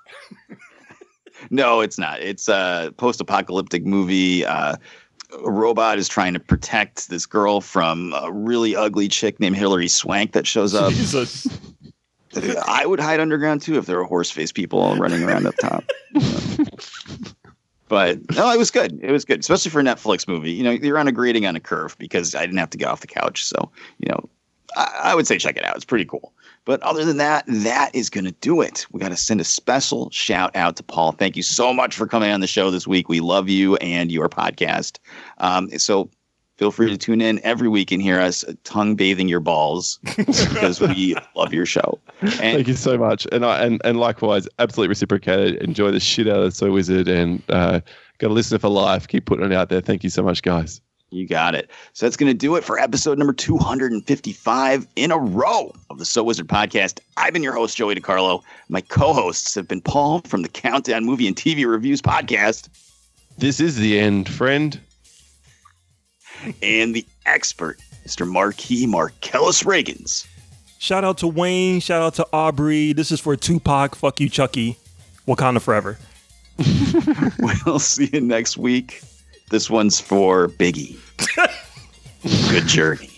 No, 1.49 1.82
it's 1.82 1.98
not. 1.98 2.22
It's 2.22 2.48
a 2.48 2.94
post-apocalyptic 2.98 3.86
movie. 3.86 4.45
Uh, 4.45 4.76
a 5.32 5.52
robot 5.52 5.99
is 5.99 6.07
trying 6.07 6.34
to 6.34 6.40
protect 6.40 7.10
this 7.10 7.26
girl 7.26 7.61
from 7.61 8.14
a 8.14 8.32
really 8.32 8.76
ugly 8.76 9.07
chick 9.07 9.40
named 9.40 9.56
Hilary 9.56 9.88
Swank 9.88 10.32
that 10.34 10.48
shows 10.48 10.74
up. 10.74 10.91
Jesus. 10.91 11.48
I 12.68 12.86
would 12.86 12.99
hide 12.99 13.20
underground 13.20 13.61
too 13.61 13.78
if 13.78 13.86
there 13.86 13.98
were 13.98 14.03
horse-faced 14.03 14.53
people 14.53 14.80
all 14.80 14.95
running 14.95 15.24
around 15.24 15.48
up 15.48 15.56
top. 15.56 15.84
but 17.88 18.20
no, 18.36 18.52
it 18.52 18.57
was 18.57 18.70
good. 18.70 18.99
It 19.02 19.11
was 19.11 19.26
good, 19.26 19.40
especially 19.40 19.72
for 19.72 19.80
a 19.80 19.84
Netflix 19.84 20.28
movie. 20.28 20.52
You 20.52 20.64
know, 20.64 20.72
you're 20.72 20.99
on 20.99 21.07
a 21.07 21.11
grading 21.11 21.48
on 21.48 21.56
a 21.56 21.60
curve 21.60 21.98
because 21.98 22.36
I 22.36 22.41
didn't 22.41 22.57
have 22.57 22.70
to 22.72 22.78
get 22.78 22.88
off 22.88 23.02
the 23.02 23.07
couch. 23.07 23.44
So, 23.44 23.72
you 23.98 24.10
know, 24.10 24.30
I, 24.76 24.99
I 25.06 25.16
would 25.16 25.26
say 25.26 25.40
check 25.40 25.57
it 25.57 25.66
out. 25.66 25.76
It's 25.76 25.86
pretty 25.86 26.06
cool. 26.06 26.34
But 26.70 26.84
other 26.84 27.04
than 27.04 27.18
that, 27.18 27.46
that 27.48 27.90
is 27.96 28.12
going 28.12 28.26
to 28.26 28.32
do 28.32 28.62
it. 28.62 28.86
We 28.91 29.00
got 29.00 29.10
to 29.10 29.18
send 29.18 29.41
a 29.41 29.44
special 29.44 30.12
shout 30.12 30.56
out 30.56 30.76
to 30.76 30.84
Paul. 30.84 31.14
Thank 31.14 31.36
you 31.36 31.41
so 31.41 31.74
much 31.74 31.96
for 31.96 32.06
coming 32.06 32.30
on 32.30 32.41
the 32.41 32.48
show 32.48 32.70
this 32.70 32.86
week. 32.86 33.10
We 33.10 33.22
love 33.22 33.50
you 33.50 33.76
and 33.78 34.12
your 34.12 34.30
podcast. 34.30 35.00
Um, 35.40 35.72
so 35.80 36.12
feel 36.58 36.70
free 36.70 36.88
to 36.91 36.96
tune 36.96 37.22
in 37.22 37.41
every 37.44 37.68
week 37.68 37.91
and 37.91 38.04
hear 38.04 38.20
us 38.20 38.46
tongue 38.66 38.96
bathing 38.96 39.28
your 39.28 39.40
balls 39.40 39.98
because 40.16 40.80
we 40.80 41.16
love 41.36 41.56
your 41.56 41.66
show. 41.66 41.98
And 42.22 42.34
Thank 42.34 42.68
you 42.68 42.76
so 42.76 43.00
much, 43.00 43.26
and 43.32 43.44
I 43.44 43.66
and, 43.66 43.82
and 43.84 44.00
likewise, 44.00 44.48
absolutely 44.60 44.90
reciprocated. 44.90 45.56
Enjoy 45.64 45.90
the 45.90 46.00
shit 46.00 46.28
out 46.28 46.44
of 46.44 46.54
So 46.54 46.72
Wizard, 46.72 47.08
and 47.08 47.41
uh, 47.50 47.80
got 48.20 48.28
to 48.28 48.34
listen 48.36 48.60
for 48.60 48.70
life. 48.70 49.08
Keep 49.08 49.26
putting 49.26 49.44
it 49.44 49.54
out 49.54 49.70
there. 49.70 49.82
Thank 49.82 50.04
you 50.04 50.12
so 50.12 50.22
much, 50.22 50.44
guys. 50.44 50.82
You 51.11 51.27
got 51.27 51.56
it. 51.56 51.72
So 51.94 52.06
that's 52.06 52.15
going 52.15 52.30
to 52.31 52.38
do 52.38 52.56
it 52.56 52.64
for 52.64 52.77
episode 52.77 53.18
number 53.18 53.34
255 53.34 54.88
in 54.95 55.11
a 55.11 55.18
row 55.18 55.73
of 55.90 55.98
the 55.98 56.06
So 56.06 56.23
Wizard 56.23 56.48
podcast. 56.48 56.99
I've 57.18 57.34
been 57.34 57.41
your 57.41 57.53
host, 57.53 57.76
Joey 57.77 57.95
DiCarlo. 57.95 58.44
My 58.69 58.81
co 58.81 59.14
hosts 59.14 59.56
have 59.56 59.68
been 59.68 59.81
Paul 59.81 60.22
from 60.22 60.44
the 60.44 60.49
Countdown 60.49 61.06
Movie 61.06 61.27
and 61.27 61.36
TV 61.36 61.65
Reviews 61.65 62.02
podcast 62.02 62.69
This 63.40 63.60
is 63.60 63.76
the 63.77 63.98
end, 63.99 64.30
friend. 64.30 64.80
and 66.61 66.94
the 66.95 67.06
expert, 67.26 67.80
Mr. 68.06 68.27
Marquis 68.27 68.86
Marcellus 68.86 69.64
Reagans. 69.64 70.27
Shout 70.77 71.03
out 71.03 71.18
to 71.18 71.27
Wayne. 71.27 71.80
Shout 71.81 72.02
out 72.02 72.14
to 72.15 72.27
Aubrey. 72.31 72.94
This 72.94 73.11
is 73.11 73.19
for 73.19 73.36
Tupac. 73.36 73.95
Fuck 73.95 74.19
you, 74.22 74.30
Chucky. 74.30 74.77
Wakanda 75.27 75.60
forever. 75.61 75.98
We'll 77.65 77.80
see 77.80 78.10
you 78.14 78.22
next 78.22 78.57
week. 78.57 79.02
This 79.49 79.69
one's 79.69 79.99
for 79.99 80.47
Biggie. 80.47 80.97
Good 82.51 82.67
journey. 82.67 83.09